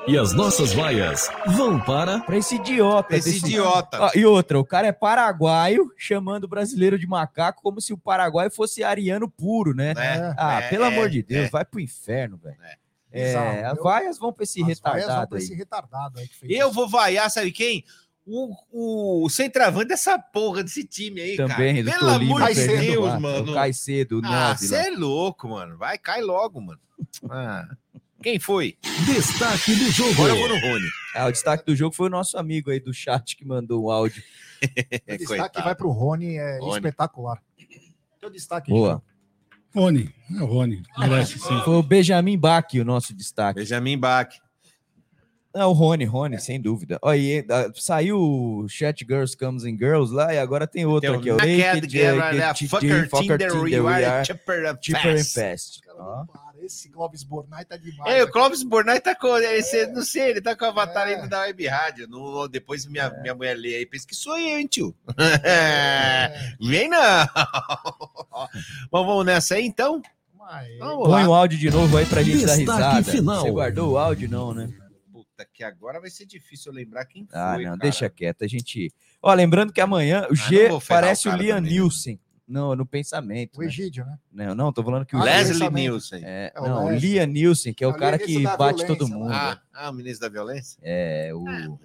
E 0.08 0.18
as 0.18 0.32
nossas 0.32 0.72
vaias 0.72 1.28
vão 1.48 1.80
para. 1.82 2.20
Pra 2.22 2.38
esse 2.38 2.56
idiota. 2.56 3.16
Esse 3.18 3.34
desse- 3.34 3.46
idiota. 3.46 4.00
Ó, 4.04 4.12
e 4.16 4.26
outra, 4.26 4.58
o 4.58 4.64
cara 4.64 4.88
é 4.88 4.92
paraguaio, 4.94 5.92
chamando 5.98 6.46
o 6.46 6.48
brasileiro 6.48 6.98
de 6.98 7.06
macaco 7.06 7.62
como 7.62 7.82
se 7.82 7.92
o 7.92 7.98
Paraguai 7.98 8.50
fosse 8.50 8.84
ariano 8.86 9.30
puro, 9.30 9.74
né? 9.74 9.92
É, 9.98 10.34
ah, 10.38 10.62
é, 10.62 10.70
pelo 10.70 10.86
é, 10.86 10.88
amor 10.88 11.10
de 11.10 11.22
Deus, 11.24 11.48
é. 11.48 11.50
vai 11.50 11.66
pro 11.66 11.80
inferno, 11.82 12.38
velho. 12.38 12.56
É, 13.12 13.26
Bizarro, 13.28 13.66
as 13.72 13.78
eu- 13.78 13.84
vaias 13.84 14.18
vão 14.18 14.32
pra 14.32 14.44
esse 14.44 14.62
As 14.62 14.66
vaias 14.66 14.80
vão 14.80 14.94
retardado 14.94 15.28
pra 15.30 15.38
aí. 15.40 15.44
esse 15.44 15.54
retardado 15.54 16.20
aí 16.20 16.28
que 16.28 16.36
fez 16.38 16.52
Eu 16.54 16.68
isso. 16.68 16.76
vou 16.76 16.88
vaiar, 16.88 17.30
sabe 17.30 17.52
quem? 17.52 17.84
O, 18.28 19.24
o 19.24 19.30
centroavante 19.30 19.88
dessa 19.88 20.20
porra 20.20 20.64
desse 20.64 20.84
time 20.84 21.22
aí, 21.22 21.38
Também, 21.38 21.84
cara. 21.86 21.98
Pelo 22.00 22.12
Tolima, 22.12 22.36
amor 22.36 22.54
de 22.54 22.68
Deus, 22.68 23.06
lá. 23.06 23.20
mano. 23.20 23.52
O 23.52 23.54
Caicedo, 23.54 24.20
o 24.20 24.26
Ah, 24.26 24.50
9 24.50 24.68
você 24.68 24.76
é 24.76 24.90
louco, 24.92 25.48
mano. 25.50 25.78
Vai, 25.78 25.98
cai 25.98 26.22
logo, 26.22 26.60
mano. 26.62 26.80
Ah, 27.30 27.68
quem 28.22 28.38
foi? 28.40 28.78
Destaque 29.06 29.74
do 29.76 29.92
jogo. 29.92 30.12
Agora 30.12 30.34
eu 30.34 30.38
vou 30.40 30.50
no 30.50 30.60
Rony. 30.60 30.88
Ah, 31.16 31.28
o 31.28 31.32
destaque 31.32 31.66
do 31.66 31.76
jogo 31.76 31.96
foi 31.96 32.08
o 32.08 32.12
nosso 32.12 32.38
amigo 32.38 32.70
aí 32.70 32.80
do 32.80 32.94
chat 32.94 33.36
que 33.38 33.46
mandou 33.46 33.84
o 33.84 33.92
áudio. 33.92 34.22
O 35.08 35.18
destaque 35.18 35.62
vai 35.62 35.76
para 35.76 35.86
o 35.86 35.92
Rony, 35.92 36.36
é 36.36 36.58
Rony. 36.60 36.78
espetacular. 36.78 37.40
Teu 38.20 38.28
destaque, 38.28 38.72
Boa. 38.72 39.04
Rony, 39.76 40.12
é 40.36 40.42
o 40.42 40.46
Rony. 40.48 40.82
Merece 40.98 41.38
sim. 41.38 41.62
Foi 41.64 41.76
o 41.76 41.84
Benjamin 41.84 42.36
Bach 42.40 42.66
o 42.74 42.84
nosso 42.84 43.14
destaque. 43.14 43.60
Benjamin 43.60 44.00
Bach. 44.00 44.28
Não, 45.54 45.70
o 45.70 45.74
Rony, 45.74 46.06
Rony, 46.06 46.40
sem 46.40 46.62
dúvida. 46.62 47.00
Olha, 47.02 47.18
e, 47.18 47.46
ah, 47.50 47.72
saiu 47.76 48.20
o 48.20 48.68
Chat 48.70 49.04
Girls 49.08 49.36
Comes 49.36 49.64
and 49.64 49.78
Girls 49.78 50.14
lá 50.14 50.34
e 50.34 50.38
agora 50.38 50.68
tem 50.68 50.86
outro 50.86 51.10
Tem 51.10 51.20
aqui. 51.20 51.32
ó. 51.32 51.36
Naked 51.38 51.90
Girl, 51.90 52.18
né? 52.18 52.54
Fucker 52.54 53.10
Tinder, 53.10 53.40
Tinder, 53.40 53.56
we 53.86 54.06
are 54.06 54.24
cheaper 54.26 54.66
and 54.68 55.24
fast. 55.24 55.82
Ó. 55.98 56.26
Esse 56.62 56.90
Clóvis 56.90 57.24
Bornai 57.24 57.64
tá 57.64 57.78
demais. 57.78 58.14
É, 58.14 58.24
o. 58.24 58.30
Clóvis 58.30 58.62
Bornai 58.62 59.00
tá 59.00 59.16
com. 59.16 59.38
Esse, 59.38 59.88
não 59.88 60.02
sei, 60.02 60.32
ele 60.32 60.42
tá 60.42 60.56
com 60.56 60.66
o 60.66 60.68
avatar 60.68 61.08
ainda 61.08 61.28
da 61.28 61.42
Web 61.42 61.66
Rádio. 61.66 62.08
No, 62.10 62.48
depois 62.48 62.86
minha, 62.86 63.10
minha 63.22 63.34
mulher 63.34 63.56
lê 63.56 63.76
aí, 63.76 63.86
pensa 63.86 64.06
que 64.06 64.16
sou 64.16 64.38
eu, 64.38 64.60
hein, 64.60 64.68
tio? 64.68 64.94
Vem 66.60 66.90
não! 66.90 67.00
Bom, 68.92 69.06
vamos 69.06 69.26
nessa 69.26 69.56
aí 69.56 69.66
então? 69.66 70.02
Vamos 70.80 71.08
Põe 71.08 71.24
lá. 71.24 71.30
o 71.30 71.34
áudio 71.34 71.58
de 71.58 71.70
novo 71.70 71.98
aí 71.98 72.06
pra 72.06 72.24
gente 72.24 72.46
dar 72.46 72.58
Destaque 72.58 72.82
risada. 72.98 73.04
final. 73.12 73.42
Você 73.42 73.52
guardou 73.52 73.92
o 73.94 73.98
áudio, 73.98 74.30
não, 74.30 74.54
né? 74.54 74.70
Puta, 75.38 75.48
que 75.54 75.64
agora 75.64 76.02
vai 76.02 76.10
ser 76.10 76.26
difícil 76.26 76.72
eu 76.72 76.76
lembrar 76.76 77.06
quem 77.06 77.26
foi. 77.28 77.40
Ah, 77.40 77.54
não, 77.58 77.64
cara. 77.64 77.78
deixa 77.78 78.10
quieto. 78.10 78.44
A 78.44 78.48
gente. 78.48 78.92
Ó, 79.22 79.32
lembrando 79.34 79.72
que 79.72 79.80
amanhã 79.80 80.24
o 80.26 80.30
não 80.30 80.36
G 80.36 80.70
parece 80.88 81.30
o 81.30 81.36
Liam 81.36 81.58
também, 81.58 81.74
Nilson. 81.74 82.18
Não, 82.48 82.76
no 82.78 82.86
pensamento. 82.86 83.60
O 83.60 83.64
Egídio, 83.64 84.06
né? 84.06 84.18
Não, 84.32 84.56
não, 84.56 84.72
tô 84.72 84.82
falando 84.82 85.06
que 85.06 85.14
o 85.16 85.20
Ah, 85.20 85.26
Leslie. 85.26 85.70
Nielsen. 85.70 86.22
É, 86.24 86.54
É 86.56 86.62
o 86.62 86.64
não, 86.64 86.86
o. 86.86 86.92
Liam 86.92 87.28
Nilson, 87.28 87.74
que 87.74 87.84
é 87.84 87.88
o 87.88 87.92
É 87.92 87.94
o 87.94 87.98
cara 87.98 88.18
que 88.18 88.42
bate 88.42 88.86
todo 88.88 89.08
mundo. 89.08 89.32
Ah, 89.32 89.62
ah, 89.74 89.90
o 89.90 89.94
ministro 89.94 90.22
da 90.22 90.30
violência? 90.34 90.80
É, 90.82 91.32
o, 91.34 91.44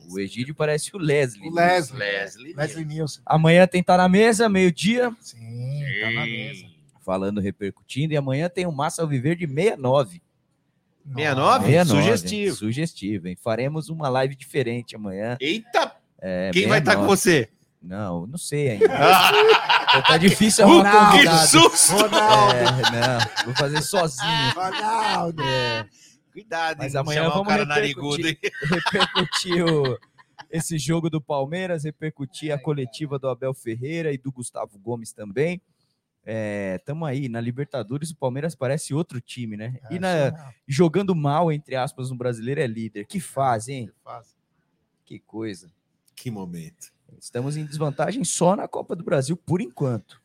o 0.08 0.20
Egídio 0.20 0.54
parece 0.54 0.94
o 0.94 0.98
Leslie. 0.98 1.48
O 1.48 1.54
Leslie. 1.54 1.98
Leslie. 1.98 2.54
Leslie 2.54 2.84
Nielsen. 2.84 3.22
Amanhã 3.26 3.66
tem 3.66 3.82
Tá 3.82 3.96
na 3.96 4.08
Mesa, 4.08 4.48
meio-dia. 4.48 5.14
Sim, 5.20 5.82
tá 6.00 6.10
na 6.12 6.24
mesa. 6.26 6.64
Falando, 7.04 7.40
repercutindo. 7.40 8.14
E 8.14 8.16
amanhã 8.16 8.48
tem 8.48 8.64
o 8.64 8.72
Massa 8.72 9.02
Alviverde 9.02 9.46
69. 9.48 10.21
69? 11.04 11.66
69, 11.66 11.84
Sugestivo. 12.02 12.56
Sugestivo, 12.56 13.28
hein? 13.28 13.36
Faremos 13.42 13.88
uma 13.88 14.08
live 14.08 14.34
diferente 14.36 14.94
amanhã. 14.96 15.36
Eita! 15.40 15.94
É, 16.20 16.50
Quem 16.52 16.66
vai 16.68 16.78
estar 16.78 16.96
com 16.96 17.14
69. 17.14 17.16
você? 17.16 17.48
Não, 17.82 18.26
não 18.28 18.38
sei 18.38 18.70
ainda. 18.70 18.88
tá 20.06 20.16
difícil 20.16 20.64
Uh, 20.68 20.70
arrumar 20.80 21.12
que 21.12 21.48
susto! 21.48 21.92
Ronaldo. 21.96 22.54
É, 22.54 22.64
não, 22.92 23.44
vou 23.46 23.54
fazer 23.56 23.82
sozinho. 23.82 24.50
Ronaldo. 24.54 25.42
É, 25.42 25.86
Cuidado, 26.32 26.78
mas 26.78 26.94
hein, 26.94 27.00
amanhã 27.00 27.22
chamar 27.24 27.30
o 27.30 27.32
vamos 27.38 27.48
cara 27.48 27.64
narigudo, 27.66 28.22
repercutir, 28.22 28.52
repercutir 28.70 29.64
o- 29.66 29.98
esse 30.50 30.78
jogo 30.78 31.10
do 31.10 31.20
Palmeiras, 31.20 31.84
repercutir 31.84 32.52
a 32.54 32.58
coletiva 32.58 33.18
do 33.18 33.28
Abel 33.28 33.52
Ferreira 33.52 34.12
e 34.12 34.18
do 34.18 34.30
Gustavo 34.30 34.78
Gomes 34.78 35.12
também. 35.12 35.60
É, 36.24 36.78
tamo 36.84 37.04
aí, 37.04 37.28
na 37.28 37.40
Libertadores 37.40 38.10
o 38.10 38.16
Palmeiras 38.16 38.54
parece 38.54 38.94
outro 38.94 39.20
time, 39.20 39.56
né? 39.56 39.78
É, 39.90 39.94
E 39.94 39.98
na, 39.98 40.52
jogando 40.68 41.14
mal, 41.14 41.50
entre 41.50 41.74
aspas, 41.74 42.10
no 42.10 42.16
brasileiro 42.16 42.60
é 42.60 42.66
líder. 42.66 43.06
Que 43.06 43.18
fase, 43.20 43.72
hein? 43.72 43.90
Que 45.04 45.18
coisa. 45.18 45.70
Que 46.14 46.30
momento. 46.30 46.92
Estamos 47.20 47.56
em 47.56 47.64
desvantagem 47.64 48.24
só 48.24 48.54
na 48.56 48.66
Copa 48.68 48.94
do 48.96 49.02
Brasil, 49.04 49.36
por 49.36 49.60
enquanto. 49.60 50.22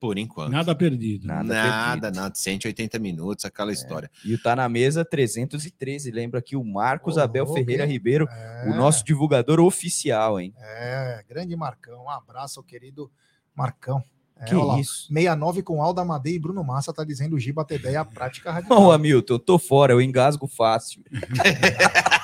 Por 0.00 0.18
enquanto. 0.18 0.50
Nada 0.50 0.74
perdido. 0.74 1.28
Nada, 1.28 1.44
Nada, 1.54 2.00
perdido. 2.00 2.16
nada. 2.20 2.34
180 2.34 2.98
minutos, 2.98 3.44
aquela 3.44 3.72
história. 3.72 4.10
E 4.24 4.34
o 4.34 4.42
Tá 4.42 4.56
na 4.56 4.68
Mesa 4.68 5.04
313. 5.04 6.10
Lembra 6.10 6.42
que 6.42 6.56
o 6.56 6.64
Marcos 6.64 7.16
Ô, 7.16 7.20
Abel 7.20 7.44
louco, 7.44 7.56
Ferreira? 7.60 7.86
Ribeiro, 7.86 8.26
É. 8.28 8.64
o 8.68 8.74
nosso 8.74 9.04
divulgador 9.04 9.60
oficial, 9.60 10.40
hein? 10.40 10.52
É, 10.58 11.24
grande 11.28 11.54
Marcão. 11.54 12.02
Um 12.04 12.10
abraço 12.10 12.58
ao 12.58 12.64
querido 12.64 13.10
Marcão. 13.54 14.02
É, 14.42 14.46
Que 14.46 14.54
olha 14.54 14.64
lá, 14.64 14.80
isso? 14.80 15.06
69 15.08 15.62
com 15.62 15.80
Alda 15.82 16.02
Amadei 16.02 16.34
e 16.34 16.38
Bruno 16.38 16.62
Massa 16.64 16.92
tá 16.92 17.04
dizendo 17.04 17.36
o 17.36 17.38
Giba 17.38 17.64
Tedeia 17.64 18.00
a 18.00 18.04
prática 18.04 18.50
radical. 18.52 18.82
Ô, 18.82 18.92
Hamilton, 18.92 19.34
eu 19.34 19.38
tô 19.38 19.58
fora, 19.58 19.92
eu 19.92 20.00
engasgo 20.00 20.46
fácil. 20.46 21.02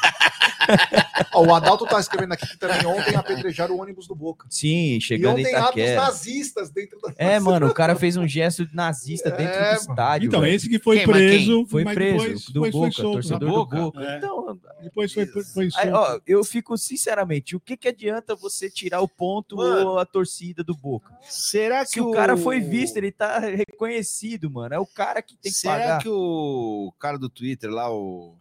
Ó, 1.34 1.44
o 1.46 1.54
Adalto 1.54 1.84
tá 1.86 1.98
escrevendo 2.00 2.32
aqui 2.32 2.46
que 2.46 2.56
também 2.58 2.84
ontem 2.86 3.14
apedrejaram 3.16 3.74
o 3.76 3.80
ônibus 3.82 4.06
do 4.06 4.14
Boca. 4.14 4.46
Sim, 4.50 4.96
E 4.96 5.00
chegando 5.00 5.38
em 5.38 5.42
ontem 5.42 5.54
atos 5.54 5.68
Itaquera. 5.70 6.00
nazistas 6.00 6.70
dentro 6.70 7.00
da 7.00 7.12
É, 7.16 7.38
mano, 7.40 7.66
o 7.68 7.74
cara 7.74 7.94
fez 7.96 8.16
um 8.16 8.26
gesto 8.26 8.66
nazista 8.72 9.30
dentro 9.30 9.54
É, 9.54 9.74
do 9.74 9.80
estádio. 9.80 10.26
Então, 10.28 10.40
velho. 10.40 10.54
esse 10.54 10.68
que 10.68 10.78
foi 10.78 10.98
Quem, 10.98 11.06
preso, 11.06 11.66
Foi 11.66 11.84
preso, 11.84 12.18
depois, 12.18 12.44
do 12.44 12.52
depois 12.52 12.72
Boca, 12.72 12.92
solto. 12.92 13.12
torcedor 13.14 13.40
na 13.40 13.46
do 13.46 13.52
Boca. 13.52 13.76
Boca. 13.76 14.02
É. 14.04 14.16
Então, 14.18 14.58
Depois 14.82 15.12
foi, 15.12 15.26
foi 15.26 15.64
Aí, 15.64 15.70
solto. 15.70 15.92
ó, 15.94 16.20
eu 16.26 16.44
fico 16.44 16.76
sinceramente, 16.78 17.56
o 17.56 17.60
que, 17.60 17.76
que 17.76 17.88
adianta 17.88 18.34
você 18.36 18.70
tirar 18.70 19.00
o 19.00 19.08
ponto 19.08 19.56
Mano. 19.56 19.90
ou 19.90 19.98
a 19.98 20.06
torcida 20.06 20.62
do 20.64 20.74
Boca? 20.74 21.12
Será 21.22 21.84
que 21.84 21.90
Se 21.92 22.00
o 22.00 22.10
cara 22.12 22.36
foi 22.36 22.60
visto, 22.60 22.96
ele 22.96 23.10
tá 23.12 23.38
reconhecido, 23.38 24.50
mano. 24.50 24.74
É 24.74 24.78
o 24.78 24.86
cara 24.86 25.20
que 25.22 25.36
tem 25.36 25.50
que 25.52 25.58
Será 25.58 25.74
pagar. 25.74 26.02
que 26.02 26.08
o 26.08 26.92
cara 26.98 27.18
do 27.18 27.28
Twitter 27.28 27.70
lá, 27.70 27.90
o. 27.92 28.34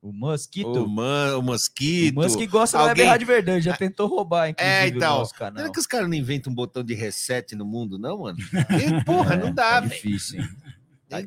O 0.00 0.12
Mosquito. 0.12 0.84
O, 0.84 0.88
man, 0.88 1.36
o 1.38 1.42
Mosquito. 1.42 2.16
O 2.18 2.22
Musk 2.22 2.38
gosta 2.48 2.78
da 2.78 2.84
Web 2.84 3.00
alguém- 3.00 3.06
Rádio 3.10 3.26
Verdão, 3.26 3.60
já 3.60 3.76
tentou 3.76 4.06
roubar, 4.06 4.48
inclusive, 4.48 4.74
É, 4.76 4.84
o 4.84 4.96
então. 4.96 5.18
nosso 5.18 5.34
canal. 5.34 5.58
Será 5.58 5.72
que 5.72 5.80
os 5.80 5.86
caras 5.86 6.08
não 6.08 6.14
inventam 6.14 6.52
um 6.52 6.54
botão 6.54 6.84
de 6.84 6.94
reset 6.94 7.56
no 7.56 7.64
mundo, 7.66 7.98
não, 7.98 8.18
mano? 8.20 8.38
E, 8.40 9.04
porra, 9.04 9.36
não 9.36 9.52
dá, 9.54 9.64
tá 9.74 9.80
velho. 9.80 9.90
difícil, 9.92 10.40
hein? 10.40 10.48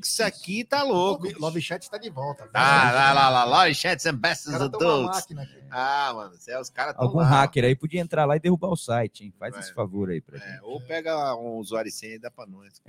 Isso 0.02 0.24
aqui 0.24 0.64
tá 0.64 0.84
louco. 0.84 1.24
Love, 1.26 1.40
Love 1.40 1.62
Chat 1.62 1.90
tá 1.90 1.98
de 1.98 2.10
volta. 2.12 2.48
Ah, 2.54 2.92
lá, 2.94 3.14
lá, 3.14 3.30
lá, 3.30 3.44
lá, 3.46 3.74
chats 3.74 4.06
and 4.06 4.14
best 4.16 4.48
adults. 4.48 5.26
Ah, 5.72 6.12
mano, 6.14 6.36
cê- 6.38 6.56
os 6.56 6.70
caras 6.70 6.94
tão 6.96 7.04
Algum 7.06 7.18
lá. 7.18 7.26
hacker 7.26 7.64
aí 7.66 7.76
podia 7.76 8.00
entrar 8.00 8.26
lá 8.26 8.36
e 8.36 8.40
derrubar 8.40 8.70
o 8.70 8.78
site, 8.78 9.24
hein? 9.26 9.34
Faz 9.40 9.58
esse 9.58 9.74
favor 9.74 10.12
aí 10.12 10.22
pra 10.22 10.38
gente. 10.38 10.48
É, 10.48 10.60
ou 10.62 10.80
pega 10.82 11.36
um 11.36 11.58
usuário 11.58 11.90
e 11.90 11.92
senha 11.92 12.14
e 12.14 12.20
dá 12.20 12.30
pra 12.30 12.46
nós. 12.46 12.80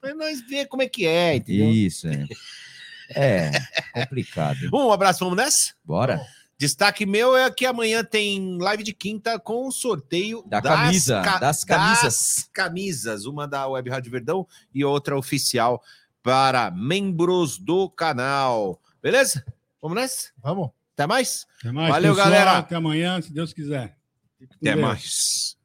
pra 0.00 0.14
nós 0.16 0.40
ver 0.40 0.66
como 0.66 0.82
é 0.82 0.88
que 0.88 1.06
é, 1.06 1.36
entendeu? 1.36 1.70
Isso, 1.70 2.08
é. 2.08 2.26
É, 3.10 3.50
complicado. 3.92 4.58
Um 4.72 4.90
abraço, 4.92 5.20
vamos 5.20 5.36
nessa? 5.36 5.74
Bora. 5.84 6.26
Destaque 6.58 7.04
meu 7.04 7.36
é 7.36 7.50
que 7.50 7.66
amanhã 7.66 8.02
tem 8.02 8.56
live 8.58 8.82
de 8.82 8.94
quinta 8.94 9.38
com 9.38 9.68
o 9.68 9.72
sorteio 9.72 10.42
Da 10.46 10.62
camisa, 10.62 11.20
das 11.38 11.62
camisas. 11.64 12.02
das 12.02 12.50
camisas, 12.52 13.24
uma 13.26 13.46
da 13.46 13.68
Web 13.68 13.90
Rádio 13.90 14.10
Verdão 14.10 14.46
e 14.72 14.82
outra 14.82 15.18
oficial 15.18 15.82
para 16.22 16.70
membros 16.70 17.58
do 17.58 17.90
canal. 17.90 18.80
Beleza? 19.02 19.44
Vamos 19.82 19.96
nessa? 19.96 20.30
Vamos. 20.42 20.70
Até 20.94 21.06
mais? 21.06 21.46
Até 21.60 21.70
mais, 21.72 21.90
Valeu, 21.90 22.14
pessoal. 22.14 22.30
galera. 22.30 22.58
Até 22.58 22.74
amanhã, 22.74 23.20
se 23.20 23.30
Deus 23.32 23.52
quiser. 23.52 23.98
Até 24.42 24.56
Deus. 24.72 24.80
mais. 24.80 25.56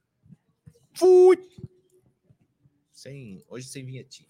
Fui. 0.93 1.38
Sem, 2.91 3.43
hoje 3.47 3.65
sem 3.68 3.85
vinhetinha. 3.85 4.27